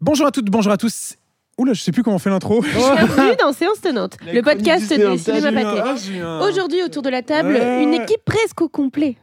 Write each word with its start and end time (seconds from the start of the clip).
Bonjour 0.00 0.26
à 0.26 0.30
toutes, 0.30 0.46
bonjour 0.46 0.72
à 0.72 0.76
tous. 0.76 1.16
Oula, 1.58 1.72
je 1.72 1.82
sais 1.82 1.90
plus 1.90 2.02
comment 2.04 2.16
on 2.16 2.20
fait 2.20 2.30
l'intro. 2.30 2.60
Bienvenue 2.62 3.36
dans 3.40 3.52
Séance 3.52 3.80
Tenante, 3.80 4.16
La 4.24 4.32
le 4.32 4.42
podcast 4.42 4.88
des 4.88 5.04
hein, 5.04 5.16
cinémas 5.18 5.50
pâtés. 5.50 5.82
ah, 5.84 5.94
eu 6.12 6.18
un- 6.22 6.40
Aujourd'hui, 6.48 6.82
autour 6.84 7.02
de 7.02 7.10
la 7.10 7.22
table, 7.22 7.56
une 7.82 7.94
équipe 7.94 8.24
presque 8.24 8.60
au 8.62 8.68
complet. 8.68 9.16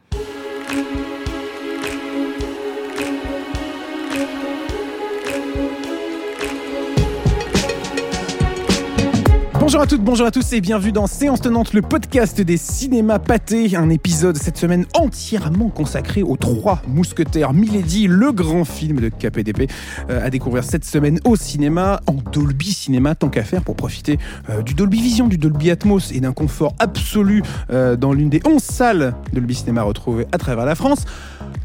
Bonjour 9.66 9.80
à 9.80 9.86
toutes, 9.88 10.04
bonjour 10.04 10.28
à 10.28 10.30
tous 10.30 10.52
et 10.52 10.60
bienvenue 10.60 10.92
dans 10.92 11.08
Séance 11.08 11.40
Tenante, 11.40 11.72
le 11.72 11.82
podcast 11.82 12.40
des 12.40 12.56
cinémas 12.56 13.18
pâtés. 13.18 13.74
Un 13.74 13.90
épisode 13.90 14.36
cette 14.36 14.58
semaine 14.58 14.86
entièrement 14.94 15.70
consacré 15.70 16.22
aux 16.22 16.36
trois 16.36 16.80
mousquetaires 16.86 17.52
Milady, 17.52 18.06
le 18.06 18.30
grand 18.30 18.64
film 18.64 19.00
de 19.00 19.08
KPDP, 19.08 19.68
euh, 20.08 20.24
à 20.24 20.30
découvrir 20.30 20.62
cette 20.62 20.84
semaine 20.84 21.18
au 21.24 21.34
cinéma, 21.34 22.00
en 22.06 22.12
Dolby 22.12 22.72
Cinéma, 22.72 23.16
tant 23.16 23.28
qu'à 23.28 23.42
faire 23.42 23.62
pour 23.62 23.74
profiter 23.74 24.20
euh, 24.50 24.62
du 24.62 24.74
Dolby 24.74 25.02
Vision, 25.02 25.26
du 25.26 25.36
Dolby 25.36 25.72
Atmos 25.72 26.12
et 26.12 26.20
d'un 26.20 26.32
confort 26.32 26.76
absolu 26.78 27.42
euh, 27.70 27.96
dans 27.96 28.12
l'une 28.12 28.30
des 28.30 28.42
11 28.44 28.62
salles 28.62 29.14
Dolby 29.32 29.56
Cinéma 29.56 29.82
retrouvées 29.82 30.28
à 30.30 30.38
travers 30.38 30.64
la 30.64 30.76
France. 30.76 31.06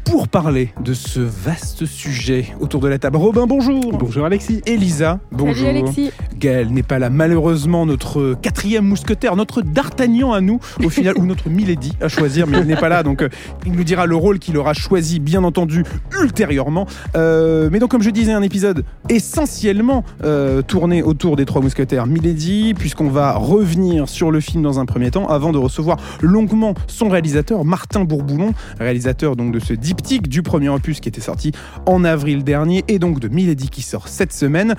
Pour 0.04 0.28
parler 0.28 0.72
de 0.84 0.94
ce 0.94 1.20
vaste 1.20 1.86
sujet 1.86 2.46
autour 2.60 2.80
de 2.80 2.88
la 2.88 2.98
table, 2.98 3.16
Robin, 3.16 3.46
bonjour. 3.46 3.96
Bonjour 3.98 4.26
Alexis. 4.26 4.60
Elisa, 4.66 5.20
bonjour. 5.30 5.66
Salut 5.66 5.78
Alexis. 5.78 6.10
Gaël 6.38 6.70
n'est 6.70 6.82
pas 6.82 6.98
là, 6.98 7.08
malheureusement, 7.08 7.86
notre 7.86 8.34
quatrième 8.34 8.84
mousquetaire, 8.84 9.36
notre 9.36 9.62
D'Artagnan 9.62 10.32
à 10.32 10.40
nous, 10.40 10.60
au 10.84 10.90
final, 10.90 11.14
ou 11.16 11.24
notre 11.24 11.48
Milady 11.48 11.92
à 12.00 12.08
choisir, 12.08 12.46
mais 12.46 12.58
il 12.58 12.66
n'est 12.66 12.76
pas 12.76 12.88
là, 12.88 13.02
donc 13.02 13.22
euh, 13.22 13.28
il 13.64 13.72
nous 13.72 13.84
dira 13.84 14.06
le 14.06 14.16
rôle 14.16 14.38
qu'il 14.38 14.56
aura 14.56 14.74
choisi, 14.74 15.20
bien 15.20 15.44
entendu, 15.44 15.84
ultérieurement. 16.20 16.86
Euh, 17.16 17.68
mais 17.72 17.78
donc, 17.78 17.90
comme 17.90 18.02
je 18.02 18.10
disais, 18.10 18.32
un 18.32 18.42
épisode 18.42 18.84
essentiellement 19.08 20.04
euh, 20.24 20.62
tourné 20.62 21.02
autour 21.02 21.36
des 21.36 21.44
trois 21.44 21.62
mousquetaires 21.62 22.06
Milady, 22.06 22.74
puisqu'on 22.74 23.08
va 23.08 23.34
revenir 23.34 24.08
sur 24.08 24.30
le 24.30 24.40
film 24.40 24.62
dans 24.62 24.80
un 24.80 24.84
premier 24.84 25.10
temps, 25.10 25.28
avant 25.28 25.52
de 25.52 25.58
recevoir 25.58 25.98
longuement 26.20 26.74
son 26.86 27.08
réalisateur, 27.08 27.64
Martin 27.64 28.04
Bourboulon, 28.04 28.52
réalisateur 28.78 29.36
donc 29.36 29.52
de 29.52 29.60
ce 29.60 29.71
diptyque 29.76 30.28
du 30.28 30.42
premier 30.42 30.68
opus 30.68 31.00
qui 31.00 31.08
était 31.08 31.20
sorti 31.20 31.52
en 31.86 32.04
avril 32.04 32.44
dernier, 32.44 32.84
et 32.88 32.98
donc 32.98 33.20
de 33.20 33.28
Milady 33.28 33.68
qui 33.68 33.82
sort 33.82 34.08
cette 34.08 34.32
semaine. 34.32 34.74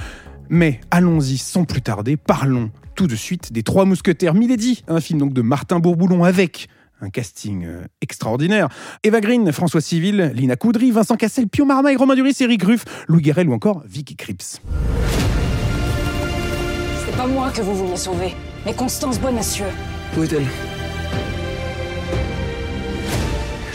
Mais 0.49 0.79
allons-y 0.91 1.37
sans 1.37 1.65
plus 1.65 1.81
tarder, 1.81 2.17
parlons 2.17 2.71
tout 2.95 3.07
de 3.07 3.15
suite 3.15 3.51
des 3.53 3.63
Trois 3.63 3.85
Mousquetaires 3.85 4.33
Milady, 4.33 4.83
un 4.87 4.99
film 4.99 5.19
donc 5.19 5.33
de 5.33 5.41
Martin 5.41 5.79
Bourboulon 5.79 6.23
avec 6.23 6.67
un 7.01 7.09
casting 7.09 7.65
euh, 7.65 7.83
extraordinaire. 8.01 8.69
Eva 9.03 9.19
Green, 9.19 9.51
François 9.51 9.81
Civil, 9.81 10.31
Lina 10.35 10.55
Coudry, 10.55 10.91
Vincent 10.91 11.15
Cassel, 11.15 11.47
Pio 11.47 11.65
Marmaille, 11.65 11.95
Romain 11.95 12.15
Duris, 12.15 12.37
Eric 12.39 12.63
Ruff, 12.63 12.85
Louis 13.07 13.21
Guerrel 13.21 13.49
ou 13.49 13.53
encore 13.53 13.83
Vicky 13.85 14.15
Cripps. 14.15 14.61
C'est 17.05 17.17
pas 17.17 17.27
moi 17.27 17.51
que 17.51 17.61
vous 17.61 17.75
vouliez 17.75 17.97
sauver, 17.97 18.33
mais 18.65 18.73
Constance 18.73 19.19
Bonacieux. 19.19 19.65
Où 20.17 20.23
est-elle? 20.23 20.45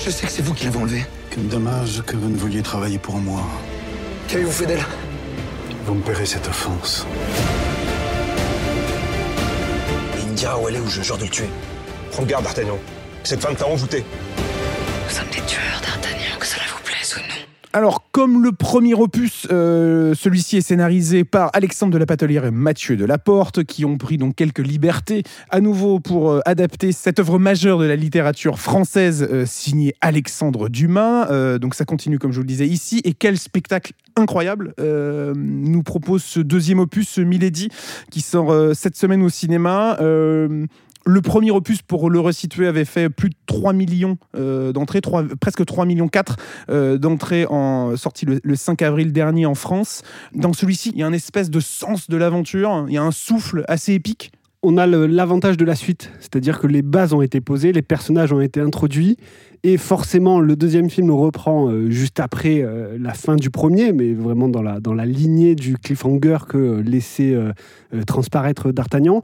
Je 0.08 0.12
sais 0.14 0.26
que 0.26 0.32
c'est 0.32 0.40
vous 0.40 0.54
qui 0.54 0.64
l'avez 0.64 0.78
enlevée. 0.78 1.04
Quel 1.28 1.48
dommage 1.48 2.02
que 2.06 2.16
vous 2.16 2.30
ne 2.30 2.36
vouliez 2.38 2.62
travailler 2.62 2.96
pour 2.96 3.18
moi. 3.18 3.42
Qu'avez-vous 4.26 4.50
fait 4.50 4.64
d'elle? 4.64 4.82
Vous 5.84 5.92
me 5.92 6.00
paierez 6.00 6.24
cette 6.24 6.48
offense. 6.48 7.06
Il 10.18 10.28
me 10.28 10.34
dira 10.34 10.58
où 10.58 10.66
elle 10.66 10.76
est 10.76 10.80
ou 10.80 10.88
je 10.88 11.02
jure 11.02 11.18
de 11.18 11.24
le 11.24 11.28
tuer. 11.28 11.50
Prends 12.10 12.22
garde, 12.22 12.42
D'Artagnan. 12.42 12.78
Cette 13.22 13.42
femme 13.42 13.54
t'a 13.54 13.66
envoûté. 13.66 14.02
Nous 15.04 15.14
sommes 15.14 15.28
des 15.28 15.42
tueurs, 15.46 15.78
D'Artagnan, 15.82 16.38
que 16.40 16.46
cela 16.46 16.62
vous 16.74 16.82
plaise 16.82 17.14
ou 17.14 17.20
non. 17.20 17.57
Alors, 17.74 18.08
comme 18.12 18.42
le 18.42 18.52
premier 18.52 18.94
opus, 18.94 19.46
euh, 19.52 20.14
celui-ci 20.14 20.56
est 20.56 20.62
scénarisé 20.62 21.24
par 21.24 21.50
Alexandre 21.52 21.92
de 21.92 21.98
la 21.98 22.06
Patelière 22.06 22.46
et 22.46 22.50
Mathieu 22.50 22.96
de 22.96 23.04
Laporte, 23.04 23.64
qui 23.64 23.84
ont 23.84 23.98
pris 23.98 24.16
donc 24.16 24.36
quelques 24.36 24.66
libertés 24.66 25.22
à 25.50 25.60
nouveau 25.60 26.00
pour 26.00 26.30
euh, 26.30 26.40
adapter 26.46 26.92
cette 26.92 27.18
œuvre 27.18 27.38
majeure 27.38 27.78
de 27.78 27.84
la 27.84 27.96
littérature 27.96 28.58
française 28.58 29.26
euh, 29.30 29.44
signée 29.44 29.94
Alexandre 30.00 30.70
Dumas. 30.70 31.58
Donc 31.58 31.74
ça 31.74 31.84
continue, 31.84 32.18
comme 32.18 32.32
je 32.32 32.36
vous 32.36 32.42
le 32.42 32.48
disais 32.48 32.66
ici. 32.66 33.02
Et 33.04 33.12
quel 33.12 33.38
spectacle 33.38 33.92
incroyable 34.16 34.74
nous 34.78 35.82
propose 35.82 36.22
ce 36.22 36.40
deuxième 36.40 36.78
opus, 36.78 37.18
Milady, 37.18 37.68
qui 38.10 38.20
sort 38.20 38.54
cette 38.74 38.96
semaine 38.96 39.22
au 39.22 39.28
cinéma. 39.28 39.98
Le 41.08 41.22
premier 41.22 41.50
opus, 41.50 41.80
pour 41.80 42.10
le 42.10 42.20
resituer, 42.20 42.66
avait 42.66 42.84
fait 42.84 43.08
plus 43.08 43.30
de 43.30 43.34
3 43.46 43.72
millions 43.72 44.18
euh, 44.36 44.72
d'entrées, 44.72 45.00
presque 45.40 45.64
3 45.64 45.86
millions 45.86 46.06
4 46.06 46.36
euh, 46.68 46.98
d'entrées 46.98 47.46
en 47.48 47.96
sorti 47.96 48.26
le, 48.26 48.40
le 48.42 48.56
5 48.56 48.82
avril 48.82 49.10
dernier 49.10 49.46
en 49.46 49.54
France. 49.54 50.02
Dans 50.34 50.52
celui-ci, 50.52 50.90
il 50.94 50.98
y 50.98 51.02
a 51.02 51.06
un 51.06 51.14
espèce 51.14 51.48
de 51.48 51.60
sens 51.60 52.10
de 52.10 52.16
l'aventure, 52.18 52.84
il 52.88 52.92
y 52.92 52.98
a 52.98 53.02
un 53.02 53.10
souffle 53.10 53.64
assez 53.68 53.94
épique. 53.94 54.32
On 54.62 54.76
a 54.76 54.86
l'avantage 54.86 55.56
de 55.56 55.64
la 55.64 55.76
suite, 55.76 56.10
c'est-à-dire 56.20 56.58
que 56.58 56.66
les 56.66 56.82
bases 56.82 57.14
ont 57.14 57.22
été 57.22 57.40
posées, 57.40 57.72
les 57.72 57.80
personnages 57.80 58.32
ont 58.32 58.40
été 58.40 58.60
introduits, 58.60 59.16
et 59.62 59.76
forcément 59.76 60.40
le 60.40 60.56
deuxième 60.56 60.90
film 60.90 61.10
reprend 61.10 61.68
euh, 61.68 61.90
juste 61.90 62.20
après 62.20 62.62
euh, 62.62 62.96
la 62.98 63.14
fin 63.14 63.36
du 63.36 63.50
premier, 63.50 63.92
mais 63.92 64.12
vraiment 64.12 64.48
dans 64.48 64.62
la, 64.62 64.80
dans 64.80 64.94
la 64.94 65.06
lignée 65.06 65.54
du 65.54 65.76
cliffhanger 65.76 66.38
que 66.48 66.58
euh, 66.58 66.82
laissait 66.82 67.36
transparaître 68.06 68.72
D'Artagnan. 68.72 69.22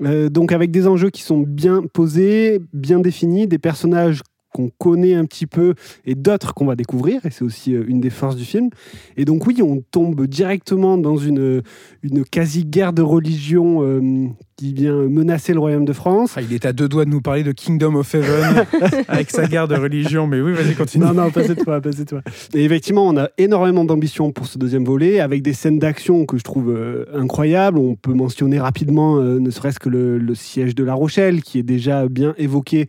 Donc 0.00 0.52
avec 0.52 0.70
des 0.70 0.86
enjeux 0.86 1.10
qui 1.10 1.22
sont 1.22 1.40
bien 1.40 1.82
posés, 1.92 2.60
bien 2.72 3.00
définis, 3.00 3.46
des 3.46 3.58
personnages 3.58 4.22
qu'on 4.54 4.70
connaît 4.78 5.14
un 5.14 5.24
petit 5.24 5.46
peu 5.46 5.74
et 6.06 6.14
d'autres 6.14 6.54
qu'on 6.54 6.64
va 6.64 6.76
découvrir, 6.76 7.26
et 7.26 7.30
c'est 7.30 7.42
aussi 7.44 7.74
euh, 7.74 7.84
une 7.88 8.00
des 8.00 8.10
forces 8.10 8.36
du 8.36 8.44
film. 8.44 8.70
Et 9.16 9.24
donc 9.24 9.46
oui, 9.46 9.60
on 9.62 9.82
tombe 9.90 10.26
directement 10.26 10.96
dans 10.96 11.16
une, 11.16 11.62
une 12.04 12.24
quasi-guerre 12.24 12.92
de 12.92 13.02
religion 13.02 13.82
euh, 13.82 14.28
qui 14.56 14.72
vient 14.72 14.94
menacer 15.08 15.52
le 15.52 15.58
royaume 15.58 15.84
de 15.84 15.92
France. 15.92 16.34
Ah, 16.36 16.42
il 16.42 16.52
est 16.52 16.64
à 16.64 16.72
deux 16.72 16.88
doigts 16.88 17.04
de 17.04 17.10
nous 17.10 17.20
parler 17.20 17.42
de 17.42 17.50
Kingdom 17.52 17.96
of 17.96 18.14
Heaven 18.14 18.64
avec 19.08 19.30
sa 19.30 19.46
guerre 19.46 19.66
de 19.66 19.74
religion, 19.74 20.26
mais 20.26 20.40
oui, 20.40 20.52
vas-y, 20.52 20.74
continue. 20.74 21.04
Non, 21.04 21.14
non, 21.14 21.30
pas 21.30 21.42
cette 21.42 21.64
fois, 21.64 21.80
pas 21.80 21.92
cette 21.92 22.10
fois. 22.10 22.22
Et 22.54 22.64
effectivement, 22.64 23.06
on 23.08 23.16
a 23.16 23.30
énormément 23.36 23.84
d'ambition 23.84 24.30
pour 24.30 24.46
ce 24.46 24.58
deuxième 24.58 24.84
volet, 24.84 25.18
avec 25.20 25.42
des 25.42 25.52
scènes 25.52 25.78
d'action 25.78 26.24
que 26.24 26.38
je 26.38 26.44
trouve 26.44 26.70
euh, 26.70 27.04
incroyables. 27.14 27.78
On 27.78 27.96
peut 27.96 28.14
mentionner 28.14 28.60
rapidement, 28.60 29.16
euh, 29.16 29.40
ne 29.40 29.50
serait-ce 29.50 29.80
que 29.80 29.88
le, 29.88 30.18
le 30.18 30.34
siège 30.34 30.74
de 30.74 30.84
La 30.84 30.94
Rochelle, 30.94 31.42
qui 31.42 31.58
est 31.58 31.64
déjà 31.64 32.06
bien 32.08 32.34
évoqué 32.38 32.82
euh, 32.82 32.84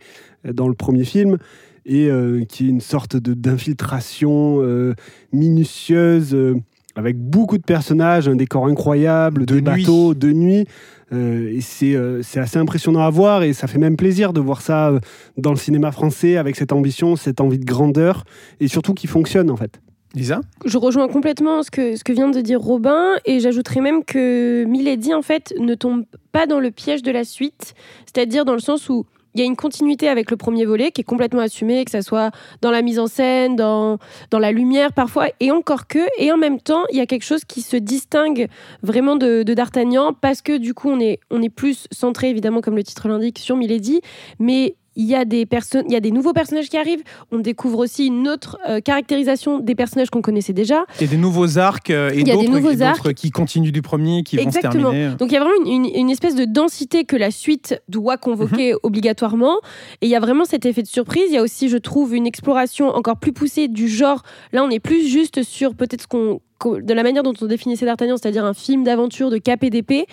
dans 0.54 0.68
le 0.68 0.74
premier 0.74 1.04
film, 1.04 1.38
et 1.84 2.08
euh, 2.08 2.44
qui 2.48 2.66
est 2.66 2.68
une 2.70 2.80
sorte 2.80 3.16
de- 3.16 3.34
d'infiltration 3.34 4.58
euh, 4.60 4.94
minutieuse, 5.32 6.34
euh, 6.34 6.56
avec 6.94 7.18
beaucoup 7.18 7.58
de 7.58 7.62
personnages, 7.62 8.28
un 8.28 8.36
décor 8.36 8.66
incroyable, 8.66 9.44
De 9.46 9.54
des 9.54 9.60
nuit. 9.60 9.62
bateaux, 9.62 10.14
de 10.14 10.32
nuit. 10.32 10.66
Euh, 11.12 11.52
et 11.52 11.60
c'est 11.60 11.94
euh, 11.94 12.20
c'est 12.22 12.40
assez 12.40 12.58
impressionnant 12.58 13.00
à 13.00 13.10
voir, 13.10 13.44
et 13.44 13.52
ça 13.52 13.68
fait 13.68 13.78
même 13.78 13.96
plaisir 13.96 14.32
de 14.32 14.40
voir 14.40 14.60
ça 14.60 14.88
euh, 14.88 14.98
dans 15.36 15.50
le 15.50 15.56
cinéma 15.56 15.92
français, 15.92 16.36
avec 16.36 16.56
cette 16.56 16.72
ambition, 16.72 17.14
cette 17.14 17.40
envie 17.40 17.58
de 17.60 17.64
grandeur, 17.64 18.24
et 18.58 18.66
surtout 18.66 18.92
qui 18.92 19.06
fonctionne 19.06 19.48
en 19.50 19.56
fait. 19.56 19.80
Lisa? 20.14 20.40
Je 20.64 20.78
rejoins 20.78 21.08
complètement 21.08 21.62
ce 21.62 21.70
que, 21.70 21.94
ce 21.94 22.02
que 22.02 22.12
vient 22.12 22.30
de 22.30 22.40
dire 22.40 22.58
Robin 22.60 23.16
et 23.26 23.38
j'ajouterais 23.38 23.82
même 23.82 24.02
que 24.02 24.64
Milady 24.64 25.12
en 25.12 25.20
fait 25.20 25.52
ne 25.60 25.74
tombe 25.74 26.04
pas 26.32 26.46
dans 26.46 26.58
le 26.58 26.70
piège 26.70 27.02
de 27.02 27.10
la 27.12 27.22
suite, 27.22 27.74
c'est-à-dire 28.06 28.44
dans 28.46 28.54
le 28.54 28.60
sens 28.60 28.88
où 28.88 29.04
il 29.36 29.40
y 29.40 29.42
a 29.42 29.46
une 29.46 29.56
continuité 29.56 30.08
avec 30.08 30.30
le 30.30 30.38
premier 30.38 30.64
volet 30.64 30.90
qui 30.90 31.02
est 31.02 31.04
complètement 31.04 31.42
assumé, 31.42 31.84
que 31.84 31.90
ça 31.90 32.00
soit 32.00 32.30
dans 32.62 32.70
la 32.70 32.80
mise 32.80 32.98
en 32.98 33.06
scène, 33.06 33.54
dans, 33.54 33.98
dans 34.30 34.38
la 34.38 34.50
lumière 34.50 34.94
parfois, 34.94 35.26
et 35.40 35.50
encore 35.50 35.86
que, 35.86 35.98
et 36.18 36.32
en 36.32 36.38
même 36.38 36.58
temps, 36.58 36.84
il 36.90 36.96
y 36.96 37.00
a 37.00 37.06
quelque 37.06 37.24
chose 37.24 37.44
qui 37.44 37.60
se 37.60 37.76
distingue 37.76 38.48
vraiment 38.82 39.16
de, 39.16 39.42
de 39.42 39.54
D'Artagnan, 39.54 40.14
parce 40.18 40.40
que 40.40 40.56
du 40.56 40.72
coup, 40.72 40.88
on 40.88 41.00
est, 41.00 41.20
on 41.30 41.42
est 41.42 41.50
plus 41.50 41.86
centré, 41.92 42.30
évidemment, 42.30 42.62
comme 42.62 42.76
le 42.76 42.82
titre 42.82 43.08
l'indique, 43.08 43.38
sur 43.38 43.56
Milady, 43.56 44.00
mais 44.38 44.74
il 44.96 45.04
y, 45.06 45.14
a 45.14 45.24
des 45.24 45.46
personnes, 45.46 45.84
il 45.88 45.92
y 45.92 45.96
a 45.96 46.00
des 46.00 46.10
nouveaux 46.10 46.32
personnages 46.32 46.68
qui 46.68 46.76
arrivent. 46.76 47.02
On 47.30 47.38
découvre 47.38 47.78
aussi 47.78 48.06
une 48.06 48.26
autre 48.28 48.58
euh, 48.68 48.80
caractérisation 48.80 49.60
des 49.60 49.74
personnages 49.74 50.10
qu'on 50.10 50.22
connaissait 50.22 50.52
déjà. 50.52 50.84
Il 50.98 51.02
y 51.02 51.08
a 51.08 51.10
des 51.10 51.16
nouveaux 51.16 51.58
arcs 51.58 51.90
euh, 51.90 52.10
et 52.10 52.24
d'autres 52.24 53.12
qui 53.12 53.30
continuent 53.30 53.72
du 53.72 53.82
premier, 53.82 54.22
qui 54.22 54.36
vont 54.36 54.42
se 54.42 54.48
Exactement. 54.48 54.90
terminer. 54.90 55.14
Donc 55.16 55.30
il 55.30 55.34
y 55.34 55.36
a 55.36 55.40
vraiment 55.40 55.56
une, 55.64 55.84
une- 55.86 55.94
une 55.96 56.10
espèce 56.10 56.34
de 56.34 56.44
densité 56.44 57.04
que 57.04 57.16
la 57.16 57.30
suite 57.30 57.80
doit 57.88 58.16
convoquer 58.16 58.72
Mhm. 58.72 58.78
obligatoirement. 58.82 59.56
Et 60.00 60.06
il 60.06 60.08
y 60.08 60.16
a 60.16 60.20
vraiment 60.20 60.44
cet 60.44 60.66
effet 60.66 60.82
de 60.82 60.86
surprise. 60.88 61.24
Il 61.28 61.34
y 61.34 61.38
a 61.38 61.42
aussi, 61.42 61.68
je 61.68 61.76
trouve, 61.76 62.14
une 62.14 62.26
exploration 62.26 62.88
encore 62.88 63.18
plus 63.18 63.32
poussée 63.32 63.68
du 63.68 63.88
genre. 63.88 64.22
Là, 64.52 64.64
on 64.64 64.70
est 64.70 64.80
plus 64.80 65.06
juste 65.06 65.42
sur 65.42 65.74
peut-être 65.74 66.02
ce 66.02 66.06
qu'on- 66.06 66.40
de 66.64 66.94
la 66.94 67.02
manière 67.02 67.22
dont 67.22 67.34
on 67.40 67.46
définissait 67.46 67.86
D'Artagnan, 67.86 68.16
c'est-à-dire 68.16 68.44
un 68.44 68.54
film 68.54 68.84
d'aventure 68.84 69.30
de 69.30 69.38
KPDP, 69.38 70.06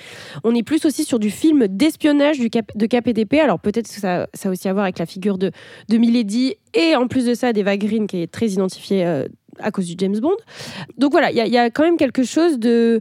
on 0.43 0.53
est 0.53 0.63
plus 0.63 0.85
aussi 0.85 1.03
sur 1.03 1.19
du 1.19 1.31
film 1.31 1.67
d'espionnage 1.67 2.39
de 2.39 2.85
KPDP. 2.85 3.35
Alors 3.35 3.59
peut-être 3.59 3.87
que 3.87 3.99
ça, 3.99 4.27
a 4.43 4.49
aussi 4.49 4.67
à 4.67 4.73
voir 4.73 4.83
avec 4.83 4.99
la 4.99 5.05
figure 5.05 5.37
de, 5.37 5.51
Milady 5.89 6.55
et 6.73 6.95
en 6.95 7.07
plus 7.07 7.25
de 7.25 7.33
ça 7.33 7.53
d'Eva 7.53 7.77
Green 7.77 8.07
qui 8.07 8.21
est 8.21 8.31
très 8.31 8.47
identifiée 8.47 9.05
euh, 9.05 9.27
à 9.59 9.71
cause 9.71 9.87
du 9.87 9.95
James 9.97 10.19
Bond. 10.19 10.35
Donc 10.97 11.11
voilà, 11.11 11.31
il 11.31 11.37
y 11.37 11.57
a 11.57 11.69
quand 11.69 11.83
même 11.83 11.97
quelque 11.97 12.23
chose 12.23 12.59
de, 12.59 12.99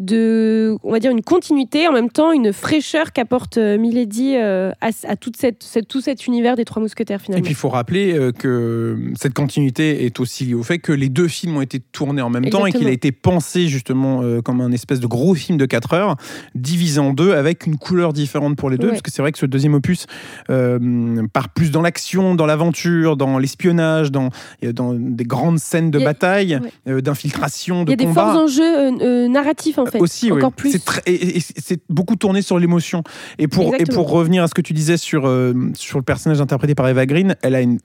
de, 0.00 0.76
on 0.82 0.90
va 0.92 0.98
dire, 0.98 1.10
une 1.10 1.20
continuité, 1.22 1.86
en 1.86 1.92
même 1.92 2.10
temps 2.10 2.32
une 2.32 2.52
fraîcheur 2.52 3.12
qu'apporte 3.12 3.58
euh, 3.58 3.76
Milady 3.78 4.34
euh, 4.36 4.72
à, 4.80 4.88
à 5.06 5.16
toute 5.16 5.36
cette, 5.36 5.62
cette- 5.62 5.86
tout 5.88 6.00
cet 6.00 6.26
univers 6.26 6.56
des 6.56 6.64
Trois 6.64 6.80
Mousquetaires 6.82 7.20
Et 7.20 7.24
finalement. 7.24 7.42
puis 7.44 7.52
il 7.52 7.56
faut 7.56 7.68
rappeler 7.68 8.14
euh, 8.18 8.32
que 8.32 8.96
cette 9.14 9.34
continuité 9.34 10.06
est 10.06 10.18
aussi 10.18 10.46
liée 10.46 10.54
au 10.54 10.62
fait 10.62 10.78
que 10.78 10.92
les 10.92 11.10
deux 11.10 11.28
films 11.28 11.58
ont 11.58 11.60
été 11.60 11.80
tournés 11.80 12.22
en 12.22 12.30
même 12.30 12.48
temps 12.48 12.64
et 12.66 12.72
qu'il 12.72 12.86
a 12.88 12.90
été 12.90 13.12
pensé 13.12 13.68
justement 13.68 14.22
euh, 14.22 14.40
comme 14.40 14.60
un 14.62 14.72
espèce 14.72 15.00
de 15.00 15.06
gros 15.06 15.34
film 15.34 15.58
de 15.58 15.66
4 15.66 15.92
heures, 15.92 16.16
divisé 16.54 16.98
en 16.98 17.12
deux 17.12 17.32
avec 17.34 17.66
une 17.66 17.76
couleur 17.76 18.12
différente 18.14 18.56
pour 18.56 18.70
les 18.70 18.78
deux. 18.78 18.86
Ouais. 18.86 18.90
Parce 18.92 19.02
que 19.02 19.10
c'est 19.10 19.20
vrai 19.22 19.32
que 19.32 19.38
ce 19.38 19.46
deuxième 19.46 19.74
opus 19.74 20.06
euh, 20.48 21.26
part 21.32 21.50
plus 21.50 21.70
dans 21.70 21.82
l'action, 21.82 22.34
dans 22.34 22.46
l'aventure, 22.46 23.16
dans 23.18 23.38
l'espionnage, 23.38 24.10
dans, 24.10 24.30
dans 24.62 24.94
des 24.94 25.24
grandes 25.24 25.58
scènes 25.58 25.90
de 25.90 26.00
a- 26.00 26.04
bataille, 26.04 26.58
ouais. 26.86 26.92
euh, 26.92 27.00
d'infiltration, 27.02 27.80
Il 27.82 27.84
de 27.84 27.90
y 27.90 27.92
a 27.92 27.96
des 27.96 28.04
combat. 28.06 28.32
forts 28.32 28.42
enjeux 28.44 29.28
narratifs 29.28 29.78
en 29.78 29.86
fait, 29.90 30.00
Aussi, 30.00 30.30
plus. 30.56 30.72
C'est 30.72 30.84
très- 30.84 31.02
et- 31.06 31.36
et 31.36 31.40
c'est 31.40 31.80
beaucoup 31.88 32.16
tourné 32.16 32.42
sur 32.42 32.58
l'émotion. 32.58 33.02
Et 33.38 33.48
pour, 33.48 33.64
et 33.74 33.80
Exactement. 33.80 34.02
pour 34.04 34.10
revenir 34.10 34.42
à 34.42 34.48
ce 34.48 34.54
que 34.54 34.60
tu 34.62 34.72
disais 34.72 34.96
sur, 34.96 35.26
euh, 35.26 35.52
sur 35.74 35.98
le 35.98 36.04
personnage 36.04 36.40
interprété 36.40 36.74
par 36.74 36.88
Eva 36.88 37.06
Green, 37.06 37.34
elle 37.42 37.54
a 37.54 37.60
une 37.60 37.78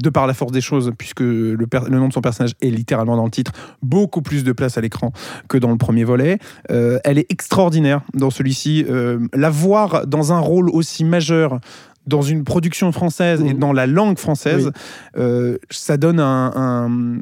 de 0.00 0.08
par 0.08 0.28
la 0.28 0.34
force 0.34 0.52
des 0.52 0.60
choses, 0.60 0.92
puisque 0.96 1.18
le, 1.18 1.66
per- 1.68 1.80
le 1.90 1.98
nom 1.98 2.06
de 2.06 2.12
son 2.12 2.20
personnage 2.20 2.52
est 2.62 2.70
littéralement 2.70 3.16
dans 3.16 3.24
le 3.24 3.30
titre, 3.30 3.50
beaucoup 3.82 4.22
plus 4.22 4.44
de 4.44 4.52
place 4.52 4.78
à 4.78 4.80
l'écran 4.80 5.12
que 5.48 5.58
dans 5.58 5.72
le 5.72 5.78
premier 5.78 6.04
volet. 6.04 6.38
Euh, 6.70 7.00
elle 7.02 7.18
est 7.18 7.26
extraordinaire 7.28 8.00
dans 8.14 8.30
celui-ci. 8.30 8.84
Euh, 8.88 9.18
la 9.34 9.50
voir 9.50 10.06
dans 10.06 10.32
un 10.32 10.38
rôle 10.38 10.70
aussi 10.70 11.04
majeur 11.04 11.58
dans 12.06 12.22
une 12.22 12.44
production 12.44 12.92
française 12.92 13.40
et 13.40 13.52
Mhm. 13.52 13.58
dans 13.58 13.72
la 13.72 13.88
langue 13.88 14.16
française, 14.18 14.70
euh, 15.18 15.58
ça 15.70 15.96
donne 15.96 16.20
un, 16.20 16.52
un, 16.54 17.18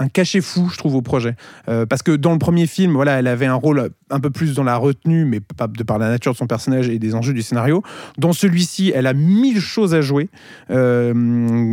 un 0.00 0.08
cachet 0.08 0.40
fou, 0.40 0.68
je 0.72 0.78
trouve, 0.78 0.94
au 0.96 1.02
projet. 1.02 1.36
Euh, 1.68 1.84
parce 1.84 2.02
que 2.02 2.12
dans 2.12 2.32
le 2.32 2.38
premier 2.38 2.66
film, 2.66 2.92
voilà, 2.92 3.18
elle 3.18 3.26
avait 3.26 3.46
un 3.46 3.54
rôle 3.54 3.90
un 4.08 4.18
peu 4.18 4.30
plus 4.30 4.54
dans 4.54 4.64
la 4.64 4.76
retenue, 4.76 5.26
mais 5.26 5.40
pas 5.40 5.68
de 5.68 5.82
par 5.82 5.98
la 5.98 6.08
nature 6.08 6.32
de 6.32 6.38
son 6.38 6.46
personnage 6.46 6.88
et 6.88 6.98
des 6.98 7.14
enjeux 7.14 7.34
du 7.34 7.42
scénario. 7.42 7.82
Dans 8.18 8.32
celui-ci, 8.32 8.92
elle 8.94 9.06
a 9.06 9.12
mille 9.12 9.60
choses 9.60 9.94
à 9.94 10.00
jouer. 10.00 10.30
Euh, 10.70 11.12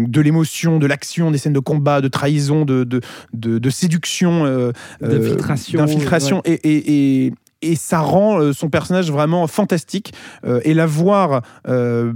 de 0.07 0.21
l'émotion, 0.21 0.77
de 0.77 0.85
l'action, 0.85 1.31
des 1.31 1.37
scènes 1.37 1.53
de 1.53 1.59
combat, 1.59 2.01
de 2.01 2.09
trahison, 2.09 2.65
de, 2.65 2.83
de, 2.83 2.99
de, 3.33 3.57
de 3.59 3.69
séduction, 3.69 4.45
euh, 4.45 4.71
D'infiltration, 5.01 6.41
et, 6.43 7.25
et, 7.25 7.33
et 7.61 7.75
ça 7.75 7.99
rend 7.99 8.39
euh, 8.39 8.53
son 8.53 8.69
personnage 8.69 9.11
vraiment 9.11 9.47
fantastique. 9.47 10.13
Euh, 10.45 10.59
et 10.63 10.73
la 10.73 10.85
voir 10.85 11.41
euh, 11.67 12.11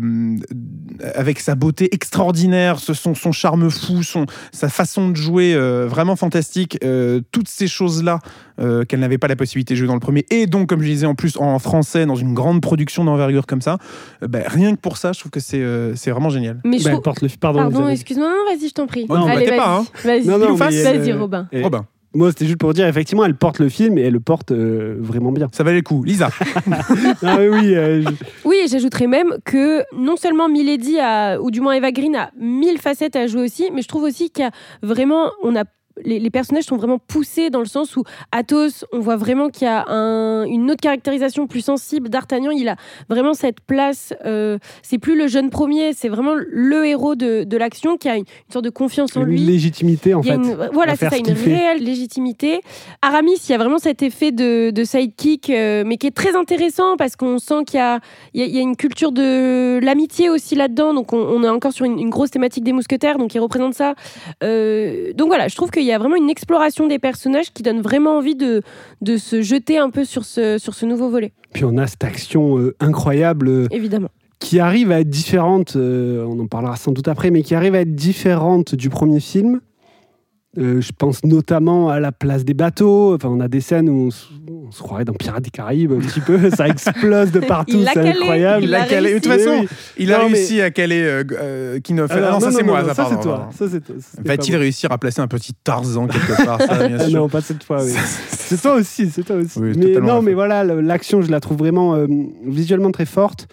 avec 1.15 1.39
sa 1.39 1.55
beauté 1.55 1.89
extraordinaire, 1.93 2.79
ce- 2.79 2.93
son, 2.93 3.15
son 3.15 3.31
charme 3.31 3.69
fou, 3.69 4.03
son, 4.03 4.25
sa 4.51 4.69
façon 4.69 5.09
de 5.09 5.15
jouer 5.15 5.53
euh, 5.53 5.87
vraiment 5.87 6.15
fantastique, 6.15 6.77
euh, 6.83 7.21
toutes 7.31 7.47
ces 7.47 7.67
choses-là 7.67 8.19
euh, 8.59 8.83
qu'elle 8.85 8.99
n'avait 8.99 9.17
pas 9.17 9.27
la 9.27 9.35
possibilité 9.35 9.73
de 9.73 9.79
jouer 9.79 9.87
dans 9.87 9.93
le 9.95 9.99
premier, 9.99 10.25
et 10.29 10.45
donc, 10.45 10.69
comme 10.69 10.81
je 10.81 10.87
disais, 10.87 11.05
en 11.07 11.15
plus 11.15 11.37
en 11.37 11.57
français, 11.59 12.05
dans 12.05 12.15
une 12.15 12.33
grande 12.33 12.61
production 12.61 13.03
d'envergure 13.03 13.45
comme 13.47 13.61
ça, 13.61 13.77
euh, 14.23 14.27
ben, 14.27 14.43
rien 14.45 14.75
que 14.75 14.79
pour 14.81 14.97
ça, 14.97 15.13
je 15.13 15.19
trouve 15.19 15.31
que 15.31 15.39
c'est 15.39 15.61
euh, 15.61 15.95
c'est 15.95 16.11
vraiment 16.11 16.29
génial. 16.29 16.59
Mais 16.65 16.77
je 16.77 16.83
Bah, 16.83 16.89
elle 16.89 16.95
trouve- 16.95 17.03
porte 17.03 17.21
le 17.21 17.29
pardon. 17.39 17.87
Excuse-moi, 17.87 18.29
vas-y, 18.47 18.67
je 18.69 18.73
t'en 18.73 18.87
prie. 18.87 19.05
Oh, 19.09 19.17
non, 19.17 19.25
Allez, 19.27 19.49
hein. 19.59 19.83
vas-y. 20.03 20.25
Mais, 20.27 20.37
vas-y, 20.53 21.11
euh, 21.11 21.19
Robin. 21.19 21.47
Et- 21.51 21.63
Robin, 21.63 21.85
Moi, 22.13 22.29
c'était 22.31 22.45
juste 22.45 22.57
pour 22.57 22.73
dire, 22.73 22.85
effectivement, 22.87 23.23
elle 23.25 23.35
porte 23.35 23.59
le 23.59 23.69
film 23.69 23.97
et 23.97 24.01
elle 24.01 24.13
le 24.13 24.19
porte 24.19 24.51
euh, 24.51 24.97
vraiment 24.99 25.31
bien. 25.31 25.47
ça 25.53 25.63
valait 25.63 25.77
le 25.77 25.81
coup. 25.83 26.03
Lisa, 26.03 26.29
Ah 27.23 27.37
oui, 27.39 27.47
oui. 27.49 27.75
euh, 27.75 28.01
je- 28.01 28.25
Oui, 28.43 28.57
et 28.63 28.67
j'ajouterais 28.67 29.07
même 29.07 29.35
que 29.45 29.83
non 29.95 30.17
seulement 30.17 30.49
Milady 30.49 30.99
a, 30.99 31.39
ou 31.39 31.51
du 31.51 31.61
moins 31.61 31.73
Eva 31.73 31.91
Green 31.91 32.15
a 32.15 32.31
mille 32.37 32.79
facettes 32.79 33.15
à 33.15 33.27
jouer 33.27 33.43
aussi, 33.43 33.69
mais 33.73 33.81
je 33.81 33.87
trouve 33.87 34.03
aussi 34.03 34.29
qu'il 34.29 34.43
y 34.43 34.47
a 34.47 34.51
vraiment, 34.81 35.31
on 35.43 35.55
a 35.55 35.63
les, 36.05 36.19
les 36.19 36.29
personnages 36.29 36.63
sont 36.65 36.77
vraiment 36.77 36.99
poussés 36.99 37.49
dans 37.49 37.59
le 37.59 37.65
sens 37.65 37.95
où 37.97 38.03
Athos, 38.31 38.85
on 38.91 38.99
voit 38.99 39.15
vraiment 39.17 39.49
qu'il 39.49 39.65
y 39.65 39.69
a 39.69 39.85
un- 39.87 40.45
une 40.45 40.69
autre 40.71 40.81
caractérisation 40.81 41.47
plus 41.47 41.61
sensible. 41.61 42.09
D'Artagnan, 42.09 42.51
il 42.51 42.67
a 42.69 42.75
vraiment 43.09 43.33
cette 43.33 43.61
place. 43.61 44.13
euh, 44.25 44.57
c'est 44.81 44.97
plus 44.97 45.17
le 45.17 45.27
jeune 45.27 45.49
premier, 45.49 45.93
c'est 45.93 46.09
vraiment 46.09 46.33
le 46.35 46.85
héros 46.85 47.15
de, 47.15 47.43
de 47.43 47.57
l'action 47.57 47.97
qui 47.97 48.09
a 48.09 48.15
une, 48.15 48.21
une 48.47 48.53
sorte 48.53 48.65
de 48.65 48.69
confiance 48.69 49.15
en 49.17 49.21
une 49.21 49.27
lui. 49.27 49.39
légitimité, 49.39 50.13
en 50.13 50.21
Il 50.21 50.27
y 50.27 50.31
a 50.31 50.33
fait. 50.33 50.39
une- 50.39 50.69
voilà, 50.73 50.95
c'est 50.95 51.09
ça, 51.09 51.17
une 51.17 51.35
fait. 51.35 51.53
réelle 51.55 51.83
légitimité. 51.83 52.61
Aramis, 53.01 53.35
il 53.47 53.51
y 53.51 53.55
a 53.55 53.57
vraiment 53.57 53.77
cet 53.79 54.01
effet 54.01 54.31
de, 54.31 54.71
de 54.71 54.83
sidekick, 54.83 55.49
euh, 55.49 55.83
mais 55.85 55.97
qui 55.97 56.07
est 56.07 56.15
très 56.15 56.35
intéressant 56.35 56.97
parce 56.97 57.15
qu'on 57.15 57.37
sent 57.39 57.63
qu'il 57.65 57.77
y 57.79 57.81
a, 57.81 57.99
il 58.33 58.41
y 58.41 58.43
a- 58.43 58.47
il 58.47 58.55
y 58.55 58.59
a 58.59 58.61
une 58.61 58.75
culture 58.75 59.11
de 59.11 59.79
l'amitié 59.83 60.29
aussi 60.29 60.55
là-dedans. 60.55 60.93
Donc, 60.93 61.13
on, 61.13 61.17
on 61.19 61.43
est 61.43 61.49
encore 61.49 61.71
sur 61.73 61.85
une, 61.85 61.99
une 61.99 62.09
grosse 62.09 62.31
thématique 62.31 62.63
des 62.63 62.73
mousquetaires, 62.73 63.17
donc 63.17 63.33
il 63.35 63.39
représente 63.39 63.73
ça. 63.73 63.95
Euh, 64.43 65.13
donc 65.13 65.27
voilà, 65.27 65.47
je 65.47 65.55
trouve 65.55 65.69
qu'il 65.71 65.83
y 65.83 65.90
a 65.90 65.90
vraiment 65.97 66.15
une 66.15 66.29
exploration 66.29 66.87
des 66.87 66.99
personnages 66.99 67.51
qui 67.53 67.63
donne 67.63 67.81
vraiment 67.81 68.17
envie 68.17 68.35
de, 68.35 68.61
de 69.01 69.17
se 69.17 69.41
jeter 69.41 69.77
un 69.77 69.89
peu 69.89 70.05
sur 70.05 70.25
ce, 70.25 70.57
sur 70.57 70.73
ce 70.73 70.85
nouveau 70.85 71.09
volet, 71.09 71.31
Puis 71.53 71.65
on 71.65 71.77
a 71.77 71.87
cette 71.87 72.03
action 72.03 72.57
euh, 72.57 72.75
incroyable 72.79 73.47
euh, 73.47 73.67
évidemment. 73.71 74.09
qui 74.39 74.59
arrive 74.59 74.91
à 74.91 74.99
être 74.99 75.09
différente, 75.09 75.75
euh, 75.75 76.25
on 76.25 76.39
en 76.39 76.47
parlera 76.47 76.75
sans 76.75 76.91
doute 76.91 77.07
après, 77.07 77.31
mais 77.31 77.43
qui 77.43 77.55
arrive 77.55 77.75
à 77.75 77.81
être 77.81 77.95
différente 77.95 78.75
du 78.75 78.89
premier 78.89 79.19
film. 79.19 79.61
Euh, 80.57 80.81
je 80.81 80.91
pense 80.91 81.23
notamment 81.23 81.87
à 81.87 82.01
la 82.01 82.11
place 82.11 82.43
des 82.43 82.53
bateaux. 82.53 83.15
Enfin, 83.15 83.29
on 83.29 83.39
a 83.39 83.47
des 83.47 83.61
scènes 83.61 83.87
où 83.87 84.07
on 84.07 84.11
se, 84.11 84.25
on 84.49 84.69
se 84.69 84.81
croirait 84.83 85.05
dans 85.05 85.13
Pirates 85.13 85.43
des 85.45 85.49
Caraïbes 85.49 85.93
un 85.93 85.99
petit 85.99 86.19
peu. 86.19 86.49
Ça 86.55 86.67
explose 86.67 87.31
de 87.31 87.39
partout, 87.39 87.81
c'est 87.93 87.97
incroyable. 88.09 88.65
il 88.65 88.75
a 88.75 88.85
calé. 88.85 89.13
De 89.13 89.19
toute 89.19 89.27
façon, 89.31 89.65
il 89.97 90.11
a 90.11 90.17
Non, 90.17 90.25
mais- 90.29 90.33
réussi 90.35 90.59
à 90.61 90.69
caler 90.69 91.01
euh, 91.03 91.23
euh, 91.31 91.79
Kinoff. 91.79 92.11
Alors, 92.11 92.27
Ah 92.31 92.33
non, 92.33 92.39
ça 92.41 92.51
c'est 92.51 92.63
moi, 92.63 92.83
ça, 92.83 92.93
ça 92.93 93.07
c'est 93.09 93.21
toi. 93.21 93.49
Ça 93.57 93.65
c'est 93.69 94.27
Va-t-il 94.27 94.57
réussir 94.57 94.91
à 94.91 94.97
placer 94.97 95.21
un 95.21 95.27
petit 95.29 95.53
Tarzan 95.63 96.07
quelque 96.07 96.43
part 96.45 96.61
ça, 96.61 96.85
bien 96.85 96.97
Ah 96.99 97.07
sûr. 97.07 97.21
non, 97.21 97.29
pas 97.29 97.39
cette 97.39 97.63
fois. 97.63 97.81
oui. 97.81 97.91
C'est 98.29 98.61
toi 98.61 98.73
aussi, 98.73 99.09
c'est 99.09 99.23
toi 99.23 99.37
aussi. 99.37 99.57
Oui, 99.57 99.71
mais 99.77 99.85
totalement 99.85 100.15
non, 100.15 100.21
mais 100.21 100.33
voilà, 100.33 100.65
l'action, 100.65 101.21
je 101.21 101.31
la 101.31 101.39
trouve 101.39 101.59
vraiment 101.59 101.95
visuellement 102.45 102.91
très 102.91 103.05
forte, 103.05 103.47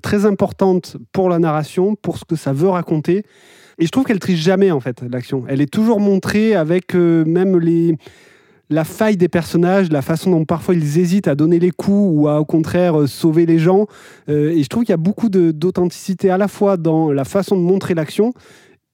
très 0.00 0.24
importante 0.24 0.96
pour 1.12 1.28
la 1.28 1.38
narration, 1.38 1.94
pour 1.94 2.16
ce 2.16 2.24
que 2.24 2.36
ça 2.36 2.54
veut 2.54 2.70
raconter. 2.70 3.26
Et 3.80 3.86
je 3.86 3.90
trouve 3.90 4.04
qu'elle 4.04 4.20
triche 4.20 4.40
jamais 4.40 4.70
en 4.70 4.80
fait 4.80 5.02
l'action. 5.10 5.44
Elle 5.48 5.62
est 5.62 5.72
toujours 5.72 6.00
montrée 6.00 6.54
avec 6.54 6.94
euh, 6.94 7.24
même 7.24 7.58
les 7.58 7.96
la 8.72 8.84
faille 8.84 9.16
des 9.16 9.28
personnages, 9.28 9.90
la 9.90 10.00
façon 10.00 10.30
dont 10.30 10.44
parfois 10.44 10.74
ils 10.74 10.98
hésitent 10.98 11.26
à 11.26 11.34
donner 11.34 11.58
les 11.58 11.72
coups 11.72 12.12
ou 12.14 12.28
à 12.28 12.40
au 12.40 12.44
contraire 12.44 13.00
euh, 13.00 13.06
sauver 13.08 13.44
les 13.44 13.58
gens. 13.58 13.86
Euh, 14.28 14.50
et 14.50 14.62
je 14.62 14.68
trouve 14.68 14.84
qu'il 14.84 14.92
y 14.92 14.94
a 14.94 14.98
beaucoup 14.98 15.28
d'authenticité 15.28 16.30
à 16.30 16.38
la 16.38 16.46
fois 16.46 16.76
dans 16.76 17.10
la 17.10 17.24
façon 17.24 17.56
de 17.56 17.62
montrer 17.62 17.94
l'action 17.94 18.32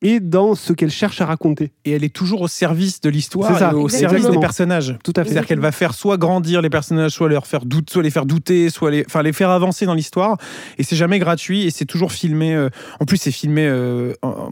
et 0.03 0.21
dans 0.21 0.55
ce 0.55 0.73
qu'elle 0.75 0.91
cherche 0.91 1.21
à 1.23 1.27
raconter. 1.27 1.73
Et 1.87 1.93
elle 1.93 2.05
est 2.05 2.15
toujours 2.15 2.43
au 2.43 2.49
service 2.49 3.01
de 3.01 3.09
l'histoire, 3.09 3.51
et 3.51 3.55
au 3.75 3.87
exactement. 3.87 3.89
service 3.89 4.29
des 4.31 4.39
personnages. 4.39 4.99
Tout 5.03 5.13
à 5.17 5.25
fait. 5.25 5.31
C'est-à-dire 5.31 5.47
qu'elle 5.49 5.61
va 5.61 5.73
faire 5.73 5.95
soit 5.95 6.19
grandir 6.19 6.61
les 6.61 6.69
personnages, 6.71 7.13
soit 7.13 7.29
leur 7.31 7.47
faire 7.47 7.65
doute, 7.65 7.89
soit 7.91 8.03
les 8.03 8.11
faire 8.11 8.27
douter, 8.27 8.69
soit 8.69 8.91
les, 8.91 9.05
enfin 9.07 9.23
les 9.23 9.33
faire 9.33 9.49
avancer 9.51 9.87
dans 9.87 9.95
l'histoire. 9.95 10.37
Et 10.79 10.83
c'est 10.83 10.97
jamais 10.97 11.19
gratuit 11.19 11.63
et 11.67 11.71
c'est 11.71 11.87
toujours 11.87 12.13
filmé. 12.13 12.55
euh, 12.55 12.69
en 13.01 13.05
plus, 13.07 13.17
c'est 13.17 13.31
filmé 13.31 13.67
euh, 13.67 14.13
en, 14.23 14.51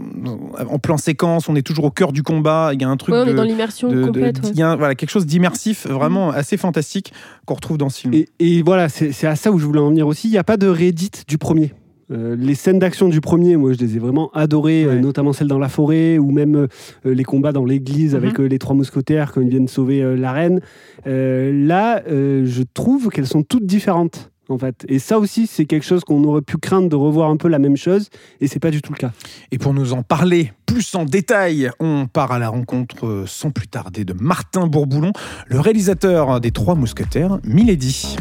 en 0.67 0.79
plan 0.79 0.97
séquence. 0.97 1.49
On 1.49 1.57
est 1.57 1.63
toujours 1.63 1.85
au 1.85 1.91
cœur 1.91 2.13
du 2.13 2.23
combat. 2.23 2.71
Il 2.73 2.81
y 2.81 2.85
a 2.85 2.89
un 2.89 2.97
truc 2.97 3.15
Ouais, 3.15 3.21
on 3.21 3.27
de, 3.27 3.31
est 3.33 3.35
dans 3.35 3.43
l'immersion 3.43 3.89
complète. 3.91 4.43
ouais. 4.43 4.51
il 4.55 4.59
y 4.59 4.63
a 4.63 4.71
un- 4.71 4.77
voilà 4.77 4.95
quelque 4.95 5.11
chose 5.11 5.27
d'immersif, 5.27 5.87
vraiment 5.87 6.31
assez 6.31 6.57
fantastique 6.57 7.13
qu'on 7.45 7.55
retrouve 7.55 7.77
dans 7.79 7.91
ce 7.91 8.01
film. 8.01 8.15
Et, 8.15 8.29
et 8.39 8.63
voilà, 8.63 8.89
c'est 8.89 9.13
c'est 9.13 9.27
à 9.27 9.37
ça 9.37 9.51
où 9.53 9.59
je 9.59 9.67
voulais 9.67 9.81
en 9.81 9.91
venir 9.91 10.07
aussi. 10.07 10.29
Il 10.29 10.31
n'y 10.33 10.39
a 10.39 10.45
pas 10.45 10.57
de 10.57 10.67
réédite 10.69 11.25
du 11.29 11.37
premier. 11.37 11.75
Euh, 12.11 12.37
les 12.39 12.55
scènes 12.55 12.79
d'action 12.79 13.09
du 13.09 13.21
premier, 13.21 13.57
moi, 13.57 13.73
je 13.73 13.79
les 13.79 13.97
ai 13.97 13.99
vraiment 13.99 14.31
adorées, 14.35 14.85
euh, 14.85 14.99
notamment 15.01 15.33
celles 15.33 15.49
dans 15.49 15.59
la 15.59 15.69
forêt 15.69 16.19
ou 16.19 16.31
même 16.31 16.55
euh, 16.57 16.67
les 17.05 17.25
combats 17.25 17.53
dans 17.53 17.65
l'église 17.65 18.15
Mhm. 18.15 18.23
avec 18.23 18.41
euh, 18.41 18.45
les 18.47 18.59
trois 18.59 18.77
mousquetaires 18.77 19.33
quand 19.33 19.41
ils 19.41 19.49
viennent 19.49 19.69
sauver 19.69 20.17
la 20.17 20.33
reine. 20.33 20.61
Là, 21.07 22.03
je 22.07 22.63
trouve 22.75 23.09
qu'elles 23.09 23.27
sont 23.27 23.43
toutes 23.43 23.67
différentes. 23.67 24.31
En 24.51 24.59
fait. 24.59 24.85
Et 24.89 24.99
ça 24.99 25.19
aussi, 25.19 25.47
c'est 25.47 25.65
quelque 25.65 25.87
chose 25.87 26.05
qu'on 26.05 26.23
aurait 26.25 26.43
pu 26.43 26.59
craindre 26.59 26.91
de 26.91 26.97
revoir 26.97 27.31
un 27.31 27.39
peu 27.39 27.49
la 27.49 27.59
même 27.59 27.79
chose, 27.79 28.11
et 28.43 28.47
c'est 28.47 28.59
pas 28.59 28.71
du 28.71 28.83
tout 28.83 28.93
le 28.93 28.99
cas. 28.99 29.11
Et 29.53 29.57
pour 29.57 29.73
nous 29.73 29.95
en 29.95 30.03
parler 30.03 30.53
plus 30.67 30.95
en 30.95 31.07
détail, 31.07 31.71
on 31.81 32.07
part 32.07 32.31
à 32.31 32.39
la 32.39 32.51
rencontre 32.51 33.25
sans 33.27 33.51
plus 33.51 33.69
tarder 33.69 34.05
de 34.05 34.13
Martin 34.13 34.67
Bourboulon, 34.67 35.13
le 35.49 35.61
réalisateur 35.61 36.43
des 36.43 36.51
Trois 36.51 36.75
Mousquetaires, 36.75 37.39
Milady. 37.43 38.17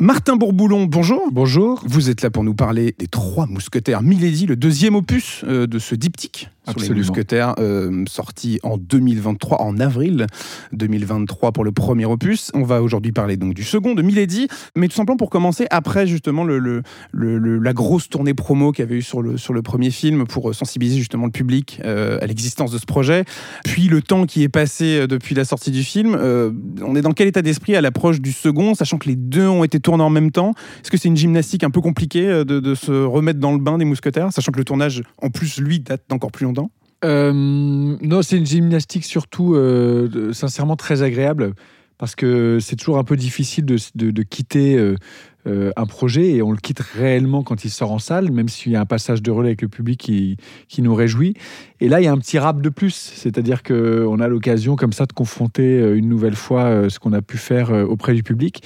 Martin 0.00 0.36
Bourboulon, 0.36 0.86
bonjour. 0.86 1.28
Bonjour. 1.32 1.82
Vous 1.84 2.08
êtes 2.08 2.22
là 2.22 2.30
pour 2.30 2.44
nous 2.44 2.54
parler 2.54 2.94
des 3.00 3.08
Trois 3.08 3.46
Mousquetaires, 3.46 4.00
Milady, 4.00 4.46
le 4.46 4.54
deuxième 4.54 4.94
opus 4.94 5.42
euh, 5.42 5.66
de 5.66 5.80
ce 5.80 5.96
diptyque 5.96 6.50
sur 6.70 6.78
les 6.80 6.84
Absolument. 6.86 7.06
Mousquetaires, 7.06 7.54
euh, 7.58 8.04
sorti 8.08 8.60
en 8.62 8.76
2023, 8.78 9.60
en 9.62 9.78
avril 9.80 10.26
2023 10.72 11.52
pour 11.52 11.64
le 11.64 11.72
premier 11.72 12.04
opus. 12.06 12.50
On 12.54 12.62
va 12.62 12.82
aujourd'hui 12.82 13.12
parler 13.12 13.36
donc 13.36 13.54
du 13.54 13.64
second, 13.64 13.94
de 13.94 14.02
Milady, 14.02 14.48
mais 14.76 14.88
tout 14.88 14.94
simplement 14.94 15.16
pour 15.16 15.30
commencer, 15.30 15.66
après 15.70 16.06
justement 16.06 16.44
le, 16.44 16.58
le- 16.58 16.82
le- 17.12 17.38
le- 17.38 17.58
la 17.58 17.72
grosse 17.72 18.08
tournée 18.08 18.34
promo 18.34 18.72
qu'il 18.72 18.84
y 18.84 18.88
avait 18.88 18.96
eu 18.98 19.02
sur 19.02 19.22
le, 19.22 19.36
sur 19.36 19.52
le 19.52 19.62
premier 19.62 19.90
film 19.90 20.26
pour 20.26 20.54
sensibiliser 20.54 20.98
justement 20.98 21.26
le 21.26 21.32
public 21.32 21.80
euh, 21.84 22.18
à 22.20 22.26
l'existence 22.26 22.70
de 22.70 22.78
ce 22.78 22.86
projet, 22.86 23.24
puis 23.64 23.88
le 23.88 24.02
temps 24.02 24.26
qui 24.26 24.42
est 24.42 24.48
passé 24.48 24.98
euh, 25.00 25.06
depuis 25.06 25.34
la 25.34 25.44
sortie 25.44 25.70
du 25.70 25.82
film, 25.82 26.16
euh, 26.18 26.50
on 26.82 26.94
est 26.96 27.02
dans 27.02 27.12
quel 27.12 27.28
état 27.28 27.42
d'esprit 27.42 27.76
à 27.76 27.80
l'approche 27.80 28.20
du 28.20 28.32
second, 28.32 28.74
sachant 28.74 28.98
que 28.98 29.08
les 29.08 29.16
deux 29.16 29.46
ont 29.46 29.64
été 29.64 29.80
tournés 29.80 30.02
en 30.04 30.10
même 30.10 30.30
temps? 30.30 30.52
Est-ce 30.82 30.90
que 30.90 30.96
c'est 30.96 31.08
une 31.08 31.16
gymnastique 31.16 31.64
un 31.64 31.70
peu 31.70 31.80
compliquée 31.80 32.26
euh, 32.28 32.44
de, 32.44 32.60
de 32.60 32.74
se 32.74 32.92
remettre 33.04 33.38
dans 33.40 33.52
le 33.52 33.58
bain 33.58 33.78
des 33.78 33.84
mousquetaires, 33.84 34.32
sachant 34.32 34.52
que 34.52 34.58
le 34.58 34.64
tournage, 34.64 35.02
en 35.22 35.30
plus, 35.30 35.58
lui, 35.60 35.80
date 35.80 36.02
d'encore 36.08 36.32
plus 36.32 36.44
longtemps? 36.44 36.57
Euh, 37.04 37.32
non, 37.32 38.22
c'est 38.22 38.36
une 38.36 38.46
gymnastique 38.46 39.04
surtout, 39.04 39.54
euh, 39.54 40.32
sincèrement, 40.32 40.76
très 40.76 41.02
agréable 41.02 41.54
parce 41.96 42.14
que 42.14 42.58
c'est 42.60 42.76
toujours 42.76 42.98
un 42.98 43.04
peu 43.04 43.16
difficile 43.16 43.64
de, 43.64 44.22
quitter 44.22 44.76
euh, 44.76 45.72
un 45.76 45.86
projet 45.86 46.28
et 46.28 46.42
on 46.42 46.52
le 46.52 46.58
quitte 46.58 46.78
réellement 46.78 47.42
quand 47.42 47.64
il 47.64 47.70
sort 47.70 47.90
en 47.90 47.98
salle, 47.98 48.30
même 48.30 48.48
s'il 48.48 48.70
y 48.70 48.76
a 48.76 48.80
un 48.80 48.86
passage 48.86 49.20
de 49.20 49.32
relais 49.32 49.48
avec 49.48 49.62
le 49.62 49.68
public 49.68 49.98
qui, 49.98 50.36
qui 50.68 50.80
nous 50.80 50.94
réjouit. 50.94 51.34
Et 51.80 51.88
là, 51.88 52.00
il 52.00 52.04
y 52.04 52.06
a 52.06 52.12
un 52.12 52.18
petit 52.18 52.38
rap 52.38 52.62
de 52.62 52.68
plus, 52.68 52.94
c'est-à-dire 52.94 53.64
qu'on 53.64 54.20
a 54.20 54.28
l'occasion 54.28 54.76
comme 54.76 54.92
ça 54.92 55.06
de 55.06 55.12
confronter 55.12 55.92
une 55.96 56.08
nouvelle 56.08 56.36
fois 56.36 56.88
ce 56.88 57.00
qu'on 57.00 57.12
a 57.12 57.20
pu 57.20 57.36
faire 57.36 57.72
auprès 57.72 58.14
du 58.14 58.22
public. 58.22 58.62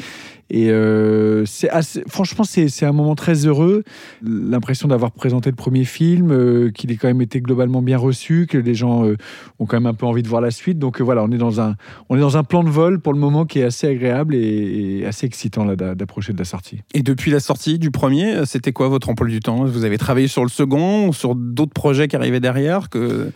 Et 0.53 0.71
euh, 0.71 1.47
c'est 1.47 1.71
franchement, 2.09 2.45
c'est 2.45 2.85
un 2.85 2.93
moment 2.93 3.15
très 3.15 3.47
heureux. 3.47 3.85
L'impression 4.23 4.87
d'avoir 4.87 5.11
présenté 5.11 5.49
le 5.49 5.57
premier 5.57 5.85
film, 5.87 6.31
euh, 6.31 6.71
qu'il 6.71 6.93
ait 6.93 6.97
quand 6.97 7.09
même 7.09 7.23
été 7.23 7.41
globalement 7.41 7.81
bien 7.81 7.97
reçu, 7.97 8.47
que 8.47 8.59
les 8.59 8.75
gens 8.75 9.07
euh, 9.07 9.17
ont 9.59 9.65
quand 9.65 9.79
même 9.79 9.87
un 9.87 9.95
peu 9.95 10.05
envie 10.05 10.23
de 10.23 10.29
voir 10.29 10.43
la 10.43 10.51
suite. 10.51 10.79
Donc 10.79 11.01
voilà, 11.01 11.25
on 11.25 11.33
est 11.33 11.39
dans 11.39 11.63
un, 11.63 11.75
on 12.11 12.19
est 12.19 12.21
dans 12.21 12.37
un 12.37 12.45
plan 12.45 12.63
de 12.63 12.69
vol 12.69 13.01
pour 13.01 13.15
le 13.15 13.19
moment 13.19 13.47
qui 13.47 13.61
est 13.61 13.65
assez 13.65 13.87
agréable 13.87 14.35
et, 14.35 14.99
et 15.01 15.07
assez 15.07 15.25
excitant 15.25 15.65
d'approcher 15.75 16.35
de 16.35 16.39
la 16.39 16.45
sortie. 16.45 16.81
Et 16.93 17.03
depuis 17.03 17.31
la 17.31 17.41
sortie 17.41 17.79
du 17.79 17.91
premier, 17.91 18.45
c'était 18.45 18.73
quoi 18.73 18.89
votre 18.89 19.09
emploi 19.09 19.29
du 19.29 19.41
temps? 19.41 19.65
Vous 19.65 19.87
avez 19.87 19.97
travaillé 19.97 20.29
sur 20.29 20.43
le 20.43 20.51
second, 20.51 21.13
sur 21.13 21.35
d'autres 21.35 21.73
projets 21.73 22.09
qui 22.09 22.17
arrivaient 22.17 22.41
derrière 22.41 22.91
que... 22.91 23.33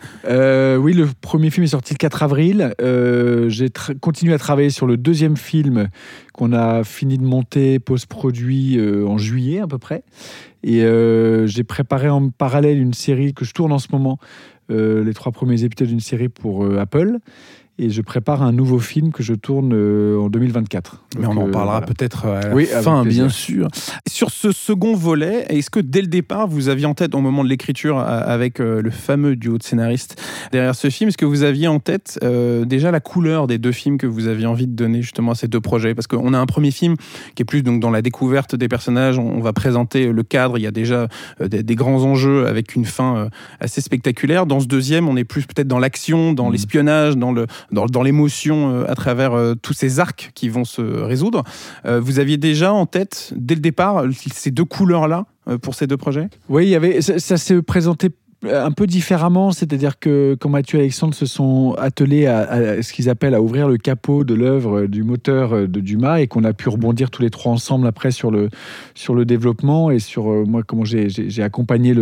Oui, 0.77 0.93
le 0.93 1.07
premier 1.19 1.49
film 1.49 1.63
est 1.63 1.69
sorti 1.69 1.95
le 1.95 1.97
4 1.97 2.21
avril. 2.21 2.75
J'ai 3.47 3.69
continué 4.01 4.35
à 4.35 4.37
travailler 4.37 4.69
sur 4.69 4.85
le 4.85 4.97
deuxième 4.97 5.35
film 5.35 5.89
qu'on 6.37 6.53
a 6.53 6.83
fini 6.83 7.17
de 7.17 7.23
monter 7.23 7.79
post-produit 7.79 8.77
euh, 8.77 9.05
en 9.07 9.17
juillet 9.17 9.59
à 9.59 9.67
peu 9.67 9.79
près. 9.79 10.03
Et 10.63 10.83
euh, 10.83 11.47
j'ai 11.47 11.63
préparé 11.63 12.09
en 12.09 12.29
parallèle 12.29 12.79
une 12.79 12.93
série 12.93 13.33
que 13.33 13.43
je 13.43 13.53
tourne 13.53 13.73
en 13.73 13.79
ce 13.79 13.87
moment, 13.91 14.19
euh, 14.69 15.03
les 15.03 15.13
trois 15.13 15.31
premiers 15.31 15.63
épisodes 15.63 15.89
d'une 15.89 15.99
série 15.99 16.29
pour 16.29 16.65
Apple. 16.77 17.17
Et 17.79 17.89
je 17.91 18.01
prépare 18.01 18.41
un 18.41 18.51
nouveau 18.51 18.79
film 18.79 19.11
que 19.11 19.21
je 19.21 19.33
tourne 19.35 19.71
euh, 19.73 20.17
en 20.19 20.29
2024. 20.29 21.03
Mais 21.19 21.27
on 21.27 21.31
en 21.31 21.47
euh, 21.47 21.51
parlera 21.51 21.77
voilà. 21.79 21.85
peut-être 21.85 22.25
à 22.25 22.39
la 22.41 22.55
Oui, 22.55 22.65
fin, 22.65 23.05
bien 23.05 23.29
sûr. 23.29 23.67
Sur 24.07 24.31
ce 24.31 24.51
second 24.51 24.95
volet, 24.95 25.45
est-ce 25.49 25.69
que 25.69 25.79
dès 25.79 26.01
le 26.01 26.07
départ, 26.07 26.47
vous 26.47 26.69
aviez 26.69 26.87
en 26.87 26.95
tête, 26.95 27.13
au 27.13 27.21
moment 27.21 27.43
de 27.43 27.49
l'écriture, 27.49 27.99
avec 27.99 28.59
euh, 28.59 28.81
le 28.81 28.89
fameux 28.89 29.35
duo 29.35 29.59
de 29.59 29.63
scénaristes 29.63 30.19
derrière 30.51 30.73
ce 30.75 30.89
film, 30.89 31.09
est-ce 31.09 31.17
que 31.17 31.25
vous 31.25 31.43
aviez 31.43 31.67
en 31.67 31.79
tête 31.79 32.19
euh, 32.23 32.65
déjà 32.65 32.89
la 32.89 32.99
couleur 32.99 33.45
des 33.45 33.59
deux 33.59 33.71
films 33.71 33.99
que 33.99 34.07
vous 34.07 34.27
aviez 34.27 34.47
envie 34.47 34.65
de 34.67 34.73
donner 34.73 35.01
justement 35.03 35.33
à 35.33 35.35
ces 35.35 35.47
deux 35.47 35.61
projets? 35.61 35.93
Parce 35.93 36.07
qu'on 36.07 36.33
a 36.33 36.39
un 36.39 36.45
premier 36.47 36.71
film 36.71 36.95
qui 37.35 37.43
est 37.43 37.45
plus 37.45 37.61
donc 37.61 37.79
dans 37.79 37.91
la 37.91 38.01
découverte 38.01 38.55
des 38.55 38.67
personnages, 38.67 39.19
on, 39.19 39.39
va 39.39 39.53
présenter 39.53 40.11
le 40.11 40.23
cadre, 40.23 40.57
il 40.57 40.61
y 40.61 40.67
a 40.67 40.71
déjà 40.71 41.07
euh, 41.41 41.47
des, 41.47 41.61
des 41.61 41.75
grands 41.75 42.03
enjeux 42.03 42.47
avec 42.47 42.73
une 42.75 42.85
fin 42.85 43.17
euh, 43.17 43.29
assez 43.59 43.81
spectaculaire. 43.81 44.47
Dans 44.47 44.59
ce 44.59 44.65
deuxième, 44.67 45.07
on 45.07 45.15
est 45.15 45.23
plus 45.25 45.45
peut-être 45.45 45.67
dans 45.67 45.77
l'action, 45.79 46.33
dans 46.33 46.47
Mhm. 46.47 46.51
l'espionnage, 46.53 47.17
dans 47.17 47.31
le 47.33 47.45
dans, 47.71 47.85
dans 47.85 48.03
l'émotion 48.03 48.71
euh, 48.71 48.91
à 48.91 48.95
travers 48.95 49.33
euh, 49.33 49.55
tous 49.55 49.73
ces 49.73 49.99
arcs 49.99 50.31
qui 50.33 50.49
vont 50.49 50.65
se 50.65 50.81
résoudre. 50.81 51.43
Euh, 51.85 51.99
vous 51.99 52.19
aviez 52.19 52.37
déjà 52.37 52.73
en 52.73 52.85
tête, 52.85 53.33
dès 53.35 53.55
le 53.55 53.61
départ, 53.61 54.03
ces 54.33 54.51
deux 54.51 54.65
couleurs-là 54.65 55.25
pour 55.61 55.75
ces 55.75 55.87
deux 55.87 55.95
projets? 55.95 56.29
Oui, 56.49 56.65
il 56.65 56.69
y 56.69 56.75
avait, 56.75 57.01
ça, 57.01 57.19
ça 57.19 57.37
s'est 57.37 57.61
présenté 57.61 58.09
un 58.43 58.71
peu 58.71 58.85
différemment, 58.85 59.51
c'est-à-dire 59.51 59.97
que 59.97 60.35
quand 60.39 60.49
Mathieu 60.49 60.77
et 60.77 60.81
Alexandre 60.81 61.15
se 61.15 61.25
sont 61.25 61.75
attelés 61.79 62.27
à, 62.27 62.81
ce 62.83 62.93
qu'ils 62.93 63.09
appellent 63.09 63.33
à 63.33 63.41
ouvrir 63.41 63.67
le 63.67 63.77
capot 63.77 64.23
de 64.23 64.35
l'œuvre 64.35 64.85
du 64.85 65.03
moteur 65.03 65.67
de 65.67 65.79
Dumas 65.79 66.19
et 66.19 66.27
qu'on 66.27 66.43
a 66.43 66.53
pu 66.53 66.69
rebondir 66.69 67.09
tous 67.09 67.23
les 67.23 67.31
trois 67.31 67.51
ensemble 67.51 67.87
après 67.87 68.11
sur 68.11 68.29
le, 68.29 68.49
sur 68.93 69.15
le 69.15 69.25
développement 69.25 69.89
et 69.89 69.97
sur 69.99 70.31
euh, 70.31 70.43
moi 70.45 70.61
comment 70.61 70.85
j'ai- 70.85 71.07
accompagné 71.41 71.95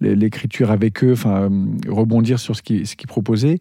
l'écriture 0.00 0.70
avec 0.70 1.02
eux, 1.02 1.12
enfin 1.12 1.42
euh, 1.42 1.48
rebondir 1.88 2.38
sur 2.38 2.54
ce 2.54 2.62
qu'ils 2.62 2.86
ce 2.86 2.94
qu'ils 2.96 3.08
proposaient. 3.08 3.58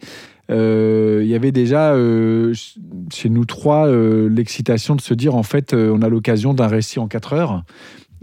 Euh, 0.51 1.21
il 1.23 1.29
y 1.29 1.35
avait 1.35 1.53
déjà 1.53 1.93
euh, 1.93 2.47
ch- 2.53 2.75
chez 3.13 3.29
nous 3.29 3.45
trois 3.45 3.87
euh, 3.87 4.27
l'excitation 4.29 4.95
de 4.95 5.01
se 5.01 5.13
dire 5.13 5.35
en 5.35 5.43
fait 5.43 5.73
euh, 5.73 5.91
on 5.97 6.01
a 6.01 6.09
l'occasion 6.09 6.53
d'un 6.53 6.67
récit 6.67 6.99
en 6.99 7.07
quatre 7.07 7.33
heures. 7.33 7.63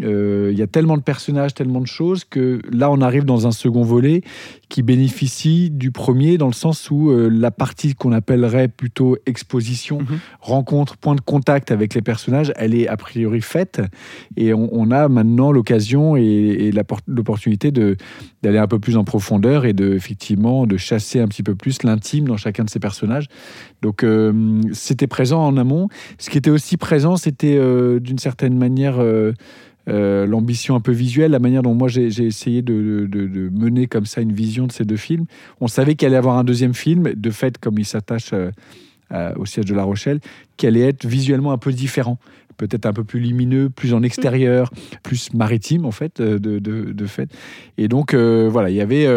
Euh, 0.02 0.50
Il 0.52 0.58
y 0.58 0.62
a 0.62 0.66
tellement 0.66 0.96
de 0.96 1.02
personnages, 1.02 1.54
tellement 1.54 1.80
de 1.80 1.86
choses 1.86 2.24
que 2.24 2.60
là 2.70 2.90
on 2.90 3.00
arrive 3.00 3.24
dans 3.24 3.46
un 3.46 3.52
second 3.52 3.82
volet 3.82 4.22
qui 4.68 4.82
bénéficie 4.82 5.70
du 5.70 5.90
premier 5.90 6.38
dans 6.38 6.46
le 6.46 6.52
sens 6.52 6.90
où 6.90 7.10
euh, 7.10 7.28
la 7.28 7.50
partie 7.50 7.94
qu'on 7.94 8.12
appellerait 8.12 8.68
plutôt 8.68 9.16
exposition, 9.26 9.98
Mhm. 10.00 10.18
rencontre, 10.40 10.96
point 10.96 11.14
de 11.14 11.20
contact 11.20 11.70
avec 11.70 11.94
les 11.94 12.02
personnages, 12.02 12.52
elle 12.56 12.74
est 12.74 12.88
a 12.88 12.96
priori 12.96 13.40
faite 13.40 13.80
et 14.36 14.54
on, 14.54 14.68
on 14.72 14.90
a 14.90 15.08
maintenant 15.08 15.52
l'occasion 15.52 16.16
et, 16.16 16.72
l'opportunité 17.06 17.70
d'aller 17.72 18.58
un 18.58 18.66
peu 18.66 18.78
plus 18.78 18.96
en 18.96 19.04
profondeur 19.04 19.64
et 19.64 19.72
de 19.72 19.94
effectivement 19.94 20.66
de 20.66 20.76
chasser 20.76 21.20
un 21.20 21.28
petit 21.28 21.42
peu 21.42 21.54
plus 21.54 21.82
l'intime 21.82 22.26
dans 22.26 22.36
chacun 22.36 22.64
de 22.64 22.70
ces 22.70 22.78
personnages. 22.80 23.26
Donc 23.82 24.04
euh, 24.04 24.60
c'était 24.72 25.06
présent 25.06 25.44
en 25.44 25.56
amont. 25.56 25.88
Ce 26.18 26.30
qui 26.30 26.38
était 26.38 26.50
aussi 26.50 26.76
présent, 26.76 27.16
c'était 27.16 27.58
d'une 28.00 28.18
certaine 28.18 28.56
manière 28.56 28.98
euh, 29.88 30.26
l'ambition 30.26 30.74
un 30.74 30.80
peu 30.80 30.92
visuelle, 30.92 31.30
la 31.30 31.38
manière 31.38 31.62
dont 31.62 31.74
moi 31.74 31.88
j'ai 31.88 32.06
essayé 32.06 32.62
de, 32.62 33.08
mener 33.52 33.86
comme 33.86 34.06
ça 34.06 34.20
une 34.20 34.32
vision 34.32 34.66
de 34.66 34.72
ces 34.72 34.84
deux 34.84 34.96
films. 34.96 35.24
On 35.60 35.68
savait 35.68 35.94
qu'il 35.94 36.06
allait 36.06 36.16
y 36.16 36.18
avoir 36.18 36.36
un 36.36 36.44
deuxième 36.44 36.74
film, 36.74 37.12
de 37.14 37.30
fait, 37.30 37.58
comme 37.58 37.78
il 37.78 37.86
s'attache 37.86 38.32
euh, 38.32 39.32
au 39.36 39.46
siège 39.46 39.64
de 39.64 39.74
La 39.74 39.84
Rochelle, 39.84 40.20
qui 40.56 40.66
allait 40.66 40.80
être 40.80 41.06
visuellement 41.06 41.52
un 41.52 41.58
peu 41.58 41.72
différent. 41.72 42.18
Peut-être 42.56 42.84
un 42.84 42.92
peu 42.92 43.04
plus 43.04 43.20
lumineux, 43.20 43.70
plus 43.70 43.94
en 43.94 44.02
extérieur, 44.02 44.70
plus 45.02 45.32
maritime 45.32 45.86
en 45.86 45.92
fait, 45.92 46.20
euh, 46.20 46.38
de. 46.38 46.92
Et 47.78 47.88
donc 47.88 48.14
voilà, 48.14 48.70
il 48.70 48.76
y 48.76 48.82
avait 48.82 49.08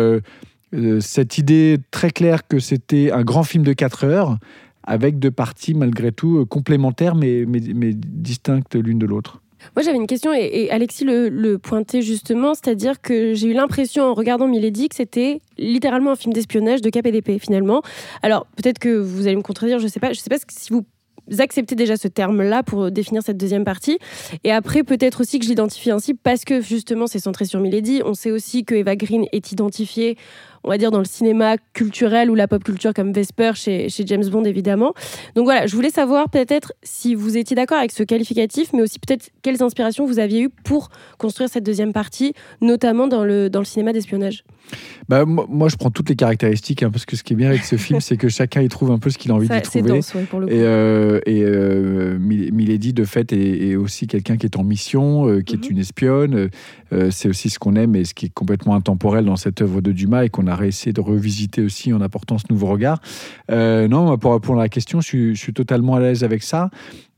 cette 1.02 1.38
idée 1.38 1.78
très 1.92 2.10
claire 2.10 2.48
que 2.48 2.60
c'était 2.60 3.12
un 3.12 3.24
grand 3.24 3.44
film 3.44 3.64
de 3.64 3.74
4 3.74 4.06
heures, 4.06 4.38
avec 4.84 5.20
deux 5.20 5.32
parties 5.32 5.74
malgré 5.76 6.12
tout 6.12 6.46
complémentaires 6.46 7.16
mais 7.16 7.46
distinctes 7.46 8.76
l'une 8.76 8.98
de 8.98 9.06
l'autre. 9.06 9.43
Moi, 9.76 9.84
j'avais 9.84 9.98
une 9.98 10.08
question 10.08 10.34
et, 10.34 10.70
Alexis 10.70 11.04
le, 11.06 11.58
pointait 11.58 12.02
justement, 12.02 12.54
c'est-à-dire 12.54 13.02
que 13.02 13.34
j'ai 13.34 13.48
eu 13.48 13.54
l'impression 13.54 14.04
en 14.04 14.14
regardant 14.14 14.48
Milady 14.48 14.90
que 14.90 14.96
c'était 14.96 15.42
littéralement 15.58 16.12
un 16.12 16.16
film 16.16 16.34
d'espionnage 16.34 16.82
de 16.82 16.90
KPDP 16.90 17.40
finalement. 17.40 17.82
Alors 18.22 18.48
peut-être 18.56 18.80
que 18.80 18.90
vous 18.90 19.28
allez 19.28 19.36
me 19.36 19.42
contredire, 19.42 19.80
je 19.80 19.88
sais 19.88 20.00
pas, 20.00 20.14
je 20.14 20.20
sais 20.20 20.30
pas 20.30 20.38
si 20.48 20.72
vous 20.72 20.86
acceptez 21.40 21.76
déjà 21.76 21.98
ce 21.98 22.08
terme-là 22.08 22.64
pour 22.64 22.92
définir 22.92 23.24
cette 23.24 23.38
deuxième 23.38 23.64
partie. 23.64 23.98
Et 24.44 24.52
après, 24.52 24.84
peut-être 24.84 25.22
aussi 25.22 25.40
que 25.40 25.46
je 25.46 25.50
l'identifie 25.50 25.92
ainsi 25.92 26.14
parce 26.14 26.44
que 26.44 26.62
justement 26.62 27.08
c'est 27.08 27.20
centré 27.20 27.46
sur 27.46 27.60
Milady. 27.60 28.02
On 28.04 28.14
sait 28.14 28.32
aussi 28.32 28.66
que 28.66 28.76
Eva 28.76 28.96
Green 28.96 29.26
est 29.32 29.52
identifiée 29.52 30.18
on 30.64 30.70
va 30.70 30.78
dire 30.78 30.92
dans 30.92 31.00
le 31.00 31.06
cinéma 31.06 31.58
culturel 31.74 32.30
ou 32.30 32.36
la 32.36 32.48
pop 32.48 32.64
culture 32.64 32.94
comme 32.94 33.12
Vesper 33.12 33.52
chez, 33.56 33.90
James 33.90 34.26
Bond 34.26 34.44
évidemment. 34.44 34.94
Donc 35.36 35.46
voilà, 35.46 35.68
je 35.68 35.76
voulais 35.76 35.90
savoir 35.90 36.30
peut-être 36.30 36.74
si 36.84 37.16
vous 37.16 37.38
étiez 37.38 37.56
d'accord 37.56 37.78
avec 37.78 37.92
ce 37.92 38.04
qualificatif, 38.04 38.74
mais 38.74 38.82
aussi 38.82 39.00
peut-être 39.00 39.30
quelles 39.42 39.62
inspirations 39.62 40.06
vous 40.06 40.20
aviez 40.20 40.42
eues 40.44 40.50
pour 40.50 40.90
construire 41.18 41.50
cette 41.50 41.64
deuxième 41.64 41.94
partie, 41.94 42.34
notamment 42.62 43.08
dans 43.08 43.24
le, 43.24 43.50
dans 43.50 43.60
le 43.60 43.66
cinéma 43.66 43.94
d'espionnage. 43.94 44.44
Bah, 45.10 45.26
moi, 45.26 45.68
je 45.68 45.76
prends 45.76 45.92
toutes 45.92 46.08
les 46.10 46.16
caractéristiques, 46.16 46.82
hein, 46.82 46.90
parce 46.90 47.06
que 47.06 47.18
ce 47.18 47.24
qui 47.24 47.34
est 47.34 47.36
bien 47.36 47.50
avec 47.50 47.64
ce 47.64 47.76
film, 47.76 48.00
c'est 48.00 48.16
que 48.16 48.30
chacun 48.30 48.62
y 48.62 48.70
trouve 48.70 48.90
un 48.92 49.00
peu 49.00 49.10
ce 49.10 49.18
qu'il 49.18 49.32
a 49.32 49.36
envie 49.36 49.48
C'est 49.48 49.60
trouver. 49.62 49.90
dense, 49.90 50.14
ouais, 50.16 50.24
pour 50.24 50.40
le 50.40 50.48
coup. 50.48 50.54
Et, 50.54 50.62
euh, 50.62 51.20
et 51.26 51.44
euh, 51.44 52.18
Mil- 52.18 52.54
Milady, 52.54 52.94
de 52.94 53.04
fait, 53.04 53.34
est, 53.34 53.68
est 53.70 53.76
aussi 53.76 54.08
quelqu'un 54.08 54.38
qui 54.38 54.46
est 54.46 54.56
en 54.58 54.64
mission, 54.64 55.28
euh, 55.28 55.42
qui 55.42 55.58
Mhm. 55.58 55.64
est 55.64 55.70
une 55.70 55.78
espionne. 55.80 56.50
Euh, 56.94 57.12
c'est 57.12 57.28
aussi 57.28 57.50
ce 57.50 57.60
qu'on 57.60 57.76
aime 57.76 57.96
et 57.98 58.06
ce 58.06 58.14
qui 58.14 58.28
est 58.28 58.34
complètement 58.34 58.76
intemporel 58.76 59.26
dans 59.26 59.36
cette 59.36 59.62
œuvre 59.62 59.82
de 59.82 59.92
Dumas 59.92 60.24
et 60.24 60.30
qu'on 60.30 60.48
a 60.48 60.56
réessayé 60.56 60.94
de 60.94 61.02
revisiter 61.02 61.62
aussi 61.62 61.92
en 61.92 62.00
apportant 62.00 62.38
ce 62.38 62.46
nouveau 62.50 62.68
regard. 62.68 63.02
Non, 63.52 64.18
pour 64.18 64.34
répondre 64.34 64.60
à 64.60 64.64
la 64.64 64.70
question, 64.70 65.02
je 65.02 65.08
suis, 65.08 65.36
je 65.36 65.40
suis 65.40 65.54
totalement 65.54 65.96
à 65.96 66.00
l'aise 66.00 66.24
avec 66.24 66.44
ça. 66.44 66.70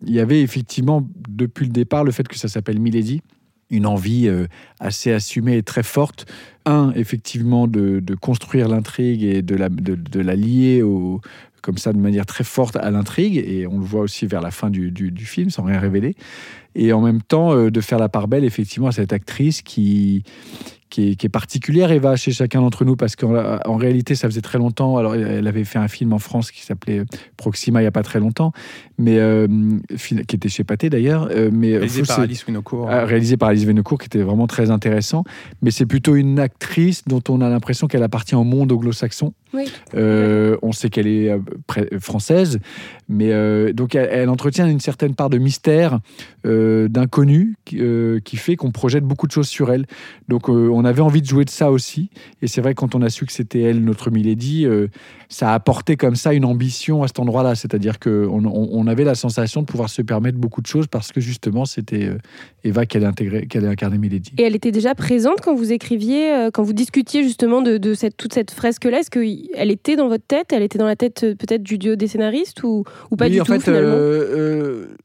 Il 0.06 0.14
y 0.14 0.20
avait 0.20 0.42
effectivement, 0.42 1.08
depuis 1.30 1.66
le 1.66 1.72
départ, 1.72 2.04
le 2.04 2.12
fait 2.12 2.28
que 2.28 2.38
ça 2.38 2.48
s'appelle 2.48 2.80
Milady 2.80 3.22
une 3.70 3.86
envie 3.86 4.28
euh, 4.28 4.48
assez 4.80 5.12
assumée 5.12 5.58
et 5.58 5.64
très 5.64 5.84
forte. 5.84 6.26
Un, 6.66 6.92
effectivement, 6.96 7.68
de, 7.68 8.02
construire 8.22 8.68
l'intrigue 8.68 9.24
et 9.24 9.42
de 9.42 9.56
la, 9.56 10.36
lier 10.36 10.84
comme 11.62 11.78
ça 11.78 11.94
de 11.94 12.00
manière 12.00 12.26
très 12.26 12.44
forte 12.44 12.76
à 12.76 12.90
l'intrigue, 12.90 13.38
et 13.38 13.68
on 13.68 13.78
le 13.78 13.86
voit 13.86 14.02
aussi 14.02 14.26
vers 14.26 14.42
la 14.42 14.52
fin 14.52 14.72
du 14.72 15.26
film, 15.26 15.52
sans 15.52 15.64
rien 15.64 15.80
révéler. 15.80 16.16
Et 16.76 16.92
en 16.94 17.02
même 17.02 17.22
temps, 17.22 17.54
euh, 17.56 17.72
de 17.72 17.82
faire 17.82 18.00
la 18.00 18.10
part 18.10 18.28
belle, 18.28 18.44
effectivement, 18.44 18.88
à 18.88 18.92
cette 18.92 19.14
actrice 19.14 19.62
qui, 19.62 20.24
qui, 20.90 21.12
est, 21.12 21.16
qui 21.16 21.26
est 21.26 21.30
particulière, 21.30 21.92
Eva, 21.92 22.16
chez 22.16 22.32
chacun 22.32 22.62
d'entre 22.62 22.84
nous, 22.86 22.96
parce 22.96 23.16
qu'en 23.16 23.34
en 23.66 23.76
réalité, 23.76 24.14
ça 24.16 24.28
faisait 24.28 24.42
très 24.42 24.58
longtemps. 24.58 24.98
Alors, 24.98 25.16
elle 25.16 25.48
avait 25.48 25.64
fait 25.64 25.80
un 25.80 25.88
film 25.88 26.12
en 26.14 26.20
France 26.20 26.52
qui 26.52 26.62
s'appelait 26.64 27.04
Proxima 27.38 27.80
il 27.80 27.84
n'y 27.84 27.88
a 27.88 27.92
pas 27.92 28.04
très 28.04 28.20
longtemps, 28.20 28.52
mais 28.98 29.18
euh, 29.20 29.48
qui 29.98 30.36
était 30.36 30.50
chez 30.50 30.64
Pathé 30.64 30.90
d'ailleurs. 30.90 31.30
Euh, 31.32 31.50
mais 31.52 31.78
Réalisé 31.78 32.04
par 32.04 32.20
Alice 32.20 32.46
Winocourt. 32.46 32.88
ah, 32.90 33.06
réalisé 33.06 33.38
par 33.38 33.50
Alice 33.50 33.64
Vénecourt, 33.64 33.98
qui 34.00 34.06
était 34.08 34.22
vraiment 34.22 34.48
très 34.48 34.70
intéressant. 34.70 35.24
Mais 35.62 35.72
c'est 35.72 35.86
plutôt 35.86 36.16
une, 36.16 36.40
ac- 36.40 36.44
actrice 36.46 37.04
dont 37.06 37.22
on 37.30 37.42
a 37.42 37.50
l'impression 37.50 37.88
qu'elle 37.88 38.04
appartient 38.04 38.36
au 38.36 38.44
monde 38.44 38.72
anglo-saxon. 38.72 39.34
Oui. 39.54 39.64
Euh, 39.96 40.58
on 40.62 40.72
sait 40.74 40.90
qu'elle 40.90 41.08
est 41.08 41.32
française, 42.00 42.60
mais 43.08 43.32
euh, 43.32 43.72
donc 43.72 43.96
elle, 43.96 44.10
elle 44.12 44.30
entretient 44.30 44.68
une 44.68 44.80
certaine 44.82 45.16
part 45.16 45.30
de 45.30 45.38
mystère, 45.38 46.00
euh, 46.66 46.88
d'inconnu, 46.90 47.56
qui, 47.66 47.78
euh, 47.80 48.20
qui 48.20 48.38
fait 48.38 48.56
qu'on 48.56 48.72
projette 48.72 49.04
beaucoup 49.04 49.28
de 49.28 49.32
choses 49.32 49.48
sur 49.48 49.72
elle. 49.72 49.86
Donc 50.28 50.50
euh, 50.50 50.70
on 50.72 50.86
avait 50.86 51.02
envie 51.02 51.22
de 51.22 51.28
jouer 51.28 51.46
de 51.46 51.50
ça 51.50 51.72
aussi, 51.72 52.10
et 52.42 52.48
c'est 52.48 52.62
vrai 52.62 52.74
que 52.74 52.80
quand 52.80 52.96
on 52.96 53.02
a 53.02 53.10
su 53.10 53.26
que 53.26 53.32
c'était 53.32 53.62
elle, 53.62 53.84
notre 53.84 54.12
Milady, 54.12 54.68
ça 55.30 55.52
a 55.52 55.54
apporté 55.54 55.98
comme 55.98 56.16
ça 56.16 56.34
une 56.34 56.46
ambition 56.46 57.04
à 57.04 57.08
cet 57.08 57.20
endroit-là, 57.20 57.56
c'est-à-dire 57.56 58.00
qu'on 58.00 58.46
on, 58.46 58.70
on 58.72 58.88
avait 58.88 59.04
la 59.04 59.16
sensation 59.16 59.62
de 59.62 59.66
pouvoir 59.66 59.90
se 59.90 60.02
permettre 60.02 60.38
beaucoup 60.38 60.62
de 60.62 60.68
choses 60.68 60.88
parce 60.88 61.12
que 61.12 61.22
justement 61.22 61.66
c'était 61.66 62.10
Eva 62.64 62.86
qui 62.86 62.98
allait 62.98 63.68
incarner 63.68 63.98
Milady. 63.98 64.32
Et 64.38 64.44
elle 64.44 64.56
était 64.56 64.72
déjà 64.72 64.96
présente 64.96 65.42
quand 65.42 65.56
vous 65.56 65.72
écriviez, 65.72 66.50
quand 66.54 66.64
vous 66.64 66.74
discutiez 66.74 67.24
justement 67.24 67.62
de, 67.62 67.78
de 67.78 67.94
cette, 67.94 68.18
toute 68.18 68.34
cette 68.34 68.52
fresque-là? 68.52 69.00
Est-ce 69.00 69.12
qu'elle 69.12 69.72
était 69.72 69.96
dans 69.96 70.08
votre 70.08 70.26
tête? 70.26 70.52
Elle 70.52 70.64
était 70.64 70.78
dans 70.78 70.86
la 70.86 70.96
tête 70.96 71.22
peut-être 71.22 71.64
du 71.64 71.78
duo 71.78 71.96
des 71.96 72.08
scénaristes 72.08 72.64
ou, 72.64 72.84
ou 73.12 73.16
pas 73.16 73.26
oui, 73.26 73.32
du 73.32 73.42
en 73.42 73.46
tout 73.46 73.54
fait, 73.54 73.60
finalement? 73.60 73.96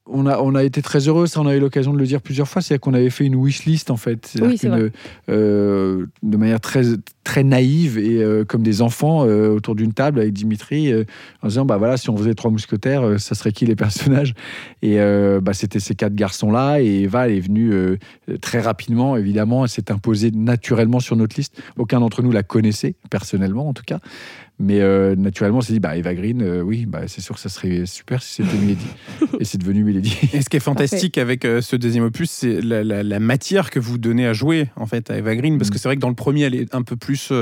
on, 0.07 0.27
a, 0.27 0.39
on 0.41 0.55
a 0.55 0.65
été 0.65 0.83
très 0.83 1.09
heureux, 1.09 1.27
ça 1.27 1.41
on 1.41 1.47
a 1.47 1.50
eu 1.57 1.61
l'occasion 1.61 1.93
de 1.93 1.99
le 1.99 2.05
dire 2.07 2.21
plusieurs 2.21 2.49
fois, 2.49 2.63
c'est 2.63 2.79
qu'on 2.79 2.95
avait 2.95 3.11
fait 3.11 3.25
une 3.25 3.35
wish 3.37 3.65
list 3.65 3.91
en 3.91 3.97
fait, 3.97 4.27
C'est-à-dire 4.27 4.51
Oui, 4.53 4.59
qu'une, 4.59 4.71
vrai. 4.71 4.93
euh, 5.31 6.07
de 6.23 6.37
manière 6.37 6.61
très, 6.61 6.83
très 7.25 7.45
naïve 7.45 7.99
et 7.99 8.23
euh, 8.23 8.45
comme 8.45 8.63
des 8.63 8.83
enfants 8.83 9.25
euh, 9.27 9.49
autour 9.51 9.75
d'une 9.75 9.93
table 9.93 10.21
avec 10.21 10.33
Dimitri, 10.33 10.93
euh, 10.93 11.05
en 11.43 11.49
disant 11.49 11.65
bah 11.65 11.77
voilà, 11.77 11.97
si 11.97 12.11
on 12.11 12.17
faisait 12.17 12.35
trois 12.35 12.51
mousquetaires, 12.51 13.03
euh, 13.03 13.19
ça 13.19 13.35
serait 13.35 13.53
qui 13.53 13.67
les 13.67 13.77
personnages? 13.77 14.35
Et 14.83 15.01
euh, 15.01 15.41
bah, 15.41 15.53
c'était 15.53 15.81
ces 15.81 15.95
quatre 15.95 16.15
garçons-là 16.15 16.81
et 16.81 17.03
Eva 17.03 17.29
elle 17.29 17.37
est 17.37 17.41
venue 17.41 17.73
euh, 17.73 17.97
très 18.41 18.61
rapidement, 18.61 19.17
évidemment, 19.17 19.65
elle 19.65 19.71
s'est 19.71 19.91
imposée 19.93 20.31
naturellement 20.31 21.01
sur 21.01 21.17
notre 21.17 21.37
liste. 21.37 21.61
Aucun 21.77 22.01
d'entre 22.01 22.23
nous 22.23 22.33
la 22.33 22.43
connaissait, 22.43 22.95
personnellement 23.11 23.69
en 23.69 23.73
tout 23.73 23.85
cas. 23.87 24.01
Mais 24.63 24.81
euh, 24.81 25.17
naturellement, 25.17 25.59
on 25.59 25.63
s'est 25.63 25.73
dit, 25.73 25.81
bah, 25.81 25.97
Eva 25.97 26.15
Green, 26.15 26.43
euh, 26.43 26.61
oui, 26.61 26.85
bah, 26.87 27.01
c'est 27.07 27.23
sûr 27.23 27.35
que 27.35 27.41
ça 27.41 27.49
serait 27.49 27.87
super 27.87 28.23
si 28.23 28.43
c'était 28.43 28.57
Milady. 28.59 28.87
et 29.41 29.45
c'est 29.45 29.57
devenu 29.59 29.83
Milady. 29.85 30.15
Et 30.35 30.43
ce 30.43 30.51
qui 30.51 30.59
est 30.59 30.61
fantastique 30.61 31.17
avec 31.17 31.45
euh, 31.47 31.61
ce 31.63 31.77
deuxième 31.77 32.05
opus, 32.05 32.31
c'est 32.31 32.61
la, 32.61 32.85
la- 32.85 33.03
la 33.03 33.21
matière 33.21 33.71
que 33.71 33.81
vous 33.81 33.97
donnez 33.97 34.27
à 34.27 34.35
jouer 34.35 34.69
en 34.77 34.85
fait 34.87 35.11
à 35.11 35.17
Eva 35.17 35.35
Green, 35.35 35.57
parce 35.57 35.71
Mm. 35.71 35.73
que 35.73 35.79
c'est 35.79 35.89
vrai 35.89 35.97
que 35.97 36.01
dans 36.01 36.09
le 36.11 36.15
premier, 36.15 36.43
elle 36.43 36.55
est 36.55 36.75
un 36.75 36.83
peu 36.83 36.97
plus 36.97 37.33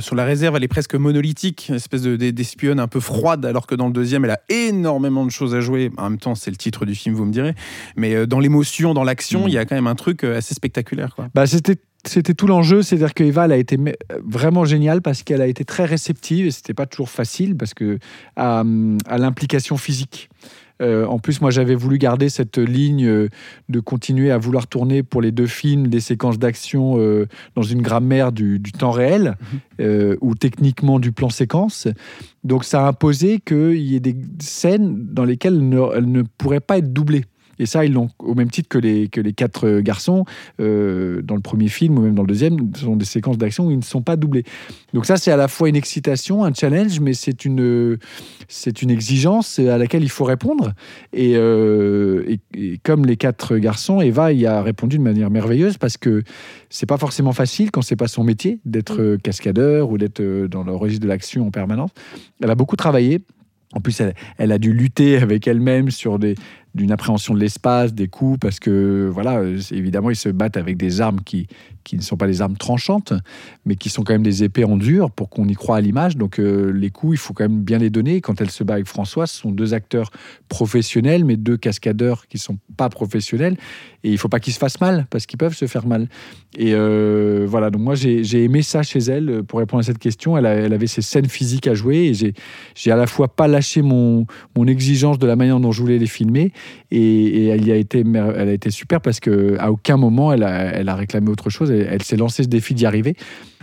sur 0.00 0.14
la 0.16 0.24
réserve, 0.24 0.56
elle 0.56 0.64
est 0.64 0.68
presque 0.68 0.94
monolithique, 0.96 1.66
une 1.68 1.76
espèce 1.76 2.02
de- 2.02 2.16
d'espionne 2.16 2.80
un 2.80 2.88
peu 2.88 3.00
froide, 3.00 3.46
alors 3.46 3.66
que 3.68 3.74
dans 3.76 3.86
le 3.86 3.92
deuxième, 3.92 4.24
elle 4.24 4.32
a 4.32 4.40
énormément 4.48 5.24
de 5.24 5.30
choses 5.30 5.54
à 5.54 5.60
jouer. 5.60 5.90
En 5.98 6.10
même 6.10 6.18
temps, 6.18 6.34
c'est 6.34 6.50
le 6.50 6.56
titre 6.56 6.84
du 6.84 6.94
film, 6.96 7.14
vous 7.14 7.24
me 7.26 7.32
direz, 7.32 7.54
mais 7.96 8.14
euh, 8.14 8.26
dans 8.26 8.40
l'émotion, 8.40 8.92
dans 8.92 9.04
l'action, 9.04 9.44
Mm. 9.44 9.48
il 9.48 9.54
y 9.54 9.58
a 9.58 9.64
quand 9.66 9.74
même 9.76 9.86
un 9.86 9.94
truc 9.94 10.24
assez 10.24 10.54
spectaculaire. 10.54 11.14
Quoi. 11.14 11.28
Bah, 11.34 11.46
c'était 11.46 11.76
c'était 12.08 12.34
tout 12.34 12.46
l'enjeu, 12.46 12.82
c'est-à-dire 12.82 13.14
que 13.14 13.24
Eva 13.24 13.44
elle 13.46 13.52
a 13.52 13.56
été 13.56 13.76
me- 13.76 13.96
vraiment 14.24 14.64
géniale 14.64 15.02
parce 15.02 15.22
qu'elle 15.22 15.40
a 15.42 15.46
été 15.46 15.64
très 15.64 15.84
réceptive 15.84 16.46
et 16.46 16.50
c'était 16.50 16.74
pas 16.74 16.86
toujours 16.86 17.10
facile 17.10 17.56
parce 17.56 17.74
que 17.74 17.98
à, 18.36 18.62
à 19.06 19.18
l'implication 19.18 19.76
physique. 19.76 20.28
Euh, 20.82 21.06
en 21.06 21.18
plus, 21.18 21.40
moi, 21.40 21.50
j'avais 21.50 21.74
voulu 21.74 21.96
garder 21.96 22.28
cette 22.28 22.58
ligne 22.58 23.06
euh, 23.06 23.28
de 23.70 23.80
continuer 23.80 24.30
à 24.30 24.36
vouloir 24.36 24.66
tourner 24.66 25.02
pour 25.02 25.22
les 25.22 25.32
deux 25.32 25.46
films 25.46 25.86
des 25.86 26.00
séquences 26.00 26.38
d'action 26.38 26.98
euh, 26.98 27.26
dans 27.54 27.62
une 27.62 27.80
grammaire 27.80 28.30
du, 28.30 28.58
du 28.58 28.72
temps 28.72 28.90
réel 28.90 29.36
euh, 29.80 30.16
ou 30.20 30.34
techniquement 30.34 30.98
du 31.00 31.12
plan 31.12 31.30
séquence. 31.30 31.88
Donc, 32.44 32.64
ça 32.64 32.84
a 32.84 32.88
imposé 32.88 33.40
qu'il 33.40 33.80
y 33.80 33.96
ait 33.96 34.00
des 34.00 34.16
scènes 34.38 35.06
dans 35.14 35.24
lesquelles 35.24 35.54
elles 35.54 35.68
ne, 35.70 35.80
elles 35.96 36.12
ne 36.12 36.22
pourraient 36.36 36.60
pas 36.60 36.76
être 36.76 36.92
doublées. 36.92 37.24
Et 37.58 37.66
ça, 37.66 37.84
ils 37.84 37.92
l'ont 37.92 38.08
au 38.18 38.34
même 38.34 38.50
titre 38.50 38.68
que 38.68 38.78
les, 38.78 39.08
que 39.08 39.20
les 39.20 39.32
quatre 39.32 39.66
euh, 39.66 39.80
garçons 39.80 40.24
euh, 40.60 41.22
dans 41.22 41.34
le 41.34 41.40
premier 41.40 41.68
film 41.68 41.98
ou 41.98 42.02
même 42.02 42.14
dans 42.14 42.22
le 42.22 42.28
deuxième, 42.28 42.56
ce 42.74 42.82
sont 42.82 42.96
des 42.96 43.04
séquences 43.04 43.38
d'action 43.38 43.66
où 43.66 43.70
ils 43.70 43.78
ne 43.78 43.82
sont 43.82 44.02
pas 44.02 44.16
doublés. 44.16 44.44
Donc 44.94 45.06
ça, 45.06 45.16
c'est 45.16 45.30
à 45.30 45.36
la 45.36 45.48
fois 45.48 45.68
une 45.68 45.76
excitation, 45.76 46.44
un 46.44 46.52
challenge, 46.52 47.00
mais 47.00 47.12
c'est 47.14 47.44
une, 47.44 47.98
c'est 48.48 48.82
une 48.82 48.90
exigence 48.90 49.58
à 49.58 49.78
laquelle 49.78 50.02
il 50.02 50.10
faut 50.10 50.24
répondre. 50.24 50.72
Et, 51.12 51.32
euh, 51.36 52.24
et- 52.28 52.40
et 52.54 52.78
comme 52.82 53.04
les 53.06 53.16
quatre 53.16 53.56
garçons, 53.56 54.00
Eva 54.00 54.32
y 54.32 54.46
a 54.46 54.62
répondu 54.62 54.98
de 54.98 55.02
manière 55.02 55.30
merveilleuse 55.30 55.78
parce 55.78 55.96
que 55.96 56.22
c'est 56.70 56.86
pas 56.86 56.98
forcément 56.98 57.32
facile 57.32 57.70
quand 57.70 57.82
c'est 57.82 57.96
pas 57.96 58.08
son 58.08 58.24
métier 58.24 58.60
d'être 58.64 59.00
euh, 59.00 59.18
cascadeur 59.22 59.90
ou 59.90 59.98
d'être 59.98 60.22
dans 60.46 60.62
le 60.64 60.74
registre 60.74 61.02
de 61.04 61.08
l'action 61.08 61.46
en 61.46 61.50
permanence. 61.50 61.90
Elle 62.42 62.50
a 62.50 62.54
beaucoup 62.54 62.76
travaillé. 62.76 63.20
En 63.72 63.80
plus, 63.80 64.00
elle, 64.00 64.14
elle 64.38 64.52
a 64.52 64.58
dû 64.58 64.72
lutter 64.72 65.16
avec 65.18 65.46
elle-même 65.48 65.90
sur 65.90 66.18
des, 66.18 66.34
d'une 66.76 66.92
appréhension 66.92 67.34
de 67.34 67.40
l'espace, 67.40 67.94
des 67.94 68.06
coups, 68.06 68.38
parce 68.38 68.60
que, 68.60 69.08
voilà, 69.10 69.42
évidemment, 69.70 70.10
ils 70.10 70.16
se 70.16 70.28
battent 70.28 70.58
avec 70.58 70.76
des 70.76 71.00
armes 71.00 71.20
qui, 71.24 71.46
qui 71.84 71.96
ne 71.96 72.02
sont 72.02 72.16
pas 72.16 72.26
des 72.26 72.42
armes 72.42 72.56
tranchantes, 72.56 73.14
mais 73.64 73.76
qui 73.76 73.88
sont 73.88 74.02
quand 74.02 74.12
même 74.12 74.22
des 74.22 74.44
épées 74.44 74.64
en 74.64 74.76
dur 74.76 75.10
pour 75.10 75.30
qu'on 75.30 75.48
y 75.48 75.54
croit 75.54 75.78
à 75.78 75.80
l'image. 75.80 76.16
Donc, 76.16 76.38
euh, 76.38 76.70
les 76.70 76.90
coups, 76.90 77.14
il 77.14 77.18
faut 77.18 77.32
quand 77.32 77.44
même 77.44 77.62
bien 77.62 77.78
les 77.78 77.90
donner. 77.90 78.20
Quand 78.20 78.40
elle 78.40 78.50
se 78.50 78.62
bat 78.62 78.74
avec 78.74 78.86
François, 78.86 79.26
ce 79.26 79.40
sont 79.40 79.50
deux 79.50 79.72
acteurs 79.72 80.10
professionnels, 80.48 81.24
mais 81.24 81.36
deux 81.36 81.56
cascadeurs 81.56 82.26
qui 82.28 82.38
sont 82.38 82.58
pas 82.76 82.90
professionnels. 82.90 83.56
Et 84.04 84.10
il 84.10 84.18
faut 84.18 84.28
pas 84.28 84.38
qu'ils 84.38 84.52
se 84.52 84.58
fassent 84.58 84.80
mal, 84.80 85.06
parce 85.10 85.24
qu'ils 85.26 85.38
peuvent 85.38 85.56
se 85.56 85.66
faire 85.66 85.86
mal. 85.86 86.08
Et 86.58 86.74
euh, 86.74 87.46
voilà, 87.48 87.70
donc 87.70 87.82
moi, 87.82 87.94
j'ai 87.94 88.44
aimé 88.44 88.62
ça 88.62 88.82
chez 88.82 88.98
elle. 88.98 89.30
euh, 89.30 89.42
Pour 89.42 89.60
répondre 89.60 89.80
à 89.80 89.84
cette 89.84 89.98
question, 89.98 90.36
elle, 90.36 90.46
elle 90.46 90.72
avait 90.72 90.86
ses 90.86 91.02
scènes 91.02 91.28
physiques 91.28 91.66
à 91.66 91.74
jouer, 91.74 92.08
et 92.08 92.34
j'ai 92.74 92.90
à 92.90 92.96
la 92.96 93.06
fois 93.06 93.28
pas 93.34 93.48
lâché 93.48 93.80
mon, 93.80 94.26
mon 94.54 94.66
exigence 94.66 95.18
de 95.18 95.26
la 95.26 95.36
manière 95.36 95.58
dont 95.58 95.72
je 95.72 95.80
voulais 95.80 95.98
les 95.98 96.06
filmer, 96.06 96.52
et, 96.90 97.46
elle, 97.46 97.70
a 97.70 97.76
été, 97.76 98.04
elle 98.04 98.72
super 98.72 99.00
parce 99.00 99.20
que 99.20 99.56
à 99.58 99.70
aucun 99.70 99.96
moment 99.96 100.32
elle 100.32 100.42
a, 100.42 100.94
réclamé 100.94 101.30
autre 101.30 101.50
chose. 101.50 101.70
Elle, 101.70 102.02
s'est 102.02 102.16
lancée 102.16 102.42
ce 102.42 102.48
défi 102.48 102.74
d'y 102.74 102.86
arriver. 102.86 103.16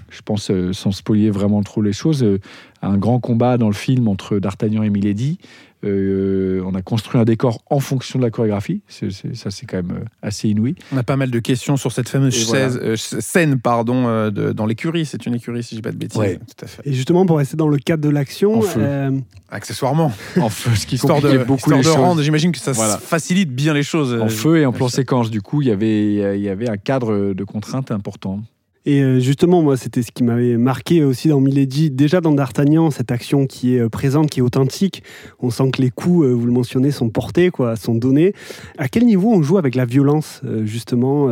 Je 0.09 0.21
pense, 0.21 0.51
euh, 0.51 0.73
sans 0.73 0.91
spolier 0.91 1.31
vraiment 1.31 1.63
trop 1.63 1.81
les 1.81 1.93
choses, 1.93 2.23
euh, 2.23 2.39
un 2.83 2.97
grand 2.97 3.19
combat 3.19 3.57
dans 3.57 3.67
le 3.67 3.73
film 3.73 4.07
entre 4.07 4.37
D'Artagnan 4.37 4.83
et 4.83 4.91
Milady. 4.91 5.39
Euh, 5.83 6.61
on 6.65 6.75
a 6.75 6.81
construit 6.81 7.19
un 7.19 7.25
décor 7.25 7.63
en 7.69 7.79
fonction 7.79 8.17
de 8.19 8.23
la 8.23 8.29
chorégraphie. 8.31 8.81
C'est- 8.87 9.11
c'est- 9.11 9.35
ça, 9.35 9.51
c'est 9.51 9.65
quand 9.65 9.77
même 9.77 9.91
euh, 10.01 10.05
assez 10.21 10.49
inouï. 10.49 10.75
On 10.93 10.97
a 10.97 11.03
pas 11.03 11.17
mal 11.17 11.29
de 11.31 11.39
questions 11.39 11.75
sur 11.77 11.91
cette 11.91 12.07
fameuse 12.09 12.35
Et 12.41 12.45
voilà. 12.45 12.65
chaise- 12.69 12.79
euh, 12.81 12.95
scène 12.95 13.59
pardon, 13.59 14.07
euh, 14.07 14.29
de- 14.31 14.51
dans 14.53 14.65
l'écurie. 14.65 15.05
C'est 15.05 15.25
une 15.25 15.35
écurie, 15.35 15.61
si 15.63 15.71
je 15.75 15.79
dis 15.79 15.81
pas 15.81 15.91
de 15.91 15.97
bêtises. 15.97 16.17
Ouais. 16.19 16.35
Tout 16.37 16.65
à 16.65 16.67
fait. 16.67 16.81
Et 16.85 16.93
justement, 16.93 17.25
pour 17.25 17.37
rester 17.37 17.57
dans 17.57 17.67
le 17.67 17.77
cadre 17.77 18.03
de 18.03 18.09
l'action, 18.09 18.59
En 18.59 18.61
feu. 18.61 18.79
euh, 18.81 19.11
Accessoirement. 19.49 20.11
En 20.39 20.49
feu, 20.49 20.71
ce 20.75 20.87
qui 20.87 20.95
Histoire 20.95 21.21
de, 21.21 21.37
beaucoup 21.39 21.57
histoire 21.59 21.77
les 21.77 21.83
de 21.83 21.87
choses. 21.87 21.95
rendre, 21.97 22.21
j'imagine 22.23 22.51
que 22.51 22.57
ça 22.59 22.71
Voilà. 22.71 22.97
facilite 22.97 23.51
bien 23.53 23.73
les 23.73 23.83
choses. 23.83 24.13
En 24.19 24.29
feu 24.29 24.57
et 24.59 24.65
en 24.65 24.71
plan 24.71 24.87
séquence. 24.87 25.29
Du 25.29 25.41
coup, 25.41 25.61
il 25.61 25.67
y 25.67 25.71
avait, 25.71 26.37
il 26.37 26.41
y 26.41 26.49
avait 26.49 26.69
un 26.69 26.77
cadre 26.77 27.33
de 27.33 27.43
contraintes 27.43 27.91
important. 27.91 28.39
Et 28.85 29.01
euh, 29.01 29.19
justement, 29.19 29.61
moi, 29.61 29.77
c'était 29.77 30.01
ce 30.01 30.11
qui 30.11 30.23
m'avait 30.23 30.57
marqué 30.57 31.03
aussi 31.03 31.29
dans 31.29 31.39
Milady. 31.39 31.89
Déjà 31.89 32.21
dans 32.21 32.33
D'Artagnan, 32.33 32.91
cette 32.91 33.11
action 33.11 33.47
qui 33.47 33.75
est 33.75 33.79
euh, 33.79 33.89
présente, 33.89 34.29
qui 34.29 34.39
est 34.39 34.43
authentique. 34.43 35.03
On 35.39 35.49
sent 35.49 35.71
que 35.71 35.81
les 35.81 35.89
coups, 35.89 36.25
euh, 36.25 36.33
vous 36.33 36.45
le 36.45 36.51
mentionnez, 36.51 36.91
sont 36.91 37.09
portés, 37.09 37.49
quoi, 37.49 37.75
sont 37.75 37.95
donnés. 37.95 38.33
À 38.77 38.89
quel 38.89 39.05
niveau 39.05 39.31
on 39.31 39.41
joue 39.41 39.57
avec 39.57 39.75
la 39.75 39.85
violence, 39.85 40.41
justement, 40.65 41.27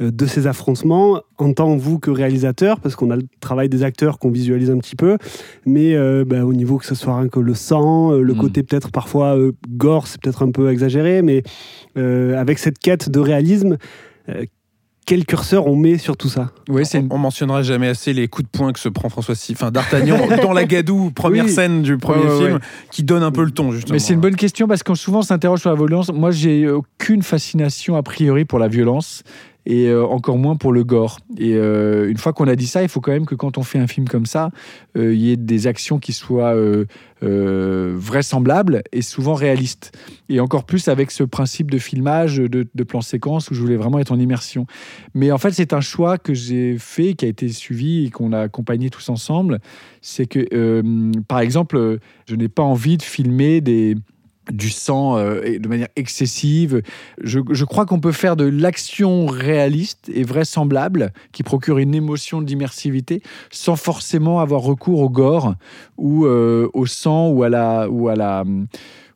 de 0.00 0.26
ces 0.26 0.46
affrontements, 0.46 1.20
en 1.38 1.52
tant 1.52 1.76
vous 1.76 1.98
que 1.98 2.10
réalisateur, 2.10 2.80
parce 2.80 2.96
qu'on 2.96 3.10
a 3.10 3.16
le 3.16 3.24
travail 3.40 3.68
des 3.68 3.82
acteurs 3.82 4.18
qu'on 4.18 4.30
visualise 4.30 4.70
un 4.70 4.78
petit 4.78 4.96
peu, 4.96 5.18
mais 5.66 5.94
euh, 5.94 6.24
bah, 6.26 6.44
au 6.44 6.54
niveau 6.54 6.78
que 6.78 6.86
ce 6.86 6.94
soit 6.94 7.18
rien 7.18 7.28
que 7.28 7.40
le 7.40 7.54
sang, 7.54 8.12
le 8.12 8.34
Mm. 8.34 8.36
côté 8.36 8.62
peut-être 8.62 8.90
parfois 8.90 9.36
euh, 9.36 9.52
gore, 9.68 10.06
c'est 10.06 10.20
peut-être 10.20 10.42
un 10.42 10.50
peu 10.50 10.70
exagéré, 10.70 11.22
mais 11.22 11.42
euh, 11.96 12.38
avec 12.38 12.58
cette 12.58 12.78
quête 12.78 13.10
de 13.10 13.20
réalisme. 13.20 13.76
Quel 15.04 15.24
curseur 15.26 15.66
on 15.66 15.76
met 15.76 15.98
sur 15.98 16.16
tout 16.16 16.28
ça 16.28 16.50
Oui, 16.68 16.86
c'est 16.86 16.98
on, 16.98 17.02
une 17.02 17.08
on 17.12 17.18
mentionnera 17.18 17.62
jamais 17.62 17.88
assez 17.88 18.12
les 18.12 18.28
coups 18.28 18.44
de 18.50 18.56
poing 18.56 18.72
que 18.72 18.78
se 18.78 18.88
prend 18.88 19.08
François 19.08 19.34
Si, 19.34 19.52
enfin 19.52 19.70
D'Artagnan 19.70 20.16
dans 20.42 20.52
la 20.52 20.64
Gadoue, 20.64 21.10
première 21.10 21.44
Oui. 21.46 21.50
scène 21.50 21.82
du 21.82 21.96
premier 21.98 22.24
Ouais, 22.24 22.30
ouais, 22.30 22.38
film, 22.38 22.52
ouais. 22.54 22.60
qui 22.90 23.02
donne 23.02 23.22
un 23.22 23.32
peu 23.32 23.44
le 23.44 23.50
ton 23.50 23.72
justement. 23.72 23.94
Mais 23.94 23.98
c'est 23.98 24.14
une 24.14 24.20
bonne 24.20 24.36
question 24.36 24.68
parce 24.68 24.82
qu'on 24.82 24.94
souvent 24.94 25.22
s'interroge 25.22 25.60
sur 25.60 25.70
la 25.70 25.76
violence. 25.76 26.12
Moi, 26.12 26.30
j'ai 26.30 26.68
aucune 26.68 27.22
fascination 27.22 27.96
a 27.96 28.02
priori 28.02 28.44
pour 28.44 28.58
la 28.58 28.68
violence 28.68 29.22
et 29.64 29.86
euh, 29.86 30.04
encore 30.04 30.38
moins 30.38 30.56
pour 30.56 30.72
le 30.72 30.84
gore. 30.84 31.20
Et 31.38 31.54
euh, 31.54 32.10
une 32.10 32.16
fois 32.16 32.32
qu'on 32.32 32.48
a 32.48 32.56
dit 32.56 32.66
ça, 32.66 32.82
il 32.82 32.88
faut 32.88 33.00
quand 33.00 33.12
même 33.12 33.26
que 33.26 33.34
quand 33.34 33.58
on 33.58 33.62
fait 33.62 33.78
un 33.78 33.86
film 33.86 34.08
comme 34.08 34.26
ça, 34.26 34.50
euh, 34.96 35.14
il 35.14 35.20
y 35.20 35.30
ait 35.30 35.36
des 35.36 35.66
actions 35.66 35.98
qui 35.98 36.12
soient 36.12 36.54
vraisemblables 37.20 38.82
et 38.90 39.00
souvent 39.00 39.34
réalistes. 39.34 39.92
Et 40.28 40.40
encore 40.40 40.64
plus 40.64 40.88
avec 40.88 41.12
ce 41.12 41.22
principe 41.22 41.70
de 41.70 41.78
filmage, 41.78 42.38
de, 42.38 42.66
de 42.74 42.84
plan 42.84 43.00
séquence 43.00 43.48
où 43.50 43.54
je 43.54 43.60
voulais 43.60 43.76
vraiment 43.76 44.00
être 44.00 44.10
en 44.10 44.18
immersion. 44.18 44.66
Mais 45.14 45.30
en 45.30 45.38
fait, 45.38 45.52
c'est 45.52 45.72
un 45.72 45.80
choix 45.80 46.18
que 46.18 46.34
j'ai 46.34 46.76
fait, 46.78 47.14
qui 47.14 47.24
a 47.24 47.28
été 47.28 47.48
suivi 47.48 48.06
et 48.06 48.10
qu'on 48.10 48.32
a 48.32 48.40
accompagné 48.40 48.90
tous 48.90 49.08
ensemble. 49.08 49.60
C'est 50.00 50.26
que, 50.26 50.82
par 51.28 51.38
exemple, 51.38 51.98
je 52.26 52.34
n'ai 52.34 52.48
pas 52.48 52.64
envie 52.64 52.96
de 52.96 53.02
filmer 53.02 53.60
des 53.60 53.94
du 54.50 54.70
sang 54.70 55.16
euh, 55.18 55.58
de 55.58 55.68
manière 55.68 55.88
excessive. 55.96 56.82
Je, 57.22 57.38
je 57.50 57.64
crois 57.64 57.86
qu'on 57.86 58.00
peut 58.00 58.12
faire 58.12 58.34
de 58.36 58.44
l'action 58.44 59.26
réaliste 59.26 60.10
et 60.12 60.24
vraisemblable 60.24 61.12
qui 61.32 61.42
procure 61.42 61.78
une 61.78 61.94
émotion 61.94 62.42
d'immersivité 62.42 63.22
sans 63.50 63.76
forcément 63.76 64.40
avoir 64.40 64.62
recours 64.62 65.00
au 65.00 65.08
gore 65.10 65.54
ou 65.96 66.26
euh, 66.26 66.68
au 66.74 66.86
sang 66.86 67.28
ou 67.30 67.42
à 67.44 67.48
la 67.48 67.88
ou 67.88 68.08
à 68.08 68.16
la 68.16 68.44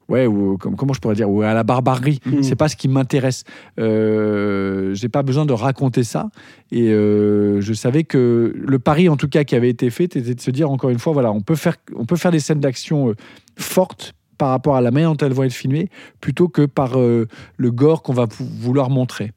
ouais, 0.09 0.29
ou 0.29 0.57
comme- 0.57 0.77
comment 0.77 0.93
je 0.95 1.01
pourrais 1.01 1.17
dire, 1.17 1.29
ou 1.29 1.43
à 1.43 1.53
la 1.53 1.65
barbarie. 1.65 2.21
Mhm. 2.25 2.45
C'est 2.45 2.55
pas 2.55 2.69
ce 2.69 2.77
qui 2.77 2.87
m'intéresse. 2.87 3.43
Euh, 3.81 4.95
J'ai 4.95 5.09
pas 5.09 5.23
besoin 5.25 5.47
de 5.47 5.53
raconter 5.53 6.05
ça. 6.05 6.31
Et 6.71 6.91
euh, 6.91 7.61
je 7.61 7.73
savais 7.73 8.05
que 8.05 8.55
le 8.57 8.79
pari, 8.79 9.09
en 9.09 9.17
tout 9.17 9.29
cas, 9.29 9.43
qui 9.45 9.55
avait 9.57 9.69
été 9.71 9.91
fait, 9.91 10.05
était 10.05 10.35
de 10.35 10.41
se 10.41 10.51
dire 10.53 10.71
encore 10.71 10.91
une 10.91 10.99
fois, 11.01 11.13
voilà, 11.13 11.33
on 11.33 11.41
peut 11.41 11.57
faire, 11.57 11.77
on 11.97 12.05
peut 12.05 12.17
faire 12.17 12.31
des 12.31 12.39
scènes 12.41 12.61
d'action 12.61 13.15
fortes 13.59 14.13
par 14.39 14.51
rapport 14.51 14.77
à 14.77 14.81
la 14.81 14.91
manière 14.91 15.15
dont 15.15 15.27
elles 15.27 15.33
vont 15.33 15.45
être 15.45 15.53
filmées, 15.53 15.89
plutôt 16.21 16.49
que 16.49 16.67
par 16.67 16.99
euh, 16.99 17.27
le 17.57 17.71
gore 17.71 18.03
qu'on 18.03 18.13
va 18.13 18.27
vouloir 18.39 18.91
montrer. 18.91 19.33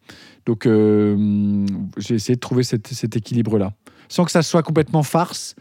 Donc, 0.46 0.66
euh, 0.66 1.66
j'ai 1.98 2.16
essayé 2.16 2.36
de 2.36 2.40
trouver 2.40 2.64
cet, 2.64 3.16
équilibre-là, 3.16 3.74
sans 4.08 4.26
que 4.26 4.32
ça 4.32 4.42
soit 4.42 4.64
complètement 4.64 5.04
farce, 5.04 5.56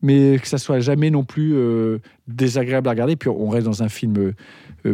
mais 0.00 0.38
que 0.40 0.48
ça 0.48 0.58
soit 0.58 0.80
jamais 0.80 1.10
non 1.10 1.24
plus 1.24 1.54
euh, 1.54 1.98
désagréable 2.26 2.88
à 2.88 2.92
regarder. 2.92 3.16
Puis 3.16 3.28
on 3.28 3.48
reste 3.48 3.66
dans 3.66 3.82
un 3.82 3.88
film 3.88 4.32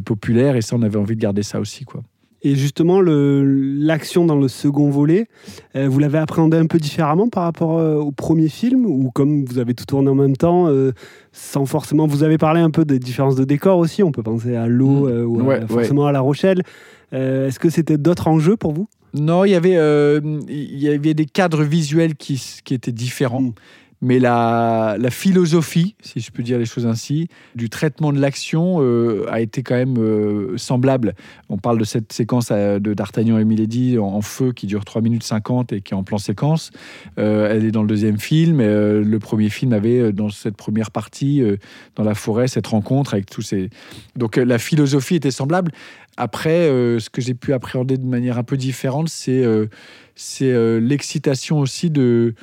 populaire, 0.05 0.57
et 0.57 0.63
ça, 0.63 0.77
on 0.77 0.83
avait 0.83 0.99
envie 0.99 1.17
de 1.17 1.21
garder 1.21 1.43
ça 1.43 1.61
aussi, 1.61 1.85
quoi. 1.85 2.03
Et 2.43 2.55
justement, 2.55 3.01
l'action 3.03 4.25
dans 4.25 4.37
le 4.37 4.47
second 4.49 4.91
volet, 4.91 5.27
euh, 5.75 5.89
vous 5.89 5.99
l'avez 5.99 6.19
appréhendé 6.19 6.57
un 6.57 6.67
peu 6.67 6.79
différemment 6.79 7.29
par 7.29 7.43
rapport 7.45 7.79
euh, 7.79 7.97
au 7.97 8.13
premier 8.13 8.49
film 8.49 8.87
Ou 8.87 9.11
comme 9.13 9.45
vous 9.45 9.59
avez 9.59 9.75
tout 9.75 9.85
tourné 9.85 10.09
en 10.09 10.15
même 10.15 10.37
temps, 10.37 10.69
euh, 10.69 10.93
sans 11.33 11.67
forcément. 11.67 12.07
Vous 12.07 12.23
avez 12.23 12.39
parlé 12.39 12.61
un 12.61 12.71
peu 12.71 12.85
des 12.85 12.99
différences 13.01 13.35
de 13.37 13.45
décor 13.45 13.79
aussi, 13.79 14.03
on 14.03 14.13
peut 14.13 14.23
penser 14.23 14.55
à 14.55 14.67
l'eau 14.69 15.09
Mm. 15.09 15.27
ou 15.27 15.41
à- 15.41 15.43
Ouais, 15.43 15.61
forcément 15.69 16.07
à 16.07 16.13
La 16.13 16.21
Rochelle. 16.21 16.63
Est-ce 17.13 17.59
que 17.59 17.71
c'était 17.71 17.97
d'autres 17.99 18.29
enjeux 18.29 18.57
pour 18.57 18.73
vous? 18.73 18.87
Non, 19.15 19.45
il 19.47 19.51
y 19.53 19.55
avait, 19.55 19.77
euh, 19.79 20.21
il 20.49 20.79
y 20.79 20.89
avait 20.89 21.15
des 21.15 21.25
cadres 21.25 21.63
visuels 21.63 22.15
qui, 22.15 22.41
qui 22.65 22.75
étaient 22.75 22.93
différents. 22.93 23.41
Mm. 23.41 23.53
Mais 24.01 24.19
la, 24.21 24.97
philosophie, 25.11 25.97
si 26.01 26.21
je 26.21 26.31
peux 26.31 26.43
dire 26.43 26.59
les 26.59 26.67
choses 26.67 26.87
ainsi, 26.87 27.29
du 27.55 27.69
traitement 27.69 28.13
de 28.13 28.21
l'action 28.21 28.79
euh, 28.81 29.27
a 29.29 29.41
été 29.41 29.63
quand 29.63 29.75
même 29.75 29.99
euh, 29.99 30.57
semblable. 30.57 31.15
On 31.49 31.59
parle 31.59 31.79
de 31.79 31.85
cette 31.85 32.13
séquence 32.13 32.49
euh, 32.53 32.79
de 32.79 32.95
D'Artagnan 32.95 33.39
et 33.39 33.45
Milady 33.45 33.99
en, 33.99 34.21
feu 34.23 34.53
qui 34.53 34.67
dure 34.67 34.85
3 34.85 35.03
minutes 35.03 35.25
50 35.25 35.73
et 35.73 35.81
qui 35.81 35.95
est 35.95 35.97
en 35.97 36.05
plan 36.05 36.19
séquence. 36.19 36.71
Elle 37.17 37.65
est 37.65 37.71
dans 37.71 37.83
le 37.83 37.89
deuxième 37.89 38.19
film. 38.19 38.59
Le 38.59 39.19
premier 39.19 39.49
film 39.49 39.73
avait, 39.73 40.13
dans 40.13 40.29
cette 40.29 40.57
première 40.57 40.91
partie, 40.91 41.43
dans 41.97 42.05
la 42.05 42.15
forêt, 42.15 42.49
cette 42.49 42.67
rencontre 42.67 43.15
avec 43.15 43.27
tous 43.27 43.43
ces... 43.43 43.71
Donc 44.17 44.37
la 44.37 44.59
philosophie 44.59 45.17
était 45.17 45.31
semblable. 45.31 45.73
Après, 46.17 46.69
ce 46.99 47.09
que 47.11 47.21
j'ai 47.21 47.35
pu 47.35 47.53
appréhender 47.53 47.97
de 47.97 48.07
manière 48.07 48.39
un 48.39 48.43
peu 48.43 48.57
différente, 48.57 49.09
c'est 49.09 49.45
c'est 50.19 50.51
euh, 50.51 50.81
l'excitation 50.81 51.61
aussi 51.61 51.91
de, 51.91 52.35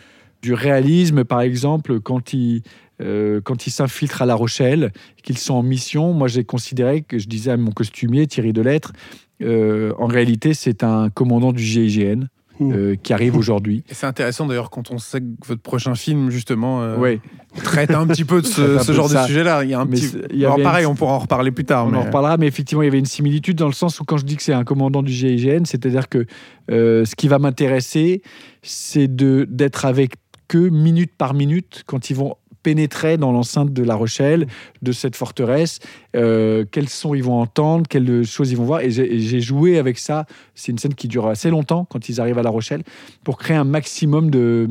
du 0.45 0.53
réalisme, 0.53 1.23
par 1.23 1.41
exemple, 1.41 1.99
quand 1.99 2.33
ils 2.33 2.61
euh, 3.01 3.41
quand 3.43 3.65
ils 3.67 3.71
s'infiltrent 3.71 4.21
à 4.21 4.25
La 4.25 4.35
Rochelle, 4.35 4.93
qu'ils 5.23 5.37
sont 5.39 5.55
en 5.55 5.63
mission. 5.63 6.13
Moi, 6.13 6.27
j'ai 6.29 6.43
considéré 6.45 7.01
que 7.01 7.17
je 7.19 7.27
disais 7.27 7.51
à 7.51 7.57
mon 7.57 7.71
costumier, 7.71 8.25
Thierry 8.27 8.53
Delettre, 8.53 8.93
euh, 9.41 9.91
en 9.99 10.05
réalité, 10.07 10.53
c'est 10.53 10.81
un 10.83 11.09
commandant 11.09 11.51
du 11.51 11.61
GIGN 11.61 12.27
euh, 12.61 12.95
qui 13.03 13.11
arrive 13.11 13.35
aujourd'hui. 13.35 13.83
C'est 13.91 14.05
intéressant 14.05 14.45
d'ailleurs 14.45 14.69
quand 14.69 14.91
on 14.91 14.97
sait 14.97 15.19
que 15.19 15.25
votre 15.45 15.61
prochain 15.61 15.93
film, 15.95 16.29
justement, 16.29 16.81
euh, 16.83 16.95
Ouais. 16.97 17.19
traite 17.65 17.91
un 17.91 18.07
petit 18.07 18.23
peu 18.23 18.41
de 18.41 18.45
ce, 18.47 18.61
un 18.77 18.79
ce 18.79 18.87
peu 18.87 18.93
genre 18.93 19.09
de 19.09 19.17
sujet-là. 19.27 19.65
Il 19.65 19.71
y 19.71 19.73
a 19.73 19.81
un 19.81 19.85
Mais 19.85 19.97
petit. 19.97 20.05
c'est- 20.07 20.27
il 20.31 20.39
y 20.39 20.45
Alors, 20.45 20.61
pareil, 20.61 20.85
une- 20.85 20.91
on 20.91 20.95
pourra 20.95 21.15
en 21.15 21.19
reparler 21.19 21.51
plus 21.51 21.65
tard. 21.65 21.87
On 21.87 21.91
mais- 21.91 21.97
en 21.97 22.03
reparlera, 22.05 22.37
mais 22.37 22.47
effectivement, 22.47 22.81
il 22.81 22.85
y 22.85 22.87
avait 22.87 22.99
une 22.99 23.05
similitude 23.17 23.57
dans 23.57 23.67
le 23.67 23.73
sens 23.73 23.99
où 23.99 24.05
quand 24.05 24.15
je 24.15 24.23
dis 24.23 24.37
que 24.37 24.43
c'est 24.43 24.53
un 24.53 24.63
commandant 24.63 25.03
du 25.03 25.11
GIGN, 25.11 25.65
c'est-à-dire 25.65 26.07
que 26.07 26.25
euh, 26.71 27.03
ce 27.03 27.13
qui 27.17 27.27
va 27.27 27.39
m'intéresser, 27.39 28.21
c'est 28.63 29.13
de- 29.13 29.45
d'être 29.49 29.83
avec 29.83 30.13
eux 30.53 30.69
minute 30.69 31.11
par 31.17 31.33
minute 31.33 31.83
quand 31.85 32.09
ils 32.09 32.15
vont 32.15 32.35
pénétrer 32.63 33.17
dans 33.17 33.31
l'enceinte 33.31 33.71
de 33.73 33.83
La 33.83 33.93
Rochelle, 33.93 34.47
de 34.81 34.91
cette 34.91 35.15
forteresse, 35.15 35.79
euh, 36.15 36.65
quels 36.71 36.89
sons 36.89 37.13
ils 37.13 37.23
vont 37.23 37.39
entendre, 37.39 37.85
quelles 37.87 38.25
choses 38.25 38.51
ils 38.51 38.57
vont 38.57 38.63
voir. 38.65 38.81
Et 38.81 38.89
j'ai 38.89 39.39
joué 39.39 39.77
avec 39.77 39.99
ça. 39.99 40.25
C'est 40.55 40.71
une 40.71 40.79
scène 40.79 40.95
qui 40.95 41.07
dure 41.07 41.27
assez 41.27 41.51
longtemps 41.51 41.85
quand 41.87 42.09
ils 42.09 42.19
arrivent 42.19 42.39
à 42.39 42.43
La 42.43 42.49
Rochelle, 42.49 42.81
pour 43.23 43.37
créer 43.37 43.55
un 43.55 43.65
maximum 43.65 44.31
de, 44.31 44.67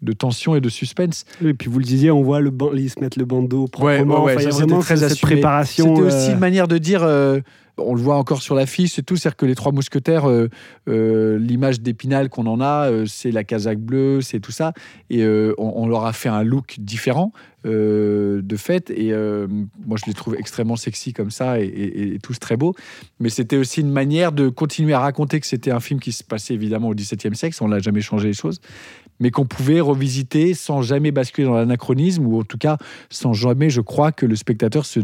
de 0.00 0.12
tension 0.14 0.54
et 0.56 0.62
de 0.62 0.70
suspense. 0.70 1.26
Et 1.44 1.52
puis 1.52 1.68
vous 1.68 1.78
le 1.78 1.84
disiez, 1.84 2.10
on 2.10 2.22
voit 2.22 2.40
le 2.40 2.48
ban- 2.48 2.70
ils 2.74 2.88
se 2.88 2.98
mettent 3.00 3.16
le 3.16 3.26
bandeau 3.26 3.66
proprement. 3.66 4.24
ouais, 4.24 4.32
Enfin, 4.36 4.40
il 4.40 4.44
y 4.44 4.46
a 4.46 4.50
ça, 4.52 4.56
c'était 4.56 4.66
vraiment 4.70 4.80
très 4.82 4.96
cette 4.96 5.20
préparation. 5.20 5.94
C'était 5.96 6.06
aussi 6.06 6.30
euh, 6.30 6.32
une 6.32 6.38
manière 6.40 6.68
de 6.68 6.78
dire, 6.78 7.02
euh, 7.02 7.40
on 7.76 7.94
le 7.94 8.00
voit 8.00 8.16
encore 8.16 8.42
sur 8.42 8.54
l'affiche, 8.54 8.92
c'est 8.92 9.02
tout, 9.02 9.16
c'est-à-dire 9.16 9.36
que 9.36 9.46
les 9.46 9.54
trois 9.54 9.72
mousquetaires, 9.72 10.28
euh, 10.28 10.48
euh, 10.88 11.38
l'image 11.38 11.80
d'Épinal 11.80 12.28
qu'on 12.28 12.46
en 12.46 12.60
a, 12.60 12.90
euh, 12.90 13.06
c'est 13.06 13.30
la 13.30 13.44
casaque 13.44 13.78
bleue, 13.78 14.20
c'est 14.20 14.40
tout 14.40 14.52
ça, 14.52 14.72
et 15.08 15.24
on, 15.58 15.86
leur 15.88 16.04
a 16.04 16.12
fait 16.12 16.28
un 16.28 16.42
look 16.42 16.76
différent 16.78 17.32
de 17.64 18.56
fait, 18.56 18.90
et 18.90 19.12
moi 19.86 19.96
je 19.98 20.06
les 20.06 20.14
trouve 20.14 20.36
extrêmement 20.36 20.76
sexy 20.76 21.12
comme 21.12 21.30
ça, 21.30 21.60
et- 21.60 21.64
et 22.14 22.18
tous 22.22 22.38
très 22.38 22.56
beaux, 22.56 22.74
mais 23.18 23.28
c'était 23.28 23.56
aussi 23.56 23.80
une 23.80 23.90
manière 23.90 24.32
de 24.32 24.48
continuer 24.48 24.94
à 24.94 25.00
raconter 25.00 25.40
que 25.40 25.46
c'était 25.46 25.70
un 25.70 25.80
film 25.80 26.00
qui 26.00 26.12
se 26.12 26.24
passait 26.24 26.54
évidemment 26.54 26.88
au 26.88 26.94
XVIIe 26.94 27.34
siècle, 27.34 27.56
on 27.60 27.68
n'a 27.68 27.80
jamais 27.80 28.00
changé 28.00 28.28
les 28.28 28.34
choses, 28.34 28.60
mais 29.18 29.30
qu'on 29.30 29.46
pouvait 29.46 29.80
revisiter 29.80 30.54
sans 30.54 30.82
jamais 30.82 31.10
basculer 31.10 31.46
dans 31.46 31.54
l'anachronisme, 31.54 32.26
ou 32.26 32.40
en 32.40 32.44
tout 32.44 32.58
cas 32.58 32.78
sans 33.10 33.32
jamais, 33.32 33.68
je 33.70 33.80
crois, 33.80 34.12
que 34.12 34.26
le 34.26 34.36
spectateur 34.36 34.86
se 34.86 35.00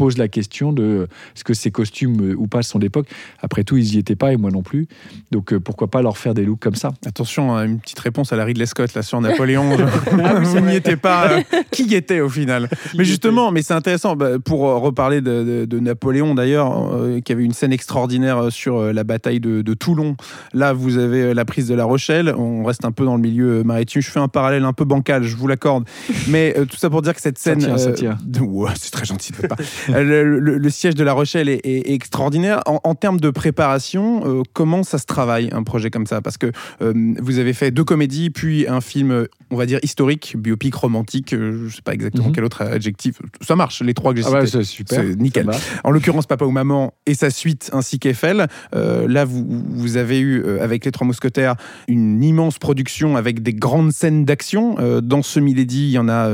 pose 0.00 0.16
la 0.16 0.28
question 0.28 0.72
de 0.72 1.08
est-ce 1.36 1.44
que 1.44 1.52
ces 1.52 1.70
costumes 1.70 2.30
euh, 2.30 2.34
ou 2.34 2.46
pas 2.46 2.62
sont 2.62 2.78
d'époque. 2.78 3.06
Après 3.42 3.64
tout, 3.64 3.76
ils 3.76 3.96
y 3.96 3.98
étaient 3.98 4.16
pas 4.16 4.32
et 4.32 4.38
moi 4.38 4.50
non 4.50 4.62
plus. 4.62 4.88
Donc 5.30 5.52
euh, 5.52 5.60
pourquoi 5.60 5.88
pas 5.88 6.00
leur 6.00 6.16
faire 6.16 6.32
des 6.32 6.42
looks 6.46 6.58
comme 6.58 6.74
ça 6.74 6.92
Attention, 7.04 7.54
hein, 7.54 7.66
une 7.66 7.78
petite 7.80 7.98
réponse 7.98 8.32
à 8.32 8.36
la 8.36 8.46
Ridley 8.46 8.64
Scott 8.64 8.94
là 8.94 9.02
sur 9.02 9.20
Napoléon. 9.20 9.76
Ah 10.24 10.36
oui, 10.38 10.46
c'est 10.50 10.58
Vous 10.58 10.66
n'y 10.66 10.76
étiez 10.76 10.96
pas. 10.96 11.30
euh, 11.32 11.40
qui 11.70 11.82
y 11.84 11.94
était 11.94 12.20
au 12.20 12.30
final 12.30 12.70
Mais 12.96 13.04
justement, 13.04 13.50
mais 13.50 13.60
c'est 13.60 13.74
intéressant 13.74 14.16
bah, 14.16 14.38
pour 14.42 14.60
reparler 14.60 15.20
de, 15.20 15.44
de- 15.44 15.64
de 15.66 15.78
Napoléon 15.80 16.34
d'ailleurs, 16.34 16.94
euh, 16.94 17.20
qui 17.20 17.32
avait 17.32 17.44
une 17.44 17.52
scène 17.52 17.72
extraordinaire 17.74 18.46
sur 18.50 18.92
la 18.94 19.04
bataille 19.04 19.40
de, 19.40 19.60
de 19.60 19.74
Toulon. 19.74 20.16
Là, 20.54 20.72
vous 20.72 20.96
avez 20.96 21.34
la 21.34 21.44
prise 21.44 21.68
de 21.68 21.74
La 21.74 21.84
Rochelle. 21.84 22.34
On 22.38 22.64
reste 22.64 22.86
un 22.86 22.92
peu 22.92 23.04
dans 23.04 23.16
le 23.16 23.20
milieu 23.22 23.62
maritime. 23.64 24.00
Je 24.00 24.10
fais 24.10 24.18
un 24.20 24.28
parallèle 24.28 24.64
un 24.64 24.72
peu 24.72 24.84
bancal, 24.86 25.24
je 25.24 25.36
vous 25.36 25.46
l'accorde. 25.46 25.84
Mais 26.28 26.54
euh, 26.56 26.64
tout 26.64 26.76
ça 26.78 26.88
pour 26.88 27.02
dire 27.02 27.14
que 27.14 27.20
cette 27.20 27.38
Ça 27.38 27.50
scène, 27.50 27.58
tient, 27.58 27.76
ça 27.76 27.92
tient. 27.92 28.16
de- 28.24 28.40
Ouais, 28.40 28.70
c'est 28.80 28.90
très 28.90 29.04
gentil 29.04 29.32
de 29.32 29.36
votre 29.36 29.48
part. 29.48 29.58
Euh, 30.00 30.02
le, 30.24 30.38
le- 30.38 30.58
le 30.58 30.70
siège 30.70 30.94
de 30.94 31.04
La 31.04 31.12
Rochelle 31.12 31.48
est, 31.48 31.60
extraordinaire. 31.90 32.60
En, 32.66 32.80
en 32.84 32.94
termes 32.94 33.18
de 33.20 33.30
préparation, 33.30 34.22
euh, 34.24 34.42
comment 34.52 34.82
ça 34.82 34.98
se 34.98 35.04
travaille 35.06 35.50
un 35.52 35.62
projet 35.62 35.90
comme 35.90 36.06
ça? 36.06 36.20
Parce 36.20 36.38
que 36.38 36.50
euh, 36.82 36.92
vous 37.20 37.38
avez 37.38 37.52
fait 37.52 37.70
deux 37.70 37.84
comédies, 37.84 38.30
puis 38.30 38.66
un 38.68 38.80
film, 38.80 39.26
on 39.50 39.56
va 39.56 39.66
dire 39.66 39.78
historique, 39.82 40.36
biopic, 40.38 40.74
romantique. 40.74 41.32
euh, 41.32 41.66
je 41.68 41.76
sais 41.76 41.82
pas 41.82 41.92
exactement 41.94 42.28
Mhm. 42.28 42.32
quel 42.34 42.44
autre 42.44 42.62
adjectif. 42.62 43.16
Ça 43.40 43.56
marche, 43.56 43.82
les 43.82 43.94
trois 43.94 44.12
que 44.14 44.20
j'ai 44.20 44.26
Ah 44.26 44.32
ouais, 44.32 44.46
cités. 44.46 44.58
c'est 44.58 44.64
super. 44.64 45.00
C'est 45.02 45.16
nickel. 45.16 45.50
En 45.84 45.90
l'occurrence, 45.90 46.26
Papa 46.26 46.44
ou 46.44 46.50
Maman 46.50 46.94
et 47.06 47.14
sa 47.14 47.30
suite, 47.30 47.70
ainsi 47.72 47.98
qu'Eiffel. 47.98 48.46
Là, 48.72 49.24
vous, 49.24 49.44
vous 49.70 49.96
avez 49.96 50.20
eu, 50.20 50.44
avec 50.60 50.84
Les 50.84 50.90
Trois 50.92 51.06
Mousquetaires, 51.06 51.56
une 51.88 52.22
immense 52.22 52.58
production 52.58 53.16
avec 53.16 53.42
des 53.42 53.52
grandes 53.54 53.92
scènes 53.92 54.24
d'action. 54.24 54.76
Dans 55.02 55.22
ce 55.22 55.40
Milady, 55.40 55.86
il 55.88 55.90
y 55.92 55.98
en 55.98 56.08
a 56.08 56.28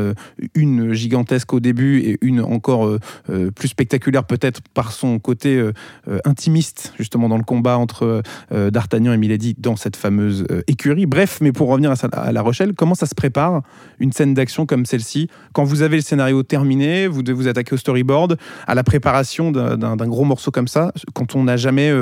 une 0.54 0.92
gigantesque 0.92 1.52
au 1.52 1.60
début 1.60 2.00
et 2.00 2.18
une 2.22 2.40
encore 2.40 2.98
plus 3.50 3.68
spectaculaire, 3.68 4.24
peut-être 4.24 4.61
par 4.74 4.92
son 4.92 5.18
côté 5.18 5.56
euh, 5.56 5.72
euh, 6.09 6.18
intimiste, 6.24 6.92
justement, 6.98 7.28
dans 7.28 7.37
le 7.37 7.44
combat 7.44 7.78
entre 7.78 8.22
euh, 8.52 8.70
D'Artagnan 8.70 9.12
et 9.12 9.16
Milady 9.16 9.54
dans 9.59 9.76
cette 9.76 9.96
fameuse 9.96 10.46
écurie. 10.66 11.06
Bref, 11.06 11.38
mais 11.40 11.52
pour 11.52 11.68
revenir 11.68 11.92
à, 12.12 12.32
La 12.32 12.42
Rochelle, 12.42 12.74
comment 12.74 12.94
ça 12.94 13.06
se 13.06 13.14
prépare 13.14 13.62
une 13.98 14.12
scène 14.12 14.35
d'action 14.35 14.66
comme 14.66 14.87
celle-ci? 14.87 15.28
Quand 15.52 15.64
vous 15.64 15.82
avez 15.82 15.96
le 15.96 16.02
scénario 16.02 16.42
terminé, 16.42 17.06
vous 17.06 17.22
devez 17.22 17.37
vous 17.37 17.48
attaquer 17.48 17.74
au 17.74 17.78
storyboard, 17.78 18.37
à 18.66 18.74
la 18.74 18.85
préparation 18.85 19.52
d'un 19.52 19.96
gros 20.06 20.24
morceau 20.24 20.50
comme 20.50 20.68
ça, 20.68 20.92
quand 21.14 21.35
on 21.35 21.44
n'a 21.44 21.56
jamais 21.56 21.92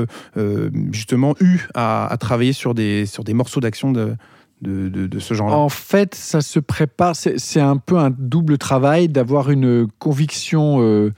justement 0.91 1.35
eu 1.41 1.61
à, 1.75 2.15
travailler 2.21 2.53
sur 2.53 2.75
des, 2.75 3.07
sur 3.07 3.25
des 3.25 3.35
morceaux 3.35 3.61
d'action 3.61 3.93
de, 3.93 4.17
de, 4.63 5.19
ce 5.19 5.35
genre-là? 5.35 5.57
En 5.57 5.69
fait, 5.69 6.15
ça 6.15 6.41
se 6.41 6.59
prépare. 6.59 7.15
C'est 7.17 7.61
un 7.61 7.77
peu 7.77 7.99
un 7.99 8.11
double 8.11 8.59
travail 8.59 9.09
d'avoir 9.09 9.51
une 9.51 9.87
conviction. 9.99 11.13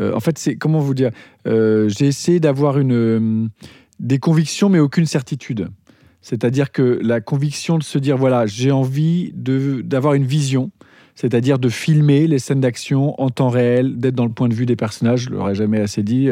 Euh, 0.00 0.14
en 0.14 0.20
fait, 0.20 0.38
c'est 0.38 0.56
comment 0.56 0.80
vous 0.80 0.94
dire 0.94 1.10
Euh, 1.46 1.88
J'ai 1.88 2.06
essayé 2.06 2.40
d'avoir 2.40 2.78
une 2.78 2.92
euh, 2.92 3.48
des 3.98 4.18
convictions, 4.18 4.68
mais 4.68 4.78
aucune 4.78 5.06
certitude. 5.06 5.68
C'est-à-dire 6.22 6.70
que 6.70 6.98
la 7.02 7.20
conviction 7.20 7.78
de 7.78 7.82
se 7.82 7.98
dire 7.98 8.16
voilà, 8.16 8.46
j'ai 8.46 8.70
envie 8.70 9.32
d'avoir 9.34 10.14
une 10.14 10.24
vision. 10.24 10.70
C'est-à-dire 11.14 11.58
de 11.58 11.68
filmer 11.68 12.26
les 12.26 12.38
scènes 12.38 12.60
d'action 12.60 13.20
en 13.20 13.28
temps 13.28 13.50
réel, 13.50 13.98
d'être 13.98 14.14
dans 14.14 14.24
le 14.24 14.32
point 14.32 14.48
de 14.48 14.54
vue 14.54 14.64
des 14.64 14.76
personnages, 14.76 15.24
je 15.24 15.30
l'aurais 15.30 15.54
jamais 15.54 15.78
assez 15.80 16.02
dit, 16.02 16.30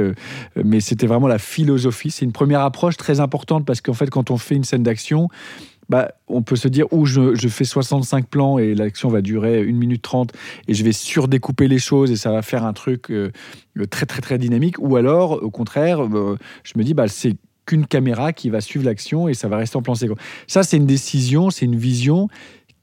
mais 0.56 0.80
c'était 0.80 1.06
vraiment 1.06 1.26
la 1.26 1.36
philosophie. 1.36 2.10
C'est 2.10 2.24
une 2.24 2.32
première 2.32 2.60
approche 2.60 2.96
très 2.96 3.20
importante 3.20 3.66
parce 3.66 3.82
qu'en 3.82 3.92
fait, 3.92 4.08
quand 4.08 4.30
on 4.30 4.38
fait 4.38 4.54
une 4.54 4.64
scène 4.64 4.82
d'action, 4.82 5.28
bah, 5.88 6.12
on 6.26 6.42
peut 6.42 6.56
se 6.56 6.68
dire, 6.68 6.86
ou 6.92 7.06
je, 7.06 7.34
fais 7.48 7.64
65 7.64 8.28
plans 8.28 8.58
et 8.58 8.74
l'action 8.74 9.08
va 9.08 9.22
durer 9.22 9.62
1 9.62 9.72
minute 9.72 10.02
30 10.02 10.32
et 10.66 10.74
je 10.74 10.84
vais 10.84 10.92
surdécouper 10.92 11.68
les 11.68 11.78
choses 11.78 12.10
et 12.10 12.16
ça 12.16 12.30
va 12.30 12.42
faire 12.42 12.64
un 12.64 12.72
truc 12.72 13.10
euh, 13.10 13.30
très 13.90 14.06
très 14.06 14.20
très 14.20 14.38
dynamique, 14.38 14.76
ou 14.78 14.96
alors 14.96 15.42
au 15.42 15.50
contraire, 15.50 16.02
euh, 16.02 16.36
je 16.64 16.72
me 16.76 16.84
dis, 16.84 16.94
bah, 16.94 17.08
c'est 17.08 17.36
qu'une 17.64 17.86
caméra 17.86 18.32
qui 18.32 18.50
va 18.50 18.60
suivre 18.60 18.84
l'action 18.84 19.28
et 19.28 19.34
ça 19.34 19.48
va 19.48 19.56
rester 19.56 19.76
en 19.76 19.82
plan 19.82 19.94
séquence. 19.94 20.18
Ça, 20.46 20.62
c'est 20.62 20.76
une 20.76 20.86
décision, 20.86 21.50
c'est 21.50 21.66
une 21.66 21.76
vision 21.76 22.28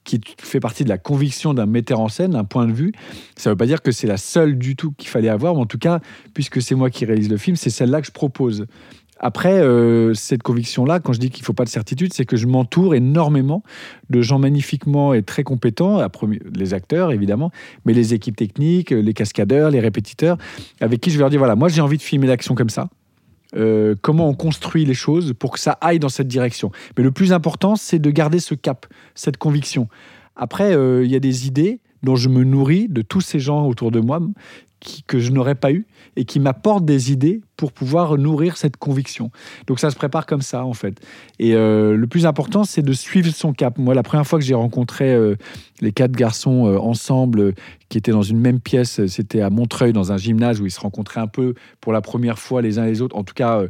qui 0.04 0.22
fait 0.40 0.60
partie 0.60 0.84
de 0.84 0.90
la 0.90 1.00
conviction 1.00 1.54
d'un 1.54 1.66
metteur 1.66 2.00
en 2.00 2.10
scène, 2.10 2.32
d'un 2.32 2.44
point 2.44 2.68
de 2.68 2.72
vue. 2.72 2.94
Ça 3.36 3.50
ne 3.50 3.54
veut 3.54 3.58
pas 3.58 3.66
dire 3.66 3.82
que 3.82 3.92
c'est 3.92 4.08
la 4.08 4.18
seule 4.18 4.58
du 4.58 4.76
tout 4.76 4.92
qu'il 4.92 5.10
fallait 5.10 5.30
avoir, 5.30 5.56
mais 5.56 5.62
en 5.62 5.66
tout 5.66 5.80
cas, 5.80 6.00
puisque 6.34 6.62
c'est 6.62 6.76
moi 6.76 6.92
qui 6.92 7.06
réalise 7.06 7.30
le 7.30 7.38
film, 7.38 7.56
c'est 7.56 7.72
celle-là 7.72 8.02
que 8.02 8.08
je 8.08 8.12
propose. 8.12 8.68
Après, 9.26 9.60
euh, 9.60 10.14
cette 10.14 10.44
conviction-là, 10.44 11.00
quand 11.00 11.12
je 11.12 11.20
dis 11.20 11.32
qu'il 11.32 11.42
ne 11.42 11.46
faut 11.46 11.54
pas 11.54 11.64
de 11.64 11.70
certitude, 11.70 12.14
c'est 12.14 12.26
que 12.26 12.38
je 12.38 12.46
m'entoure 12.46 12.94
énormément 12.94 13.64
de 14.12 14.22
gens 14.22 14.38
magnifiquement 14.38 15.16
et 15.16 15.24
très 15.24 15.42
compétents, 15.42 16.00
les 16.54 16.76
acteurs 16.76 17.12
évidemment, 17.12 17.50
mais 17.86 17.94
les 17.94 18.14
équipes 18.14 18.36
techniques, 18.36 18.92
les 18.92 19.14
cascadeurs, 19.14 19.72
les 19.72 19.80
répétiteurs, 19.80 20.38
avec 20.80 21.02
qui 21.02 21.10
je 21.10 21.16
vais 21.18 21.22
leur 21.22 21.32
dire, 21.32 21.40
voilà, 21.40 21.56
moi 21.56 21.70
j'ai 21.70 21.82
envie 21.82 21.98
de 21.98 22.04
filmer 22.04 22.28
l'action 22.28 22.54
comme 22.54 22.70
ça. 22.70 22.88
Euh, 23.56 23.96
comment 24.00 24.30
on 24.30 24.36
construit 24.36 24.86
les 24.86 24.94
choses 24.94 25.34
pour 25.34 25.54
que 25.54 25.60
ça 25.60 25.72
aille 25.82 25.98
dans 25.98 26.10
cette 26.10 26.28
direction. 26.28 26.72
Mais 26.96 27.04
le 27.04 27.10
plus 27.10 27.34
important, 27.34 27.76
c'est 27.76 27.98
de 27.98 28.12
garder 28.12 28.38
ce 28.38 28.54
cap, 28.54 28.86
cette 29.16 29.38
conviction. 29.38 29.88
Après, 30.36 30.76
euh, 30.76 31.04
il 31.04 31.10
y 31.10 31.16
a 31.16 31.20
des 31.20 31.48
idées 31.48 31.80
dont 32.04 32.16
je 32.16 32.30
me 32.30 32.44
nourris 32.44 32.90
de 32.90 33.02
tous 33.02 33.22
ces 33.22 33.40
gens 33.40 33.66
autour 33.66 33.90
de 33.90 34.00
moi 34.00 34.20
qui- 34.86 35.04
que 35.04 35.20
je 35.20 35.32
n'aurais 35.32 35.56
pas 35.56 35.72
eu 35.74 35.86
et 36.16 36.24
qui 36.24 36.40
m'apportent 36.40 36.86
des 36.86 37.12
idées 37.12 37.42
pour 37.58 37.72
pouvoir 37.72 38.18
nourrir 38.18 38.56
cette 38.58 38.78
conviction. 38.78 39.32
Donc 39.68 39.80
ça 39.80 39.90
se 39.90 39.96
prépare 39.96 40.26
comme 40.26 40.42
ça 40.42 40.64
en 40.66 40.74
fait. 40.74 41.00
Et 41.40 41.56
euh, 41.56 41.96
le 41.98 42.08
plus 42.08 42.26
important, 42.26 42.64
c'est 42.64 42.82
de 42.82 42.94
suivre 42.94 43.30
son 43.34 43.52
cap. 43.54 43.78
Moi, 43.78 43.94
la 43.94 44.04
première 44.04 44.26
fois 44.28 44.40
que 44.40 44.46
j'ai 44.46 44.54
rencontré 44.56 45.14
euh, 45.14 45.36
les 45.82 45.92
quatre 45.92 46.12
garçons 46.12 46.68
euh, 46.68 46.78
ensemble, 46.78 47.54
qui 47.90 47.98
étaient 47.98 48.12
dans 48.12 48.22
une 48.24 48.40
même 48.40 48.60
pièce, 48.60 49.06
c'était 49.08 49.42
à 49.42 49.50
Montreuil, 49.50 49.94
dans 49.94 50.12
un 50.12 50.18
gymnase 50.18 50.60
où 50.60 50.66
ils 50.66 50.72
se 50.72 50.80
rencontraient 50.80 51.22
un 51.22 51.28
peu 51.28 51.54
pour 51.82 51.94
la 51.94 52.02
première 52.02 52.40
fois 52.40 52.62
les 52.62 52.80
uns 52.80 52.86
les 52.86 53.02
autres, 53.02 53.16
en 53.16 53.24
tout 53.24 53.34
cas 53.36 53.62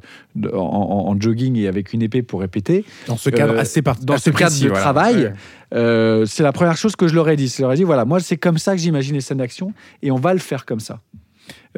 en, 0.53 0.57
en- 0.57 1.07
en 1.09 1.19
jogging 1.19 1.57
et 1.57 1.67
avec 1.67 1.93
une 1.93 2.01
épée 2.01 2.21
pour 2.21 2.39
répéter. 2.41 2.85
Dans 3.07 3.17
ce 3.17 3.29
cadre 3.29 3.57
assez 3.57 3.81
par- 3.81 3.99
dans 3.99 4.13
assez 4.15 4.31
ce 4.31 4.35
cadre 4.35 4.55
de 4.59 4.67
voilà. 4.67 4.81
travail, 4.81 5.15
Ouais. 5.15 5.33
Euh, 5.75 6.25
c'est 6.25 6.43
la 6.43 6.53
première 6.53 6.77
chose 6.77 6.95
que 6.95 7.07
je 7.07 7.15
leur 7.15 7.27
ai 7.29 7.35
dit. 7.35 7.47
Je 7.47 7.61
leur 7.61 7.73
ai 7.73 7.75
dit, 7.75 7.83
voilà, 7.83 8.05
moi, 8.05 8.19
c'est 8.19 8.37
comme 8.37 8.57
ça 8.57 8.73
que 8.73 8.81
j'imagine 8.81 9.13
les 9.13 9.21
scènes 9.21 9.39
d'action 9.39 9.73
et 10.01 10.11
on 10.11 10.17
va 10.17 10.33
le 10.33 10.39
faire 10.39 10.65
comme 10.65 10.79
ça. 10.79 11.01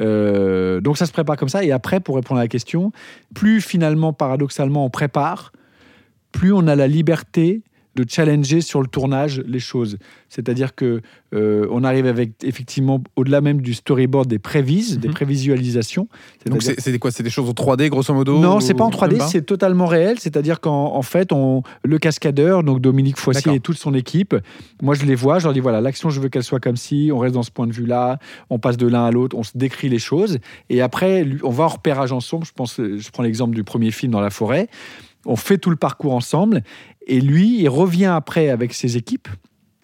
Euh, 0.00 0.80
donc 0.80 0.96
ça 0.96 1.06
se 1.06 1.12
prépare 1.12 1.36
comme 1.36 1.48
ça. 1.48 1.64
Et 1.64 1.72
après, 1.72 2.00
pour 2.00 2.16
répondre 2.16 2.38
à 2.38 2.44
la 2.44 2.48
question, 2.48 2.92
plus 3.34 3.60
finalement, 3.60 4.12
paradoxalement, 4.12 4.84
on 4.84 4.90
prépare, 4.90 5.52
plus 6.32 6.52
on 6.52 6.66
a 6.68 6.76
la 6.76 6.86
liberté 6.86 7.62
de 7.94 8.04
challenger 8.08 8.60
sur 8.60 8.80
le 8.80 8.86
tournage 8.86 9.42
les 9.46 9.58
choses. 9.58 9.98
C'est-à-dire 10.28 10.74
que 10.74 11.00
euh, 11.34 11.66
on 11.70 11.84
arrive 11.84 12.06
avec 12.06 12.32
effectivement 12.44 13.02
au-delà 13.16 13.40
même 13.40 13.60
du 13.60 13.74
storyboard 13.74 14.28
des 14.28 14.38
prévises, 14.38 14.98
des 14.98 15.08
Mhm. 15.08 15.14
prévisualisations. 15.14 16.08
Donc 16.46 16.62
c'est 16.62 16.98
quoi? 16.98 17.10
C'est 17.10 17.22
des 17.22 17.30
choses 17.30 17.48
en 17.48 17.52
3D 17.52 17.88
grosso 17.88 18.14
modo 18.14 18.38
non, 18.38 18.60
c'est 18.60 18.74
pas 18.74 18.84
en 18.84 18.90
3D, 18.90 19.12
même 19.12 19.18
pas? 19.18 19.26
c'est 19.26 19.42
totalement 19.42 19.86
réel. 19.86 20.18
C'est-à-dire 20.18 20.60
qu'en 20.60 20.94
en 20.94 21.02
fait, 21.02 21.32
on, 21.32 21.62
le 21.82 21.98
cascadeur, 21.98 22.62
donc 22.62 22.80
Dominique 22.80 23.16
Foissier 23.18 23.54
et 23.54 23.60
toute 23.60 23.78
son 23.78 23.94
équipe, 23.94 24.34
moi 24.82 24.94
je 24.94 25.04
les 25.04 25.14
vois, 25.14 25.38
je 25.38 25.44
leur 25.44 25.52
dis 25.52 25.60
voilà, 25.60 25.80
l'action, 25.80 26.10
je 26.10 26.20
veux 26.20 26.28
qu'elle 26.28 26.44
soit 26.44 26.60
comme 26.60 26.76
ci, 26.76 27.10
on 27.12 27.18
reste 27.18 27.34
dans 27.34 27.42
ce 27.42 27.50
point 27.50 27.66
de 27.66 27.72
vue-là, 27.72 28.18
on 28.50 28.58
passe 28.58 28.76
de 28.76 28.86
l'un 28.86 29.04
à 29.04 29.10
l'autre, 29.10 29.36
on 29.36 29.42
se 29.42 29.56
décrit 29.56 29.88
les 29.88 29.98
choses. 29.98 30.38
Et 30.70 30.80
après, 30.80 31.26
on 31.42 31.50
va 31.50 31.64
en 31.64 31.68
repérage 31.68 32.12
ensemble. 32.12 32.46
Je, 32.46 32.52
pense, 32.52 32.76
je 32.78 33.10
prends 33.10 33.22
l'exemple 33.22 33.54
du 33.54 33.64
premier 33.64 33.90
film 33.90 34.12
dans 34.12 34.20
la 34.20 34.30
forêt. 34.30 34.68
On 35.26 35.36
fait 35.36 35.58
tout 35.58 35.70
le 35.70 35.76
parcours 35.76 36.14
ensemble. 36.14 36.62
Et 37.08 37.20
lui, 37.20 37.60
il 37.60 37.68
revient 37.68 38.06
après 38.06 38.50
avec 38.50 38.74
ses 38.74 38.96
équipes. 38.96 39.28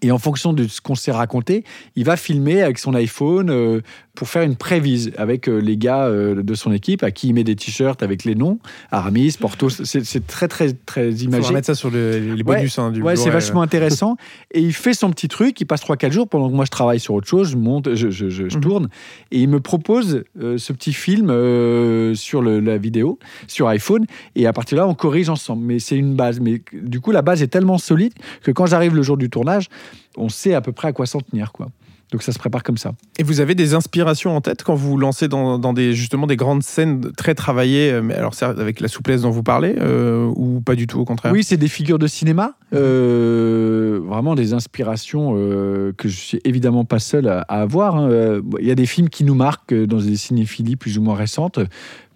Et 0.03 0.11
en 0.11 0.19
fonction 0.19 0.53
de 0.53 0.69
ce 0.69 0.83
qu'on 0.83 0.95
s'est 0.95 1.13
raconté, 1.13 1.65
il 1.97 2.05
va 2.05 2.17
filmer 2.17 2.63
avec 2.63 2.79
son 2.79 2.93
iPhone 2.95 3.49
euh, 3.49 3.81
pour 4.15 4.29
faire 4.29 4.43
une 4.43 4.55
prévise 4.55 5.11
avec 5.17 5.49
euh, 5.49 5.59
les 5.59 5.77
gars 5.77 6.05
euh, 6.07 6.43
de 6.43 6.55
son 6.55 6.73
équipe 6.73 7.03
à 7.03 7.11
qui 7.11 7.29
il 7.29 7.35
met 7.35 7.43
des 7.43 7.57
t-shirts 7.57 8.01
avec 8.03 8.25
les 8.25 8.35
noms, 8.37 8.61
Aramis, 8.93 9.35
Portos. 9.41 9.71
C'est 9.71 10.27
très, 10.27 10.47
très, 10.47 10.73
très 10.73 11.11
imagé. 11.11 11.43
faudra 11.43 11.53
mettre 11.55 11.67
ça 11.67 11.75
sur 11.75 11.91
le- 11.91 12.19
les 12.19 12.31
Ouais, 12.45 12.57
bonus 12.57 12.79
hein, 12.79 12.93
du 12.93 13.03
Ouais, 13.03 13.17
c'est 13.17 13.31
vachement 13.31 13.63
intéressant. 13.63 14.17
Et 14.53 14.61
il 14.61 14.73
fait 14.73 14.95
son 14.95 15.11
petit 15.11 15.27
truc, 15.29 15.61
il 15.61 15.65
passe 15.65 15.83
3-4 15.83 16.13
jours 16.13 16.29
pendant 16.29 16.49
que 16.49 16.55
moi 16.55 16.65
je 16.65 16.71
travaille 16.71 17.01
sur 17.01 17.15
autre 17.15 17.27
chose, 17.27 17.51
je 17.51 17.57
monte, 17.57 17.95
je, 17.95 18.11
je- 18.11 18.29
je- 18.29 18.49
je 18.49 18.57
Mhm. 18.57 18.63
tourne. 18.63 18.89
Et 19.33 19.41
il 19.41 19.49
me 19.49 19.59
propose 19.61 20.23
euh, 20.41 20.59
ce 20.59 20.73
petit 20.73 20.93
film 20.93 21.29
euh, 21.31 22.15
sur 22.15 22.41
le- 22.41 22.61
la 22.61 22.79
vidéo, 22.79 23.19
sur 23.49 23.67
iPhone. 23.69 24.07
Et 24.37 24.47
à 24.47 24.53
partir 24.53 24.77
de 24.77 24.83
là, 24.83 24.89
on 24.89 24.95
corrige 24.95 25.29
ensemble. 25.29 25.65
Mais 25.65 25.81
c'est 25.81 25.97
une 25.97 26.15
base. 26.15 26.39
Mais 26.39 26.63
du 26.73 27.01
coup, 27.01 27.11
la 27.11 27.23
base 27.23 27.43
est 27.43 27.49
tellement 27.49 27.79
solide 27.79 28.13
que 28.43 28.53
quand 28.53 28.67
j'arrive 28.67 28.95
le 28.95 29.03
jour 29.03 29.17
du 29.17 29.29
tournage, 29.29 29.69
on 30.17 30.29
sait 30.29 30.55
à 30.55 30.61
peu 30.61 30.71
près 30.71 30.89
à 30.89 30.93
quoi 30.93 31.07
s'en 31.07 31.21
tenir. 31.21 31.51
Quoi. 31.51 31.69
Donc 32.13 32.23
ça 32.23 32.33
se 32.33 32.39
prépare 32.39 32.63
comme 32.63 32.77
ça. 32.77 32.93
Et 33.19 33.23
vous 33.23 33.41
avez 33.41 33.55
des 33.55 33.75
inspirations 33.75 34.37
en 34.37 34.41
tête 34.41 34.63
quand 34.63 34.75
vous 34.75 34.91
vous 34.91 34.99
lancez 34.99 35.27
dans, 35.29 35.59
dans 35.59 35.73
des, 35.73 35.95
justement 35.95 36.27
des 36.27 36.37
grandes 36.37 36.63
scènes 36.63 37.11
très 37.17 37.35
travaillées, 37.35 37.91
euh, 37.93 38.03
mais 38.03 38.15
alors 38.15 38.35
certes, 38.35 38.59
avec 38.59 38.81
la 38.81 38.89
souplesse 38.89 39.23
dont 39.23 39.31
vous 39.31 39.43
parlez, 39.43 39.75
euh, 39.79 40.31
ou 40.37 40.61
pas 40.61 40.77
du 40.77 40.87
tout 40.87 41.01
au 41.01 41.05
contraire? 41.05 41.33
Oui, 41.33 41.43
c'est 41.43 41.57
des 41.57 41.69
figures 41.69 41.99
de 41.99 42.07
cinéma, 42.07 42.55
euh, 42.73 44.01
vraiment 44.05 44.35
des 44.35 44.53
inspirations 44.53 45.35
euh, 45.37 45.93
que 45.97 46.09
je 46.09 46.17
suis 46.17 46.41
évidemment 46.45 46.85
pas 46.85 46.99
seul 46.99 47.29
à, 47.29 47.41
à 47.41 47.63
avoir. 47.63 47.97
hein. 47.97 48.09
Euh, 48.11 48.43
Il 48.61 48.67
y 48.67 48.71
a 48.71 48.75
des 48.77 48.87
films 48.87 49.09
qui 49.09 49.25
nous 49.25 49.35
marquent 49.35 49.75
dans 49.75 49.99
des 49.99 50.17
cinéphilies 50.17 50.77
plus 50.77 50.99
ou 50.99 51.03
moins 51.03 51.17
récentes. 51.17 51.59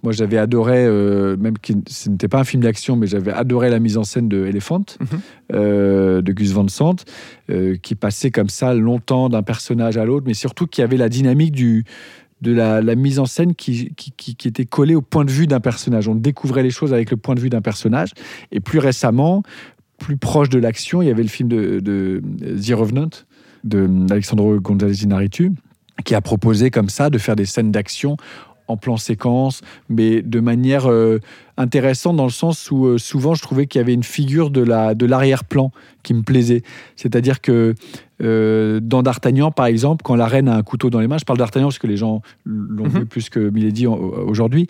Moi, 0.05 0.13
j'avais 0.13 0.39
adoré, 0.39 0.85
euh, 0.87 1.37
même 1.37 1.59
que 1.59 1.73
ce 1.89 2.09
n'était 2.09 2.29
pas 2.29 2.39
un 2.39 2.45
film 2.45 2.63
d'action, 2.63 2.95
mais 2.97 3.07
j'avais 3.09 3.33
adoré 3.33 3.69
la 3.69 3.81
mise 3.81 3.97
en 3.99 4.05
scène 4.05 4.29
de 4.29 4.47
Elephant, 4.47 4.85
Mhm. 5.01 5.07
euh, 5.55 6.23
de 6.23 6.33
Gus 6.33 6.53
Van 6.53 6.69
Sant, 6.69 6.97
euh, 7.51 7.77
qui 7.83 7.95
passait 7.97 8.31
comme 8.31 8.49
ça 8.49 8.75
longtemps 8.75 9.29
d'un 9.29 9.43
personnage 9.43 9.97
à 9.97 10.05
l'autre, 10.05 10.25
mais 10.27 10.35
surtout 10.35 10.67
qui 10.69 10.83
avait 10.83 10.97
la 10.97 11.09
dynamique 11.09 11.51
du, 11.53 11.85
de 12.43 12.53
la, 12.53 12.81
la 12.81 12.95
mise 12.95 13.19
en 13.19 13.27
scène 13.27 13.57
qui, 13.57 13.93
qui, 13.97 14.13
qui- 14.17 14.37
qui 14.37 14.47
était 14.47 14.65
collée 14.67 14.95
au 14.95 15.03
point 15.03 15.25
de 15.25 15.31
vue 15.33 15.49
d'un 15.49 15.59
personnage. 15.61 16.07
On 16.07 16.15
découvrait 16.15 16.63
les 16.63 16.71
choses 16.71 16.93
avec 16.93 17.11
le 17.11 17.17
point 17.17 17.35
de 17.35 17.41
vue 17.41 17.51
d'un 17.51 17.61
personnage. 17.63 18.13
Et 18.53 18.61
plus 18.61 18.79
récemment, 18.79 19.43
plus 19.99 20.17
proche 20.17 20.49
de 20.49 20.61
l'action, 20.61 21.03
il 21.03 21.09
y 21.09 21.11
avait 21.11 21.25
le 21.25 21.29
film 21.29 21.49
de, 21.49 21.81
de 21.81 22.23
The 22.65 22.73
Revenant 22.75 23.11
de 23.65 23.89
Alexandro 24.13 24.61
González 24.61 25.03
Inarritu, 25.03 25.51
qui 26.05 26.15
a 26.15 26.21
proposé 26.21 26.71
comme 26.71 26.89
ça 26.89 27.11
de 27.11 27.19
faire 27.19 27.35
des 27.35 27.45
scènes 27.45 27.73
d'action 27.73 28.17
en 28.69 28.77
plan 28.77 28.97
séquence, 28.97 29.63
mais 29.89 30.23
de 30.23 30.41
manière 30.41 30.91
euh, 30.91 31.21
intéressante 31.57 32.17
dans 32.17 32.25
le 32.25 32.31
sens 32.31 32.71
où 32.71 32.87
euh, 32.87 32.99
souvent 32.99 33.35
je 33.35 33.43
trouvais 33.43 33.67
qu'il 33.67 33.81
y 33.81 33.83
avait 33.83 33.95
une 33.95 34.05
figure 34.05 34.51
de 34.51 34.61
la 34.63 34.95
de 34.95 35.07
l'arrière-plan 35.07 35.73
qui 36.03 36.15
me 36.15 36.23
plaisait. 36.23 36.63
C'est-à-dire 36.97 37.41
que 37.41 37.75
euh, 38.23 38.81
dans 38.83 39.03
D'Artagnan, 39.03 39.51
par 39.51 39.67
exemple, 39.67 40.03
quand 40.05 40.15
la 40.17 40.27
reine 40.27 40.49
a 40.49 40.57
un 40.57 40.63
couteau 40.63 40.91
dans 40.91 41.01
les 41.01 41.07
mains, 41.09 41.19
je 41.19 41.25
parle 41.25 41.39
d'Artagnan 41.39 41.67
parce 41.69 41.79
que 41.79 41.87
les 41.87 41.97
gens 41.97 42.23
l'ont 42.45 42.85
Mhm. 42.85 42.99
vu 43.01 43.07
plus 43.07 43.29
que 43.31 43.41
Milady 43.51 43.87
aujourd'hui, 43.87 44.67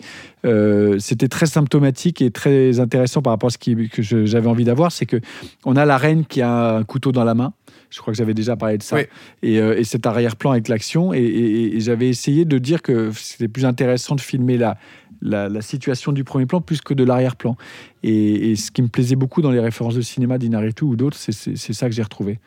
c'était 0.99 1.27
très 1.27 1.45
symptomatique 1.45 2.21
et 2.21 2.31
très 2.31 2.79
intéressant 2.79 3.21
par 3.21 3.31
rapport 3.33 3.47
à 3.47 3.51
ce 3.51 3.57
qui- 3.57 3.89
que 3.89 4.01
j'avais 4.01 4.47
envie 4.47 4.63
d'avoir, 4.65 4.91
c'est 4.91 5.05
que 5.05 5.17
on 5.65 5.75
a 5.75 5.85
la 5.85 5.97
reine 5.97 6.25
qui 6.25 6.41
a 6.41 6.77
un 6.77 6.83
couteau 6.83 7.11
dans 7.11 7.23
la 7.23 7.33
main. 7.35 7.53
Je 7.89 7.99
crois 7.99 8.13
que 8.13 8.17
j'avais 8.17 8.33
déjà 8.33 8.55
parlé 8.55 8.77
de 8.77 8.83
ça. 8.83 8.95
Oui. 8.97 9.03
Et, 9.41 9.59
euh, 9.59 9.77
et 9.77 9.83
cet 9.83 10.05
arrière-plan 10.05 10.51
avec 10.51 10.67
l'action. 10.67 11.13
Et, 11.13 11.17
et- 11.19 11.75
et 11.75 11.79
j'avais 11.79 12.07
essayé 12.09 12.45
de 12.45 12.57
dire 12.57 12.81
que 12.81 13.11
c'était 13.15 13.47
plus 13.47 13.65
intéressant 13.65 14.15
de 14.15 14.21
filmer 14.21 14.57
la, 14.57 14.77
la, 15.21 15.49
la 15.49 15.61
situation 15.61 16.11
du 16.11 16.23
premier 16.23 16.45
plan 16.45 16.61
plus 16.61 16.81
que 16.81 16.93
de 16.93 17.03
l'arrière-plan. 17.03 17.57
Et, 18.03 18.51
et 18.51 18.55
ce 18.55 18.69
qui 18.71 18.81
me 18.81 18.87
plaisait 18.89 19.15
beaucoup 19.15 19.41
dans 19.41 19.51
les 19.51 19.59
références 19.59 19.95
de 19.95 20.01
cinéma 20.01 20.37
d'Inaritu 20.37 20.83
ou 20.83 20.95
d'autres, 20.95 21.17
c'est- 21.17 21.31
c'est 21.31 21.57
c'est 21.57 21.73
ça 21.73 21.89
que 21.89 21.95
j'ai 21.95 22.03
retrouvé. 22.03 22.39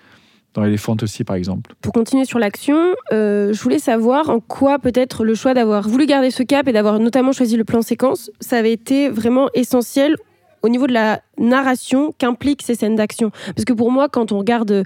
Dans 0.54 0.64
Elephant 0.64 0.96
aussi, 1.02 1.24
par 1.24 1.34
exemple. 1.36 1.72
Pour 1.80 1.94
continuer 1.94 2.26
sur 2.26 2.38
l'action, 2.38 2.76
euh, 3.10 3.54
je 3.54 3.62
voulais 3.62 3.78
savoir 3.78 4.28
en 4.28 4.38
quoi 4.38 4.78
peut-être 4.78 5.24
le 5.24 5.34
choix 5.34 5.54
d'avoir 5.54 5.88
voulu 5.88 6.04
garder 6.04 6.30
ce 6.30 6.42
cap 6.42 6.68
et 6.68 6.72
d'avoir 6.72 7.00
notamment 7.00 7.32
choisi 7.32 7.56
le 7.56 7.64
plan 7.64 7.80
séquence, 7.80 8.30
ça 8.38 8.58
avait 8.58 8.72
été 8.72 9.08
vraiment 9.08 9.48
essentiel 9.54 10.14
au 10.60 10.68
niveau 10.68 10.86
de 10.86 10.92
la 10.92 11.22
narration 11.38 12.12
qu'impliquent 12.18 12.60
ces 12.62 12.74
scènes 12.74 12.96
d'action. 12.96 13.30
Parce 13.56 13.64
que 13.64 13.72
pour 13.72 13.90
moi, 13.90 14.08
quand 14.10 14.30
on 14.30 14.38
regarde 14.38 14.84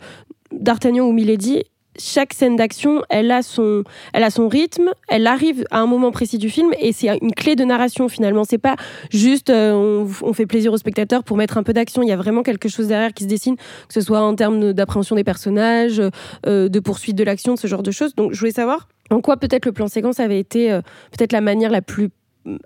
D'Artagnan 0.53 1.05
ou 1.07 1.13
Milady, 1.13 1.63
chaque 1.99 2.35
scène 2.35 2.57
d'action, 2.57 3.01
elle 3.09 3.31
a 3.31 3.41
son, 3.43 3.83
elle 4.13 4.23
a 4.23 4.29
son 4.31 4.49
rythme, 4.49 4.91
elle 5.09 5.27
arrive 5.27 5.65
à 5.71 5.81
un 5.81 5.87
moment 5.87 6.11
précis 6.11 6.37
du 6.37 6.51
film 6.51 6.71
et 6.79 6.93
c'est 6.93 7.09
une 7.23 7.33
clé 7.33 7.57
de 7.57 7.65
narration 7.65 8.09
finalement. 8.11 8.45
C'est 8.45 8.59
pas 8.59 8.77
juste 9.11 9.49
euh, 9.49 10.05
on, 10.23 10.33
fait 10.35 10.45
plaisir 10.45 10.73
aux 10.75 10.77
spectateurs 10.77 11.25
pour 11.25 11.39
mettre 11.39 11.57
un 11.57 11.63
peu 11.63 11.73
d'action. 11.73 12.03
Il 12.03 12.09
y 12.09 12.13
a 12.13 12.17
vraiment 12.17 12.43
quelque 12.43 12.69
chose 12.69 12.89
derrière 12.89 13.15
qui 13.15 13.25
se 13.25 13.29
dessine, 13.29 13.57
que 13.57 13.63
ce 13.95 14.03
soit 14.03 14.21
en 14.21 14.35
termes 14.35 14.75
d'appréhension 14.75 15.17
des 15.17 15.25
personnages, 15.25 16.03
euh, 16.47 16.69
de 16.69 16.81
poursuite 16.81 17.17
de 17.17 17.25
l'action, 17.25 17.55
de 17.55 17.59
ce 17.59 17.67
genre 17.67 17.83
de 17.83 17.91
choses. 17.91 18.15
Donc 18.15 18.35
je 18.35 18.39
voulais 18.41 18.53
savoir 18.53 18.89
en 19.09 19.23
quoi 19.23 19.39
peut-être 19.39 19.65
le 19.65 19.73
plan 19.73 19.89
séquence 19.89 20.21
avait 20.21 20.39
été 20.39 20.71
euh, 20.71 20.83
peut-être 21.17 21.33
la 21.33 21.41
manière 21.41 21.71
la 21.71 21.81
plus 21.81 22.11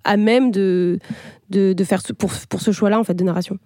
à 0.05 0.17
même 0.17 0.51
de, 0.51 0.99
de, 1.51 1.85
faire 1.85 2.03
ce, 2.03 2.13
pour, 2.13 2.31
pour 2.49 2.61
ce 2.61 2.71
choix-là 2.73 2.99
en 2.99 3.05
fait 3.05 3.15
de 3.15 3.25
narration. 3.25 3.59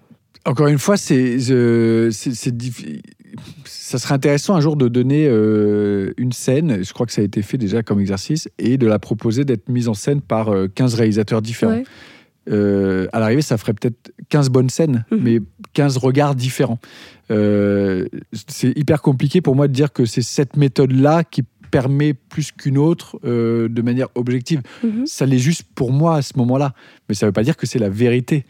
Encore 0.47 0.67
une 0.69 0.79
fois, 0.79 0.97
c'est, 0.99 1.39
je- 1.41 2.11
c'est- 2.13 2.35
c'est 2.35 2.55
diffi- 2.55 3.01
ça 3.65 3.99
serait 3.99 4.15
intéressant 4.15 4.55
un 4.55 4.61
jour 4.61 4.77
de 4.77 4.89
donner 4.89 5.27
euh, 5.29 6.13
une 6.17 6.33
scène, 6.33 6.83
je 6.85 6.93
crois 6.93 7.07
que 7.07 7.13
ça 7.13 7.21
a 7.21 7.25
été 7.25 7.43
fait 7.43 7.59
déjà 7.59 7.83
comme 7.83 8.01
exercice, 8.01 8.49
et 8.59 8.77
de 8.79 8.87
la 8.87 8.99
proposer 8.99 9.45
d'être 9.45 9.69
mise 9.69 9.89
en 9.89 9.95
scène 9.95 10.21
par 10.21 10.49
euh, 10.53 10.69
15 10.75 10.95
réalisateurs 10.95 11.43
différents. 11.43 11.73
Ouais. 11.73 11.85
Euh, 12.51 13.07
à 13.13 13.21
l'arrivée, 13.21 13.41
ça 13.43 13.57
ferait 13.57 13.73
peut-être 13.73 14.13
15 14.29 14.51
bonnes 14.51 14.69
scènes, 14.69 15.05
Mhm. 15.11 15.19
mais 15.23 15.39
15 15.73 15.97
regards 15.97 16.35
différents. 16.35 16.79
Euh, 17.31 18.07
c'est 18.49 18.77
hyper 18.77 19.01
compliqué 19.01 19.41
pour 19.41 19.57
moi 19.57 19.67
de 19.67 19.73
dire 19.73 19.93
que 19.93 20.05
c'est 20.05 20.21
cette 20.23 20.57
méthode-là 20.57 21.25
qui 21.25 21.43
permet 21.79 22.15
plus 22.15 22.53
qu'une 22.53 22.79
autre 22.79 23.19
euh, 23.25 23.69
de 23.69 23.83
manière 23.83 24.07
objective. 24.15 24.61
Mhm. 24.85 25.07
Ça 25.07 25.27
l'est 25.27 25.41
juste 25.41 25.65
pour 25.75 25.91
moi 25.91 26.17
à 26.19 26.23
ce 26.23 26.35
moment-là. 26.39 26.73
Mais 27.09 27.17
ça 27.17 27.27
ne 27.27 27.31
veut 27.31 27.33
pas 27.33 27.43
dire 27.43 27.57
que 27.57 27.67
c'est 27.67 27.81
la 27.81 27.89
vérité. 27.89 28.45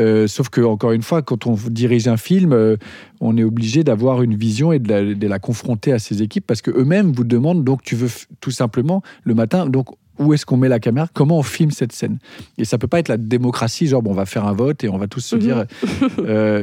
Euh, 0.00 0.26
sauf 0.26 0.48
que, 0.48 0.60
encore 0.60 0.90
une 0.90 1.02
fois, 1.02 1.22
quand 1.22 1.46
on 1.46 1.54
dirige 1.70 2.08
un 2.08 2.16
film, 2.16 2.52
euh, 2.52 2.76
on 3.20 3.36
est 3.36 3.44
obligé 3.44 3.84
d'avoir 3.84 4.22
une 4.22 4.34
vision 4.34 4.72
et 4.72 4.80
de 4.80 4.88
la, 4.88 5.14
de 5.14 5.26
la 5.28 5.38
confronter 5.38 5.92
à 5.92 6.00
ses 6.00 6.20
équipes 6.20 6.44
parce 6.46 6.62
qu'eux-mêmes 6.62 7.12
vous 7.12 7.22
demandent, 7.22 7.62
donc 7.62 7.82
tu 7.82 7.94
veux 7.94 8.10
tout 8.40 8.50
simplement, 8.50 9.02
le 9.22 9.34
matin, 9.34 9.66
donc 9.66 9.86
où 10.18 10.34
est-ce 10.34 10.44
qu'on 10.44 10.56
met 10.56 10.68
la 10.68 10.80
caméra? 10.80 11.06
Comment 11.12 11.38
on 11.38 11.42
filme 11.44 11.70
cette 11.70 11.92
scène? 11.92 12.18
Et 12.58 12.64
ça 12.64 12.76
peut 12.78 12.88
pas 12.88 12.98
être 12.98 13.08
la 13.08 13.16
démocratie, 13.18 13.86
genre 13.86 14.02
bon, 14.02 14.10
on 14.10 14.14
va 14.14 14.26
faire 14.26 14.46
un 14.46 14.52
vote 14.52 14.82
et 14.84 14.88
on 14.88 14.98
va 14.98 15.06
tous 15.06 15.20
se 15.20 15.36
Mhm. 15.36 15.42
dire. 15.42 15.64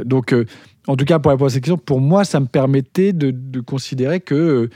Donc, 0.05 0.35
en 0.87 0.95
tout 0.95 1.05
cas, 1.05 1.19
pour 1.19 1.31
répondre 1.31 1.47
à 1.47 1.53
cette 1.53 1.63
question, 1.63 1.77
pour 1.77 2.01
moi, 2.01 2.23
ça 2.25 2.39
me 2.39 2.47
permettait 2.47 3.13
de, 3.13 3.31
de 3.31 3.59
considérer 3.61 4.19
que, 4.19 4.69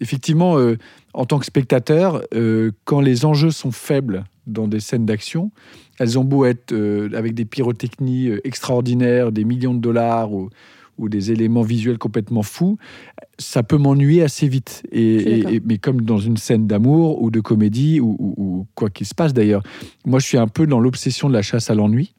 effectivement, 0.00 0.58
euh, 0.58 0.76
en 1.14 1.24
tant 1.24 1.38
que 1.38 1.44
spectateur, 1.46 2.22
euh, 2.34 2.70
quand 2.84 3.00
les 3.00 3.24
enjeux 3.24 3.50
sont 3.50 3.72
faibles 3.72 4.24
dans 4.46 4.68
des 4.68 4.80
scènes 4.80 5.04
d'action, 5.06 5.50
elles 5.98 6.18
ont 6.18 6.24
beau 6.24 6.44
être 6.44 6.72
euh, 6.72 7.10
avec 7.14 7.34
des 7.34 7.44
pyrotechnies 7.44 8.28
euh, 8.28 8.40
extraordinaires, 8.46 9.32
des 9.32 9.44
millions 9.44 9.74
de 9.74 9.80
dollars 9.80 10.32
ou, 10.32 10.48
ou 10.98 11.08
des 11.08 11.32
éléments 11.32 11.62
visuels 11.62 11.98
complètement 11.98 12.42
fous, 12.42 12.78
ça 13.38 13.62
peut 13.62 13.76
m'ennuyer 13.76 14.22
assez 14.22 14.48
vite. 14.48 14.82
Et, 14.90 15.60
mais 15.64 15.78
comme 15.78 16.00
dans 16.02 16.18
une 16.18 16.36
scène 16.36 16.66
d'amour 16.66 17.22
ou 17.22 17.30
de 17.30 17.40
comédie 17.40 18.00
ou, 18.00 18.16
ou- 18.18 18.34
ou 18.36 18.66
quoi 18.74 18.90
qu'il 18.90 19.06
se 19.06 19.14
passe 19.14 19.32
d'ailleurs, 19.34 19.62
moi 20.06 20.18
je 20.18 20.26
suis 20.26 20.38
un 20.38 20.48
peu 20.48 20.66
dans 20.66 20.80
l'obsession 20.80 21.28
de 21.28 21.34
la 21.34 21.42
chasse 21.42 21.70
à 21.70 21.74
l'ennui. 21.74 22.14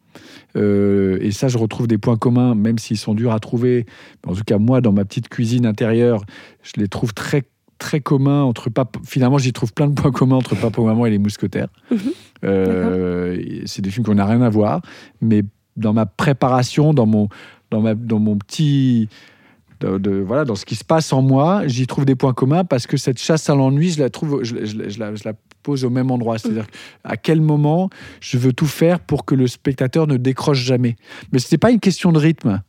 Euh, 0.55 1.17
et 1.21 1.31
ça, 1.31 1.47
je 1.47 1.57
retrouve 1.57 1.87
des 1.87 1.97
points 1.97 2.17
communs, 2.17 2.55
même 2.55 2.77
s'ils 2.79 2.97
sont 2.97 3.13
durs 3.13 3.31
à 3.33 3.39
trouver. 3.39 3.85
En 4.25 4.33
tout 4.33 4.43
cas, 4.45 4.57
moi, 4.57 4.81
dans 4.81 4.91
ma 4.91 5.05
petite 5.05 5.29
cuisine 5.29 5.65
intérieure, 5.65 6.23
je 6.63 6.71
les 6.81 6.87
trouve 6.87 7.13
très 7.13 7.43
très 7.77 8.01
communs 8.01 8.43
entre 8.43 8.69
Papa. 8.69 8.99
Finalement, 9.05 9.37
j'y 9.37 9.53
trouve 9.53 9.71
plein 9.73 9.87
de 9.87 9.93
points 9.93 10.11
communs 10.11 10.35
entre 10.35 10.53
Papa, 10.55 10.81
Maman 10.81 11.05
et 11.05 11.11
les 11.11 11.19
Mousquetaires. 11.19 11.69
Mhm. 11.91 11.99
Euh, 12.45 13.37
c'est 13.65 13.81
des 13.81 13.89
films 13.89 14.05
qui 14.05 14.11
n'ont 14.11 14.25
rien 14.25 14.41
à 14.41 14.49
voir, 14.49 14.81
mais 15.21 15.43
dans 15.75 15.91
ma 15.93 16.05
préparation, 16.05 16.93
dans 16.93 17.05
mon 17.05 17.27
dans 17.71 17.81
ma 17.81 17.95
dans 17.95 18.19
mon 18.19 18.37
petit 18.37 19.09
de, 19.81 19.97
de- 19.97 20.23
voilà 20.25 20.45
dans 20.45 20.55
ce 20.55 20.65
qui 20.65 20.75
se 20.75 20.83
passe 20.85 21.11
en 21.13 21.21
moi, 21.21 21.63
j'y 21.67 21.85
trouve 21.87 22.05
des 22.05 22.15
points 22.15 22.33
communs 22.33 22.63
parce 22.63 22.87
que 22.87 22.95
cette 22.97 23.19
chasse 23.19 23.49
à 23.49 23.55
l'ennui, 23.55 23.89
je 23.91 23.99
la 23.99 24.09
trouve, 24.09 24.43
je, 24.43 24.55
je- 24.65 24.89
je 24.89 24.99
la, 24.99 25.15
je 25.15 25.23
la 25.25 25.33
pose 25.63 25.83
au 25.83 25.89
même 25.89 26.11
endroit. 26.11 26.37
C'est-à-dire 26.37 26.67
à 27.03 27.17
quel 27.17 27.41
moment 27.41 27.89
je 28.21 28.37
veux 28.37 28.53
tout 28.53 28.67
faire 28.67 28.99
pour 28.99 29.25
que 29.25 29.35
le 29.35 29.47
spectateur 29.47 30.07
ne 30.07 30.17
décroche 30.17 30.63
jamais. 30.63 30.95
Mais 31.31 31.39
ce 31.39 31.53
n'est 31.53 31.57
pas 31.57 31.71
une 31.71 31.79
question 31.79 32.11
de 32.11 32.19
rythme. 32.19 32.61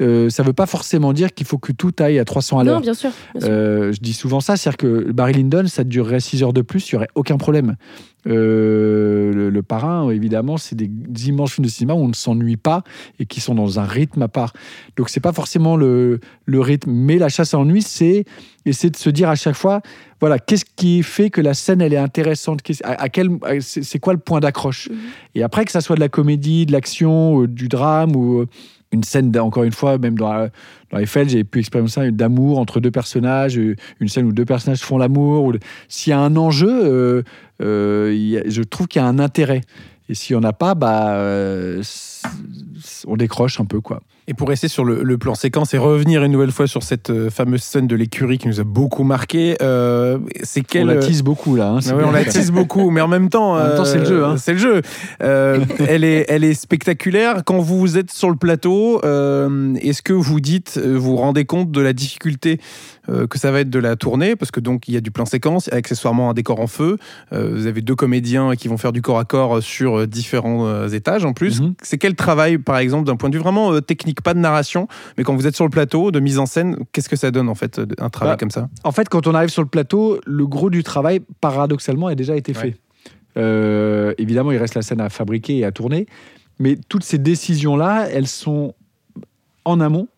Euh, 0.00 0.30
ça 0.30 0.42
ne 0.42 0.46
veut 0.48 0.52
pas 0.52 0.66
forcément 0.66 1.12
dire 1.12 1.32
qu'il 1.34 1.46
faut 1.46 1.58
que 1.58 1.72
tout 1.72 1.92
aille 1.98 2.18
à 2.18 2.24
300 2.24 2.58
à 2.60 2.64
l'heure. 2.64 2.76
Non, 2.76 2.80
bien 2.80 2.94
sûr. 2.94 3.10
bien 3.32 3.40
sûr. 3.40 3.50
Euh, 3.50 3.92
je 3.92 4.00
dis 4.00 4.12
souvent 4.12 4.40
ça, 4.40 4.56
c'est-à-dire 4.56 4.76
que 4.76 5.12
Barry 5.12 5.32
Lyndon, 5.34 5.66
ça 5.66 5.84
durerait 5.84 6.20
6 6.20 6.42
heures 6.42 6.52
de 6.52 6.62
plus, 6.62 6.90
il 6.90 6.94
n'y 6.94 6.96
aurait 6.98 7.08
aucun 7.14 7.36
problème. 7.36 7.76
Euh, 8.26 9.32
le, 9.32 9.50
le 9.50 9.62
Parrain, 9.62 10.10
évidemment, 10.10 10.56
c'est 10.56 10.74
des 10.76 10.90
immenses 11.28 11.52
films 11.52 11.64
de 11.64 11.70
cinéma 11.70 11.94
où 11.94 11.98
on 11.98 12.08
ne 12.08 12.14
s'ennuie 12.14 12.56
pas 12.56 12.82
et 13.18 13.26
qui 13.26 13.40
sont 13.40 13.54
dans 13.54 13.80
un 13.80 13.84
rythme 13.84 14.22
à 14.22 14.28
part. 14.28 14.52
Donc, 14.96 15.08
c'est 15.08 15.20
pas 15.20 15.32
forcément 15.32 15.76
le, 15.76 16.20
le 16.44 16.60
rythme, 16.60 16.90
mais 16.90 17.16
la 17.18 17.28
chasse 17.28 17.54
à 17.54 17.58
l'ennui, 17.58 17.82
c'est 17.82 18.24
essayer 18.66 18.90
de 18.90 18.96
se 18.96 19.08
dire 19.08 19.30
à 19.30 19.34
chaque 19.34 19.54
fois, 19.54 19.80
voilà, 20.20 20.38
qu'est-ce 20.38 20.64
qui 20.76 21.02
fait 21.02 21.30
que 21.30 21.40
la 21.40 21.54
scène, 21.54 21.80
elle 21.80 21.94
est 21.94 21.98
intéressante? 21.98 22.60
À, 22.82 23.02
à 23.02 23.08
quel, 23.08 23.30
c'est 23.60 23.98
quoi 23.98 24.12
le 24.12 24.18
point 24.18 24.40
d'accroche? 24.40 24.90
Mhm. 24.90 24.96
Et 25.36 25.42
après, 25.42 25.64
que 25.64 25.70
ça 25.72 25.80
soit 25.80 25.96
de 25.96 26.00
la 26.00 26.08
comédie, 26.08 26.66
de 26.66 26.72
l'action, 26.72 27.44
du 27.44 27.68
drame 27.68 28.14
ou 28.14 28.44
une 28.92 29.02
scène, 29.02 29.36
encore 29.38 29.64
une 29.64 29.72
fois, 29.72 29.98
même 29.98 30.16
dans, 30.16 30.32
la- 30.32 30.48
dans 30.90 30.98
Eiffel, 30.98 31.28
j'ai 31.28 31.44
pu 31.44 31.58
expérimenter 31.60 31.92
ça, 31.92 32.10
d'amour 32.10 32.58
entre 32.58 32.80
deux 32.80 32.90
personnages, 32.90 33.58
euh, 33.58 33.76
une 34.00 34.08
scène 34.08 34.26
où 34.26 34.32
deux 34.32 34.44
personnages 34.46 34.80
font 34.80 34.98
l'amour. 34.98 35.52
S'il 35.88 36.10
y 36.10 36.14
a 36.14 36.20
un 36.20 36.36
enjeu, 36.36 36.70
euh, 36.70 37.22
euh, 37.62 38.40
je 38.46 38.62
trouve 38.62 38.88
qu'il 38.88 39.02
y 39.02 39.04
a 39.04 39.08
un 39.08 39.18
intérêt. 39.18 39.60
Et 40.08 40.14
s'il 40.14 40.36
n'y 40.36 40.44
en 40.44 40.48
a 40.48 40.54
pas, 40.54 40.74
bah, 40.74 41.18
on 43.06 43.16
décroche 43.16 43.60
un 43.60 43.64
peu. 43.64 43.80
quoi. 43.80 44.00
Et 44.30 44.34
pour 44.34 44.48
rester 44.48 44.68
sur 44.68 44.84
le, 44.84 45.02
le 45.02 45.16
plan 45.18 45.34
séquence 45.34 45.72
et 45.72 45.78
revenir 45.78 46.22
une 46.22 46.32
nouvelle 46.32 46.52
fois 46.52 46.66
sur 46.66 46.82
cette 46.82 47.08
euh, 47.08 47.30
fameuse 47.30 47.62
scène 47.62 47.86
de 47.86 47.96
l'écurie 47.96 48.36
qui 48.36 48.46
nous 48.48 48.60
a 48.60 48.64
beaucoup 48.64 49.02
marqué, 49.02 49.56
euh, 49.62 50.18
c'est 50.42 50.60
On 50.60 50.64
quelle 50.64 50.86
la 50.86 50.96
tease 50.96 51.22
beaucoup 51.22 51.56
là. 51.56 51.70
hein, 51.70 51.78
Ah 51.88 51.96
ouais, 51.96 52.04
on 52.04 52.10
la 52.10 52.24
tease 52.24 52.50
beaucoup, 52.50 52.90
mais 52.90 53.00
en 53.00 53.08
même 53.08 53.30
temps, 53.30 53.54
En 53.54 53.64
même 53.64 53.76
temps, 53.76 53.84
c'est 53.86 53.98
le 53.98 54.04
jeu, 54.04 54.24
hein. 54.24 54.36
C'est 54.36 54.52
le 54.52 54.58
jeu. 54.58 54.82
Euh, 55.22 55.64
elle 55.88 56.04
est, 56.04 56.26
elle 56.28 56.44
est 56.44 56.52
spectaculaire. 56.54 57.42
Quand 57.44 57.58
vous 57.58 57.96
êtes 57.96 58.10
sur 58.12 58.28
le 58.28 58.36
plateau, 58.36 59.00
euh, 59.04 59.74
est-ce 59.76 60.02
que 60.02 60.12
vous 60.12 60.40
dites, 60.40 60.78
euh, 60.82 60.96
vous 60.98 61.12
vous 61.12 61.16
rendez 61.16 61.46
compte 61.46 61.70
de 61.70 61.80
la 61.80 61.94
difficulté 61.94 62.60
euh, 63.08 63.26
que 63.26 63.38
ça 63.38 63.50
va 63.50 63.60
être 63.60 63.70
de 63.70 63.78
la 63.78 63.96
tournée, 63.96 64.36
parce 64.36 64.50
que 64.50 64.60
donc 64.60 64.86
il 64.88 64.92
y 64.94 64.98
a 64.98 65.00
du 65.00 65.10
plan 65.10 65.24
séquence, 65.24 65.72
accessoirement 65.72 66.28
un 66.28 66.34
décor 66.34 66.60
en 66.60 66.66
feu. 66.66 66.98
Euh, 67.32 67.50
vous 67.54 67.66
avez 67.66 67.80
deux 67.80 67.94
comédiens 67.94 68.54
qui 68.56 68.68
vont 68.68 68.76
faire 68.76 68.92
du 68.92 69.00
corps 69.00 69.18
à 69.18 69.24
corps 69.24 69.62
sur 69.62 70.00
euh, 70.00 70.06
différents 70.06 70.66
euh, 70.66 70.88
étages 70.88 71.24
en 71.24 71.32
plus. 71.32 71.62
Mhm. 71.62 71.72
C'est 71.80 71.96
quel 71.96 72.14
travail, 72.18 72.58
par 72.58 72.76
exemple, 72.76 73.06
d'un 73.06 73.16
point 73.16 73.30
de 73.30 73.36
vue 73.36 73.42
vraiment 73.42 73.72
euh, 73.72 73.80
technique, 73.80 74.20
pas 74.20 74.34
de 74.34 74.38
narration, 74.38 74.88
mais 75.16 75.24
quand 75.24 75.34
vous 75.34 75.46
êtes 75.46 75.56
sur 75.56 75.64
le 75.64 75.70
plateau 75.70 76.10
de 76.10 76.20
mise 76.20 76.38
en 76.38 76.44
scène, 76.44 76.76
qu'est-ce 76.92 77.08
que 77.08 77.16
ça 77.16 77.30
donne 77.30 77.48
en 77.48 77.54
fait 77.54 77.80
un 77.98 78.10
travail 78.10 78.34
Bah, 78.34 78.36
comme 78.38 78.50
ça? 78.50 78.68
En 78.84 78.92
fait, 78.92 79.08
quand 79.08 79.26
on 79.26 79.34
arrive 79.34 79.48
sur 79.48 79.62
le 79.62 79.68
plateau, 79.68 80.20
le 80.26 80.46
gros 80.46 80.68
du 80.68 80.82
travail, 80.82 81.20
paradoxalement, 81.40 82.08
a 82.08 82.14
déjà 82.14 82.36
été 82.36 82.52
fait. 82.52 82.66
Ouais. 82.66 82.76
Euh, 83.38 84.12
évidemment, 84.18 84.52
il 84.52 84.58
reste 84.58 84.74
la 84.74 84.82
scène 84.82 85.00
à 85.00 85.08
fabriquer 85.08 85.58
et 85.58 85.64
à 85.64 85.72
tourner, 85.72 86.06
mais 86.58 86.76
toutes 86.88 87.04
ces 87.04 87.18
décisions-là, 87.18 88.08
elles 88.12 88.26
sont 88.26 88.74
en 89.64 89.80
amont. 89.80 90.08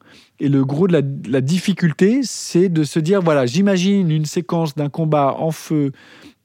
Et 0.43 0.49
le 0.49 0.65
gros 0.65 0.89
de 0.89 0.95
la, 0.95 1.03
de 1.03 1.31
la 1.31 1.43
difficulté, 1.43 2.21
c'est 2.25 2.71
de 2.71 2.83
se 2.83 2.99
dire, 2.99 3.21
voilà, 3.21 3.45
j'imagine 3.45 4.11
une 4.11 4.25
séquence 4.25 4.75
d'un 4.75 4.89
combat 4.89 5.37
en 5.39 5.51
feu 5.51 5.93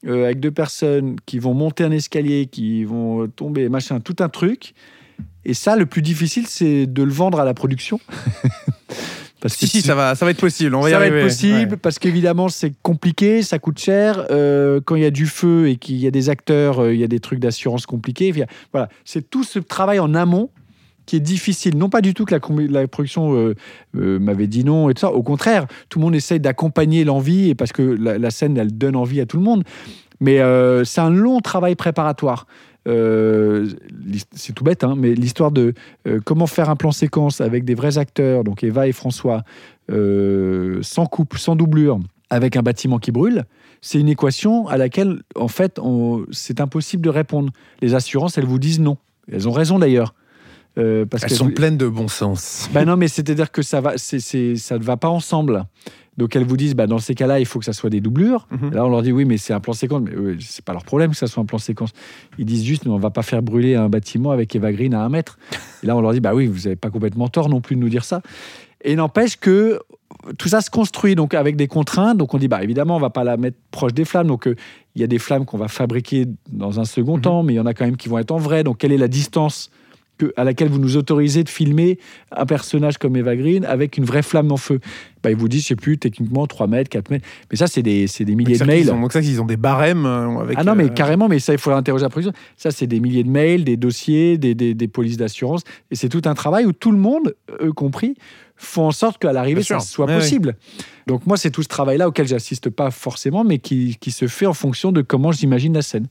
euh, 0.06 0.26
avec 0.26 0.40
deux 0.40 0.50
personnes 0.50 1.16
qui 1.24 1.38
vont 1.38 1.54
monter 1.54 1.82
un 1.82 1.90
escalier, 1.90 2.46
qui 2.46 2.84
vont 2.84 3.26
tomber, 3.28 3.68
machin, 3.70 4.00
tout 4.00 4.16
un 4.20 4.28
truc. 4.28 4.74
Et 5.44 5.54
ça, 5.54 5.76
le 5.76 5.86
plus 5.86 6.02
difficile, 6.02 6.46
c'est 6.48 6.86
de 6.86 7.02
le 7.02 7.12
vendre 7.12 7.38
à 7.40 7.44
la 7.44 7.54
production. 7.54 8.00
Parce 9.40 9.54
Si, 9.54 9.68
si, 9.68 9.80
tu- 9.82 9.86
ça 9.88 9.94
va, 9.94 10.14
ça 10.14 10.24
va 10.24 10.30
être 10.30 10.40
possible. 10.40 10.74
On 10.74 10.80
va 10.80 10.88
y 10.88 10.92
ça 10.92 10.98
va 10.98 11.06
être 11.06 11.22
possible 11.22 11.72
Ouais. 11.72 11.76
parce 11.76 11.98
qu'évidemment 11.98 12.48
c'est 12.48 12.72
compliqué, 12.82 13.42
ça 13.42 13.58
coûte 13.58 13.78
cher. 13.78 14.24
Euh, 14.30 14.80
quand 14.84 14.96
il 14.96 15.02
y 15.02 15.06
a 15.06 15.10
du 15.10 15.26
feu 15.26 15.68
et 15.68 15.76
qu'il 15.76 15.96
y 15.96 16.06
a 16.06 16.10
des 16.10 16.30
acteurs, 16.30 16.80
euh, 16.82 16.94
il 16.94 16.98
y 17.00 17.04
a 17.04 17.06
des 17.06 17.20
trucs 17.20 17.38
d'assurance 17.38 17.84
compliqués. 17.84 18.32
Voilà, 18.72 18.88
c'est 19.04 19.28
tout 19.28 19.44
ce 19.44 19.58
travail 19.58 19.98
en 19.98 20.14
amont 20.14 20.48
qui 21.04 21.16
est 21.16 21.20
difficile. 21.20 21.76
Non 21.76 21.90
pas 21.90 22.00
du 22.00 22.14
tout 22.14 22.24
que 22.24 22.34
la, 22.34 22.88
production 22.88 23.34
euh, 23.36 23.54
euh, 23.96 24.18
m'avait 24.18 24.46
dit 24.48 24.64
non 24.64 24.88
et 24.88 24.94
tout 24.94 25.02
ça. 25.02 25.12
Au 25.12 25.22
contraire, 25.22 25.66
tout 25.90 25.98
le 25.98 26.06
monde 26.06 26.14
essaye 26.16 26.40
d'accompagner 26.40 27.04
l'envie 27.04 27.50
et 27.50 27.54
parce 27.54 27.72
que 27.72 27.82
la, 27.82 28.16
la 28.18 28.30
scène 28.30 28.56
elle 28.56 28.76
donne 28.76 28.96
envie 28.96 29.20
à 29.20 29.26
tout 29.26 29.36
le 29.36 29.44
monde. 29.44 29.64
Mais 30.18 30.40
euh, 30.40 30.82
c'est 30.84 31.02
un 31.02 31.10
long 31.10 31.40
travail 31.40 31.74
préparatoire. 31.76 32.46
Euh, 32.86 33.68
c'est 34.32 34.52
tout 34.52 34.64
bête, 34.64 34.84
hein, 34.84 34.94
mais 34.96 35.14
l'histoire 35.14 35.50
de 35.50 35.74
euh, 36.06 36.20
comment 36.24 36.46
faire 36.46 36.70
un 36.70 36.76
plan 36.76 36.92
séquence 36.92 37.40
avec 37.40 37.64
des 37.64 37.74
vrais 37.74 37.98
acteurs, 37.98 38.44
donc 38.44 38.62
Eva 38.62 38.86
et 38.86 38.92
François, 38.92 39.42
euh, 39.90 40.78
sans 40.82 41.06
coupe, 41.06 41.36
sans 41.36 41.56
doublure, 41.56 41.98
avec 42.30 42.56
un 42.56 42.62
bâtiment 42.62 42.98
qui 42.98 43.12
brûle, 43.12 43.44
c'est 43.80 44.00
une 44.00 44.08
équation 44.08 44.66
à 44.68 44.76
laquelle, 44.76 45.22
en 45.36 45.48
fait, 45.48 45.80
c'est 46.32 46.60
impossible 46.60 47.02
de 47.02 47.10
répondre. 47.10 47.52
Les 47.82 47.94
assurances, 47.94 48.38
elles 48.38 48.46
vous 48.46 48.58
disent 48.58 48.80
non. 48.80 48.96
Elles 49.30 49.48
ont 49.48 49.52
raison 49.52 49.78
d'ailleurs. 49.78 50.14
Euh, 50.78 51.06
parce 51.06 51.22
Elles 51.24 51.30
sont 51.30 51.46
vous- 51.46 51.52
pleines 51.52 51.78
de 51.78 51.88
bon 51.88 52.06
sens. 52.08 52.68
ben 52.74 52.84
non, 52.84 52.96
mais 52.96 53.08
c'est-à-dire 53.08 53.50
que 53.50 53.62
ça 53.62 53.80
va, 53.80 53.92
c'est, 53.96 54.20
c'est- 54.20 54.56
ça 54.56 54.78
ne 54.78 54.84
va 54.84 54.96
pas 54.98 55.08
ensemble. 55.08 55.64
Donc 56.18 56.34
elles 56.36 56.44
vous 56.44 56.56
disent, 56.56 56.74
bah, 56.74 56.86
dans 56.86 56.98
ces 56.98 57.14
cas-là, 57.14 57.40
il 57.40 57.46
faut 57.46 57.58
que 57.58 57.64
ça 57.64 57.72
soit 57.74 57.90
des 57.90 58.00
doublures. 58.00 58.46
Mhm. 58.50 58.70
Là, 58.72 58.84
on 58.86 58.90
leur 58.90 59.02
dit, 59.02 59.12
oui, 59.12 59.24
mais 59.26 59.36
c'est 59.36 59.52
un 59.52 59.60
plan 59.60 59.72
séquence. 59.74 60.02
Mais 60.02 60.12
euh, 60.14 60.36
c'est 60.40 60.64
pas 60.64 60.72
leur 60.72 60.84
problème 60.84 61.10
que 61.10 61.16
ça 61.16 61.26
soit 61.26 61.42
un 61.42 61.46
plan 61.46 61.58
séquence. 61.58 61.90
Ils 62.38 62.46
disent 62.46 62.64
juste, 62.64 62.84
mais 62.86 62.90
on 62.92 62.98
va 62.98 63.10
pas 63.10 63.22
faire 63.22 63.42
brûler 63.42 63.74
un 63.74 63.88
bâtiment 63.88 64.30
avec 64.32 64.54
Eva 64.56 64.72
Green 64.72 64.94
à 64.94 65.02
un 65.04 65.08
mètre. 65.10 65.38
Et 65.82 65.86
là, 65.86 65.96
on 65.96 66.00
leur 66.00 66.12
dit, 66.12 66.20
bah 66.20 66.34
oui, 66.34 66.46
vous 66.46 66.60
n'avez 66.60 66.76
pas 66.76 66.90
complètement 66.90 67.28
tort 67.28 67.48
non 67.50 67.60
plus 67.60 67.76
de 67.76 67.80
nous 67.80 67.88
dire 67.90 68.04
ça. 68.04 68.22
Et 68.82 68.96
n'empêche 68.96 69.36
que 69.38 69.80
tout 70.38 70.48
ça 70.48 70.60
se 70.62 70.70
construit 70.70 71.14
donc 71.14 71.34
avec 71.34 71.56
des 71.56 71.68
contraintes. 71.68 72.16
Donc 72.18 72.32
on 72.34 72.38
dit, 72.38 72.48
bah 72.48 72.62
évidemment, 72.62 72.96
on 72.96 73.00
va 73.00 73.10
pas 73.10 73.24
la 73.24 73.36
mettre 73.36 73.56
proche 73.70 73.92
des 73.92 74.04
flammes. 74.06 74.26
Donc 74.28 74.46
euh, 74.46 74.54
il 74.94 75.00
y 75.00 75.04
a 75.04 75.08
des 75.08 75.18
flammes 75.18 75.44
qu'on 75.44 75.58
va 75.58 75.68
fabriquer 75.68 76.26
dans 76.50 76.80
un 76.80 76.84
second 76.84 77.16
Mhm. 77.16 77.22
temps, 77.22 77.42
mais 77.42 77.52
il 77.54 77.56
y 77.56 77.60
en 77.60 77.66
a 77.66 77.74
quand 77.74 77.84
même 77.84 77.96
qui 77.96 78.08
vont 78.08 78.18
être 78.18 78.30
en 78.32 78.38
vrai. 78.38 78.62
Donc 78.64 78.78
quelle 78.78 78.92
est 78.92 78.98
la 78.98 79.08
distance 79.08 79.70
que- 80.18 80.32
à 80.36 80.44
laquelle 80.44 80.68
vous 80.68 80.78
nous 80.78 80.96
autorisez 80.96 81.44
de 81.44 81.48
filmer 81.48 81.98
un 82.32 82.46
personnage 82.46 82.98
comme 82.98 83.16
Eva 83.16 83.36
Green 83.36 83.64
avec 83.64 83.96
une 83.98 84.04
vraie 84.04 84.22
flamme 84.22 84.50
en 84.52 84.56
feu 84.56 84.80
bah, 85.22 85.30
Ils 85.30 85.36
vous 85.36 85.48
disent, 85.48 85.62
je 85.62 85.68
sais 85.68 85.76
plus, 85.76 85.98
techniquement 85.98 86.46
3 86.46 86.66
mètres, 86.66 86.88
4 86.90 87.10
mètres. 87.10 87.26
Mais 87.50 87.56
ça, 87.56 87.66
c'est 87.66 87.82
des, 87.82 88.06
c'est 88.06 88.24
des 88.24 88.34
milliers 88.34 88.56
de 88.58 88.64
mails. 88.64 88.90
ont- 88.92 89.00
Donc 89.00 89.12
ça, 89.12 89.20
ils 89.20 89.40
ont 89.40 89.46
des 89.46 89.56
barèmes 89.56 90.06
euh, 90.06 90.38
avec. 90.38 90.56
Ah 90.58 90.64
non, 90.64 90.74
mais 90.74 90.84
euh, 90.84 90.88
carrément, 90.88 91.28
mais 91.28 91.38
ça, 91.38 91.52
il 91.52 91.58
faudrait 91.58 91.78
interroger 91.78 92.04
la 92.04 92.08
production. 92.10 92.32
Ça, 92.56 92.70
c'est 92.70 92.86
des 92.86 93.00
milliers 93.00 93.24
de 93.24 93.30
mails, 93.30 93.64
des 93.64 93.76
dossiers, 93.76 94.38
des, 94.38 94.54
des- 94.54 94.74
des 94.74 94.88
polices 94.88 95.16
d'assurance. 95.16 95.62
Et 95.90 95.96
c'est 95.96 96.08
tout 96.08 96.22
un 96.24 96.34
travail 96.34 96.64
où 96.66 96.72
tout 96.72 96.92
le 96.92 96.98
monde, 96.98 97.34
eux 97.62 97.72
compris, 97.72 98.14
font 98.56 98.86
en 98.86 98.90
sorte 98.90 99.18
qu'à 99.18 99.32
l'arrivée, 99.32 99.60
ça 99.62 99.74
soit 99.86 100.06
possible. 100.18 100.56
Donc 101.06 101.26
moi, 101.26 101.36
c'est 101.36 101.50
tout 101.50 101.62
ce 101.62 101.68
travail-là 101.68 102.08
auquel 102.08 102.26
j'assiste 102.26 102.70
pas 102.70 102.90
forcément, 102.90 103.44
mais 103.44 103.58
qui, 103.58 103.96
qui 104.00 104.10
se 104.10 104.26
fait 104.26 104.46
en 104.46 104.54
fonction 104.54 104.92
de 104.92 105.02
comment 105.02 105.30
j'imagine 105.32 105.74
la 105.74 105.82
scène. 105.82 106.06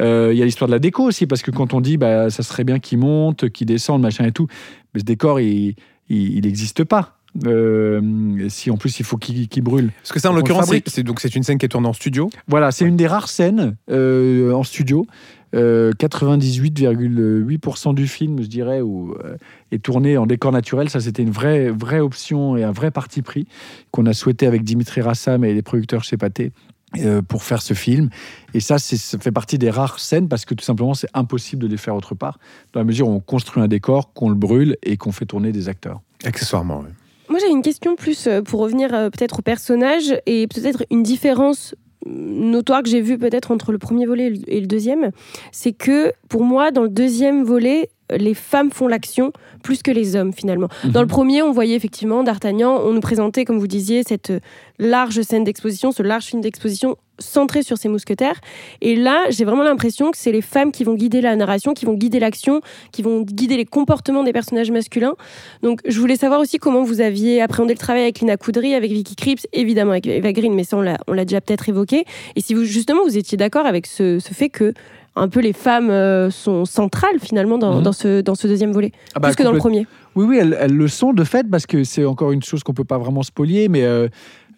Euh, 0.00 0.30
Il 0.32 0.38
y 0.38 0.42
a 0.42 0.44
l'histoire 0.44 0.68
de 0.68 0.72
la 0.72 0.78
déco 0.78 1.02
aussi, 1.02 1.26
parce 1.26 1.42
que 1.42 1.50
quand 1.50 1.74
on 1.74 1.80
dit, 1.80 1.96
bah, 1.96 2.30
ça 2.30 2.42
serait 2.42 2.64
bien 2.64 2.78
qu'il 2.78 2.98
monte, 2.98 3.50
qu'il 3.50 3.66
descende, 3.66 4.00
machin 4.02 4.24
et 4.24 4.32
tout, 4.32 4.46
mais 4.94 5.00
ce 5.00 5.04
décor, 5.04 5.40
il 5.40 5.74
n'existe 6.08 6.84
pas. 6.84 7.16
Euh, 7.46 8.46
si 8.50 8.70
en 8.70 8.76
plus 8.76 8.98
il 9.00 9.06
faut 9.06 9.16
qu'il 9.16 9.48
brûle. 9.62 9.90
Parce 10.02 10.12
que 10.12 10.20
ça, 10.20 10.30
en 10.30 10.34
l'occurrence, 10.34 10.70
c'est- 10.86 11.02
donc 11.02 11.18
c'est 11.18 11.34
une 11.34 11.42
scène 11.42 11.56
qui 11.56 11.64
est 11.64 11.68
tournée 11.70 11.88
en 11.88 11.94
studio. 11.94 12.28
Voilà, 12.46 12.70
c'est 12.72 12.84
une 12.84 12.96
des 12.96 13.06
rares 13.06 13.28
scènes 13.30 13.74
euh, 13.90 14.52
en 14.52 14.62
studio. 14.62 15.06
Euh, 15.54 15.92
98,8% 15.92 17.94
du 17.94 18.06
film, 18.06 18.42
je 18.42 18.46
dirais, 18.48 18.80
où, 18.80 19.14
euh, 19.24 19.36
est 19.70 19.82
tourné 19.82 20.16
en 20.16 20.26
décor 20.26 20.52
naturel. 20.52 20.88
Ça, 20.88 21.00
c'était 21.00 21.22
une 21.22 21.30
vraie, 21.30 21.70
vraie 21.70 22.00
option 22.00 22.56
et 22.56 22.64
un 22.64 22.72
vrai 22.72 22.90
parti 22.90 23.22
pris 23.22 23.46
qu'on 23.90 24.06
a 24.06 24.12
souhaité 24.14 24.46
avec 24.46 24.64
Dimitri 24.64 25.00
Rassam 25.00 25.44
et 25.44 25.54
les 25.54 25.62
producteurs 25.62 26.04
chez 26.04 26.16
Pathé 26.16 26.52
euh, 26.98 27.22
pour 27.22 27.42
faire 27.42 27.62
ce 27.62 27.74
film. 27.74 28.10
Et 28.54 28.60
ça, 28.60 28.78
c'est- 28.78 28.96
ça 28.96 29.18
fait 29.18 29.32
partie 29.32 29.58
des 29.58 29.70
rares 29.70 29.98
scènes 29.98 30.28
parce 30.28 30.44
que 30.44 30.54
tout 30.54 30.64
simplement, 30.64 30.94
c'est 30.94 31.08
impossible 31.14 31.62
de 31.62 31.68
les 31.68 31.76
faire 31.78 31.94
autre 31.96 32.14
part, 32.14 32.38
dans 32.72 32.80
la 32.80 32.84
mesure 32.84 33.08
où 33.08 33.12
on 33.12 33.20
construit 33.20 33.62
un 33.62 33.68
décor, 33.68 34.12
qu'on 34.12 34.28
le 34.28 34.34
brûle 34.34 34.76
et 34.82 34.96
qu'on 34.96 35.12
fait 35.12 35.26
tourner 35.26 35.52
des 35.52 35.68
acteurs. 35.68 36.00
Accessoirement, 36.24 36.80
oui. 36.84 36.90
Moi, 37.30 37.38
j'ai 37.40 37.50
une 37.50 37.62
question 37.62 37.96
plus 37.96 38.26
euh, 38.26 38.42
pour 38.42 38.60
revenir 38.60 38.92
euh, 38.92 39.08
peut-être 39.08 39.38
au 39.38 39.42
personnage 39.42 40.14
et 40.26 40.46
peut-être 40.48 40.84
une 40.90 41.02
différence 41.02 41.74
notoire 42.06 42.82
que 42.82 42.88
j'ai 42.88 43.00
vue 43.00 43.18
peut-être 43.18 43.50
entre 43.50 43.72
le 43.72 43.78
premier 43.78 44.06
volet 44.06 44.32
et 44.46 44.60
le- 44.60 44.66
deuxième. 44.66 45.10
C'est 45.52 45.72
que 45.72 46.12
pour 46.28 46.44
moi, 46.44 46.70
dans 46.70 46.82
le 46.82 46.88
deuxième 46.88 47.44
volet, 47.44 47.90
les 48.16 48.34
femmes 48.34 48.70
font 48.70 48.88
l'action 48.88 49.32
plus 49.62 49.82
que 49.82 49.90
les 49.90 50.16
hommes 50.16 50.32
finalement. 50.32 50.68
Dans 50.84 51.00
le 51.00 51.06
premier, 51.06 51.42
on 51.42 51.52
voyait 51.52 51.76
effectivement 51.76 52.22
D'Artagnan, 52.22 52.78
on 52.84 52.92
nous 52.92 53.00
présentait, 53.00 53.44
comme 53.44 53.58
vous 53.58 53.66
disiez, 53.66 54.02
cette 54.02 54.30
euh, 54.30 54.40
large 54.78 55.20
scène 55.22 55.44
d'exposition, 55.44 55.92
ce 55.92 56.02
large 56.02 56.24
film 56.26 56.42
d'exposition 56.42 56.96
centré 57.22 57.62
sur 57.62 57.78
ses 57.78 57.88
mousquetaires. 57.88 58.40
Et 58.80 58.96
là, 58.96 59.18
j'ai 59.30 59.44
vraiment 59.44 59.62
l'impression 59.64 60.10
que 60.10 60.18
c'est 60.18 60.32
les 60.32 60.42
femmes 60.42 60.72
qui 60.72 60.84
vont 60.84 60.94
guider 60.94 61.20
la 61.20 61.34
narration, 61.36 61.72
qui 61.72 61.86
vont 61.86 61.94
guider 61.94 62.20
l'action, 62.20 62.60
qui 62.92 63.02
vont 63.02 63.22
guider 63.22 63.56
les 63.56 63.64
comportements 63.64 64.22
des 64.24 64.32
personnages 64.32 64.70
masculins. 64.70 65.14
Donc, 65.62 65.80
je 65.86 65.98
voulais 65.98 66.16
savoir 66.16 66.40
aussi 66.40 66.58
comment 66.58 66.82
vous 66.82 67.00
aviez 67.00 67.40
appréhendé 67.40 67.72
le 67.74 67.78
travail 67.78 68.02
avec 68.02 68.20
Lina 68.20 68.36
Coudry, 68.36 68.74
avec 68.74 68.90
Vicky 68.92 69.16
Krieps, 69.16 69.46
évidemment 69.52 69.92
avec 69.92 70.06
Eva 70.06 70.32
Green, 70.32 70.54
mais 70.54 70.64
ça, 70.64 70.76
on 70.76 71.12
l'a 71.12 71.24
déjà 71.24 71.40
peut-être 71.40 71.68
évoqué. 71.68 72.04
Et 72.36 72.40
si 72.40 72.54
vous, 72.54 72.64
justement, 72.64 73.02
vous 73.04 73.16
étiez 73.16 73.38
d'accord 73.38 73.66
avec 73.66 73.86
ce, 73.86 74.18
ce 74.18 74.34
fait 74.34 74.48
que 74.50 74.74
un 75.14 75.28
peu 75.28 75.40
les 75.40 75.52
femmes 75.52 75.90
euh, 75.90 76.30
sont 76.30 76.64
centrales 76.64 77.18
finalement 77.20 77.58
dans, 77.58 77.76
Mhm. 77.76 77.82
dans 77.82 77.92
ce, 77.92 78.20
dans 78.22 78.34
ce 78.34 78.46
deuxième 78.46 78.72
volet, 78.72 78.92
Ah 79.14 79.20
bah, 79.20 79.28
plus 79.28 79.36
que 79.36 79.42
dans 79.42 79.52
le 79.52 79.58
premier. 79.58 79.86
Oui, 80.14 80.24
oui, 80.26 80.38
elles, 80.38 80.56
elles 80.58 80.72
le 80.74 80.88
sont 80.88 81.12
de 81.12 81.22
fait, 81.24 81.46
parce 81.50 81.66
que 81.66 81.84
c'est 81.84 82.04
encore 82.06 82.32
une 82.32 82.42
chose 82.42 82.62
qu'on 82.62 82.72
peut 82.72 82.84
pas 82.84 82.96
vraiment 82.98 83.22
spolier, 83.22 83.68
mais 83.68 83.82
euh, 83.84 84.08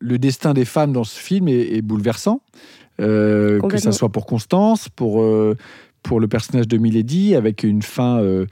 le 0.05 0.19
destin 0.19 0.55
des 0.55 0.65
femmes 0.65 0.93
dans 0.93 1.05
ce 1.05 1.19
film 1.19 1.49
est, 1.49 1.77
est 1.77 1.83
bouleversant. 1.83 2.41
Euh, 3.01 3.61
que 3.61 3.77
ça 3.77 3.91
soit 3.91 4.11
pour 4.11 4.25
Constance, 4.25 4.89
pour, 4.89 5.21
euh, 5.23 5.57
pour 6.05 6.21
le 6.21 6.29
personnage 6.29 6.69
de 6.69 6.79
Milady, 6.79 7.35
avec 7.35 7.65
une 7.65 7.83
fin 7.83 8.21
euh, 8.21 8.47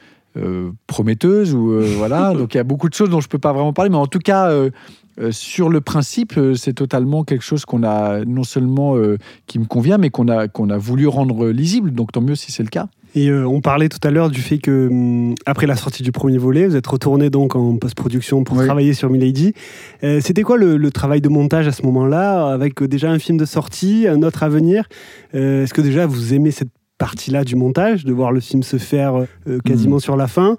prometteuse, 0.88 1.54
ou 1.54 1.80
voilà. 1.96 2.34
Donc 2.38 2.54
il 2.54 2.56
y 2.56 2.60
a 2.60 2.64
beaucoup 2.64 2.88
de 2.88 2.94
choses 2.94 3.10
dont 3.10 3.20
je 3.20 3.28
peux 3.28 3.38
pas 3.38 3.52
vraiment 3.52 3.72
parler, 3.72 3.90
mais 3.90 3.96
en 3.96 4.08
tout 4.08 4.18
cas. 4.18 4.50
euh, 5.20 5.30
sur 5.30 5.68
le 5.68 5.80
principe, 5.80 6.36
euh, 6.38 6.54
c'est 6.54 6.72
totalement 6.72 7.24
quelque 7.24 7.44
chose 7.44 7.64
qu'on 7.64 7.82
a 7.82 8.24
non 8.24 8.44
seulement 8.44 8.96
euh, 8.96 9.18
qui 9.46 9.58
me 9.58 9.66
convient, 9.66 9.98
mais 9.98 10.10
qu'on 10.10 10.28
a 10.28 10.48
qu'on 10.48 10.70
a 10.70 10.78
voulu 10.78 11.06
rendre 11.06 11.48
lisible. 11.48 11.92
Donc 11.92 12.12
tant 12.12 12.22
mieux 12.22 12.34
si 12.34 12.50
c'est 12.50 12.62
le 12.62 12.70
cas. 12.70 12.88
Et 13.14 13.28
euh, 13.28 13.46
on 13.46 13.60
parlait 13.60 13.88
tout 13.90 13.98
à 14.04 14.10
l'heure 14.10 14.30
du 14.30 14.40
fait 14.40 14.58
que 14.58 14.88
hum, 14.90 15.34
après 15.44 15.66
la 15.66 15.76
sortie 15.76 16.02
du 16.02 16.12
premier 16.12 16.38
volet, 16.38 16.66
vous 16.66 16.76
êtes 16.76 16.86
retourné 16.86 17.28
donc 17.30 17.54
en 17.56 17.76
post-production 17.76 18.42
pour 18.44 18.56
Oui. 18.56 18.64
travailler 18.64 18.94
sur 18.94 19.10
Milady. 19.10 19.52
Euh, 20.02 20.20
C'était 20.22 20.42
quoi 20.42 20.56
le, 20.56 20.76
le 20.78 20.90
travail 20.90 21.20
de 21.20 21.28
montage 21.28 21.68
à 21.68 21.72
ce 21.72 21.82
moment-là, 21.82 22.48
avec 22.52 22.80
euh, 22.82 22.88
déjà 22.88 23.10
un 23.10 23.18
film 23.18 23.36
de 23.38 23.44
sortie, 23.44 24.06
un 24.08 24.22
autre 24.22 24.42
à 24.42 24.48
venir? 24.48 24.88
Euh, 25.34 25.64
Est-ce 25.64 25.74
que 25.74 25.82
déjà 25.82 26.06
vous 26.06 26.32
aimez 26.32 26.50
cette 26.52 26.70
partie-là 27.06 27.42
du 27.42 27.56
montage, 27.56 28.04
de 28.04 28.12
voir 28.12 28.30
le 28.30 28.38
film 28.38 28.62
se 28.62 28.76
faire 28.76 29.14
euh, 29.16 29.58
quasiment 29.64 29.98
sur 29.98 30.16
la 30.16 30.28
fin 30.28 30.56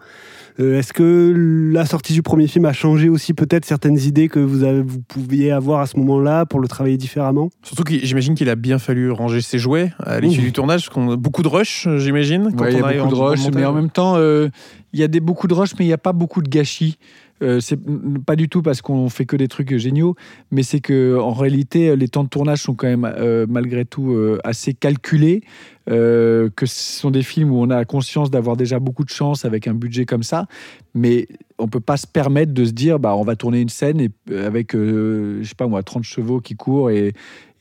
Euh, 0.60 0.78
Est-ce 0.78 0.94
que 0.94 1.34
la 1.74 1.86
sortie 1.86 2.14
du 2.14 2.22
premier 2.22 2.48
film 2.48 2.66
a 2.66 2.74
changé 2.74 3.10
aussi 3.10 3.34
peut-être 3.34 3.66
certaines 3.66 3.98
idées 3.98 4.28
que 4.30 4.40
vous, 4.40 4.64
avez, 4.64 4.84
vous 4.84 5.02
pouviez 5.02 5.52
avoir 5.52 5.80
à 5.80 5.88
ce 5.88 5.98
moment-là 5.98 6.46
pour 6.46 6.60
le 6.60 6.68
travailler 6.68 6.98
différemment? 6.98 7.50
Surtout 7.64 7.84
que 7.84 7.94
j'imagine 8.08 8.36
qu'il 8.36 8.50
a 8.50 8.56
bien 8.56 8.78
fallu 8.78 9.10
ranger 9.10 9.42
ses 9.42 9.58
jouets 9.58 9.92
à 10.00 10.20
l'issue 10.20 10.42
du 10.42 10.52
tournage, 10.52 10.82
parce 10.86 10.94
qu'on 10.94 11.12
a 11.14 11.16
beaucoup 11.16 11.42
de 11.42 11.48
rush, 11.48 11.88
j'imagine. 11.98 12.52
quand 12.56 12.66
Ouais, 12.66 12.74
il 12.74 12.80
y 12.80 12.84
a 12.84 12.94
beaucoup 13.04 13.16
de 13.16 13.22
rush, 13.28 13.40
mais 13.56 13.66
en 13.66 13.74
même 13.74 13.90
temps, 13.90 14.14
euh, 14.18 14.50
il 14.94 15.00
y 15.00 15.04
a 15.04 15.08
des 15.08 15.22
beaucoup 15.22 15.48
de 15.48 15.56
rush, 15.56 15.72
mais 15.80 15.86
il 15.86 15.88
n'y 15.88 16.00
a 16.02 16.04
pas 16.10 16.14
beaucoup 16.14 16.42
de 16.44 16.50
gâchis. 16.50 16.98
Euh, 17.44 17.60
c'est 17.60 17.80
pas 18.26 18.36
du 18.36 18.48
tout 18.50 18.62
parce 18.62 18.82
qu'on 18.82 19.10
fait 19.10 19.26
que 19.26 19.36
des 19.36 19.48
trucs 19.48 19.76
géniaux, 19.78 20.16
mais 20.52 20.64
c'est 20.64 20.80
que 20.80 21.18
en 21.20 21.34
réalité, 21.34 21.96
les 21.96 22.08
temps 22.08 22.24
de 22.24 22.30
tournage 22.30 22.62
sont 22.64 22.74
quand 22.74 22.88
même 22.88 23.06
euh, 23.06 23.46
malgré 23.50 23.86
tout 23.86 24.14
euh, 24.14 24.40
assez 24.44 24.74
calculés. 24.74 25.42
euh, 25.90 26.50
que 26.56 26.66
ce 26.66 27.00
sont 27.02 27.12
des 27.12 27.24
films 27.24 27.52
où 27.52 27.58
on 27.62 27.70
a 27.70 27.84
conscience 27.84 28.32
d'avoir 28.32 28.56
déjà 28.56 28.80
beaucoup 28.80 29.04
de 29.04 29.10
chance 29.10 29.44
avec 29.44 29.68
un 29.68 29.74
budget 29.74 30.06
comme 30.06 30.24
ça, 30.24 30.48
mais 30.96 31.28
on 31.60 31.68
peut 31.68 31.82
pas 31.82 31.98
se 31.98 32.08
permettre 32.08 32.54
de 32.54 32.64
se 32.64 32.72
dire 32.72 33.00
bah 33.00 33.16
on 33.18 33.24
va 33.24 33.36
tourner 33.36 33.60
une 33.60 33.68
scène 33.70 34.00
et, 34.00 34.10
euh, 34.32 34.48
avec 34.48 34.76
euh, 34.76 35.40
je 35.42 35.48
sais 35.50 35.56
pas 35.56 35.68
moi 35.68 35.84
30 35.84 36.04
chevaux 36.06 36.40
qui 36.40 36.56
courent 36.56 36.90
et, 36.90 37.12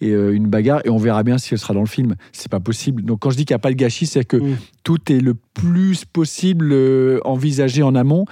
et 0.01 0.11
euh, 0.13 0.33
une 0.37 0.47
bagarre 0.47 0.83
et 0.85 0.91
on 0.91 0.99
verra 0.99 1.25
bien 1.25 1.37
si 1.37 1.53
elle 1.53 1.59
sera 1.59 1.75
dans 1.75 1.81
le 1.81 1.87
film. 1.87 2.15
C'est 2.31 2.49
pas 2.51 2.61
possible. 2.61 3.03
Donc 3.03 3.19
quand 3.19 3.31
je 3.31 3.37
dis 3.37 3.45
qu'il 3.45 3.55
n'y 3.55 3.61
a 3.61 3.65
pas 3.67 3.71
de 3.71 3.77
gâchis, 3.77 4.07
c'est 4.07 4.25
que 4.25 4.37
Mm. 4.37 4.57
tout 4.85 5.11
est 5.13 5.21
le 5.21 5.35
plus 5.35 6.05
possible 6.05 6.71
euh, 6.73 7.19
envisagé 7.25 7.83
en 7.83 7.97
amont, 7.97 8.25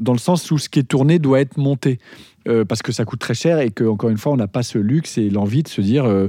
dans 0.00 0.12
le 0.12 0.18
sens 0.18 0.50
où 0.50 0.58
ce 0.58 0.68
qui 0.68 0.78
est 0.78 0.88
tourné 0.88 1.18
doit 1.18 1.40
être 1.40 1.56
monté. 1.56 1.98
Euh, 2.48 2.64
parce 2.64 2.80
que 2.80 2.92
ça 2.92 3.04
coûte 3.04 3.18
très 3.18 3.34
cher 3.34 3.58
et 3.58 3.70
que 3.70 3.82
encore 3.82 4.10
une 4.10 4.18
fois, 4.18 4.32
on 4.32 4.36
n'a 4.36 4.46
pas 4.46 4.62
ce 4.62 4.78
luxe 4.78 5.18
et 5.18 5.30
l'envie 5.30 5.64
de 5.64 5.68
se 5.68 5.80
dire 5.80 6.04
euh, 6.04 6.28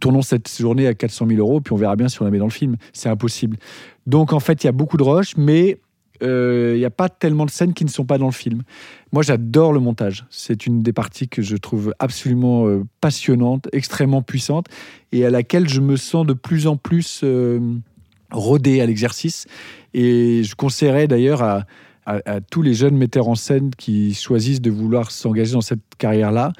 tournons 0.00 0.22
cette 0.22 0.50
journée 0.58 0.88
à 0.88 0.94
400 0.94 1.28
000 1.28 1.38
euros, 1.38 1.60
puis 1.60 1.72
on 1.72 1.76
verra 1.76 1.94
bien 1.94 2.08
si 2.08 2.20
on 2.20 2.24
la 2.24 2.32
met 2.32 2.38
dans 2.38 2.46
le 2.46 2.50
film. 2.50 2.76
C'est 2.92 3.08
impossible. 3.08 3.56
Donc 4.06 4.32
en 4.32 4.40
fait, 4.40 4.64
il 4.64 4.66
y 4.66 4.68
a 4.68 4.72
beaucoup 4.72 4.96
de 4.96 5.04
rush, 5.04 5.36
mais 5.36 5.78
euh, 6.22 6.72
il 6.76 6.78
n'y 6.78 6.84
a 6.84 6.90
pas 6.90 7.08
tellement 7.08 7.44
de 7.44 7.50
scènes 7.50 7.74
qui 7.74 7.84
ne 7.84 7.90
sont 7.90 8.04
pas 8.04 8.18
dans 8.18 8.26
le 8.26 8.32
film. 8.32 8.62
Moi, 9.12 9.22
j'adore 9.22 9.72
le 9.72 9.80
montage. 9.80 10.24
C'est 10.30 10.66
une 10.66 10.82
des 10.82 10.92
parties 10.92 11.28
que 11.28 11.42
je 11.42 11.56
trouve 11.56 11.94
absolument 11.98 12.66
euh, 12.66 12.84
passionnante, 13.00 13.68
extrêmement 13.72 14.22
puissante, 14.22 14.66
et 15.12 15.24
à 15.24 15.30
laquelle 15.30 15.68
je 15.68 15.80
me 15.80 15.96
sens 15.96 16.26
de 16.26 16.32
plus 16.32 16.66
en 16.66 16.76
plus 16.76 17.20
euh, 17.24 17.60
rodé 18.30 18.80
à 18.80 18.86
l'exercice. 18.86 19.46
Et 19.92 20.42
je 20.44 20.54
conseillerais 20.54 21.08
d'ailleurs 21.08 21.42
à, 21.42 21.64
à- 22.06 22.40
tous 22.40 22.62
les 22.62 22.74
jeunes 22.74 22.96
metteurs 22.96 23.28
en 23.28 23.34
scène 23.34 23.70
qui 23.76 24.14
choisissent 24.14 24.60
de 24.60 24.70
vouloir 24.70 25.10
s'engager 25.10 25.52
dans 25.52 25.60
cette 25.60 25.80
carrière-là, 25.98 26.52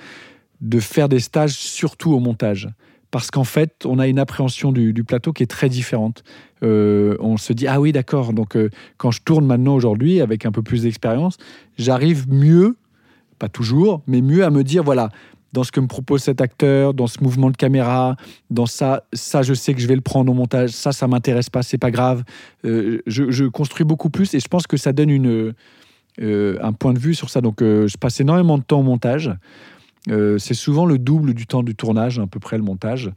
de 0.61 0.81
faire 0.81 1.09
des 1.09 1.21
stages 1.21 1.53
surtout 1.53 2.13
au 2.13 2.21
montage. 2.21 2.69
Parce 3.11 3.31
qu'en 3.31 3.45
fait, 3.45 3.85
on 3.85 3.99
a 4.01 4.09
une 4.09 4.19
appréhension 4.19 4.73
du, 4.73 4.93
du 4.93 5.05
plateau 5.05 5.33
qui 5.33 5.45
est 5.45 5.47
très 5.47 5.69
différente. 5.69 6.25
Euh, 6.65 7.17
on 7.21 7.37
se 7.37 7.53
dit, 7.53 7.69
ah 7.69 7.81
oui, 7.81 7.93
d'accord, 7.93 8.33
donc 8.33 8.57
euh, 8.57 8.71
quand 8.97 9.13
je 9.13 9.21
tourne 9.23 9.47
maintenant 9.47 9.75
aujourd'hui 9.75 10.21
avec 10.21 10.47
un 10.47 10.51
peu 10.51 10.63
plus 10.63 10.83
d'expérience, 10.83 11.37
j'arrive 11.79 12.29
mieux, 12.29 12.77
pas 13.39 13.49
toujours, 13.49 14.03
mais 14.09 14.21
mieux 14.21 14.45
à 14.45 14.51
me 14.51 14.65
dire, 14.65 14.83
voilà, 14.83 15.11
dans 15.55 15.63
ce 15.63 15.71
que 15.73 15.81
me 15.81 15.87
propose 15.87 16.23
cet 16.23 16.41
acteur, 16.41 16.93
dans 16.93 17.07
ce 17.07 17.23
mouvement 17.23 17.51
de 17.51 17.57
caméra, 17.57 18.17
dans 18.51 18.67
ça, 18.67 19.05
ça 19.13 19.43
je 19.43 19.55
sais 19.55 19.73
que 19.73 19.81
je 19.81 19.87
vais 19.87 19.95
le 19.95 20.01
prendre 20.01 20.31
au 20.31 20.35
montage, 20.35 20.71
ça, 20.71 20.91
ça 20.91 21.07
m'intéresse 21.07 21.49
pas, 21.49 21.63
c'est 21.63 21.79
pas 21.79 21.93
grave. 21.93 22.25
Euh, 22.65 23.01
je, 23.07 23.45
construis 23.47 23.85
beaucoup 23.85 24.11
plus 24.11 24.35
et 24.35 24.41
je 24.41 24.49
pense 24.49 24.67
que 24.67 24.77
ça 24.77 24.93
donne 24.93 25.55
euh, 26.21 26.59
un 26.61 26.73
point 26.73 26.93
de 26.93 26.99
vue 26.99 27.15
sur 27.15 27.31
ça. 27.31 27.41
Donc 27.41 27.63
euh, 27.63 27.87
je 27.87 27.97
passe 27.97 28.21
énormément 28.21 28.59
de 28.59 28.65
temps 28.65 28.81
au 28.81 28.83
montage. 28.83 29.31
Euh, 30.11 30.39
c'est 30.39 30.55
souvent 30.55 30.85
le 30.85 30.99
double 30.99 31.33
du 31.35 31.47
temps 31.47 31.63
du 31.63 31.75
tournage, 31.75 32.19
à 32.19 32.27
peu 32.27 32.39
près 32.39 32.59
le 32.59 32.63
montage. 32.63 33.11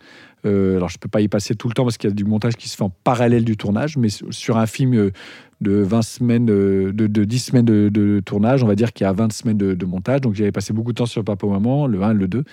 Euh, 0.46 0.78
alors 0.78 0.88
je 0.90 0.98
peux 0.98 1.10
pas 1.10 1.20
y 1.20 1.28
passer 1.28 1.56
tout 1.56 1.68
le 1.68 1.74
temps 1.74 1.84
parce 1.84 1.98
qu'il 1.98 2.10
y 2.10 2.14
a 2.14 2.16
du 2.16 2.24
montage 2.24 2.56
qui 2.56 2.70
se 2.70 2.78
fait 2.78 2.84
en 2.84 2.90
parallèle 3.04 3.44
du 3.44 3.58
tournage, 3.58 3.98
mais 3.98 4.08
sur- 4.10 4.58
un 4.58 4.68
film 4.68 4.94
euh, 4.94 5.12
de 5.60 5.72
20 5.72 6.02
semaines, 6.04 6.46
de, 6.46 6.94
de 6.94 7.24
10 7.26 7.40
semaines 7.40 7.66
de, 7.66 8.22
tournage, 8.24 8.64
on 8.64 8.68
va 8.68 8.76
dire 8.76 8.94
qu'il 8.94 9.04
y 9.06 9.08
a 9.08 9.14
20 9.14 9.32
semaines 9.34 9.58
de, 9.58 9.86
montage. 9.86 10.22
Donc 10.22 10.36
j'avais 10.36 10.52
passé 10.52 10.72
beaucoup 10.72 10.92
de 10.92 10.98
temps 10.98 11.06
sur 11.06 11.24
Papa 11.24 11.46
ou 11.46 11.50
Maman, 11.50 11.88
le 11.88 12.02
1 12.02 12.12
et 12.12 12.14
le 12.14 12.28
2, 12.28 12.44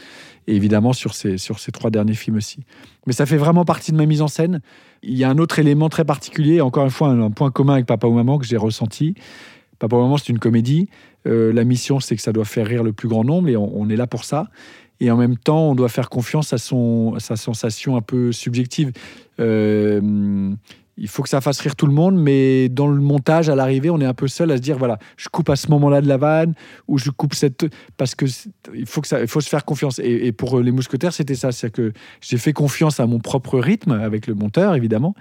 et 0.49 0.57
évidemment 0.57 0.93
sur 0.93 1.15
ces, 1.15 1.39
sur 1.39 1.59
ces 1.59 1.71
trois 1.71 1.91
derniers 1.91 2.15
films 2.15 2.37
aussi. 2.37 2.61
Mais 3.07 3.13
ça 3.13 3.27
fait 3.27 3.37
vraiment 3.37 3.65
partie 3.65 3.93
de 3.93 3.97
ma 3.97 4.07
mise 4.07 4.23
en 4.23 4.29
scène. 4.29 4.61
Il 5.03 5.17
y 5.17 5.23
a 5.23 5.29
un 5.31 5.39
autre 5.39 5.59
élément 5.59 5.91
très 5.91 6.05
particulier, 6.05 6.63
encore 6.63 6.85
une 6.85 6.91
fois 6.91 7.09
un, 7.09 7.21
un 7.21 7.31
point 7.31 7.51
commun 7.51 7.75
avec 7.75 7.87
Papa 7.87 8.07
ou 8.07 8.15
Maman 8.15 8.39
que 8.39 8.47
j'ai 8.47 8.57
ressenti. 8.57 9.15
Papa 9.79 9.97
ou 9.97 10.03
Maman, 10.03 10.17
c'est 10.17 10.31
une 10.31 10.39
comédie. 10.39 10.89
Euh, 11.27 11.53
la 11.53 11.65
mission, 11.65 12.01
c'est 12.01 12.17
que 12.17 12.23
ça 12.23 12.33
doit 12.33 12.45
faire 12.45 12.67
rire 12.67 12.83
le 12.83 12.93
plus 12.93 13.09
grand 13.09 13.25
nombre, 13.25 13.49
et 13.49 13.57
on, 13.57 13.89
est 13.89 13.97
là 13.97 14.07
pour 14.07 14.25
ça. 14.25 14.49
Et 15.01 15.11
en 15.11 15.17
même 15.17 15.37
temps, 15.37 15.71
on 15.71 15.75
doit 15.75 15.89
faire 15.89 16.09
confiance 16.09 16.53
à, 16.53 16.59
son, 16.59 17.19
sa 17.19 17.37
sensation 17.37 17.97
un 17.97 18.03
peu 18.03 18.33
subjective. 18.33 18.93
Euh, 19.41 20.55
il 20.97 21.09
faut 21.09 21.23
que 21.25 21.29
ça 21.29 21.41
fasse 21.41 21.61
rire 21.61 21.75
tout 21.75 21.87
le 21.87 21.93
monde, 21.93 22.15
mais 22.17 22.69
dans 22.69 22.87
le 22.87 23.01
montage, 23.01 23.49
à 23.49 23.57
l'arrivée, 23.57 23.91
on 23.91 24.01
est 24.01 24.05
un 24.05 24.15
peu 24.15 24.29
seul 24.29 24.53
à 24.53 24.57
se 24.57 24.63
dire 24.63 24.79
voilà, 24.79 24.99
je 25.17 25.29
coupe 25.29 25.49
à 25.49 25.57
ce 25.57 25.69
moment-là 25.71 26.01
de 26.01 26.07
la 26.07 26.19
vanne, 26.19 26.55
ou 26.87 26.99
je 26.99 27.11
coupe 27.11 27.35
cette. 27.35 27.67
Parce 27.97 28.15
que 28.15 28.27
il 28.75 28.87
faut, 28.87 29.01
que 29.01 29.27
faut 29.27 29.41
se 29.41 29.49
faire 29.49 29.65
confiance. 29.65 29.99
Et, 29.99 30.31
pour 30.31 30.61
les 30.61 30.71
mousquetaires, 30.71 31.13
c'était 31.13 31.35
ça. 31.35 31.51
C'est 31.51 31.71
que 31.71 31.93
j'ai 32.21 32.39
fait 32.39 32.53
confiance 32.53 33.01
à 33.01 33.07
mon 33.07 33.19
propre 33.19 33.59
rythme, 33.59 33.93
avec 33.93 34.27
le 34.29 34.35
monteur, 34.35 34.77
évidemment, 34.77 35.15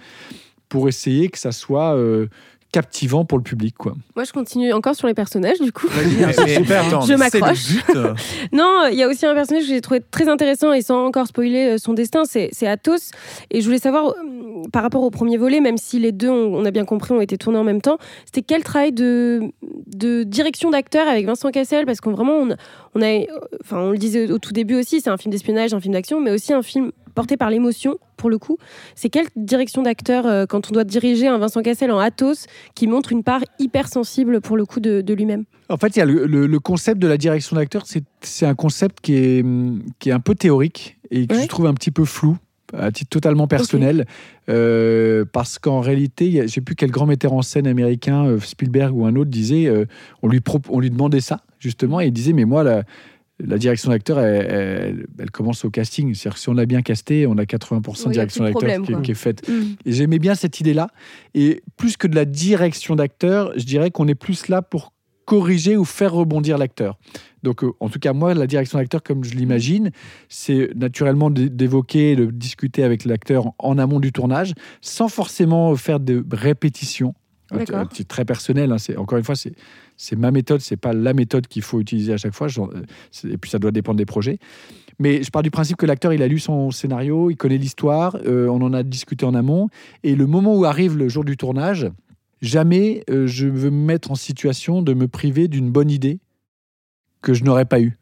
pour 0.70 0.88
essayer 0.88 1.30
que 1.30 1.39
ça 1.39 1.51
soit. 1.51 1.95
euh, 1.95 2.28
captivant 2.74 3.24
pour 3.24 3.38
le 3.38 3.44
public. 3.44 3.76
Quoi. 3.78 3.94
Moi, 4.16 4.26
je 4.26 4.34
continue 4.34 4.74
encore 4.74 4.96
sur 4.96 5.08
les 5.08 5.14
personnages, 5.14 5.62
du 5.62 5.72
coup. 5.72 5.88
attends, 6.28 7.02
Je 7.02 7.14
m'accroche. 7.14 7.78
Non, 8.52 8.88
il 8.92 8.98
y 8.98 9.04
a 9.04 9.08
aussi 9.08 9.26
un 9.26 9.34
personnage 9.36 9.64
que 9.64 9.70
j'ai 9.70 9.80
trouvé 9.80 10.02
très 10.02 10.28
intéressant 10.28 10.74
et 10.74 10.82
sans 10.82 11.06
encore 11.06 11.28
spoiler 11.28 11.76
euh, 11.76 11.78
son 11.78 11.94
destin, 11.94 12.26
c'est 12.26 12.50
c'est 12.52 12.68
Athos. 12.68 13.12
Et 13.52 13.62
je 13.62 13.66
voulais 13.66 13.80
savoir, 13.80 14.10
euh, 14.10 14.68
par 14.72 14.82
rapport 14.82 15.04
au 15.04 15.12
premier 15.12 15.38
volet, 15.38 15.62
même 15.62 15.78
si 15.78 16.00
les 16.00 16.12
deux, 16.12 16.30
on, 16.30 16.56
on 16.56 16.66
a 16.66 16.72
bien 16.72 16.84
compris, 16.84 17.14
ont 17.14 17.22
été 17.22 17.38
tournés 17.38 17.60
en 17.60 17.64
même 17.64 17.82
temps, 17.82 18.00
c'était 18.26 18.42
quel 18.42 18.64
travail 18.64 18.92
de, 18.92 19.52
de 19.96 20.24
direction 20.24 20.72
d'acteur 20.72 21.08
avec 21.08 21.28
Vincent 21.28 21.52
Cassel? 21.52 21.86
Parce 21.86 22.02
qu'on 22.02 22.12
vraiment, 22.12 22.38
on, 22.38 22.56
on 22.96 23.02
a, 23.04 23.24
enfin, 23.64 23.78
on 23.78 23.92
le 23.92 24.00
disait 24.00 24.32
au 24.32 24.40
tout 24.40 24.52
début 24.52 24.76
aussi, 24.76 25.00
c'est 25.00 25.12
un 25.12 25.18
film 25.18 25.32
d'espionnage, 25.32 25.76
un 25.76 25.80
film 25.80 25.94
d'action, 25.94 26.20
mais 26.20 26.32
aussi 26.32 26.54
un 26.54 26.64
film 26.64 26.92
porté 27.16 27.38
par 27.38 27.49
l'émotion, 27.49 27.97
pour 28.18 28.30
le 28.30 28.38
coup. 28.38 28.57
C'est 28.95 29.09
quelle 29.09 29.28
direction 29.36 29.82
d'acteur 29.84 30.26
euh, 30.26 30.45
quand 30.45 30.70
on 30.70 30.74
doit 30.74 30.84
diriger 30.84 31.28
un 31.28 31.38
Vincent 31.38 31.61
Cassel 31.61 31.91
en 31.91 31.99
Athos 31.99 32.45
qui 32.76 32.88
montre 32.88 33.11
une 33.11 33.24
part 33.24 33.41
hyper 33.59 33.88
sensible, 33.88 34.41
pour 34.41 34.57
le 34.57 34.66
coup, 34.66 34.80
de, 34.80 35.01
de 35.01 35.14
lui-même? 35.14 35.43
En 35.70 35.78
fait, 35.78 35.95
il 35.95 35.99
y 35.99 36.01
a 36.01 36.05
le, 36.05 36.26
le- 36.26 36.45
le 36.47 36.59
concept 36.59 36.99
de 37.01 37.07
la 37.07 37.18
direction 37.18 37.55
d'acteur, 37.55 37.84
c'est 38.22 38.45
un 38.45 38.55
concept 38.55 38.99
qui 39.01 39.16
est, 39.16 39.41
hum, 39.43 39.82
qui 39.99 40.09
est 40.09 40.14
un 40.14 40.20
peu 40.20 40.36
théorique 40.36 40.97
et 41.11 41.26
que 41.28 41.36
Ouais. 41.36 41.43
je 41.43 41.47
trouve 41.47 41.68
un 41.68 41.74
petit 41.74 41.91
peu 41.91 42.05
flou 42.05 42.38
à 42.76 42.91
titre 42.91 43.09
totalement 43.09 43.47
personnel, 43.47 44.05
Euh, 44.49 45.24
parce 45.32 45.57
qu'en 45.57 45.80
réalité, 45.80 46.41
je 46.43 46.47
sais 46.47 46.59
plus 46.61 46.76
quel 46.76 46.91
grand 46.91 47.05
metteur 47.05 47.32
en 47.34 47.41
scène 47.41 47.66
américain, 47.68 48.26
euh, 48.26 48.39
Spielberg 48.39 48.93
ou 48.95 49.05
un 49.05 49.16
autre, 49.16 49.30
disait, 49.30 49.68
euh, 49.68 49.86
on, 50.22 50.28
lui 50.28 50.41
on 50.70 50.80
lui 50.82 50.89
demandait 50.89 51.22
ça, 51.22 51.41
justement, 51.59 52.01
et 52.01 52.07
il 52.07 52.11
disait, 52.11 52.34
mais 52.34 52.43
moi, 52.45 52.64
la, 52.64 52.84
la 53.46 53.58
direction 53.58 53.91
d'acteur, 53.91 54.20
elle, 54.20 54.46
elle- 54.50 55.08
elle 55.20 55.32
commence 55.32 55.66
au 55.66 55.70
casting. 55.70 56.14
C'est-à-dire 56.14 56.36
que 56.36 56.39
si 56.39 56.50
on 56.50 56.58
a 56.58 56.66
bien 56.66 56.82
casté, 56.82 57.28
on 57.28 57.38
a 57.38 57.46
80% 57.46 58.04
de 58.04 58.08
Oui, 58.10 58.14
direction 58.14 58.44
d'acteur 58.44 59.02
qui, 59.02 59.12
est 59.12 59.16
faite. 59.16 59.48
Mm. 59.48 59.62
Et 59.86 59.91
j'aimais 59.91 60.20
bien 60.20 60.36
cette 60.36 60.60
idée-là. 60.60 60.88
Et 61.36 61.62
plus 61.78 61.98
que 61.98 62.08
de 62.08 62.16
la 62.16 62.26
direction 62.26 62.96
d'acteur, 62.96 63.52
je 63.56 63.64
dirais 63.66 63.91
qu'on 63.91 64.08
est 64.08 64.16
plus 64.16 64.48
là 64.48 64.62
pour 64.62 64.94
corriger 65.26 65.78
ou 65.78 65.86
faire 65.86 66.14
rebondir 66.14 66.58
l'acteur. 66.58 66.98
Donc, 67.44 67.64
euh, 67.64 67.72
en 67.80 67.88
tout 67.89 68.00
cas, 68.00 68.12
moi, 68.14 68.34
la 68.34 68.46
direction 68.48 68.78
d'acteur, 68.78 69.02
comme 69.04 69.24
je 69.24 69.36
l'imagine, 69.36 69.91
c'est 70.30 70.70
naturellement 70.76 71.30
d'évoquer, 71.30 72.16
de 72.16 72.26
discuter 72.26 72.84
avec 72.84 73.06
l'acteur 73.06 73.52
en 73.60 73.78
amont 73.78 74.00
du 74.02 74.12
tournage, 74.12 74.54
sans 74.82 75.08
forcément 75.08 75.76
faire 75.76 76.00
de 76.00 76.26
répétitions. 76.32 77.16
C'est 77.93 78.08
très 78.08 78.26
personnel. 78.26 78.72
hein, 78.72 78.78
c'est- 78.78 78.97
encore 78.97 79.18
une 79.18 79.24
fois, 79.24 79.36
c'est 79.36 79.54
c'est 79.95 80.16
ma 80.16 80.32
méthode, 80.32 80.60
c'est 80.62 80.76
pas 80.78 80.91
la 80.93 81.14
méthode 81.14 81.47
qu'il 81.47 81.62
faut 81.62 81.80
utiliser 81.80 82.14
à 82.14 82.18
chaque 82.18 82.34
fois. 82.34 82.47
Euh, 82.58 82.82
Et 83.32 83.38
puis, 83.38 83.49
ça 83.51 83.60
doit 83.60 83.72
dépendre 83.72 83.97
des 83.97 84.06
projets. 84.08 84.39
Mais 84.99 85.22
je 85.24 85.30
pars 85.30 85.43
du 85.43 85.51
principe 85.51 85.78
que 85.78 85.86
l'acteur, 85.86 86.14
il 86.14 86.22
a 86.24 86.28
lu 86.28 86.39
son 86.39 86.72
scénario, 86.72 87.30
il 87.30 87.36
connaît 87.38 87.58
l'histoire, 87.58 88.18
euh, 88.26 88.47
on 88.47 88.62
en 88.62 88.74
a 88.74 88.84
discuté 88.84 89.26
en 89.26 89.34
amont. 89.36 89.70
Et 90.04 90.16
le 90.16 90.26
moment 90.28 90.56
où 90.56 90.66
arrive 90.66 90.97
le 90.97 91.10
jour 91.10 91.24
du 91.24 91.38
tournage, 91.38 91.89
jamais 92.41 93.04
euh, 93.10 93.26
je 93.28 93.47
veux 93.47 93.70
me 93.70 93.86
mettre 93.86 94.12
en 94.12 94.16
situation 94.16 94.82
de 94.82 94.93
me 94.93 95.08
priver 95.08 95.47
d'une 95.47 95.72
bonne 95.72 95.89
idée 95.91 96.20
que 97.22 97.34
je 97.34 97.43
n'aurais 97.43 97.66
pas 97.66 97.80
eue. 97.80 97.97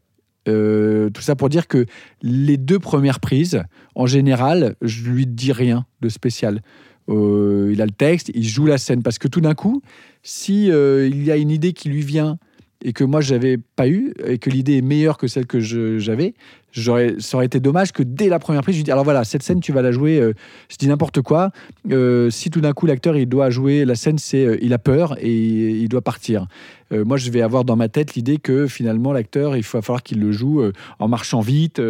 Euh, 0.48 1.10
tout 1.12 1.22
ça 1.22 1.36
pour 1.36 1.50
dire 1.50 1.68
que 1.68 1.86
les 2.24 2.58
deux 2.58 2.80
premières 2.80 3.20
prises, 3.20 3.62
en 3.96 4.08
général, 4.08 4.76
je 4.82 5.10
lui 5.10 5.28
dis 5.28 5.52
rien 5.52 5.86
de 6.02 6.10
spécial. 6.10 6.62
Euh, 7.10 7.70
il 7.72 7.82
a 7.82 7.86
le 7.86 7.92
texte, 7.92 8.32
il 8.34 8.48
joue 8.48 8.66
la 8.66 8.78
scène. 8.78 9.04
Parce 9.04 9.20
que 9.20 9.28
tout 9.28 9.42
d'un 9.42 9.54
coup, 9.54 9.82
si 10.24 10.72
euh, 10.72 11.08
il 11.08 11.24
y 11.24 11.32
a 11.32 11.36
une 11.36 11.52
idée 11.52 11.74
qui 11.74 11.90
lui 11.90 12.02
vient 12.02 12.38
et 12.84 12.94
que 12.94 13.04
moi 13.04 13.22
j'avais 13.22 13.58
pas 13.58 13.88
eu 13.88 14.14
et 14.26 14.38
que 14.38 14.50
l'idée 14.50 14.78
est 14.78 14.82
meilleure 14.82 15.18
que 15.18 15.28
celle 15.28 15.46
que 15.46 15.60
j'avais, 15.60 16.34
j'aurais, 16.72 17.16
ça 17.20 17.38
aurait 17.38 17.46
été 17.46 17.60
dommage 17.60 17.92
que 17.92 18.04
dès 18.04 18.30
la 18.30 18.40
première 18.40 18.62
prise, 18.62 18.76
je 18.76 18.80
lui 18.80 18.84
dis 18.84 18.92
alors 18.92 19.04
voilà 19.04 19.24
cette 19.24 19.44
scène 19.44 19.60
tu 19.60 19.72
vas 19.72 19.82
la 19.82 19.92
jouer. 19.92 20.20
euh, 20.20 20.34
je 20.70 20.78
dis 20.78 20.88
n'importe 20.88 21.22
quoi. 21.22 21.52
Euh, 21.92 22.30
si 22.30 22.50
tout 22.50 22.62
d'un 22.62 22.74
coup 22.74 22.86
l'acteur 22.86 23.16
il 23.18 23.28
doit 23.28 23.50
jouer 23.50 23.86
la 23.86 23.96
scène, 23.96 24.18
c'est 24.18 24.46
euh, 24.46 24.58
il 24.62 24.74
a 24.74 24.80
peur 24.80 25.16
et 25.20 25.32
il 25.32 25.90
doit 25.90 26.02
partir. 26.02 26.48
Moi 26.94 27.16
je 27.16 27.32
vais 27.32 27.42
avoir 27.42 27.64
dans 27.64 27.78
ma 27.78 27.88
tête 27.88 28.16
l'idée 28.16 28.38
que 28.38 28.68
finalement 28.68 29.14
l'acteur 29.14 29.56
il 29.56 29.64
va 29.64 29.82
falloir 29.82 30.04
qu'il 30.04 30.20
le 30.20 30.34
joue 30.34 30.62
en 31.00 31.08
marchant 31.08 31.40
vite, 31.40 31.82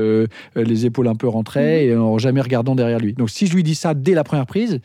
les 0.56 0.86
épaules 0.86 1.08
un 1.08 1.16
peu 1.16 1.28
rentrées 1.28 1.88
et 1.88 1.96
en 1.96 2.20
jamais 2.20 2.40
regardant 2.40 2.76
derrière 2.76 3.00
lui. 3.00 3.14
Donc 3.14 3.32
si 3.32 3.48
je 3.48 3.56
lui 3.56 3.64
dis 3.64 3.74
ça 3.74 3.96
dès 3.96 4.14
la 4.14 4.24
première 4.24 4.46
prise. 4.46 4.80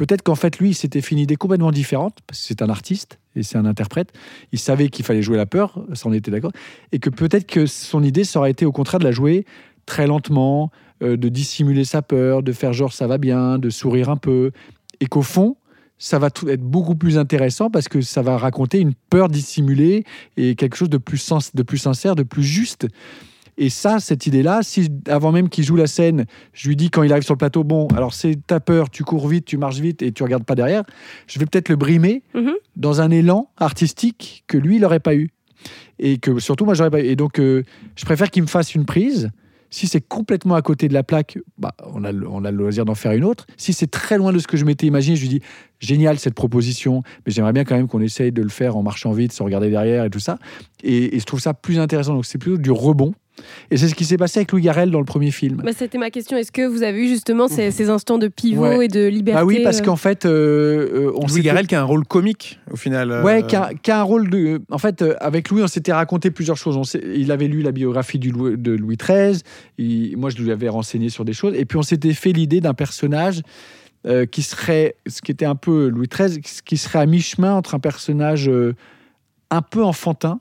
Peut-être 0.00 0.22
qu'en 0.22 0.34
fait, 0.34 0.58
lui, 0.58 0.70
il 0.70 0.74
s'était 0.74 1.02
fait 1.02 1.10
une 1.10 1.18
idée 1.18 1.36
complètement 1.36 1.70
différente, 1.70 2.20
parce 2.26 2.40
que 2.40 2.46
c'est 2.46 2.62
un 2.62 2.70
artiste 2.70 3.18
et 3.36 3.42
c'est 3.42 3.58
un 3.58 3.66
interprète. 3.66 4.14
Il 4.50 4.58
savait 4.58 4.88
qu'il 4.88 5.04
fallait 5.04 5.20
jouer 5.20 5.36
la 5.36 5.44
peur, 5.44 5.84
ça 5.92 6.08
on 6.08 6.12
était 6.14 6.30
d'accord. 6.30 6.52
Et 6.90 6.98
que 6.98 7.10
peut-être 7.10 7.46
que 7.46 7.66
son 7.66 8.02
idée, 8.02 8.24
ça 8.24 8.38
aurait 8.38 8.50
été 8.50 8.64
au 8.64 8.72
contraire 8.72 8.98
de 8.98 9.04
la 9.04 9.10
jouer 9.10 9.44
très 9.84 10.06
lentement, 10.06 10.70
euh, 11.02 11.18
de 11.18 11.28
dissimuler 11.28 11.84
sa 11.84 12.00
peur, 12.00 12.42
de 12.42 12.50
faire 12.52 12.72
genre 12.72 12.94
ça 12.94 13.06
va 13.06 13.18
bien, 13.18 13.58
de 13.58 13.68
sourire 13.68 14.08
un 14.08 14.16
peu. 14.16 14.52
Et 15.00 15.06
qu'au 15.06 15.20
fond, 15.20 15.56
ça 15.98 16.18
va 16.18 16.28
être 16.28 16.62
beaucoup 16.62 16.94
plus 16.94 17.18
intéressant 17.18 17.68
parce 17.68 17.88
que 17.88 18.00
ça 18.00 18.22
va 18.22 18.38
raconter 18.38 18.78
une 18.78 18.94
peur 19.10 19.28
dissimulée 19.28 20.04
et 20.38 20.54
quelque 20.54 20.76
chose 20.76 20.88
de 20.88 20.96
plus, 20.96 21.18
sens, 21.18 21.54
de 21.54 21.62
plus 21.62 21.76
sincère, 21.76 22.14
de 22.14 22.22
plus 22.22 22.42
juste. 22.42 22.86
Et 23.62 23.68
ça, 23.68 24.00
cette 24.00 24.26
idée-là, 24.26 24.60
si 24.62 24.88
avant 25.06 25.32
même 25.32 25.48
qu'il 25.50 25.64
joue 25.64 25.76
la 25.76 25.86
scène, 25.86 26.24
je 26.54 26.66
lui 26.68 26.76
dis 26.76 26.88
quand 26.90 27.02
il 27.02 27.12
arrive 27.12 27.24
sur 27.24 27.34
le 27.34 27.38
plateau, 27.38 27.62
bon, 27.62 27.88
alors 27.88 28.14
c'est 28.14 28.34
ta 28.46 28.58
peur, 28.58 28.88
tu 28.88 29.04
cours 29.04 29.28
vite, 29.28 29.44
tu 29.44 29.58
marches 29.58 29.80
vite 29.80 30.00
et 30.00 30.12
tu 30.12 30.22
regardes 30.22 30.44
pas 30.44 30.54
derrière, 30.54 30.82
je 31.26 31.38
vais 31.38 31.44
peut-être 31.44 31.68
le 31.68 31.76
brimer 31.76 32.22
Mhm. 32.34 32.52
dans 32.76 33.02
un 33.02 33.10
élan 33.10 33.50
artistique 33.58 34.44
que 34.46 34.56
lui, 34.58 34.76
il 34.76 34.80
n'aurait 34.82 34.98
pas 35.00 35.14
eu. 35.14 35.28
Et 35.98 36.16
que 36.16 36.38
surtout, 36.38 36.64
moi, 36.64 36.72
j'aurais 36.74 36.90
pas 36.90 37.00
eu. 37.00 37.04
Et 37.04 37.16
donc, 37.16 37.38
euh, 37.38 37.62
je 37.96 38.04
préfère 38.06 38.30
qu'il 38.30 38.42
me 38.42 38.48
fasse 38.48 38.74
une 38.74 38.86
prise. 38.86 39.30
Si 39.72 39.86
c'est 39.86 40.00
complètement 40.00 40.54
à 40.56 40.62
côté 40.62 40.88
de 40.88 40.94
la 40.94 41.02
plaque, 41.04 41.38
bah, 41.58 41.72
on, 41.94 42.02
a, 42.02 42.10
le- 42.10 42.26
on 42.28 42.44
a 42.44 42.50
le 42.50 42.56
loisir 42.56 42.84
d'en 42.84 42.94
faire 42.96 43.12
une 43.12 43.24
autre. 43.24 43.46
Si 43.56 43.72
c'est 43.72 43.86
très 43.86 44.16
loin 44.18 44.32
de 44.32 44.38
ce 44.40 44.48
que 44.48 44.56
je 44.56 44.64
m'étais 44.64 44.86
imaginé, 44.86 45.14
je 45.16 45.20
lui 45.22 45.28
dis 45.28 45.40
génial 45.78 46.18
cette 46.18 46.34
proposition, 46.34 47.02
mais 47.24 47.30
j'aimerais 47.32 47.52
bien 47.52 47.64
quand 47.64 47.76
même 47.76 47.86
qu'on 47.86 48.00
essaye 48.00 48.32
de 48.32 48.42
le 48.42 48.48
faire 48.48 48.76
en 48.76 48.82
marchant 48.82 49.12
vite, 49.12 49.32
sans 49.32 49.44
regarder 49.44 49.70
derrière 49.70 50.04
et 50.06 50.10
tout 50.10 50.18
ça. 50.18 50.38
Et, 50.82 51.14
et 51.14 51.20
je 51.20 51.24
trouve 51.24 51.40
ça 51.40 51.54
plus 51.54 51.78
intéressant. 51.78 52.14
Donc 52.14 52.24
c'est 52.26 52.38
plutôt 52.38 52.56
du 52.56 52.70
rebond. 52.72 53.12
Et 53.70 53.76
c'est 53.76 53.88
ce 53.88 53.94
qui 53.94 54.04
s'est 54.04 54.16
passé 54.16 54.40
avec 54.40 54.52
Louis 54.52 54.62
Garrel 54.62 54.90
dans 54.90 54.98
le 54.98 55.04
premier 55.04 55.30
film. 55.30 55.62
Bah, 55.64 55.72
C'était 55.76 55.98
ma 55.98 56.10
question. 56.10 56.36
Est-ce 56.36 56.52
que 56.52 56.66
vous 56.66 56.82
avez 56.82 57.04
eu 57.04 57.08
justement 57.08 57.48
ces, 57.48 57.70
ces 57.70 57.88
instants 57.90 58.18
de 58.18 58.28
pivot 58.28 58.62
Ouais. 58.62 58.84
et 58.86 58.88
de 58.88 59.06
liberté 59.06 59.40
Ah 59.40 59.44
oui, 59.44 59.60
parce 59.62 59.80
euh, 59.80 59.84
qu'en 59.84 59.96
fait, 59.96 60.24
euh, 60.26 61.06
euh, 61.08 61.12
on 61.14 61.26
Louis 61.26 61.42
Garrel 61.42 61.66
qui 61.66 61.74
a 61.74 61.80
un 61.80 61.84
rôle 61.84 62.04
comique 62.06 62.58
au 62.70 62.76
final. 62.76 63.10
euh, 63.10 63.22
Ouais, 63.22 63.42
qui 63.46 63.56
a, 63.56 63.70
qui 63.74 63.90
a 63.90 64.00
un 64.00 64.02
rôle 64.02 64.30
de. 64.30 64.60
En 64.70 64.78
fait, 64.78 65.02
euh, 65.02 65.14
avec 65.20 65.50
Louis, 65.50 65.62
on 65.62 65.66
s'était 65.68 65.92
raconté 65.92 66.30
plusieurs 66.30 66.56
choses. 66.56 66.76
On 66.76 66.82
il 67.14 67.30
avait 67.32 67.48
lu 67.48 67.62
la 67.62 67.72
biographie 67.72 68.18
du 68.18 68.30
Louis- 68.30 68.56
de 68.56 68.72
Louis 68.72 68.96
XIII. 68.96 70.14
moi, 70.16 70.30
je 70.30 70.36
lui 70.42 70.50
avais 70.52 70.68
renseigné 70.68 71.08
sur 71.08 71.24
des 71.24 71.32
choses. 71.32 71.54
Et 71.56 71.64
puis, 71.64 71.78
on 71.78 71.82
s'était 71.82 72.12
fait 72.14 72.32
l'idée 72.32 72.60
d'un 72.60 72.74
personnage 72.74 73.42
euh, 74.06 74.24
qui 74.26 74.42
serait, 74.42 74.96
ce 75.06 75.20
qui 75.20 75.30
était 75.30 75.44
un 75.44 75.54
peu 75.56 75.88
Louis 75.88 76.08
XIII, 76.08 76.40
qui 76.40 76.76
serait 76.76 77.00
à 77.00 77.06
mi-chemin 77.06 77.54
entre 77.54 77.74
un 77.74 77.78
personnage 77.80 78.48
euh, 78.48 78.74
un 79.50 79.62
peu 79.62 79.82
enfantin 79.84 80.40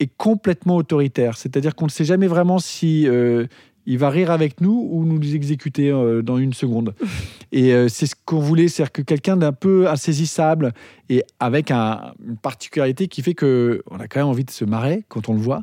et 0.00 0.08
complètement 0.08 0.76
autoritaire. 0.76 1.36
C'est-à-dire 1.36 1.76
qu'on 1.76 1.84
ne 1.84 1.90
sait 1.90 2.04
jamais 2.06 2.26
vraiment 2.26 2.58
si 2.58 3.06
euh, 3.06 3.46
il 3.86 3.98
va 3.98 4.10
rire 4.10 4.30
avec 4.30 4.60
nous 4.60 4.88
ou 4.90 5.04
nous 5.04 5.34
exécuter 5.34 5.90
euh, 5.90 6.22
dans 6.22 6.38
une 6.38 6.54
seconde. 6.54 6.94
Et 7.52 7.74
euh, 7.74 7.88
c'est 7.88 8.06
ce 8.06 8.14
qu'on 8.24 8.40
voulait, 8.40 8.68
c'est-à-dire 8.68 8.92
que 8.92 9.02
quelqu'un 9.02 9.36
d'un 9.36 9.52
peu 9.52 9.88
insaisissable 9.88 10.72
et 11.08 11.24
avec 11.38 11.70
un- 11.70 12.12
une 12.26 12.36
particularité 12.36 13.08
qui 13.08 13.22
fait 13.22 13.34
que 13.34 13.82
on 13.90 13.98
a 13.98 14.06
quand 14.06 14.20
même 14.20 14.28
envie 14.28 14.44
de 14.44 14.50
se 14.50 14.64
marrer 14.64 15.04
quand 15.08 15.28
on 15.28 15.34
le 15.34 15.40
voit. 15.40 15.62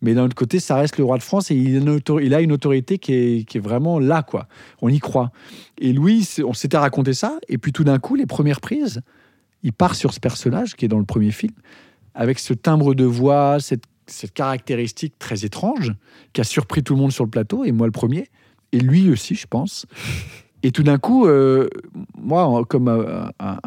Mais 0.00 0.14
d'un 0.14 0.24
autre 0.24 0.34
côté, 0.34 0.60
ça 0.60 0.76
reste 0.76 0.96
le 0.96 1.04
roi 1.04 1.18
de 1.18 1.22
France 1.22 1.50
et 1.50 1.56
il 1.56 1.76
a 2.34 2.40
une, 2.40 2.52
autorité 2.52 2.98
qui 2.98 3.12
est, 3.12 3.48
qui 3.48 3.58
est 3.58 3.60
vraiment 3.60 3.98
là, 3.98 4.22
quoi. 4.22 4.46
On 4.80 4.88
y 4.88 5.00
croit. 5.00 5.32
Et 5.76 5.92
Louis, 5.92 6.26
on 6.46 6.52
s'était 6.54 6.76
raconté 6.76 7.14
ça, 7.14 7.38
et 7.48 7.58
puis 7.58 7.72
tout 7.72 7.82
d'un 7.82 7.98
coup, 7.98 8.14
les 8.14 8.26
premières 8.26 8.60
prises, 8.60 9.00
il 9.64 9.72
part 9.72 9.96
sur 9.96 10.14
ce 10.14 10.20
personnage 10.20 10.76
qui 10.76 10.84
est 10.84 10.88
dans 10.88 11.00
le 11.00 11.04
premier 11.04 11.32
film, 11.32 11.52
avec 12.14 12.38
ce 12.38 12.52
timbre 12.54 12.94
de 12.94 13.04
voix, 13.04 13.58
cette, 13.60 13.84
caractéristique 14.32 15.18
très 15.18 15.44
étrange, 15.44 15.92
qui 16.32 16.40
a 16.40 16.44
surpris 16.44 16.82
tout 16.82 16.94
le 16.94 17.00
monde 17.00 17.12
sur 17.12 17.24
le 17.24 17.30
plateau, 17.30 17.64
et 17.64 17.72
moi 17.72 17.86
le 17.86 17.92
premier, 17.92 18.28
et 18.72 18.80
lui 18.80 19.10
aussi, 19.10 19.34
je 19.34 19.46
pense. 19.46 19.86
Et 20.62 20.72
tout 20.72 20.82
d'un 20.82 20.98
coup, 20.98 21.26
euh, 21.26 21.68
moi, 22.16 22.64
comme 22.68 22.88
un, 22.88 23.30
un- 23.38 23.58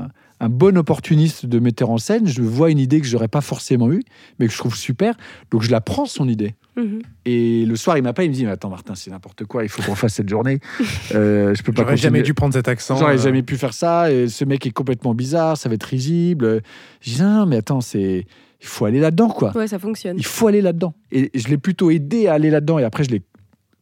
un 0.42 0.50
bon 0.50 0.76
opportuniste 0.76 1.46
de 1.46 1.60
metteur 1.60 1.92
en 1.92 2.00
scène, 2.00 2.28
je 2.28 2.42
vois 2.42 2.72
une 2.72 2.80
idée 2.80 3.00
que 3.00 3.06
je 3.06 3.14
n'aurais 3.14 3.28
pas 3.28 3.42
forcément 3.42 3.92
eue, 3.92 4.02
mais 4.40 4.48
que 4.48 4.52
je 4.52 4.58
trouve 4.58 4.76
super. 4.76 5.16
Donc 5.52 5.62
je 5.62 5.70
la 5.70 5.82
prends, 5.82 6.08
son 6.08 6.28
idée. 6.28 6.56
mhm. 6.76 7.04
Et 7.26 7.64
le 7.64 7.76
soir, 7.76 7.96
il 7.98 8.02
m'appelle, 8.02 8.26
il 8.26 8.30
me 8.30 8.34
dit 8.34 8.46
mais 8.46 8.52
Attends, 8.52 8.72
Martin, 8.72 8.96
c'est 8.96 9.12
n'importe 9.12 9.46
quoi, 9.46 9.64
il 9.64 9.70
faut 9.70 9.84
qu'on 9.84 9.94
fasse 9.96 10.16
cette 10.16 10.30
journée. 10.30 10.60
Euh, 11.14 11.54
je 11.54 11.62
peux 11.62 11.74
pas 11.74 11.82
J'aurais 11.82 11.98
jamais 11.98 12.22
dû 12.22 12.34
prendre 12.34 12.54
cet 12.54 12.70
accent. 12.70 12.96
J'aurais 12.96 13.16
euh, 13.16 13.22
jamais 13.22 13.44
pu 13.44 13.58
faire 13.58 13.74
ça. 13.74 14.12
Et 14.12 14.30
ce 14.30 14.46
mec 14.46 14.66
est 14.66 14.72
complètement 14.72 15.14
bizarre, 15.14 15.58
ça 15.58 15.68
va 15.68 15.76
être 15.76 15.84
risible. 15.84 16.62
Je 17.02 17.16
dis 17.16 17.22
non, 17.22 17.46
mais 17.46 17.58
attends, 17.58 17.82
c'est 17.82 18.26
il 18.62 18.68
faut 18.68 18.86
aller 18.86 19.00
là-dedans, 19.00 19.30
quoi. 19.30 19.56
Ouais, 19.58 19.68
ça 19.68 19.78
fonctionne. 19.78 20.18
Il 20.18 20.26
faut 20.26 20.48
aller 20.48 20.62
là-dedans. 20.62 20.94
Et 21.12 21.32
je 21.34 21.48
l'ai 21.50 21.58
plutôt 21.58 21.92
aidé 21.92 22.28
à 22.28 22.34
aller 22.34 22.50
là-dedans. 22.50 22.80
Et 22.80 22.84
après, 22.84 23.04
je 23.04 23.10
l'ai 23.10 23.22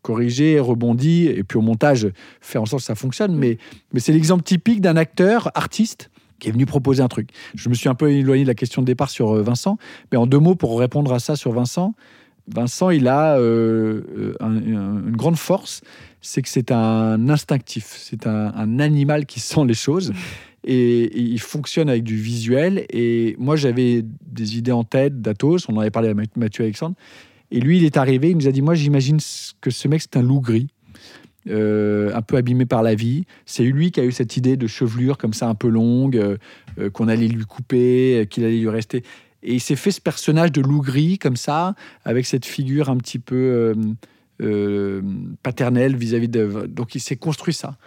corrigé, 0.01 0.59
rebondi, 0.59 1.27
et 1.27 1.43
puis 1.43 1.57
au 1.57 1.61
montage, 1.61 2.07
faire 2.41 2.61
en 2.61 2.65
sorte 2.65 2.81
que 2.81 2.87
ça 2.87 2.95
fonctionne. 2.95 3.35
Mais, 3.35 3.57
mais 3.93 3.99
c'est 3.99 4.13
l'exemple 4.13 4.43
typique 4.43 4.81
d'un 4.81 4.95
acteur, 4.95 5.51
artiste, 5.55 6.08
qui 6.39 6.49
est 6.49 6.51
venu 6.51 6.65
proposer 6.65 7.03
un 7.03 7.07
truc. 7.07 7.29
Je 7.55 7.69
me 7.69 7.73
suis 7.73 7.89
un 7.89 7.95
peu 7.95 8.11
éloigné 8.11 8.43
de 8.43 8.47
la 8.47 8.55
question 8.55 8.81
de 8.81 8.87
départ 8.87 9.09
sur 9.09 9.35
euh, 9.35 9.41
Vincent, 9.43 9.77
mais 10.11 10.17
en 10.17 10.25
deux 10.27 10.39
mots, 10.39 10.55
pour 10.55 10.79
répondre 10.79 11.13
à 11.13 11.19
ça 11.19 11.35
sur 11.35 11.51
Vincent, 11.51 11.93
Vincent, 12.47 12.89
il 12.89 13.07
a 13.07 13.37
euh, 13.37 14.01
euh, 14.17 14.33
un- 14.39 14.55
un- 14.57 15.07
une 15.07 15.15
grande 15.15 15.37
force, 15.37 15.81
c'est 16.21 16.41
que 16.41 16.49
c'est 16.49 16.71
un 16.71 17.29
instinctif, 17.29 17.95
c'est 17.99 18.25
un, 18.25 18.79
animal 18.79 19.25
qui 19.27 19.39
sent 19.39 19.65
les 19.67 19.73
choses. 19.75 20.11
Et, 20.65 21.15
il 21.19 21.39
fonctionne 21.39 21.89
avec 21.89 22.03
du 22.03 22.17
visuel. 22.17 22.85
Et 22.89 23.35
moi, 23.39 23.55
j'avais 23.55 24.03
des 24.25 24.57
idées 24.57 24.71
en 24.71 24.83
tête 24.83 25.21
d'Athos. 25.21 25.59
On 25.69 25.77
en 25.77 25.79
avait 25.81 25.91
parlé 25.91 26.13
Math- 26.13 26.35
Mathieu 26.35 26.63
Alexandre. 26.63 26.95
Et 27.51 27.59
lui, 27.61 27.77
il 27.77 27.85
est 27.85 27.97
arrivé. 27.97 28.31
Il 28.31 28.37
nous 28.37 28.47
a 28.47 28.51
dit 28.51 28.61
Moi, 28.61 28.73
j'imagine 28.75 29.19
que 29.61 29.69
ce 29.71 29.87
mec, 29.87 30.01
c'est 30.01 30.17
un 30.17 30.21
loup 30.23 30.41
gris, 30.41 30.67
euh, 31.47 32.13
un 32.13 32.21
peu 32.21 32.35
abîmé 32.35 32.65
par 32.65 32.83
la 32.83 32.95
vie. 32.95 33.25
C'est 33.45 33.63
lui 33.63 33.91
qui 33.91 33.99
a 34.01 34.03
eu 34.03 34.11
cette 34.11 34.35
idée 34.35 34.57
de 34.57 34.67
chevelure 34.67 35.17
comme 35.17 35.33
ça, 35.33 35.47
un 35.47 35.55
peu 35.55 35.69
longue, 35.69 36.17
euh, 36.17 36.37
euh, 36.79 36.89
qu'on 36.89 37.07
allait 37.07 37.27
lui 37.27 37.45
couper, 37.45 38.27
qu'il 38.29 38.43
allait 38.43 38.59
lui 38.59 38.69
rester. 38.69 39.03
Et 39.41 39.53
il 39.53 39.61
s'est 39.61 39.77
fait 39.77 39.91
ce 39.91 40.01
personnage 40.01 40.51
de 40.51 40.61
loup 40.61 40.81
gris 40.81 41.17
comme 41.17 41.37
ça, 41.37 41.75
avec 42.03 42.25
cette 42.25 42.45
figure 42.45 42.89
un 42.89 42.97
petit 42.97 43.19
peu 43.19 43.73
paternelle 45.43 45.95
vis-à-vis 45.95 46.27
de. 46.27 46.67
Donc 46.67 46.93
il 46.95 46.99
s'est 46.99 47.15
construit 47.15 47.53
ça. 47.53 47.77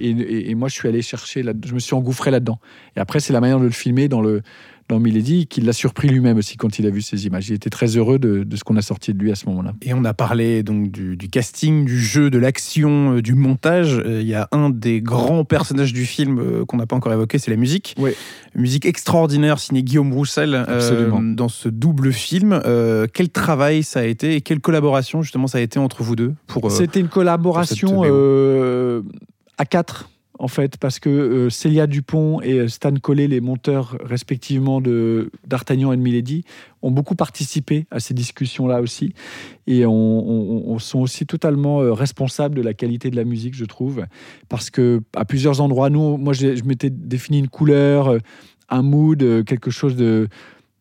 Et, 0.00 0.54
moi, 0.54 0.68
je 0.68 0.74
suis 0.74 0.88
allé 0.88 1.02
chercher, 1.02 1.42
je 1.42 1.74
me 1.74 1.78
suis 1.78 1.94
engouffré 1.94 2.30
là-dedans. 2.30 2.58
Et 2.96 3.00
après, 3.00 3.20
c'est 3.20 3.34
la 3.34 3.40
manière 3.40 3.58
de 3.58 3.64
le 3.64 3.70
filmer 3.70 4.08
dans 4.08 4.22
le 4.22 4.40
dans 4.92 5.00
Milady 5.00 5.46
qui 5.46 5.60
l'a 5.60 5.72
surpris 5.72 6.08
lui-même 6.08 6.36
aussi 6.36 6.56
quand 6.56 6.78
il 6.78 6.86
a 6.86 6.90
vu 6.90 7.02
ces 7.02 7.26
images. 7.26 7.48
Il 7.48 7.54
était 7.54 7.70
très 7.70 7.96
heureux 7.96 8.18
de, 8.18 8.44
de 8.44 8.56
ce 8.56 8.64
qu'on 8.64 8.76
a 8.76 8.82
sorti 8.82 9.14
de 9.14 9.18
lui 9.18 9.32
à 9.32 9.34
ce 9.34 9.46
moment-là. 9.46 9.72
Et 9.82 9.94
on 9.94 10.04
a 10.04 10.12
parlé 10.14 10.62
donc 10.62 10.90
du, 10.90 11.16
du 11.16 11.28
casting, 11.28 11.84
du 11.84 11.98
jeu, 11.98 12.30
de 12.30 12.38
l'action, 12.38 13.16
euh, 13.16 13.22
du 13.22 13.34
montage. 13.34 13.98
Euh, 14.04 14.20
Il 14.20 14.28
y 14.28 14.34
a 14.34 14.48
un 14.52 14.70
des 14.70 15.00
grands 15.00 15.44
personnages 15.44 15.92
du 15.92 16.04
film 16.04 16.38
euh, 16.38 16.64
qu'on 16.64 16.76
n'a 16.76 16.86
pas 16.86 16.96
encore 16.96 17.12
évoqué, 17.12 17.38
c'est 17.38 17.50
la 17.50 17.56
musique. 17.56 17.94
Oui. 17.98 18.12
Musique 18.54 18.84
extraordinaire 18.84 19.58
signée 19.58 19.82
Guillaume 19.82 20.12
Roussel 20.12 20.54
euh, 20.68 21.10
dans 21.34 21.48
ce 21.48 21.68
double 21.68 22.12
film. 22.12 22.60
Euh, 22.66 23.06
quel 23.12 23.30
travail 23.30 23.82
ça 23.82 24.00
a 24.00 24.04
été 24.04 24.36
et 24.36 24.40
quelle 24.42 24.60
collaboration 24.60 25.22
justement 25.22 25.46
ça 25.46 25.58
a 25.58 25.60
été 25.62 25.78
entre 25.78 26.02
vous 26.02 26.16
deux 26.16 26.34
pour 26.46 26.66
euh, 26.66 26.70
C'était 26.70 27.00
une 27.00 27.08
collaboration 27.08 27.94
pour 27.94 28.04
cette 28.04 28.12
euh, 28.12 29.02
à 29.58 29.64
quatre, 29.64 30.10
en 30.42 30.48
fait, 30.48 30.76
parce 30.76 30.98
que 30.98 31.08
euh, 31.08 31.50
Célia 31.50 31.86
Dupont 31.86 32.40
et 32.42 32.54
euh, 32.58 32.66
Stan 32.68 32.92
Collet, 33.00 33.28
les 33.28 33.40
monteurs 33.40 33.96
respectivement 34.02 34.80
de 34.80 35.30
d'Artagnan 35.46 35.92
et 35.92 35.96
de 35.96 36.02
Milady, 36.02 36.42
ont 36.82 36.90
beaucoup 36.90 37.14
participé 37.14 37.86
à 37.92 38.00
ces 38.00 38.12
discussions-là 38.12 38.80
aussi. 38.80 39.14
Et 39.68 39.86
on, 39.86 39.92
on- 39.92 40.64
on 40.74 40.78
sont 40.80 40.98
aussi 41.00 41.26
totalement 41.26 41.80
euh, 41.80 41.92
responsables 41.92 42.56
de 42.56 42.62
la 42.62 42.74
qualité 42.74 43.08
de 43.08 43.16
la 43.16 43.24
musique, 43.24 43.54
je 43.54 43.64
trouve. 43.64 44.04
Parce 44.48 44.68
que 44.68 45.00
à 45.14 45.24
plusieurs 45.24 45.60
endroits, 45.60 45.90
nous, 45.90 46.16
moi, 46.16 46.32
je 46.32 46.64
m'étais 46.64 46.90
défini 46.90 47.38
une 47.38 47.48
couleur, 47.48 48.18
un 48.68 48.82
mood, 48.82 49.44
quelque 49.44 49.70
chose 49.70 49.94
de 49.94 50.26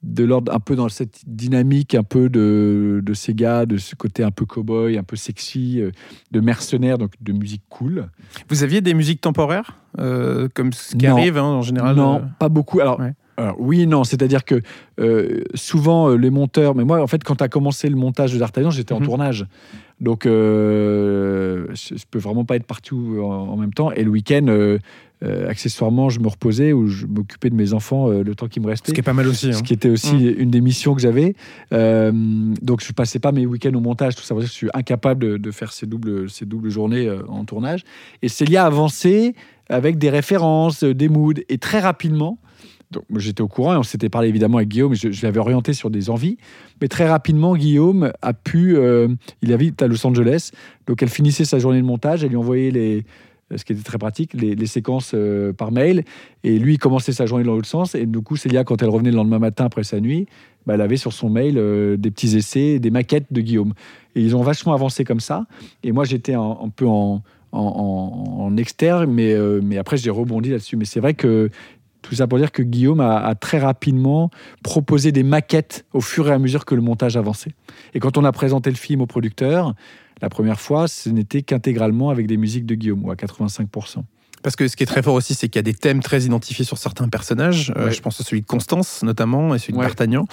de 0.03 0.23
l'ordre 0.23 0.53
un 0.53 0.59
peu 0.59 0.75
dans 0.75 0.89
cette 0.89 1.21
dynamique 1.27 1.93
un 1.95 2.03
peu 2.03 2.27
de, 2.29 3.01
de 3.03 3.13
ces 3.13 3.33
gars, 3.35 3.65
de 3.65 3.77
ce 3.77 3.95
côté 3.95 4.23
un 4.23 4.31
peu 4.31 4.45
cow-boy, 4.45 4.97
un 4.97 5.03
peu 5.03 5.15
sexy, 5.15 5.79
euh, 5.79 5.91
de 6.31 6.39
mercenaires, 6.39 6.97
donc 6.97 7.11
de 7.21 7.31
musique 7.33 7.63
cool. 7.69 8.09
Vous 8.49 8.63
aviez 8.63 8.81
des 8.81 8.93
musiques 8.95 9.21
temporaires 9.21 9.77
euh, 9.99 10.47
comme 10.55 10.73
ce 10.73 10.95
qui 10.95 11.05
Non. 11.05 11.11
arrive 11.17 11.37
hein, 11.37 11.43
en 11.43 11.61
général 11.61 11.95
non, 11.95 12.15
euh, 12.17 12.19
pas 12.39 12.49
beaucoup. 12.49 12.79
Alors, 12.79 12.99
Ouais. 12.99 13.13
Alors, 13.41 13.55
oui, 13.59 13.81
et 13.81 13.85
non, 13.85 14.03
c'est-à-dire 14.03 14.45
que 14.45 14.61
euh, 14.99 15.41
souvent 15.55 16.09
euh, 16.09 16.15
les 16.17 16.29
monteurs, 16.29 16.75
mais 16.75 16.83
moi 16.83 17.01
en 17.01 17.07
fait 17.07 17.23
quand 17.23 17.35
tu 17.35 17.43
as 17.43 17.49
commencé 17.49 17.89
le 17.89 17.95
montage 17.95 18.33
de 18.33 18.39
D'Artagnan, 18.39 18.69
j'étais 18.71 18.93
en 18.93 18.99
Mhm. 18.99 19.05
tournage. 19.05 19.45
Donc 19.99 20.25
euh, 20.25 21.65
je, 21.73 21.95
je 21.95 22.03
peux 22.09 22.19
vraiment 22.19 22.45
pas 22.45 22.55
être 22.55 22.65
partout 22.65 23.17
en, 23.21 23.25
en 23.49 23.57
même 23.57 23.73
temps. 23.73 23.91
Et 23.91 24.03
le 24.03 24.09
week-end, 24.09 24.77
accessoirement, 25.47 26.09
je 26.09 26.19
me 26.19 26.27
reposais 26.27 26.73
ou 26.73 26.87
je 26.87 27.05
m'occupais 27.05 27.49
de 27.51 27.55
mes 27.55 27.73
enfants 27.73 28.09
le 28.09 28.33
temps 28.35 28.47
qui 28.47 28.59
me 28.59 28.65
restait. 28.67 28.89
Ce 28.89 28.93
qui 28.93 28.99
est 29.01 29.03
pas 29.03 29.13
mal 29.13 29.27
aussi. 29.27 29.49
hein. 29.49 29.53
Ce 29.53 29.61
qui 29.61 29.73
était 29.73 29.89
aussi 29.89 30.17
une 30.17 30.49
des 30.49 30.61
missions 30.61 30.95
que 30.95 31.01
j'avais. 31.01 31.35
Donc, 31.71 32.83
je 32.83 32.91
passais 32.93 33.19
pas 33.19 33.31
mes 33.31 33.45
week-ends 33.45 33.73
au 33.75 33.79
montage, 33.79 34.15
tout 34.15 34.23
ça. 34.23 34.33
veut 34.33 34.41
dire 34.41 34.49
que 34.49 34.53
Je 34.53 34.57
suis 34.57 34.69
incapable 34.73 35.23
de, 35.23 35.37
de 35.37 35.51
faire 35.51 35.71
ces 35.73 35.85
doubles, 35.85 36.29
ces 36.29 36.45
doubles 36.45 36.69
journées 36.69 37.07
en 37.27 37.45
tournage. 37.45 37.83
Et 38.23 38.29
Célia 38.29 38.63
a 38.63 38.67
avancé 38.67 39.35
avec 39.69 39.97
des 39.99 40.09
références, 40.09 40.83
des 40.83 41.07
moods. 41.09 41.33
Et 41.49 41.57
très 41.59 41.79
rapidement, 41.79 42.39
donc 42.91 43.03
j'étais 43.15 43.41
au 43.41 43.47
courant 43.47 43.73
et 43.73 43.77
on 43.77 43.83
s'était 43.83 44.09
parlé 44.09 44.27
évidemment 44.27 44.57
avec 44.57 44.69
Guillaume. 44.69 44.93
Je, 44.93 45.11
je 45.11 45.25
l'avais 45.25 45.39
orienté 45.39 45.73
sur 45.73 45.89
des 45.89 46.09
envies. 46.09 46.37
Mais 46.81 46.87
très 46.87 47.07
rapidement, 47.07 47.55
Guillaume 47.55 48.11
a 48.21 48.33
pu. 48.33 48.75
euh, 48.75 49.07
il 49.41 49.53
habite 49.53 49.81
à 49.81 49.87
Los 49.87 50.05
Angeles. 50.05 50.51
Donc, 50.87 51.01
elle 51.01 51.09
finissait 51.09 51.45
sa 51.45 51.59
journée 51.59 51.81
de 51.81 51.85
montage. 51.85 52.23
Elle 52.23 52.29
lui 52.29 52.37
envoyait 52.37 52.71
les. 52.71 53.05
Ce 53.55 53.65
qui 53.65 53.73
était 53.73 53.83
très 53.83 53.97
pratique, 53.97 54.33
les, 54.33 54.65
séquences 54.65 55.11
euh, 55.13 55.51
par 55.51 55.73
mail. 55.73 56.05
Et 56.45 56.57
lui, 56.57 56.77
commençait 56.77 57.11
sa 57.11 57.25
journée 57.25 57.43
dans 57.43 57.53
l'autre 57.53 57.67
sens. 57.67 57.95
Et 57.95 58.05
du 58.05 58.21
coup, 58.21 58.37
Célia, 58.37 58.63
quand 58.63 58.81
elle 58.81 58.87
revenait 58.87 59.11
le 59.11 59.17
lendemain 59.17 59.39
matin 59.39 59.65
après 59.65 59.83
sa 59.83 59.99
nuit, 59.99 60.25
bah, 60.65 60.75
elle 60.75 60.81
avait 60.81 60.97
sur 60.97 61.11
son 61.11 61.29
mail 61.29 61.57
euh, 61.57 61.97
des 61.97 62.11
petits 62.11 62.37
essais, 62.37 62.79
des 62.79 62.91
maquettes 62.91 63.27
de 63.31 63.41
Guillaume. 63.41 63.73
Et 64.15 64.21
ils 64.21 64.35
ont 64.37 64.41
vachement 64.41 64.73
avancé 64.73 65.03
comme 65.03 65.19
ça. 65.19 65.45
Et 65.83 65.91
moi, 65.91 66.05
j'étais 66.05 66.33
un, 66.33 66.71
peu 66.73 66.87
en, 66.87 67.23
en, 67.51 68.55
externe, 68.57 69.11
mais, 69.11 69.33
euh, 69.33 69.59
mais 69.63 69.77
après, 69.77 69.97
j'ai 69.97 70.09
rebondi 70.09 70.49
là-dessus. 70.49 70.77
Mais 70.77 70.85
c'est 70.85 70.99
vrai 70.99 71.13
que 71.13 71.49
tout 72.01 72.15
ça 72.15 72.27
pour 72.27 72.37
dire 72.37 72.51
que 72.51 72.63
Guillaume 72.63 72.99
a, 72.99 73.35
très 73.35 73.59
rapidement 73.59 74.31
proposé 74.63 75.11
des 75.11 75.23
maquettes 75.23 75.85
au 75.93 76.01
fur 76.01 76.27
et 76.29 76.31
à 76.31 76.39
mesure 76.39 76.65
que 76.65 76.75
le 76.75 76.81
montage 76.81 77.17
avançait. 77.17 77.51
Et 77.93 77.99
quand 77.99 78.17
on 78.17 78.25
a 78.25 78.31
présenté 78.31 78.69
le 78.69 78.75
film 78.75 79.01
au 79.01 79.05
producteur, 79.05 79.75
la 80.21 80.29
première 80.29 80.59
fois, 80.59 80.87
ce 80.87 81.09
n'était 81.09 81.41
qu'intégralement 81.41 82.09
avec 82.09 82.27
des 82.27 82.37
musiques 82.37 82.65
de 82.65 82.75
Guillaume, 82.75 83.05
ou 83.05 83.11
à 83.11 83.15
85%. 83.15 84.03
Parce 84.43 84.55
que 84.55 84.67
ce 84.67 84.75
qui 84.75 84.83
est 84.83 84.87
très 84.87 85.03
fort 85.03 85.13
aussi, 85.13 85.35
c'est 85.35 85.47
qu'il 85.47 85.57
y 85.57 85.59
a 85.59 85.63
des 85.63 85.73
thèmes 85.73 86.01
très 86.01 86.23
identifiés 86.23 86.65
sur 86.65 86.77
certains 86.77 87.07
personnages. 87.07 87.73
Euh, 87.77 87.91
je 87.91 88.01
pense 88.01 88.19
à 88.19 88.23
celui 88.23 88.41
de 88.41 88.45
Constance, 88.45 89.03
notamment, 89.03 89.53
et 89.53 89.59
celui 89.59 89.73
de. 89.73 89.79
D'Artagnan. 89.79 90.25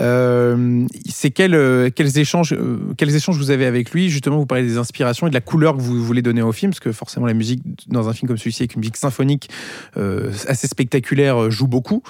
Euh, 0.00 0.86
c'est 1.08 1.38
euh, 1.40 1.90
quels, 1.94 2.18
échanges, 2.18 2.56
quels 2.96 3.14
échanges 3.14 3.36
vous 3.36 3.50
avez 3.50 3.66
avec 3.66 3.90
lui? 3.90 4.10
Justement, 4.10 4.38
vous 4.38 4.46
parlez 4.46 4.64
des 4.64 4.78
inspirations 4.78 5.26
et 5.26 5.30
de 5.30 5.34
la 5.34 5.40
couleur 5.40 5.76
que 5.76 5.82
vous 5.82 6.02
voulez 6.02 6.22
donner 6.22 6.42
au 6.42 6.52
film, 6.52 6.72
parce 6.72 6.80
que 6.80 6.92
forcément, 6.92 7.26
la 7.26 7.34
musique 7.34 7.62
dans 7.88 8.08
un 8.08 8.12
film 8.12 8.28
comme 8.28 8.38
celui-ci, 8.38 8.62
avec 8.62 8.74
une 8.74 8.80
musique 8.80 8.96
symphonique 8.96 9.48
euh, 9.96 10.32
assez 10.48 10.66
spectaculaire, 10.66 11.50
joue 11.50 11.66
beaucoup. 11.66 12.02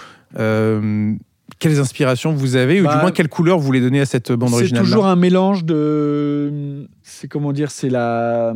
Quelles 1.59 1.79
inspirations 1.79 2.33
vous 2.33 2.57
avez, 2.57 2.81
ou 2.81 2.85
Bah, 2.85 2.95
du 2.95 3.01
moins 3.01 3.11
quelle 3.13 3.29
couleur 3.29 3.59
vous 3.59 3.65
voulez 3.65 3.81
donner 3.81 4.01
à 4.01 4.07
cette 4.07 4.33
bande 4.33 4.49
C'est 4.51 4.57
originale 4.57 4.85
toujours 4.85 5.07
un 5.07 5.17
mélange 5.17 5.65
de. 5.65 6.89
C'est 7.03 7.29
comment 7.29 7.53
dire 7.53 7.71
C'est 7.71 7.91
la. 7.91 8.55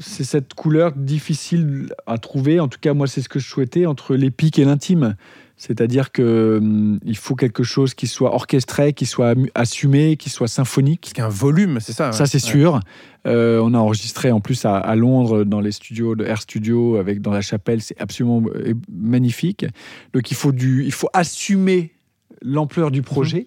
C'est 0.00 0.24
cette 0.24 0.54
couleur 0.54 0.92
difficile 0.96 1.92
à 2.06 2.18
trouver. 2.18 2.58
En 2.58 2.68
tout 2.68 2.78
cas, 2.80 2.94
moi, 2.94 3.06
c'est 3.06 3.20
ce 3.22 3.28
que 3.28 3.38
je 3.38 3.46
souhaitais 3.46 3.86
entre 3.86 4.16
l'épique 4.16 4.58
et 4.58 4.64
l'intime. 4.64 5.14
C'est-à-dire 5.56 6.10
que 6.10 6.56
hum, 6.58 6.98
il 7.04 7.16
faut 7.18 7.34
quelque 7.36 7.62
chose 7.62 7.92
qui 7.92 8.06
soit 8.06 8.34
orchestré, 8.34 8.94
qui 8.94 9.04
soit 9.04 9.34
assumé, 9.54 10.16
qui 10.16 10.30
soit 10.30 10.48
symphonique. 10.48 11.02
Parce 11.02 11.12
qu'il 11.12 11.20
y 11.20 11.24
a 11.24 11.26
un 11.26 11.28
volume, 11.28 11.80
c'est 11.80 11.92
ça 11.92 12.12
Ça, 12.12 12.24
c'est 12.24 12.42
Ouais. 12.42 12.50
sûr. 12.50 12.80
Euh, 13.26 13.60
on 13.62 13.74
a 13.74 13.78
enregistré 13.78 14.32
en 14.32 14.40
plus 14.40 14.64
à, 14.64 14.78
à 14.78 14.96
Londres, 14.96 15.44
dans 15.44 15.60
les 15.60 15.72
studios 15.72 16.14
de 16.16 16.24
Air 16.24 16.40
Studio, 16.40 16.96
avec, 16.96 17.20
dans 17.20 17.32
la 17.32 17.42
chapelle. 17.42 17.82
C'est 17.82 18.00
absolument 18.00 18.42
euh, 18.54 18.72
magnifique. 18.90 19.66
Donc, 20.14 20.30
il 20.30 20.34
faut, 20.34 20.52
du, 20.52 20.84
il 20.86 20.92
faut 20.92 21.10
assumer 21.12 21.92
l'ampleur 22.40 22.90
du 22.90 23.02
projet 23.02 23.46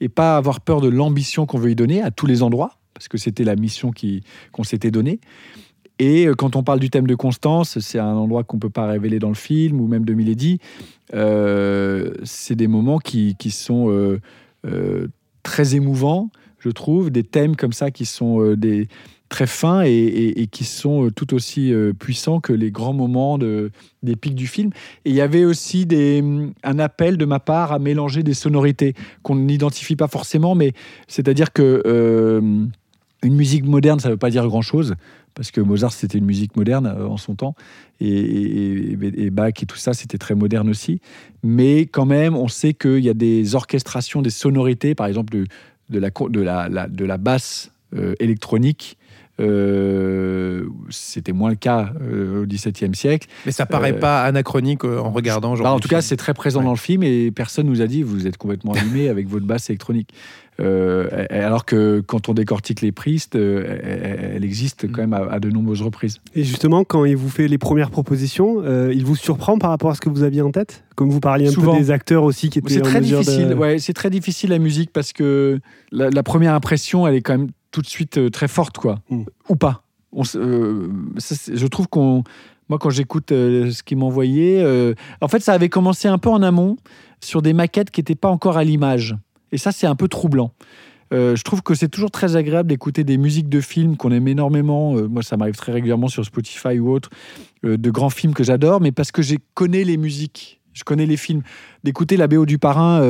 et 0.00 0.08
pas 0.08 0.38
avoir 0.38 0.62
peur 0.62 0.80
de 0.80 0.88
l'ambition 0.88 1.44
qu'on 1.44 1.58
veut 1.58 1.70
y 1.70 1.74
donner 1.76 2.00
à 2.02 2.10
tous 2.10 2.24
les 2.24 2.42
endroits, 2.42 2.78
parce 2.94 3.06
que 3.08 3.18
c'était 3.18 3.44
la 3.44 3.54
mission 3.54 3.90
qui- 3.92 4.22
qu'on 4.50 4.64
s'était 4.64 4.90
donnée. 4.90 5.20
Et 6.00 6.26
euh, 6.26 6.34
quand 6.34 6.56
on 6.56 6.64
parle 6.64 6.80
du 6.80 6.90
thème 6.90 7.06
de 7.06 7.14
Constance, 7.14 7.78
c'est 7.78 7.98
un 7.98 8.16
endroit 8.16 8.42
qu'on 8.42 8.56
ne 8.56 8.60
peut 8.60 8.70
pas 8.70 8.86
révéler 8.86 9.20
dans 9.20 9.28
le 9.28 9.34
film, 9.34 9.80
ou 9.80 9.86
même 9.86 10.04
de 10.04 10.14
Milady. 10.14 10.58
Euh, 11.14 12.12
c'est 12.24 12.56
des 12.56 12.68
moments 12.68 12.98
qui, 12.98 13.36
qui 13.38 13.50
sont 13.50 13.90
euh, 13.90 14.18
euh, 14.66 15.08
très 15.42 15.74
émouvants, 15.74 16.30
je 16.58 16.70
trouve, 16.70 17.10
des 17.10 17.22
thèmes 17.22 17.54
comme 17.54 17.74
ça 17.74 17.90
qui 17.90 18.06
sont 18.06 18.56
très 19.28 19.46
fins 19.46 19.82
et, 19.84 20.48
qui 20.50 20.64
sont 20.64 21.10
tout 21.14 21.34
aussi 21.34 21.72
puissants 21.98 22.40
que 22.40 22.52
les 22.52 22.70
grands 22.70 22.92
moments 22.92 23.38
de, 23.38 23.70
des 24.02 24.16
pics 24.16 24.34
du 24.34 24.46
film. 24.46 24.70
Et 25.04 25.10
il 25.10 25.14
y 25.14 25.22
avait 25.22 25.44
aussi 25.44 25.86
des, 25.86 26.22
un 26.62 26.78
appel 26.78 27.16
de 27.16 27.24
ma 27.24 27.40
part 27.40 27.72
à 27.72 27.78
mélanger 27.78 28.22
des 28.22 28.34
sonorités 28.34 28.94
qu'on 29.22 29.36
n'identifie 29.36 29.96
pas 29.96 30.08
forcément, 30.08 30.54
mais 30.54 30.72
c'est-à-dire 31.08 31.52
que 31.52 31.82
une 33.22 33.34
musique 33.34 33.64
moderne, 33.64 34.00
ça 34.00 34.08
ne 34.08 34.14
veut 34.14 34.18
pas 34.18 34.30
dire 34.30 34.46
grand-chose, 34.46 34.94
parce 35.34 35.50
que 35.50 35.60
Mozart, 35.60 35.92
c'était 35.92 36.18
une 36.18 36.24
musique 36.26 36.56
moderne 36.56 36.86
euh, 36.86 37.06
en 37.06 37.16
son 37.16 37.34
temps, 37.34 37.54
et, 38.00 38.08
et- 38.08 38.92
et- 38.92 39.22
et 39.24 39.30
Bach 39.30 39.52
et 39.62 39.66
tout 39.66 39.76
ça, 39.76 39.92
c'était 39.92 40.18
très 40.18 40.34
moderne 40.34 40.68
aussi. 40.68 41.00
Mais 41.42 41.82
quand 41.86 42.06
même, 42.06 42.36
on 42.36 42.48
sait 42.48 42.74
qu'il 42.74 43.04
y 43.04 43.08
a 43.08 43.14
des 43.14 43.54
orchestrations, 43.54 44.22
des 44.22 44.30
sonorités, 44.30 44.94
par 44.94 45.06
exemple 45.06 45.32
de, 45.32 45.46
de, 45.90 45.98
la, 45.98 46.10
co- 46.10 46.28
de, 46.28 46.40
la, 46.40 46.68
la- 46.68 46.88
de 46.88 47.04
la 47.04 47.16
basse 47.18 47.72
euh, 47.96 48.14
électronique, 48.20 48.96
Euh, 49.40 50.66
C'était 50.90 51.32
moins 51.32 51.48
le 51.50 51.56
cas 51.56 51.92
euh, 52.02 52.42
au 52.42 52.46
XVIIe 52.46 52.94
siècle. 52.94 53.26
Mais 53.46 53.52
ça 53.52 53.64
paraît 53.66 53.94
Euh, 53.94 53.98
pas 53.98 54.22
anachronique 54.24 54.84
en 54.84 55.10
regardant. 55.10 55.54
Bah, 55.56 55.72
en 55.72 55.80
tout 55.80 55.88
cas, 55.88 56.02
c'est 56.02 56.16
très 56.18 56.34
présent 56.34 56.60
Ouais. 56.60 56.66
dans 56.66 56.72
le 56.72 56.76
film 56.76 57.02
et 57.02 57.30
personne 57.30 57.66
nous 57.66 57.80
a 57.80 57.86
dit 57.86 58.02
vous 58.02 58.26
êtes 58.26 58.36
complètement 58.36 58.72
allumé 58.74 59.08
avec 59.08 59.28
votre 59.28 59.46
basse 59.46 59.70
électronique. 59.70 60.10
Euh, 60.60 61.26
alors 61.30 61.64
que 61.64 62.02
quand 62.06 62.28
on 62.28 62.34
décortique 62.34 62.80
les 62.80 62.92
pristes, 62.92 63.36
euh, 63.36 63.78
elle, 64.34 64.44
existe 64.44 64.90
quand 64.90 65.00
même 65.00 65.12
à, 65.12 65.18
à 65.30 65.40
de 65.40 65.50
nombreuses 65.50 65.82
reprises. 65.82 66.18
Et 66.34 66.44
justement, 66.44 66.84
quand 66.84 67.04
il 67.04 67.16
vous 67.16 67.28
fait 67.28 67.48
les 67.48 67.58
premières 67.58 67.90
propositions, 67.90 68.62
euh, 68.64 68.92
il 68.94 69.04
vous 69.04 69.16
surprend 69.16 69.58
par 69.58 69.70
rapport 69.70 69.90
à 69.90 69.94
ce 69.94 70.00
que 70.00 70.08
vous 70.08 70.22
aviez 70.22 70.42
en 70.42 70.50
tête? 70.50 70.84
Comme 70.96 71.10
vous 71.10 71.20
parliez 71.20 71.48
un 71.48 71.50
Souvent. 71.50 71.72
peu 71.72 71.78
des 71.78 71.90
acteurs 71.90 72.24
aussi 72.24 72.50
qui 72.50 72.58
étaient 72.58 72.74
C'est 72.74 72.80
très 72.80 73.00
difficile. 73.00 73.48
de... 73.48 73.54
Ouais, 73.54 73.78
c'est 73.78 73.94
très 73.94 74.10
difficile 74.10 74.50
la 74.50 74.58
musique 74.58 74.92
parce 74.92 75.12
que 75.12 75.60
la, 75.92 76.10
la 76.10 76.22
première 76.22 76.54
impression, 76.54 77.06
elle 77.06 77.14
est 77.14 77.22
quand 77.22 77.38
même 77.38 77.50
tout 77.70 77.80
de 77.82 77.86
suite 77.86 78.30
très 78.30 78.48
forte, 78.48 78.78
quoi. 78.78 78.98
Mm. 79.10 79.22
Ou 79.48 79.56
pas. 79.56 79.82
On 80.12 80.24
ça, 80.24 80.40
je 80.40 81.66
trouve 81.68 81.86
qu'on, 81.86 82.24
moi, 82.70 82.78
quand 82.78 82.90
j'écoute 82.90 83.32
euh, 83.32 83.72
ce 83.72 83.82
qu'il 83.82 83.98
m'envoyait, 83.98 84.62
euh, 84.62 84.94
en 85.20 85.26
fait, 85.26 85.40
ça 85.40 85.52
avait 85.52 85.68
commencé 85.68 86.06
un 86.06 86.18
peu 86.18 86.30
en 86.30 86.40
amont 86.40 86.76
sur 87.20 87.42
des 87.42 87.52
maquettes 87.52 87.90
qui 87.90 87.98
n'étaient 87.98 88.14
pas 88.14 88.28
encore 88.28 88.56
à 88.56 88.62
l'image. 88.62 89.16
Et 89.52 89.58
ça, 89.58 89.72
c'est 89.72 89.86
un 89.86 89.96
peu 89.96 90.08
troublant. 90.08 90.52
Euh, 91.12 91.34
je 91.34 91.42
trouve 91.42 91.62
que 91.62 91.74
c'est 91.74 91.88
toujours 91.88 92.10
très 92.10 92.36
agréable 92.36 92.68
d'écouter 92.68 93.02
des 93.02 93.18
musiques 93.18 93.48
de 93.48 93.60
films 93.60 93.96
qu'on 93.96 94.12
aime 94.12 94.28
énormément. 94.28 94.96
Euh, 94.96 95.08
moi, 95.08 95.22
ça 95.22 95.36
m'arrive 95.36 95.56
très 95.56 95.72
régulièrement 95.72 96.08
sur 96.08 96.24
Spotify 96.24 96.78
ou 96.78 96.90
autre, 96.90 97.10
euh, 97.64 97.76
de 97.76 97.90
grands 97.90 98.10
films 98.10 98.32
que 98.32 98.44
j'adore, 98.44 98.80
mais 98.80 98.92
parce 98.92 99.10
que 99.10 99.22
je 99.22 99.34
connais 99.54 99.82
les 99.82 99.96
musiques, 99.96 100.60
je 100.72 100.84
connais 100.84 101.06
les 101.06 101.16
films. 101.16 101.42
D'écouter 101.82 102.16
la 102.16 102.28
BO 102.28 102.46
du 102.46 102.58
parrain 102.58 103.00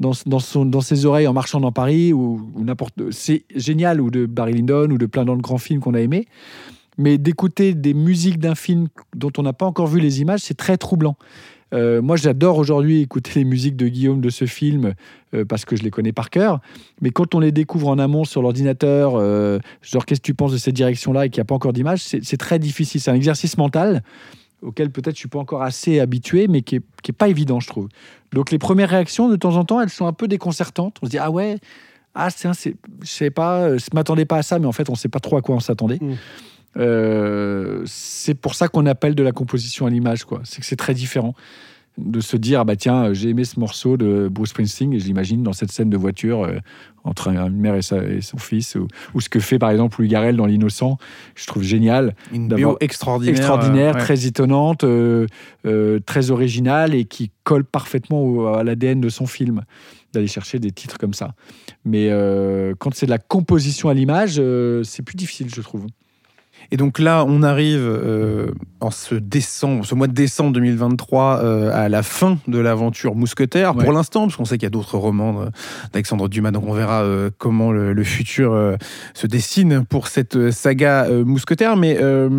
dans, 0.00 0.12
dans, 0.26 0.80
ses 0.80 1.06
oreilles 1.06 1.28
en 1.28 1.32
marchant 1.32 1.60
dans 1.60 1.72
Paris 1.72 2.12
ou, 2.12 2.50
ou 2.54 2.64
n'importe. 2.64 2.94
C'est 3.10 3.44
génial, 3.54 4.00
ou 4.00 4.10
de 4.10 4.26
Barry 4.26 4.52
Lyndon 4.52 4.90
ou 4.90 4.98
de 4.98 5.06
plein 5.06 5.24
d'autres 5.24 5.40
grands 5.40 5.58
films 5.58 5.80
qu'on 5.80 5.94
a 5.94 6.00
aimés. 6.00 6.26
Mais 6.98 7.16
d'écouter 7.16 7.72
des 7.72 7.94
musiques 7.94 8.38
d'un 8.38 8.54
film 8.54 8.88
dont 9.14 9.30
on 9.38 9.42
n'a 9.42 9.52
pas 9.52 9.64
encore 9.64 9.86
vu 9.86 10.00
les 10.00 10.20
images, 10.20 10.40
c'est 10.40 10.56
très 10.56 10.76
troublant. 10.76 11.16
Euh, 11.72 12.02
moi, 12.02 12.16
j'adore 12.16 12.58
aujourd'hui 12.58 13.02
écouter 13.02 13.32
les 13.36 13.44
musiques 13.44 13.76
de 13.76 13.88
Guillaume 13.88 14.20
de 14.20 14.30
ce 14.30 14.44
film 14.44 14.94
euh, 15.34 15.44
parce 15.44 15.64
que 15.64 15.76
je 15.76 15.82
les 15.82 15.90
connais 15.90 16.12
par 16.12 16.30
cœur. 16.30 16.60
Mais 17.00 17.10
quand 17.10 17.34
on 17.34 17.40
les 17.40 17.52
découvre 17.52 17.88
en 17.88 17.98
amont 17.98 18.24
sur 18.24 18.42
l'ordinateur, 18.42 19.14
euh, 19.14 19.58
genre 19.82 20.04
qu'est-ce 20.04 20.20
que 20.20 20.26
tu 20.26 20.34
penses 20.34 20.52
de 20.52 20.58
cette 20.58 20.74
direction-là 20.74 21.26
et 21.26 21.30
qu'il 21.30 21.38
n'y 21.38 21.42
a 21.42 21.46
pas 21.46 21.54
encore 21.54 21.72
d'image, 21.72 22.02
c'est 22.02 22.36
très 22.36 22.58
difficile. 22.58 23.00
C'est 23.00 23.10
un 23.10 23.14
exercice 23.14 23.56
mental 23.56 24.02
auquel 24.62 24.90
peut-être 24.90 25.14
je 25.14 25.20
suis 25.20 25.28
pas 25.28 25.38
encore 25.38 25.62
assez 25.62 26.00
habitué, 26.00 26.46
mais 26.46 26.60
qui 26.60 26.76
est, 26.76 26.82
qui 27.02 27.12
est 27.12 27.14
pas 27.16 27.28
évident, 27.28 27.60
je 27.60 27.68
trouve. 27.68 27.88
Donc 28.32 28.50
les 28.50 28.58
premières 28.58 28.90
réactions, 28.90 29.30
de 29.30 29.36
temps 29.36 29.56
en 29.56 29.64
temps, 29.64 29.80
elles 29.80 29.88
sont 29.88 30.06
un 30.06 30.12
peu 30.12 30.28
déconcertantes. 30.28 30.98
On 31.00 31.06
se 31.06 31.10
dit 31.10 31.18
ah 31.18 31.30
ouais, 31.30 31.56
ah 32.14 32.28
c'est, 32.28 32.74
je 33.00 33.06
sais 33.06 33.30
pas, 33.30 33.78
je 33.78 33.86
m'attendais 33.94 34.26
pas 34.26 34.36
à 34.36 34.42
ça, 34.42 34.58
mais 34.58 34.66
en 34.66 34.72
fait 34.72 34.90
on 34.90 34.94
sait 34.94 35.08
pas 35.08 35.20
trop 35.20 35.38
à 35.38 35.42
quoi 35.42 35.54
on 35.54 35.60
s'attendait. 35.60 35.98
Mm. 36.00 36.16
Euh, 36.76 37.82
c'est 37.86 38.34
pour 38.34 38.54
ça 38.54 38.68
qu'on 38.68 38.86
appelle 38.86 39.14
de 39.14 39.22
la 39.22 39.32
composition 39.32 39.86
à 39.86 39.90
l'image, 39.90 40.24
quoi. 40.24 40.40
C'est 40.44 40.60
que 40.60 40.66
c'est 40.66 40.76
très 40.76 40.94
différent 40.94 41.34
de 41.98 42.20
se 42.20 42.36
dire 42.36 42.60
ah 42.60 42.64
bah 42.64 42.76
tiens 42.76 43.12
j'ai 43.12 43.28
aimé 43.30 43.44
ce 43.44 43.58
morceau 43.60 43.96
de 43.98 44.28
Bruce 44.30 44.50
Springsteen 44.50 44.92
et 44.94 45.00
je 45.00 45.04
l'imagine 45.06 45.42
dans 45.42 45.52
cette 45.52 45.70
scène 45.72 45.90
de 45.90 45.96
voiture 45.98 46.44
euh, 46.44 46.56
entre 47.04 47.28
une 47.28 47.50
mère 47.56 47.74
et, 47.74 47.82
sa- 47.82 48.02
et 48.04 48.22
son 48.22 48.38
fils 48.38 48.76
ou, 48.76 48.86
ou 49.12 49.20
ce 49.20 49.28
que 49.28 49.40
fait 49.40 49.58
par 49.58 49.70
exemple 49.70 49.96
Louis 50.00 50.08
Garrel 50.08 50.36
dans 50.36 50.46
L'Innocent 50.46 50.96
je 51.34 51.46
trouve 51.46 51.62
génial 51.64 52.14
Une 52.32 52.46
bio 52.48 52.76
extraordinaire. 52.80 53.34
extraordinaire, 53.36 53.96
euh, 53.96 53.98
ouais. 53.98 54.04
très 54.04 54.24
étonnante, 54.24 54.84
euh, 54.84 55.26
euh, 55.66 55.98
très 56.06 56.30
originale 56.30 56.94
et 56.94 57.04
qui 57.04 57.32
colle 57.44 57.64
parfaitement 57.64 58.22
au- 58.22 58.46
à 58.46 58.62
l'ADN 58.64 59.00
de 59.00 59.08
son 59.10 59.26
film, 59.26 59.62
d'aller 60.14 60.28
chercher 60.28 60.58
des 60.58 60.70
titres 60.70 60.96
comme 60.96 61.12
ça. 61.12 61.34
Mais 61.84 62.06
euh, 62.08 62.72
quand 62.78 62.94
c'est 62.94 63.06
de 63.06 63.10
la 63.10 63.18
composition 63.18 63.88
à 63.90 63.94
l'image, 63.94 64.36
euh, 64.38 64.84
c'est 64.84 65.02
plus 65.02 65.16
difficile, 65.16 65.48
je 65.54 65.60
trouve. 65.60 65.86
Et 66.72 66.76
donc 66.76 66.98
là, 67.00 67.24
on 67.26 67.42
arrive 67.42 67.80
euh, 67.82 68.52
en 68.80 68.90
ce 68.92 69.16
décembre, 69.16 69.84
ce 69.84 69.94
mois 69.96 70.06
de 70.06 70.12
décembre 70.12 70.52
2023, 70.52 71.40
euh, 71.42 71.70
à 71.74 71.88
la 71.88 72.02
fin 72.04 72.38
de 72.46 72.58
l'aventure 72.58 73.16
Mousquetaire. 73.16 73.74
Ouais. 73.76 73.82
Pour 73.84 73.92
l'instant, 73.92 74.22
parce 74.26 74.36
qu'on 74.36 74.44
sait 74.44 74.56
qu'il 74.56 74.64
y 74.64 74.66
a 74.66 74.70
d'autres 74.70 74.96
romans 74.96 75.32
de- 75.46 75.50
d'Alexandre 75.92 76.28
Dumas, 76.28 76.52
donc 76.52 76.64
on 76.68 76.72
verra 76.72 77.02
euh, 77.02 77.30
comment 77.38 77.72
le, 77.72 77.92
le 77.92 78.04
futur 78.04 78.52
euh, 78.52 78.76
se 79.14 79.26
dessine 79.26 79.84
pour 79.84 80.06
cette 80.06 80.36
euh, 80.36 80.52
saga 80.52 81.06
euh, 81.06 81.24
Mousquetaire. 81.24 81.76
Mais 81.76 81.98
euh, 82.00 82.30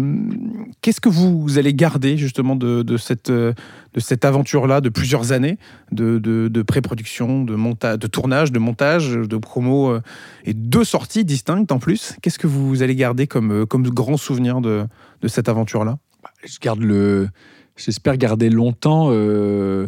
qu'est-ce 0.82 1.02
que 1.02 1.10
vous 1.10 1.58
allez 1.58 1.74
garder 1.74 2.16
justement 2.18 2.56
de, 2.56 2.84
de 2.84 2.98
cette, 2.98 3.30
euh, 3.30 3.52
de 3.94 4.00
cette 4.00 4.24
aventure-là, 4.26 4.82
de 4.82 4.90
plusieurs 4.90 5.32
années 5.32 5.58
de, 5.92 6.62
pré-production, 6.62 7.44
de, 7.44 7.56
de 7.98 8.08
tournage, 8.08 8.52
de 8.52 8.60
montage, 8.60 9.12
de 9.12 9.38
promo 9.38 9.90
euh, 9.90 10.02
et 10.46 10.54
deux 10.54 10.84
sorties 10.84 11.26
distinctes 11.26 11.72
en 11.72 11.80
plus 11.80 12.16
Qu'est-ce 12.22 12.40
que 12.40 12.48
vous 12.48 12.84
allez 12.84 12.96
garder 12.96 13.28
comme, 13.28 13.52
euh, 13.52 13.66
grand 13.66 14.18
souvenir 14.18 14.62
de, 14.62 14.88
cette 15.28 15.50
aventure-là? 15.50 15.98
Je 16.46 16.60
garde 16.60 16.82
le. 16.82 17.30
J'espère 17.76 18.18
garder 18.18 18.50
longtemps. 18.50 19.10
euh, 19.12 19.88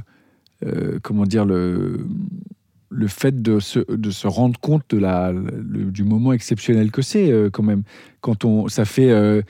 comment 1.02 1.26
dire 1.26 1.46
le 1.46 3.08
fait 3.08 3.42
de 3.42 3.60
se, 3.60 4.28
rendre 4.28 4.60
compte 4.60 4.84
de 4.90 4.98
la, 4.98 5.34
du 5.34 6.04
moment 6.04 6.32
exceptionnel 6.34 6.92
que 6.92 7.02
c'est 7.02 7.34
quand 7.52 7.64
même 7.64 7.84
quand 8.22 8.46
on 8.46 8.68
ça 8.68 8.86
fait 8.86 9.44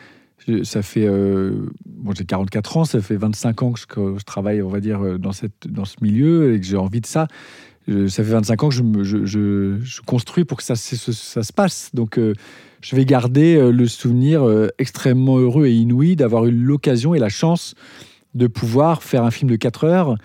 ça 0.63 0.81
fait 0.81 1.05
euh, 1.07 1.67
bon 1.85 2.13
j'ai 2.13 2.25
44 2.25 2.77
ans 2.77 2.85
ça 2.85 3.01
fait 3.01 3.15
25 3.15 3.63
ans 3.63 3.71
que 3.71 3.79
je, 4.17 4.23
travaille 4.23 4.61
on 4.61 4.69
va 4.69 4.79
dire 4.79 5.01
euh, 5.01 5.17
dans 5.17 5.31
cette 5.31 5.67
dans 5.67 5.85
ce 5.85 5.95
milieu 6.01 6.53
et 6.53 6.59
que 6.59 6.65
j'ai 6.65 6.77
envie 6.77 7.01
de 7.01 7.05
ça. 7.05 7.27
Ça 7.87 8.23
fait 8.23 8.31
25 8.31 8.63
ans 8.63 8.69
que 8.69 8.75
je, 8.75 8.83
je, 9.03 9.25
je- 9.25 10.01
construis 10.05 10.45
pour 10.45 10.57
que 10.57 10.63
ça, 10.63 10.75
ça 10.77 11.43
se 11.43 11.51
passe. 11.51 11.89
Donc 11.93 12.17
euh, 12.17 12.33
je 12.79 12.95
vais 12.95 13.03
garder 13.03 13.71
le 13.71 13.87
souvenir 13.87 14.45
extrêmement 14.77 15.37
heureux 15.37 15.65
et 15.65 15.73
inouï 15.73 16.15
d'avoir 16.15 16.45
eu 16.45 16.51
l'occasion 16.51 17.13
et 17.13 17.19
la 17.19 17.27
chance 17.29 17.75
de 18.35 18.47
pouvoir 18.47 19.03
faire 19.03 19.23
un 19.23 19.31
film 19.31 19.51
de 19.51 19.55
4 19.57 19.83
heures, 19.83 20.15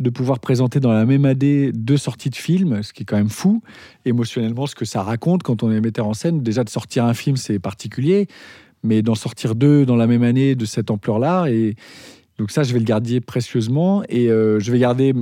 de 0.00 0.10
pouvoir 0.10 0.38
présenter 0.38 0.80
dans 0.80 0.92
la 0.92 1.04
même 1.04 1.24
année 1.24 1.72
deux 1.72 1.96
sorties 1.96 2.30
de 2.30 2.36
films, 2.36 2.82
ce 2.82 2.92
qui 2.92 3.02
est 3.02 3.06
quand 3.06 3.16
même 3.16 3.28
fou, 3.28 3.62
émotionnellement, 4.04 4.66
ce 4.66 4.74
que 4.74 4.84
ça 4.84 5.02
raconte 5.02 5.42
quand 5.42 5.62
on 5.62 5.70
est 5.70 5.80
metteur 5.80 6.06
en 6.06 6.14
scène. 6.14 6.42
Déjà, 6.42 6.64
de 6.64 6.70
sortir 6.70 7.04
un 7.04 7.14
film, 7.14 7.36
c'est 7.36 7.58
particulier, 7.58 8.26
mais 8.82 9.02
d'en 9.02 9.14
sortir 9.14 9.54
deux 9.54 9.86
dans 9.86 9.96
la 9.96 10.06
même 10.06 10.22
année 10.22 10.54
de 10.54 10.64
cette 10.64 10.90
ampleur-là, 10.90 11.46
et 11.48 11.74
donc 12.38 12.50
ça, 12.50 12.62
je 12.62 12.72
vais 12.72 12.78
le 12.78 12.84
garder 12.84 13.20
précieusement, 13.20 14.02
et 14.08 14.30
euh, 14.30 14.60
je 14.60 14.70
vais 14.70 14.78
garder, 14.78 15.12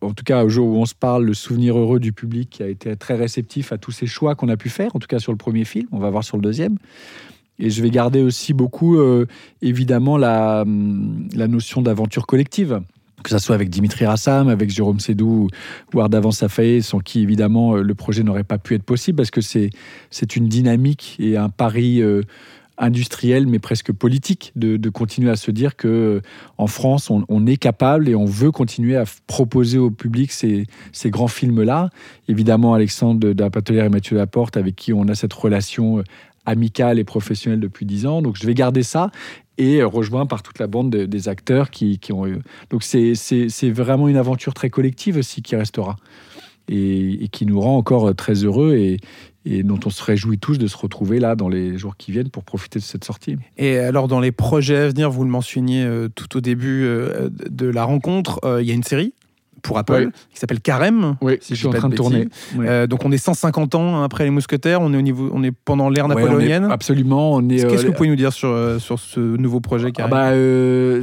en 0.00 0.14
tout 0.14 0.24
cas 0.24 0.44
au 0.44 0.48
jour 0.48 0.68
où 0.68 0.76
on 0.76 0.86
se 0.86 0.94
parle, 0.94 1.24
le 1.24 1.34
souvenir 1.34 1.78
heureux 1.78 2.00
du 2.00 2.12
public 2.12 2.48
qui 2.50 2.62
a 2.62 2.68
été 2.68 2.96
très 2.96 3.14
réceptif 3.14 3.72
à 3.72 3.78
tous 3.78 3.92
ces 3.92 4.06
choix 4.06 4.34
qu'on 4.34 4.48
a 4.48 4.56
pu 4.56 4.70
faire, 4.70 4.96
en 4.96 4.98
tout 4.98 5.08
cas 5.08 5.18
sur 5.18 5.32
le 5.32 5.38
premier 5.38 5.64
film, 5.64 5.86
on 5.92 5.98
va 5.98 6.08
voir 6.08 6.24
sur 6.24 6.36
le 6.36 6.42
deuxième. 6.42 6.76
Et 7.58 7.70
je 7.70 7.82
vais 7.82 7.90
garder 7.90 8.22
aussi 8.22 8.52
beaucoup, 8.52 8.98
euh, 8.98 9.26
évidemment, 9.62 10.18
la, 10.18 10.62
hum, 10.62 11.28
la 11.34 11.48
notion 11.48 11.82
d'aventure 11.82 12.26
collective. 12.26 12.80
Que 13.22 13.30
ça 13.30 13.38
soit 13.38 13.54
avec 13.54 13.70
Dimitri 13.70 14.04
Rassam, 14.04 14.48
avec 14.48 14.70
Jérôme 14.70 15.00
Sédou 15.00 15.48
ou 15.94 16.00
Ardavan 16.00 16.30
Safaé, 16.30 16.80
sans 16.82 17.00
qui, 17.00 17.22
évidemment, 17.22 17.76
euh, 17.76 17.82
le 17.82 17.94
projet 17.94 18.22
n'aurait 18.22 18.44
pas 18.44 18.58
pu 18.58 18.74
être 18.74 18.82
possible, 18.82 19.16
parce 19.16 19.30
que 19.30 19.40
c'est 19.40 20.36
une 20.36 20.48
dynamique 20.48 21.16
et 21.18 21.36
un 21.36 21.48
pari 21.48 22.02
industriel, 22.78 23.46
mais 23.46 23.58
presque 23.58 23.92
politique, 23.92 24.52
de, 24.54 24.90
continuer 24.90 25.30
à 25.30 25.36
se 25.36 25.50
dire 25.50 25.76
que 25.76 25.88
euh, 25.88 26.20
en 26.58 26.66
France, 26.66 27.10
on, 27.10 27.46
est 27.46 27.56
capable 27.56 28.08
et 28.08 28.14
on 28.14 28.24
veut 28.24 28.50
continuer 28.50 28.96
à 28.96 29.04
proposer 29.26 29.78
au 29.78 29.90
public 29.90 30.32
ces, 30.32 30.66
grands 31.06 31.28
films-là. 31.28 31.90
Évidemment, 32.28 32.74
Alexandre 32.74 33.32
Dapatelière 33.32 33.84
et 33.84 33.88
Mathieu 33.88 34.16
Laporte, 34.16 34.56
avec 34.56 34.76
qui 34.76 34.92
on 34.92 35.08
a 35.08 35.14
cette 35.14 35.32
relation 35.32 35.98
euh, 35.98 36.02
amicale 36.44 36.98
et 36.98 37.04
professionnelle 37.04 37.60
depuis 37.60 37.86
dix 37.86 38.06
ans. 38.06 38.22
Donc, 38.22 38.36
je 38.36 38.46
vais 38.46 38.54
garder 38.54 38.82
ça 38.82 39.10
et 39.58 39.80
euh, 39.80 39.86
rejoint 39.86 40.26
par 40.26 40.42
toute 40.42 40.58
la 40.58 40.66
bande 40.66 40.90
de- 40.90 41.06
des 41.06 41.28
acteurs 41.28 41.70
qui, 41.70 41.98
ont 42.12 42.26
eu. 42.26 42.38
Donc, 42.70 42.82
c'est 42.82 43.70
vraiment 43.70 44.08
une 44.08 44.16
aventure 44.16 44.54
très 44.54 44.70
collective 44.70 45.16
aussi 45.16 45.42
qui 45.42 45.56
restera 45.56 45.96
et, 46.68 47.24
et 47.24 47.28
qui 47.28 47.46
nous 47.46 47.60
rend 47.60 47.76
encore 47.76 48.14
très 48.14 48.44
heureux 48.44 48.74
et, 48.74 48.98
et 49.48 49.62
dont 49.62 49.78
on 49.86 49.90
se 49.90 50.02
réjouit 50.02 50.38
tous 50.38 50.58
de 50.58 50.66
se 50.66 50.76
retrouver 50.76 51.20
là 51.20 51.36
dans 51.36 51.48
les 51.48 51.78
jours 51.78 51.96
qui 51.96 52.10
viennent 52.12 52.30
pour 52.30 52.42
profiter 52.44 52.78
de 52.80 52.84
cette 52.84 53.04
sortie. 53.04 53.36
Et 53.56 53.78
alors, 53.78 54.08
dans 54.08 54.20
les 54.20 54.32
projets 54.32 54.76
à 54.76 54.88
venir, 54.88 55.10
vous 55.10 55.22
le 55.24 55.30
mentionniez 55.30 55.84
euh, 55.84 56.08
tout 56.12 56.36
au 56.36 56.40
début 56.40 56.82
euh, 56.84 57.28
de 57.48 57.66
la 57.66 57.84
rencontre, 57.84 58.40
euh, 58.44 58.60
il 58.60 58.68
y 58.68 58.72
a 58.72 58.74
une 58.74 58.82
série 58.82 59.14
pour 59.62 59.78
Apple 59.78 60.04
Oui. 60.06 60.12
qui 60.32 60.38
s'appelle 60.38 60.60
Carême. 60.60 61.16
Oui, 61.20 61.38
si 61.40 61.54
je 61.54 61.58
suis 61.60 61.66
en 61.66 61.72
train 61.72 61.88
de 61.88 61.96
tourner. 61.96 62.28
Euh, 62.58 62.86
donc, 62.86 63.04
on 63.04 63.10
est 63.10 63.18
150 63.18 63.74
ans 63.74 64.02
après 64.02 64.22
les 64.24 64.30
Mousquetaires, 64.30 64.80
on 64.80 64.92
est, 64.92 64.96
au 64.96 65.00
niveau, 65.02 65.30
on 65.32 65.42
est 65.42 65.50
pendant 65.50 65.88
l'ère 65.88 66.06
Ouais, 66.06 66.14
on 66.14 66.18
est- 66.18 66.22
napoléonienne. 66.22 66.64
absolument. 66.70 67.32
On 67.34 67.48
est, 67.48 67.56
Qu'est-ce 67.56 67.66
euh, 67.66 67.82
que 67.82 67.86
vous 67.88 67.92
pouvez 67.94 68.08
nous 68.08 68.16
dire 68.16 68.32
sur, 68.32 68.76
sur 68.80 68.98
ce 69.00 69.18
nouveau 69.18 69.60
projet 69.60 69.88
Ah 69.88 69.92
Carême 69.92 70.10
bah, 70.10 70.30
euh, 70.30 71.02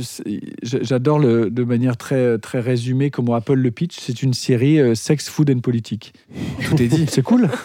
J'adore 0.61 1.19
de 1.19 1.63
manière 1.63 1.97
très, 1.97 2.37
très 2.37 2.59
résumée 2.61 3.09
comment 3.09 3.33
Apple 3.35 3.55
le 3.55 3.71
pitch. 3.71 3.97
C'est 3.99 4.21
une 4.23 4.33
série 4.33 4.95
sex, 4.95 5.27
food 5.29 5.49
and 5.49 5.59
politique. 5.59 6.13
Tout 6.69 6.81
est 6.81 6.87
dit. 6.87 7.05
C'est 7.09 7.23
cool. 7.23 7.49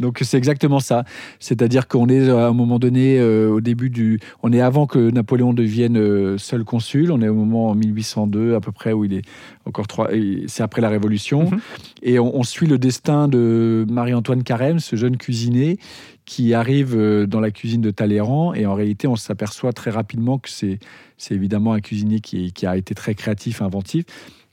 Donc 0.00 0.18
c'est 0.22 0.36
exactement 0.36 0.80
ça. 0.80 1.04
C'est-à-dire 1.38 1.86
qu'on 1.88 2.08
est 2.08 2.28
à 2.28 2.48
un 2.48 2.52
moment 2.52 2.78
donné, 2.78 3.18
euh, 3.18 3.48
au 3.50 3.60
début 3.60 3.90
du, 3.90 4.18
on 4.42 4.52
est 4.52 4.60
avant 4.60 4.86
que 4.86 5.10
Napoléon 5.10 5.52
devienne 5.54 5.96
euh, 5.96 6.38
seul 6.38 6.64
consul. 6.64 7.12
On 7.12 7.20
est 7.22 7.28
au 7.28 7.34
moment 7.34 7.68
en 7.68 7.74
1802 7.74 8.54
à 8.54 8.60
peu 8.60 8.72
près 8.72 8.92
où 8.92 9.04
il 9.04 9.14
est 9.14 9.22
encore 9.66 9.86
trois. 9.86 10.08
C'est 10.46 10.62
après 10.62 10.80
la 10.80 10.88
Révolution, 10.88 11.44
Mhm. 11.50 11.60
et 12.02 12.18
on, 12.18 12.36
on 12.36 12.42
suit 12.42 12.66
le 12.66 12.78
destin 12.78 13.28
de 13.28 13.86
Marie-Antoine 13.88 14.42
Carême, 14.42 14.78
ce 14.78 14.96
jeune 14.96 15.16
cuisinier 15.16 15.78
qui 16.26 16.54
arrive 16.54 16.94
euh, 16.96 17.26
dans 17.26 17.40
la 17.40 17.50
cuisine 17.50 17.80
de 17.82 17.90
Talleyrand. 17.90 18.54
Et 18.54 18.66
en 18.66 18.74
réalité, 18.74 19.06
on 19.06 19.16
s'aperçoit 19.16 19.72
très 19.72 19.90
rapidement 19.90 20.38
que 20.38 20.48
c'est 20.50 20.78
c'est 21.16 21.34
évidemment 21.34 21.72
un 21.74 21.80
cuisinier 21.80 22.18
qui, 22.20 22.52
qui 22.52 22.66
a 22.66 22.76
été 22.76 22.94
très 22.94 23.14
créatif, 23.14 23.62
inventif, 23.62 24.04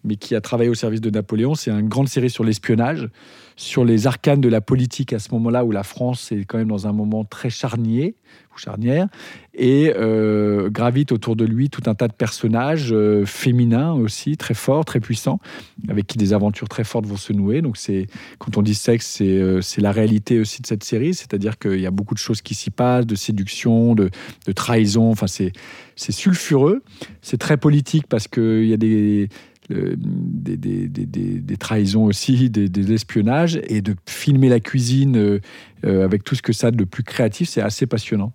mais 0.04 0.16
qui 0.16 0.36
a 0.36 0.42
travaillé 0.42 0.70
au 0.70 0.76
service 0.76 1.02
de 1.02 1.10
Napoléon. 1.10 1.56
C'est 1.56 1.72
une 1.72 1.88
grande 1.88 2.08
série 2.08 2.30
sur 2.30 2.44
l'espionnage, 2.44 3.10
sur 3.56 3.86
les 3.86 4.08
arcanes 4.08 4.42
de 4.42 4.50
la 4.50 4.62
politique 4.62 5.14
à 5.14 5.20
ce 5.20 5.32
moment-là 5.34 5.66
où 5.66 5.72
la 5.72 5.84
France 5.84 6.32
est 6.32 6.46
quand 6.46 6.58
même 6.58 6.70
dans 6.70 6.88
un 6.88 6.94
moment 6.94 7.24
très 7.24 7.50
charnier 7.50 8.16
ou 8.54 8.58
charnière, 8.58 9.08
et 9.54 9.94
euh, 9.96 10.70
gravite 10.70 11.12
autour 11.12 11.36
de 11.36 11.46
lui 11.46 11.70
tout 11.70 11.84
un 11.86 11.96
tas 11.96 12.08
de 12.08 12.14
personnages 12.14 12.92
euh, 12.92 13.26
féminins 13.26 13.94
aussi, 13.94 14.36
très 14.36 14.54
forts, 14.54 14.84
très 14.84 15.00
puissants, 15.00 15.40
avec 15.88 16.08
qui 16.08 16.18
des 16.18 16.34
aventures 16.34 16.68
très 16.68 16.84
fortes 16.84 17.06
vont 17.06 17.18
se 17.18 17.34
nouer. 17.34 17.62
Donc 17.62 17.78
c'est 17.78 18.08
quand 18.40 18.58
on 18.58 18.62
dit 18.62 18.76
sexe, 18.76 19.08
c'est 19.08 19.26
euh, 19.26 19.62
c'est 19.62 19.82
la 19.82 19.92
réalité 19.92 20.40
aussi 20.40 20.62
de 20.62 20.68
cette 20.68 20.84
série, 20.84 21.14
c'est-à-dire 21.14 21.58
qu'il 21.60 21.80
y 21.80 21.86
a 21.86 21.92
beaucoup 21.92 22.14
de 22.14 22.20
choses 22.20 22.42
qui 22.42 22.56
s'y 22.56 22.72
passent, 22.72 23.06
de 23.06 23.16
séduction, 23.16 23.96
de, 23.96 24.10
de 24.46 24.52
trahison. 24.52 25.12
Enfin, 25.12 25.28
c'est 25.28 25.54
sulfureux, 25.96 26.84
c'est 27.22 27.38
très 27.38 27.58
politique 27.58 28.08
parce 28.08 28.28
qu'il 28.28 28.66
y 28.66 28.74
a 28.74 28.78
des 28.78 29.30
le- 29.70 29.96
des, 29.98 30.58
des- 30.58 30.88
des- 30.88 31.06
des- 31.40 31.58
trahisons 31.58 32.06
aussi, 32.06 32.50
des, 32.50 32.94
espionnages, 32.94 33.60
et 33.68 33.82
de 33.82 33.96
filmer 34.08 34.50
la 34.50 34.60
cuisine 34.60 35.18
euh, 35.18 35.40
euh, 35.86 36.04
avec 36.04 36.24
tout 36.24 36.36
ce 36.36 36.42
que 36.42 36.54
ça 36.54 36.68
a 36.68 36.72
de 36.72 36.84
plus 36.84 37.04
créatif, 37.04 37.50
c'est 37.50 37.62
assez 37.62 37.86
passionnant. 37.86 38.34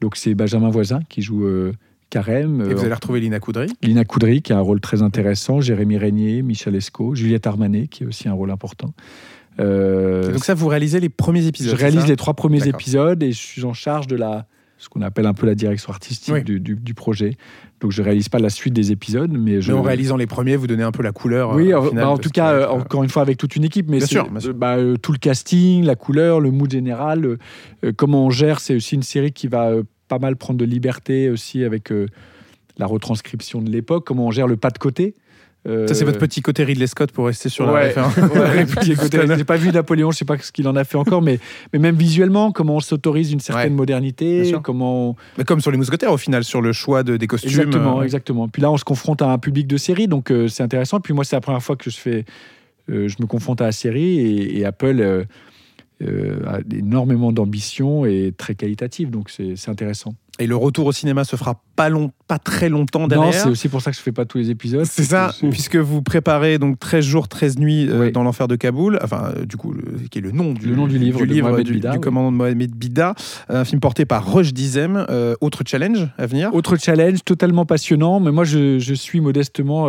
Donc 0.00 0.16
c'est 0.16 0.34
Benjamin 0.34 0.70
Voisin 0.70 1.00
qui 1.08 1.22
joue 1.22 1.44
euh, 1.44 1.72
Carême, 2.10 2.60
Et 2.68 2.74
vous 2.74 2.80
euh, 2.82 2.84
allez 2.86 2.94
retrouver 2.94 3.20
Lina 3.20 3.38
Coudry? 3.40 3.66
Lina 3.82 4.04
Coudry 4.04 4.42
qui 4.42 4.52
a 4.52 4.58
un 4.58 4.60
rôle 4.60 4.80
très 4.80 5.00
intéressant, 5.02 5.60
Jérémy 5.60 5.96
Régnier, 5.98 6.42
Michel 6.42 6.74
Esco, 6.74 7.14
Juliette 7.14 7.46
Armanet 7.46 7.86
qui 7.88 8.04
a 8.04 8.06
aussi 8.06 8.28
un 8.28 8.32
rôle 8.34 8.50
important. 8.50 8.92
Euh, 9.60 10.32
donc 10.32 10.44
ça, 10.44 10.54
vous 10.54 10.66
réalisez 10.68 10.98
les 11.00 11.08
premiers 11.08 11.46
épisodes. 11.46 11.72
je 11.72 11.76
réalise 11.76 12.06
les 12.06 12.16
trois 12.16 12.34
premiers 12.34 12.66
épisodes 12.68 13.22
et 13.22 13.32
je 13.32 13.38
suis 13.38 13.64
en 13.64 13.74
charge 13.74 14.06
de 14.06 14.16
la 14.16 14.46
ce 14.82 14.88
qu'on 14.88 15.00
appelle 15.02 15.26
un 15.26 15.32
peu 15.32 15.46
la 15.46 15.54
direction 15.54 15.92
artistique 15.92 16.34
Oui. 16.34 16.42
du, 16.42 16.58
du- 16.58 16.74
du 16.74 16.92
projet. 16.94 17.36
Donc 17.80 17.92
je 17.92 18.02
réalise 18.02 18.28
pas 18.28 18.40
la 18.40 18.50
suite 18.50 18.74
des 18.74 18.90
épisodes, 18.90 19.30
mais 19.30 19.60
je 19.62 19.70
Mais 19.72 19.78
en 19.78 19.82
réalisant 19.82 20.16
les 20.16 20.26
premiers, 20.26 20.56
vous 20.56 20.66
donnez 20.66 20.82
un 20.82 20.90
peu 20.90 21.02
la 21.04 21.12
couleur. 21.12 21.54
oui, 21.54 21.72
euh, 21.72 21.80
final, 21.82 22.04
bah, 22.04 22.10
en 22.10 22.18
tout 22.18 22.30
cas, 22.30 22.52
euh, 22.52 22.62
euh, 22.66 22.68
encore 22.70 23.04
une 23.04 23.08
fois 23.10 23.22
avec 23.22 23.38
toute 23.38 23.54
une 23.54 23.64
équipe, 23.64 23.88
mais 23.88 23.98
Bien 23.98 24.06
sûr, 24.06 24.28
bien 24.28 24.40
sûr. 24.40 24.50
euh, 24.50 24.52
bah, 24.52 24.76
euh, 24.78 24.96
tout 24.96 25.12
le 25.12 25.18
casting, 25.18 25.84
la 25.84 25.94
couleur, 25.94 26.40
le 26.40 26.50
mood 26.50 26.70
général, 26.70 27.24
euh, 27.24 27.38
euh, 27.84 27.92
comment 27.96 28.26
on 28.26 28.30
gère. 28.30 28.58
C'est 28.60 28.74
aussi 28.74 28.96
une 28.96 29.02
série 29.04 29.30
qui 29.32 29.46
va 29.46 29.70
euh, 29.70 29.84
pas 30.08 30.18
mal 30.18 30.34
prendre 30.36 30.58
de 30.58 30.64
liberté 30.64 31.30
aussi 31.30 31.62
avec 31.64 31.92
euh, 31.92 32.06
la 32.78 32.86
retranscription 32.86 33.62
de 33.62 33.70
l'époque, 33.70 34.04
comment 34.06 34.26
on 34.26 34.30
gère 34.32 34.48
le 34.48 34.56
pas 34.56 34.70
de 34.70 34.78
côté. 34.78 35.14
Euh, 35.68 35.86
Ça, 35.86 35.94
c'est 35.94 36.04
votre 36.04 36.18
petit 36.18 36.42
côté 36.42 36.64
Ridley 36.64 36.86
Scott 36.88 37.12
pour 37.12 37.26
rester 37.26 37.48
sur 37.48 37.66
la 37.66 37.72
Ouais, 37.72 37.82
référence. 37.88 38.16
ouais, 38.16 38.66
petit 38.66 38.94
côté. 38.94 39.20
J'ai 39.36 39.44
pas 39.44 39.56
vu 39.56 39.70
Napoléon, 39.70 40.10
je 40.10 40.18
sais 40.18 40.24
pas 40.24 40.36
ce 40.38 40.50
qu'il 40.50 40.66
en 40.66 40.74
a 40.74 40.84
fait 40.84 40.96
encore, 40.96 41.22
mais, 41.22 41.38
mais 41.72 41.78
même 41.78 41.94
visuellement, 41.94 42.50
comment 42.50 42.76
on 42.76 42.80
s'autorise 42.80 43.32
une 43.32 43.40
certaine 43.40 43.72
Ouais, 43.72 43.76
modernité, 43.76 44.52
comment 44.62 45.16
Mais 45.38 45.44
comme 45.44 45.60
sur 45.60 45.70
les 45.70 45.76
mousquetaires, 45.76 46.12
au 46.12 46.16
final, 46.16 46.42
sur 46.42 46.60
le 46.60 46.72
choix 46.72 47.02
de, 47.04 47.16
des 47.16 47.26
costumes. 47.26 47.50
Exactement, 47.50 48.00
euh, 48.00 48.04
exactement. 48.04 48.48
Puis 48.48 48.60
là, 48.60 48.70
on 48.72 48.76
se 48.76 48.84
confronte 48.84 49.22
à 49.22 49.26
un 49.30 49.38
public 49.38 49.66
de 49.68 49.76
série, 49.76 50.08
donc 50.08 50.30
euh, 50.32 50.48
c'est 50.48 50.62
intéressant. 50.64 50.98
Puis 51.00 51.14
moi, 51.14 51.24
c'est 51.24 51.36
la 51.36 51.40
première 51.40 51.62
fois 51.62 51.76
que 51.76 51.90
je 51.90 51.96
fais, 51.96 52.24
je 52.88 53.14
me 53.20 53.26
confronte 53.26 53.60
à 53.60 53.66
la 53.66 53.72
série 53.72 54.18
et, 54.18 54.58
et 54.58 54.64
Apple 54.64 55.24
a 56.00 56.58
énormément 56.74 57.30
d'ambition 57.30 58.04
et 58.04 58.34
très 58.36 58.56
qualitative, 58.56 59.10
donc 59.10 59.30
c'est 59.30 59.68
intéressant. 59.68 60.14
Et 60.42 60.46
le 60.46 60.56
retour 60.56 60.86
au 60.86 60.92
cinéma 60.92 61.24
se 61.24 61.36
fera 61.36 61.60
pas, 61.76 61.88
long, 61.88 62.10
pas 62.28 62.38
très 62.38 62.68
longtemps 62.68 63.00
Non, 63.02 63.06
derrière. 63.08 63.32
c'est 63.34 63.48
aussi 63.48 63.68
pour 63.68 63.80
ça 63.80 63.90
que 63.90 63.96
je 63.96 64.02
fais 64.02 64.12
pas 64.12 64.24
tous 64.24 64.38
les 64.38 64.50
épisodes. 64.50 64.84
C'est 64.84 65.04
ça, 65.04 65.32
que- 65.40 65.46
puisque 65.48 65.76
vous 65.76 66.02
préparez 66.02 66.58
donc 66.58 66.78
13 66.80 67.04
jours, 67.04 67.28
13 67.28 67.58
nuits 67.58 67.88
euh, 67.88 68.00
Oui. 68.06 68.12
dans 68.12 68.22
l'enfer 68.22 68.48
de 68.48 68.56
Kaboul, 68.56 68.98
enfin, 69.02 69.32
euh, 69.36 69.44
du 69.44 69.56
coup, 69.56 69.72
le- 69.72 70.08
qui 70.10 70.18
est 70.18 70.22
le 70.22 70.32
nom 70.32 70.52
du, 70.52 70.66
Le 70.66 70.74
nom 70.76 70.86
du 70.86 70.98
livre 70.98 71.24
de 71.24 71.40
Mohamed 71.40 71.64
du, 71.66 71.72
Bida, 71.74 71.90
du 71.90 71.96
oui. 71.98 72.00
commandant 72.02 72.32
de 72.32 72.36
Mohamed 72.36 72.72
Bida, 72.74 73.14
un 73.48 73.64
film 73.64 73.80
porté 73.80 74.04
par 74.04 74.26
Roche 74.30 74.52
Dizem. 74.52 75.06
Euh, 75.10 75.34
autre 75.40 75.62
challenge 75.66 76.08
à 76.18 76.26
venir? 76.26 76.54
Autre 76.54 76.76
challenge 76.76 77.20
totalement 77.24 77.64
passionnant, 77.66 78.18
mais 78.20 78.32
moi 78.32 78.44
je, 78.44 78.78
je 78.78 78.94
suis 78.94 79.20
modestement 79.20 79.88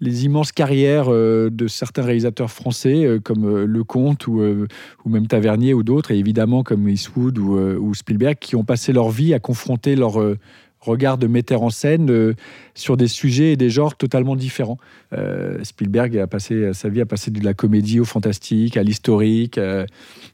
les 0.00 0.24
immenses 0.24 0.52
carrières 0.52 1.06
euh, 1.08 1.50
de 1.50 1.66
certains 1.66 2.02
réalisateurs 2.02 2.50
français 2.50 3.04
euh, 3.04 3.20
comme 3.20 3.44
euh, 3.44 3.64
Lecomte 3.64 4.26
ou, 4.26 4.40
euh, 4.40 4.66
ou 5.04 5.08
même 5.08 5.26
Tavernier 5.26 5.74
ou 5.74 5.82
d'autres, 5.82 6.10
et 6.10 6.18
évidemment 6.18 6.62
comme 6.62 6.88
Eastwood 6.88 7.38
ou, 7.38 7.56
ou 7.56 7.94
Spielberg, 7.94 8.36
qui 8.38 8.56
ont 8.56 8.64
passé 8.64 8.92
leur 8.92 9.10
vie 9.10 9.34
à 9.34 9.38
confronter 9.38 9.96
leur 9.96 10.18
regard 10.80 11.16
de 11.16 11.26
metteur 11.26 11.62
en 11.62 11.70
scène 11.70 12.34
sur 12.74 12.96
des 12.96 13.08
sujets 13.08 13.52
et 13.52 13.56
des 13.56 13.70
genres 13.70 13.96
totalement 13.96 14.36
différents. 14.36 14.78
Spielberg 15.62 16.16
a 16.18 16.26
passé 16.26 16.72
sa 16.72 16.88
vie 16.88 17.00
à 17.00 17.06
passer 17.06 17.30
de 17.30 17.42
la 17.44 17.54
comédie 17.54 18.00
au 18.00 18.04
fantastique, 18.04 18.76
à 18.76 18.82
l'historique, 18.82 19.58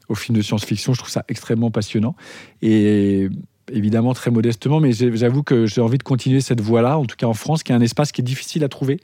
au 0.09 0.15
film 0.15 0.37
de 0.37 0.41
science-fiction. 0.41 0.93
Je 0.93 0.99
trouve 0.99 1.11
ça 1.11 1.23
extrêmement 1.29 1.71
passionnant. 1.71 2.15
Et 2.61 3.29
évidemment 3.71 4.13
très 4.13 4.31
modestement, 4.31 4.79
mais 4.79 4.91
j'avoue 4.91 5.43
que 5.43 5.65
j'ai 5.65 5.81
envie 5.81 5.97
de 5.97 6.03
continuer 6.03 6.41
cette 6.41 6.61
voie-là, 6.61 6.97
en 6.97 7.05
tout 7.05 7.15
cas 7.15 7.27
en 7.27 7.33
France, 7.33 7.63
qui 7.63 7.71
est 7.71 7.75
un 7.75 7.81
espace 7.81 8.11
qui 8.11 8.21
est 8.21 8.23
difficile 8.23 8.63
à 8.63 8.69
trouver, 8.69 8.99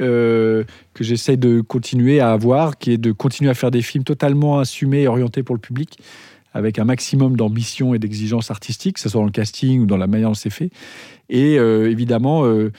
euh, 0.00 0.64
que 0.94 1.04
j'essaye 1.04 1.38
de 1.38 1.60
continuer 1.60 2.20
à 2.20 2.32
avoir, 2.32 2.78
qui 2.78 2.92
est 2.92 2.98
de 2.98 3.12
continuer 3.12 3.50
à 3.50 3.54
faire 3.54 3.70
des 3.70 3.82
films 3.82 4.04
totalement 4.04 4.58
assumés 4.58 5.02
et 5.02 5.08
orientés 5.08 5.42
pour 5.42 5.54
le 5.54 5.60
public, 5.60 5.98
avec 6.52 6.78
un 6.78 6.84
maximum 6.84 7.36
d'ambition 7.36 7.94
et 7.94 7.98
d'exigence 7.98 8.50
artistique, 8.50 8.96
que 8.96 9.00
ce 9.00 9.08
soit 9.08 9.20
dans 9.20 9.26
le 9.26 9.32
casting 9.32 9.82
ou 9.82 9.86
dans 9.86 9.96
la 9.96 10.06
manière 10.06 10.28
dont 10.28 10.34
c'est 10.34 10.50
fait. 10.50 10.70
Et 11.28 11.58
euh, 11.58 11.90
évidemment, 11.90 12.44
euh, 12.44 12.72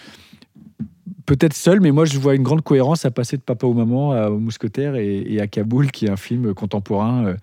peut-être 1.25 1.53
seul, 1.53 1.81
mais 1.81 1.91
moi 1.91 2.05
je 2.05 2.17
vois 2.17 2.35
une 2.35 2.43
grande 2.43 2.61
cohérence 2.61 3.05
à 3.05 3.11
passer 3.11 3.37
de 3.37 3.41
Papa 3.41 3.67
ou 3.67 3.73
Maman 3.73 4.11
à 4.11 4.29
au 4.29 4.39
Mousquetaire 4.39 4.95
et, 4.95 5.23
et 5.27 5.41
à 5.41 5.47
Kaboul, 5.47 5.91
qui 5.91 6.05
est 6.05 6.09
un 6.09 6.17
film 6.17 6.53
contemporain. 6.53 7.35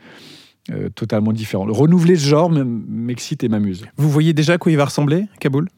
totalement 0.95 1.33
différent. 1.33 1.67
Le 1.67 1.73
renouveler 1.73 2.17
ce 2.17 2.27
genre 2.27 2.51
m'excite 2.51 3.45
et 3.45 3.49
m'amuse. 3.49 3.85
Vous 3.97 4.09
voyez 4.09 4.33
déjà 4.33 4.55
à 4.55 4.59
quoi 4.59 4.73
il 4.73 4.79
va 4.79 4.87
ressembler, 4.87 5.27
Kaboul? 5.39 5.69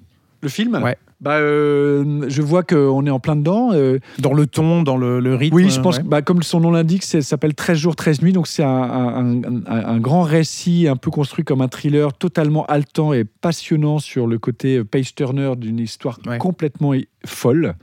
Le 0.46 0.50
film? 0.50 0.80
Ouais. 0.80 0.96
bah, 1.20 1.38
euh, 1.38 2.24
Je 2.28 2.40
vois 2.40 2.62
qu'on 2.62 3.04
est 3.04 3.10
en 3.10 3.18
plein 3.18 3.34
dedans. 3.34 3.70
euh, 3.72 3.98
Dans 4.20 4.32
le 4.32 4.46
ton, 4.46 4.84
dans 4.84 4.96
le, 4.96 5.18
le 5.18 5.34
rythme 5.34 5.56
oui, 5.56 5.70
je 5.70 5.80
pense 5.80 5.96
ouais. 5.96 6.04
que 6.04 6.08
bah, 6.08 6.22
comme 6.22 6.44
son 6.44 6.60
nom 6.60 6.70
l'indique, 6.70 7.02
c'est- 7.02 7.20
ça 7.20 7.30
s'appelle 7.30 7.54
13 7.56 7.78
jours, 7.78 7.96
13 7.96 8.22
nuits. 8.22 8.32
Donc 8.32 8.46
c'est 8.46 8.62
un, 8.62 8.68
un- 8.68 9.42
un- 9.42 9.62
un- 9.66 9.84
un 9.94 9.98
grand 9.98 10.22
récit, 10.22 10.86
un 10.88 10.94
peu 10.94 11.10
construit 11.10 11.44
comme 11.44 11.62
un 11.62 11.68
thriller, 11.68 12.12
totalement 12.12 12.64
haletant 12.66 13.12
et 13.12 13.24
passionnant 13.24 13.98
sur 13.98 14.28
le 14.28 14.38
côté 14.38 14.84
page-turner 14.84 15.54
d'une 15.56 15.80
histoire 15.80 16.20
Ouais. 16.28 16.38
complètement 16.38 16.94
i- 16.94 17.08
folle. 17.24 17.74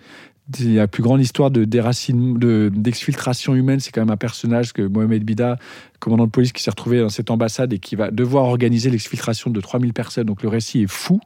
C'est 0.54 0.64
la 0.66 0.88
plus 0.88 1.04
grande 1.04 1.20
histoire 1.22 1.52
de 1.52 1.64
déracine- 1.66 2.38
de- 2.38 2.70
d'exfiltration 2.74 3.56
humaine. 3.56 3.80
C'est 3.82 3.92
quand 3.92 4.02
même 4.02 4.10
un 4.12 4.18
personnage 4.18 4.72
que 4.74 4.82
Mohamed 4.82 5.24
Bida, 5.24 5.58
commandant 6.00 6.26
de 6.26 6.32
police, 6.32 6.52
qui 6.52 6.62
s'est 6.62 6.70
retrouvé 6.70 7.00
dans 7.00 7.10
cette 7.10 7.32
ambassade 7.32 7.74
et 7.74 7.80
qui 7.80 7.96
va 7.96 8.12
devoir 8.12 8.46
organiser 8.46 8.90
l'exfiltration 8.90 9.50
de 9.52 9.60
3000 9.62 9.94
personnes. 9.94 10.26
Donc 10.26 10.44
le 10.44 10.50
récit 10.50 10.84
est 10.84 10.92
fou, 10.92 11.20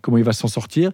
comment 0.00 0.18
il 0.18 0.24
va 0.24 0.32
s'en 0.32 0.48
sortir. 0.48 0.90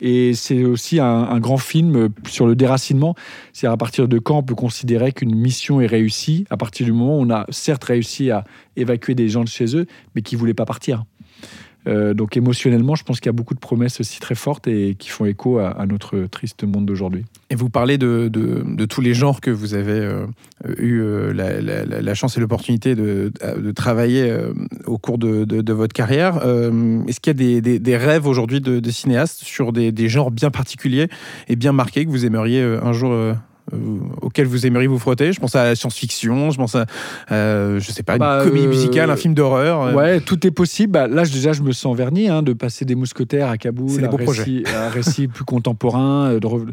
Et 0.00 0.32
c'est 0.34 0.64
aussi 0.64 0.98
un, 0.98 1.38
grand 1.40 1.58
film 1.58 2.08
sur 2.26 2.46
le 2.46 2.56
déracinement. 2.56 3.14
C'est 3.52 3.66
à 3.66 3.76
partir 3.76 4.08
de 4.08 4.18
quand 4.18 4.38
on 4.38 4.42
peut 4.42 4.54
considérer 4.54 5.12
qu'une 5.12 5.34
mission 5.34 5.80
est 5.80 5.86
réussie, 5.86 6.46
à 6.48 6.56
partir 6.56 6.86
du 6.86 6.92
moment 6.92 7.18
où 7.18 7.22
on 7.22 7.30
a 7.30 7.44
certes 7.50 7.84
réussi 7.84 8.30
à 8.30 8.44
évacuer 8.76 9.14
des 9.14 9.28
gens 9.28 9.44
de 9.44 9.48
chez 9.48 9.76
eux, 9.76 9.86
mais 10.14 10.22
qui 10.22 10.36
ne 10.36 10.40
voulaient 10.40 10.54
pas 10.54 10.64
partir. 10.64 11.04
Euh, 11.86 12.14
donc 12.14 12.36
émotionnellement, 12.36 12.94
je 12.94 13.04
pense 13.04 13.20
qu'il 13.20 13.26
y 13.26 13.30
a 13.30 13.32
beaucoup 13.32 13.54
de 13.54 13.60
promesses 13.60 14.00
aussi 14.00 14.20
très 14.20 14.34
fortes 14.34 14.68
et 14.68 14.94
qui 14.98 15.08
font 15.08 15.24
écho 15.24 15.58
à, 15.58 15.86
notre 15.86 16.26
triste 16.30 16.64
monde 16.64 16.86
d'aujourd'hui. 16.86 17.24
Et 17.48 17.54
vous 17.54 17.70
parlez 17.70 17.98
de, 17.98 18.30
tous 18.86 19.00
les 19.00 19.14
genres 19.14 19.40
que 19.40 19.50
vous 19.50 19.74
avez 19.74 19.92
euh, 19.92 20.26
eu 20.78 21.00
euh, 21.00 21.32
la, 21.32 22.14
chance 22.14 22.36
et 22.36 22.40
l'opportunité 22.40 22.94
de, 22.94 23.32
travailler 23.74 24.34
au 24.86 24.98
cours 24.98 25.18
de, 25.18 25.72
votre 25.72 25.92
carrière. 25.92 26.36
Est-ce 27.08 27.20
qu'il 27.20 27.40
y 27.40 27.56
a 27.56 27.78
des, 27.78 27.96
rêves 27.96 28.26
aujourd'hui 28.26 28.60
de, 28.60 28.90
cinéastes 28.90 29.42
sur 29.42 29.72
des, 29.72 30.08
genres 30.08 30.30
bien 30.30 30.50
particuliers 30.50 31.08
et 31.48 31.56
bien 31.56 31.72
marqués 31.72 32.04
que 32.04 32.10
vous 32.10 32.26
aimeriez 32.26 32.62
un 32.62 32.92
jour 32.92 33.34
euh, 33.72 33.76
auquel 34.22 34.46
vous 34.46 34.66
aimeriez 34.66 34.86
vous 34.88 34.98
frotter 34.98 35.32
Je 35.32 35.40
pense 35.40 35.54
à 35.56 35.64
la 35.64 35.74
science-fiction, 35.76 36.50
je 36.50 36.56
pense 36.56 36.74
à, 36.74 36.86
euh, 37.30 37.80
je 37.80 37.90
sais 37.92 38.02
pas, 38.02 38.18
Bah, 38.18 38.38
une 38.42 38.48
comédie 38.48 38.66
euh, 38.66 38.70
musicale, 38.70 39.10
un 39.10 39.16
film 39.16 39.34
d'horreur. 39.34 39.82
euh. 39.82 39.94
Ouais, 39.94 40.20
tout 40.20 40.46
est 40.46 40.50
possible. 40.50 40.92
Bah, 40.92 41.06
là, 41.08 41.24
déjà, 41.24 41.52
je 41.52 41.62
me 41.62 41.72
sens 41.72 41.96
verni 41.96 42.28
hein, 42.28 42.42
de 42.42 42.52
passer 42.52 42.84
des 42.84 42.94
mousquetaires 42.94 43.48
à 43.48 43.58
Kaboul, 43.58 44.08
projets. 44.08 44.42
récit, 44.42 44.64
un 44.74 44.88
récit 44.88 45.28
plus 45.28 45.44
contemporain. 45.44 46.32
rev- 46.42 46.70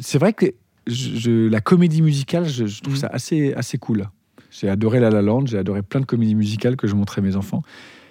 C'est 0.00 0.18
vrai 0.18 0.32
que 0.32 0.46
je- 0.86 1.16
je- 1.16 1.48
la 1.48 1.60
comédie 1.60 2.02
musicale, 2.02 2.48
je, 2.48 2.66
je 2.66 2.80
trouve 2.82 2.94
Mhm. 2.94 3.00
ça 3.00 3.06
assez, 3.12 3.52
assez 3.54 3.78
cool. 3.78 4.08
J'ai 4.50 4.68
adoré 4.68 5.00
La 5.00 5.10
La 5.10 5.22
Land, 5.22 5.46
j'ai 5.46 5.58
adoré 5.58 5.82
plein 5.82 6.00
de 6.00 6.06
comédies 6.06 6.34
musicales 6.34 6.76
que 6.76 6.86
je 6.86 6.94
montrais 6.94 7.20
à 7.20 7.24
mes 7.24 7.36
enfants. 7.36 7.62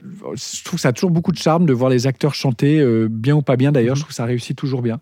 Je 0.04 0.64
trouve 0.64 0.78
que 0.78 0.82
ça 0.82 0.88
a 0.90 0.94
toujours 0.94 1.12
beaucoup 1.12 1.32
de 1.32 1.38
charme 1.38 1.68
de 1.68 1.74
voir 1.74 1.92
les 1.92 2.08
acteurs 2.08 2.34
chanter, 2.34 2.80
euh, 2.80 3.08
bien 3.08 3.36
ou 3.36 3.44
pas 3.44 3.56
bien 3.56 3.72
d'ailleurs. 3.72 3.92
Mhm. 3.94 3.98
Je 3.98 4.02
trouve 4.02 4.10
que 4.10 4.16
ça 4.16 4.26
réussit 4.26 4.58
toujours 4.58 4.82
bien. 4.82 5.00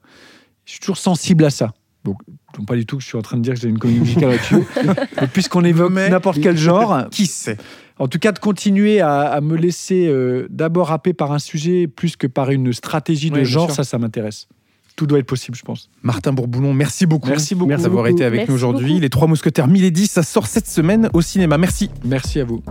Je 0.65 0.71
suis 0.71 0.79
toujours 0.81 0.97
sensible 0.97 1.45
à 1.45 1.49
ça. 1.49 1.73
Donc, 2.03 2.17
donc 2.57 2.65
pas 2.67 2.75
du 2.75 2.85
tout 2.85 2.97
que 2.97 3.03
je 3.03 3.07
suis 3.07 3.17
en 3.17 3.21
train 3.21 3.37
de 3.37 3.41
dire 3.43 3.53
que 3.53 3.59
j'ai 3.59 3.69
une 3.69 3.77
comédie 3.79 3.99
musicale 3.99 4.31
là-dessus. 4.31 4.63
Mais 5.21 5.27
puisqu'on 5.27 5.63
évoque 5.63 5.91
Mais- 5.91 6.09
n'importe 6.09 6.39
quel 6.41 6.57
genre, 6.57 7.07
Qui 7.11 7.25
sait 7.25 7.57
en 8.01 8.07
tout 8.07 8.17
cas 8.19 8.31
de 8.31 8.39
continuer 8.39 9.01
à, 9.01 9.21
à 9.23 9.41
me 9.41 9.57
laisser 9.57 10.07
euh, 10.07 10.47
d'abord 10.49 10.91
happer 10.91 11.11
par 11.13 11.33
un 11.33 11.39
sujet 11.39 11.85
plus 11.87 12.15
que 12.15 12.27
par 12.27 12.49
une 12.49 12.71
stratégie 12.71 13.29
de 13.29 13.43
genre, 13.43 13.65
sûr. 13.65 13.75
ça, 13.75 13.83
ça 13.83 13.97
m'intéresse. 13.97 14.47
Tout 14.95 15.05
doit 15.05 15.19
être 15.19 15.25
possible, 15.25 15.57
je 15.57 15.63
pense. 15.63 15.89
Martin 16.01 16.31
Bourboulon, 16.33 16.73
merci 16.73 17.05
beaucoup. 17.05 17.27
Merci 17.29 17.55
beaucoup. 17.55 17.69
Merci 17.69 17.83
d'avoir 17.83 18.03
beaucoup. 18.05 18.15
été 18.15 18.23
avec 18.25 18.37
Merci 18.39 18.51
nous 18.51 18.55
aujourd'hui. 18.55 18.87
beaucoup. 18.89 19.01
Les 19.01 19.09
Trois 19.09 19.27
Mousquetaires 19.27 19.67
1010, 19.67 20.07
ça 20.11 20.23
sort 20.23 20.47
cette 20.47 20.67
semaine 20.67 21.09
au 21.13 21.21
cinéma. 21.21 21.57
Merci. 21.57 21.89
Merci 22.05 22.39
à 22.39 22.45
vous. 22.45 22.61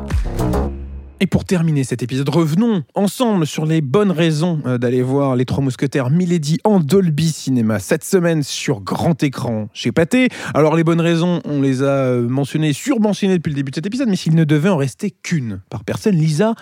Et 1.21 1.27
pour 1.27 1.45
terminer 1.45 1.83
cet 1.83 2.05
épisode, 2.05 2.29
revenons 2.29 2.85
ensemble 2.95 3.45
sur 3.45 3.67
les 3.67 3.81
bonnes 3.81 4.13
raisons 4.13 4.61
euh, 4.67 4.79
d'aller 4.79 5.03
voir 5.03 5.35
Les 5.35 5.45
Trois 5.45 5.65
Mousquetaires 5.65 6.11
Milady 6.11 6.59
en 6.63 6.79
Dolby 6.79 7.33
Cinéma 7.33 7.81
cette 7.81 8.05
semaine 8.05 8.45
sur 8.45 8.81
grand 8.81 9.21
écran 9.25 9.69
chez 9.73 9.91
Pathé. 9.91 10.29
Alors 10.55 10.77
les 10.77 10.85
bonnes 10.85 11.01
raisons, 11.01 11.41
on 11.45 11.61
les 11.61 11.83
a 11.83 11.87
euh, 11.87 12.29
mentionnées, 12.29 12.73
surmentionnées 12.73 13.39
depuis 13.39 13.51
le 13.51 13.57
début 13.57 13.73
de 13.73 13.75
cet 13.75 13.87
épisode, 13.87 14.09
mais 14.09 14.15
s'il 14.15 14.37
ne 14.37 14.45
devait 14.45 14.69
en 14.69 14.77
rester 14.77 15.11
qu'une 15.11 15.61
par 15.71 15.83
personne, 15.83 16.15
Lisa, 16.15 16.55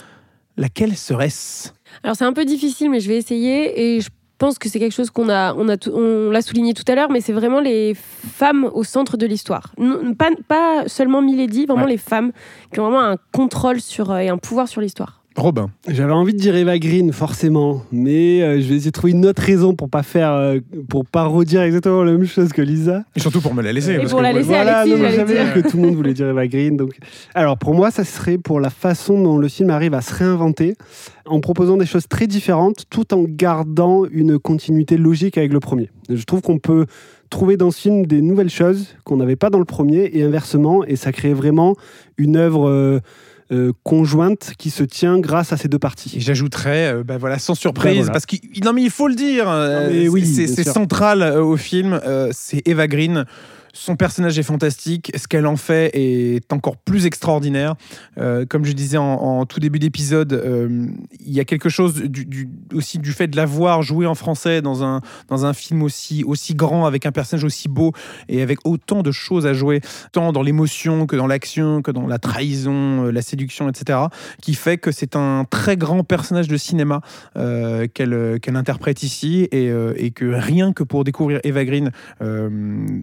laquelle 0.56 0.96
serait-ce? 0.96 1.72
Alors 2.02 2.16
c'est 2.16 2.24
un 2.24 2.32
peu 2.32 2.46
difficile, 2.46 2.90
mais 2.90 3.00
je 3.00 3.08
vais 3.08 3.18
essayer 3.18 3.96
et 3.96 4.00
je 4.00 4.08
pense 4.38 4.58
que 4.58 4.68
c'est 4.68 4.78
quelque 4.78 4.92
chose 4.94 5.10
qu'on 5.10 5.28
a, 5.28 5.54
on 5.54 5.68
a, 5.68 5.76
on 5.92 6.30
l'a 6.30 6.42
souligné 6.42 6.74
tout 6.74 6.84
à 6.88 6.94
l'heure, 6.94 7.10
mais 7.10 7.20
c'est 7.20 7.32
vraiment 7.32 7.60
les 7.60 7.94
femmes 7.94 8.64
au 8.72 8.84
centre 8.84 9.16
de 9.16 9.26
l'histoire. 9.26 9.72
Pas, 10.18 10.30
pas 10.48 10.88
seulement 10.88 11.22
Milady, 11.22 11.66
vraiment 11.66 11.84
Ouais. 11.84 11.92
les 11.92 11.98
femmes 11.98 12.32
qui 12.72 12.80
ont 12.80 12.84
vraiment 12.90 13.02
un 13.02 13.16
contrôle 13.32 13.80
sur 13.80 14.10
euh, 14.10 14.18
et 14.18 14.28
un 14.28 14.38
pouvoir 14.38 14.68
sur 14.68 14.80
l'histoire. 14.80 15.22
Robin. 15.36 15.70
J'avais 15.88 16.12
envie 16.12 16.32
de 16.32 16.38
dire 16.38 16.56
Eva 16.56 16.78
Green, 16.78 17.12
forcément, 17.12 17.82
mais 17.92 18.42
euh, 18.42 18.60
je 18.60 18.66
vais 18.68 18.76
essayer 18.76 18.90
de 18.90 18.94
trouver 18.96 19.12
une 19.12 19.26
autre 19.26 19.42
raison 19.42 19.74
pour 19.74 19.90
pas 19.90 20.02
faire, 20.02 20.32
euh, 20.32 20.60
pour 20.88 21.04
pas 21.04 21.24
redire 21.24 21.62
exactement 21.62 22.02
la 22.02 22.12
même 22.12 22.26
chose 22.26 22.52
que 22.52 22.62
Lisa. 22.62 23.04
Et 23.14 23.20
surtout 23.20 23.40
pour 23.40 23.54
me 23.54 23.62
la 23.62 23.72
laisser. 23.72 23.92
Et 23.92 23.98
parce 23.98 24.10
pour 24.10 24.20
que 24.20 24.24
la 24.24 24.32
laisser, 24.32 24.54
Alexis, 24.54 24.90
non, 25.00 25.08
j'avais 25.10 25.34
dire. 25.34 25.54
que 25.54 25.68
tout 25.68 25.76
le 25.76 25.82
monde 25.82 25.94
voulait 25.94 26.14
dire 26.14 26.28
Eva 26.28 26.46
Green. 26.46 26.76
Donc, 26.76 26.96
alors 27.34 27.58
pour 27.58 27.74
moi, 27.74 27.90
ça 27.90 28.04
serait 28.04 28.38
pour 28.38 28.60
la 28.60 28.70
façon 28.70 29.22
dont 29.22 29.36
le 29.38 29.48
film 29.48 29.70
arrive 29.70 29.94
à 29.94 30.00
se 30.00 30.14
réinventer, 30.14 30.74
en 31.26 31.40
proposant 31.40 31.76
des 31.76 31.86
choses 31.86 32.08
très 32.08 32.26
différentes, 32.26 32.84
tout 32.88 33.12
en 33.12 33.24
gardant 33.28 34.04
une 34.10 34.38
continuité 34.38 34.96
logique 34.96 35.36
avec 35.36 35.52
le 35.52 35.60
premier. 35.60 35.90
Je 36.08 36.24
trouve 36.24 36.40
qu'on 36.40 36.58
peut 36.58 36.86
trouver 37.30 37.56
dans 37.56 37.70
ce 37.70 37.80
film 37.80 38.06
des 38.06 38.22
nouvelles 38.22 38.50
choses 38.50 38.96
qu'on 39.04 39.16
n'avait 39.16 39.36
pas 39.36 39.50
dans 39.50 39.58
le 39.58 39.64
premier 39.64 40.10
et 40.12 40.22
inversement, 40.22 40.84
et 40.84 40.96
ça 40.96 41.12
crée 41.12 41.34
vraiment 41.34 41.74
une 42.16 42.36
œuvre 42.36 42.68
euh, 42.68 43.00
euh, 43.52 43.72
conjointe 43.84 44.52
qui 44.58 44.70
se 44.70 44.82
tient 44.82 45.18
grâce 45.18 45.52
à 45.52 45.56
ces 45.56 45.68
deux 45.68 45.76
Et 45.76 45.78
parties. 45.78 46.20
j'ajouterais, 46.20 46.94
euh, 46.94 47.04
bah 47.04 47.16
voilà, 47.16 47.38
sans 47.38 47.54
surprise, 47.54 47.96
voilà. 47.96 48.12
parce 48.12 48.26
qu'il 48.26 48.40
non 48.64 48.72
mais 48.72 48.82
il 48.82 48.90
faut 48.90 49.08
le 49.08 49.14
dire, 49.14 49.48
euh, 49.48 50.08
oui, 50.08 50.26
c'est 50.26 50.64
central 50.64 51.22
au 51.22 51.56
film. 51.56 52.00
c'est 52.32 52.62
Eva 52.66 52.88
Green. 52.88 53.24
Son 53.76 53.94
personnage 53.94 54.38
est 54.38 54.42
fantastique, 54.42 55.12
ce 55.14 55.28
qu'elle 55.28 55.46
en 55.46 55.56
fait 55.56 55.90
est 55.92 56.50
encore 56.50 56.78
plus 56.78 57.04
extraordinaire. 57.04 57.74
Euh, 58.16 58.46
comme 58.46 58.64
je 58.64 58.72
disais 58.72 58.96
en, 58.96 59.44
tout 59.44 59.60
début 59.60 59.78
d'épisode, 59.78 60.32
euh, 60.32 60.86
il 61.20 61.34
y 61.34 61.40
a 61.40 61.44
quelque 61.44 61.68
chose 61.68 62.02
aussi 62.72 62.98
du 62.98 63.12
fait 63.12 63.28
de 63.28 63.36
la 63.36 63.44
voir 63.44 63.82
jouer 63.82 64.06
en 64.06 64.14
français 64.14 64.62
dans 64.62 64.82
un, 64.82 65.02
dans 65.28 65.44
un 65.44 65.52
film 65.52 65.82
aussi, 65.82 66.24
aussi 66.24 66.54
grand, 66.54 66.86
avec 66.86 67.04
un 67.04 67.12
personnage 67.12 67.44
aussi 67.44 67.68
beau 67.68 67.92
et 68.30 68.40
avec 68.40 68.60
autant 68.64 69.02
de 69.02 69.12
choses 69.12 69.46
à 69.46 69.52
jouer, 69.52 69.82
tant 70.10 70.32
dans 70.32 70.42
l'émotion 70.42 71.06
que 71.06 71.14
dans 71.14 71.26
l'action, 71.26 71.82
que 71.82 71.90
dans 71.90 72.06
la 72.06 72.18
trahison, 72.18 73.04
euh, 73.04 73.10
la 73.10 73.20
séduction, 73.20 73.68
etc., 73.68 73.98
qui 74.40 74.54
fait 74.54 74.78
que 74.78 74.90
c'est 74.90 75.16
un 75.16 75.44
très 75.44 75.76
grand 75.76 76.02
personnage 76.02 76.48
de 76.48 76.56
cinéma 76.56 77.02
euh, 77.36 77.86
qu'elle 77.92 78.56
interprète 78.56 79.02
ici 79.02 79.48
et, 79.52 79.70
et 79.96 80.12
que 80.12 80.24
rien 80.24 80.72
que 80.72 80.82
pour 80.82 81.04
découvrir 81.04 81.40
Eva 81.44 81.64
Green 81.66 81.90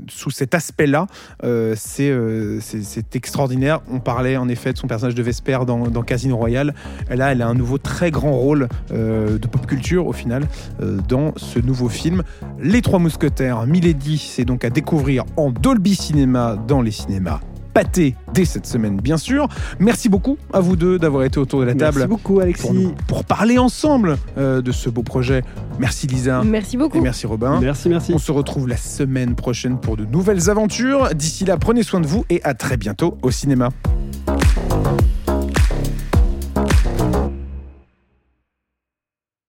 sous 0.10 0.32
cet 0.32 0.56
aspect-là, 0.64 1.08
euh, 1.44 1.74
c'est 1.78 2.10
euh, 2.10 2.60
c'est- 2.62 3.16
extraordinaire. 3.16 3.82
On 3.92 4.00
parlait 4.00 4.38
en 4.38 4.48
effet 4.48 4.72
de 4.74 4.78
son 4.78 4.88
personnage 4.88 5.14
de 5.16 5.22
Vesper 5.22 5.60
dans, 5.68 6.04
Casino 6.04 6.38
Royale. 6.38 6.74
Là, 7.10 7.32
elle 7.32 7.42
a 7.42 7.48
un 7.48 7.54
nouveau 7.54 7.78
très 7.78 8.12
grand 8.12 8.32
rôle 8.34 8.68
euh, 8.92 9.38
de 9.38 9.48
pop 9.48 9.66
culture 9.68 10.08
au 10.08 10.14
final 10.14 10.48
dans 11.08 11.34
ce 11.36 11.60
nouveau 11.60 11.90
film. 11.90 12.24
Les 12.60 12.82
Trois 12.82 13.00
Mousquetaires, 13.00 13.66
Milady, 13.68 14.18
c'est 14.18 14.46
donc 14.46 14.66
à 14.66 14.70
découvrir 14.70 15.26
en 15.38 15.52
Dolby 15.52 15.96
Cinéma 15.96 16.58
dans 16.68 16.82
les 16.82 16.92
cinémas. 16.92 17.40
Pâté 17.74 18.16
dès 18.34 18.46
cette 18.46 18.66
semaine, 18.68 18.98
bien 18.98 19.18
sûr. 19.18 19.48
Merci 19.80 20.08
beaucoup 20.10 20.38
à 20.54 20.60
vous 20.60 20.76
deux 20.76 21.00
d'avoir 21.00 21.24
été 21.24 21.40
autour 21.40 21.60
de 21.62 21.66
la 21.66 21.74
table 21.74 21.98
Merci 21.98 22.08
beaucoup, 22.08 22.40
Alexis. 22.40 22.62
pour, 22.62 22.74
nous- 22.74 22.94
pour 23.08 23.24
parler 23.26 23.58
ensemble 23.58 24.18
euh, 24.38 24.62
de 24.62 24.72
ce 24.72 24.90
beau 24.90 25.02
projet. 25.04 25.44
Merci 25.80 26.06
Lisa 26.08 26.44
Merci 26.44 26.78
beaucoup. 26.78 26.98
et 26.98 27.02
merci 27.02 27.26
Robin. 27.26 27.60
Merci, 27.60 27.90
merci. 27.90 28.14
On 28.14 28.20
se 28.20 28.32
retrouve 28.32 28.68
la 28.68 28.78
semaine 28.78 29.36
prochaine 29.36 29.78
pour 29.80 29.98
de 29.98 30.06
nouvelles 30.06 30.50
aventures. 30.50 31.10
D'ici 31.16 31.46
là, 31.46 31.58
prenez 31.58 31.84
soin 31.84 32.00
de 32.00 32.08
vous 32.08 32.26
et 32.30 32.42
à 32.44 32.54
très 32.54 32.78
bientôt 32.78 33.18
au 33.24 33.32
cinéma. 33.32 33.70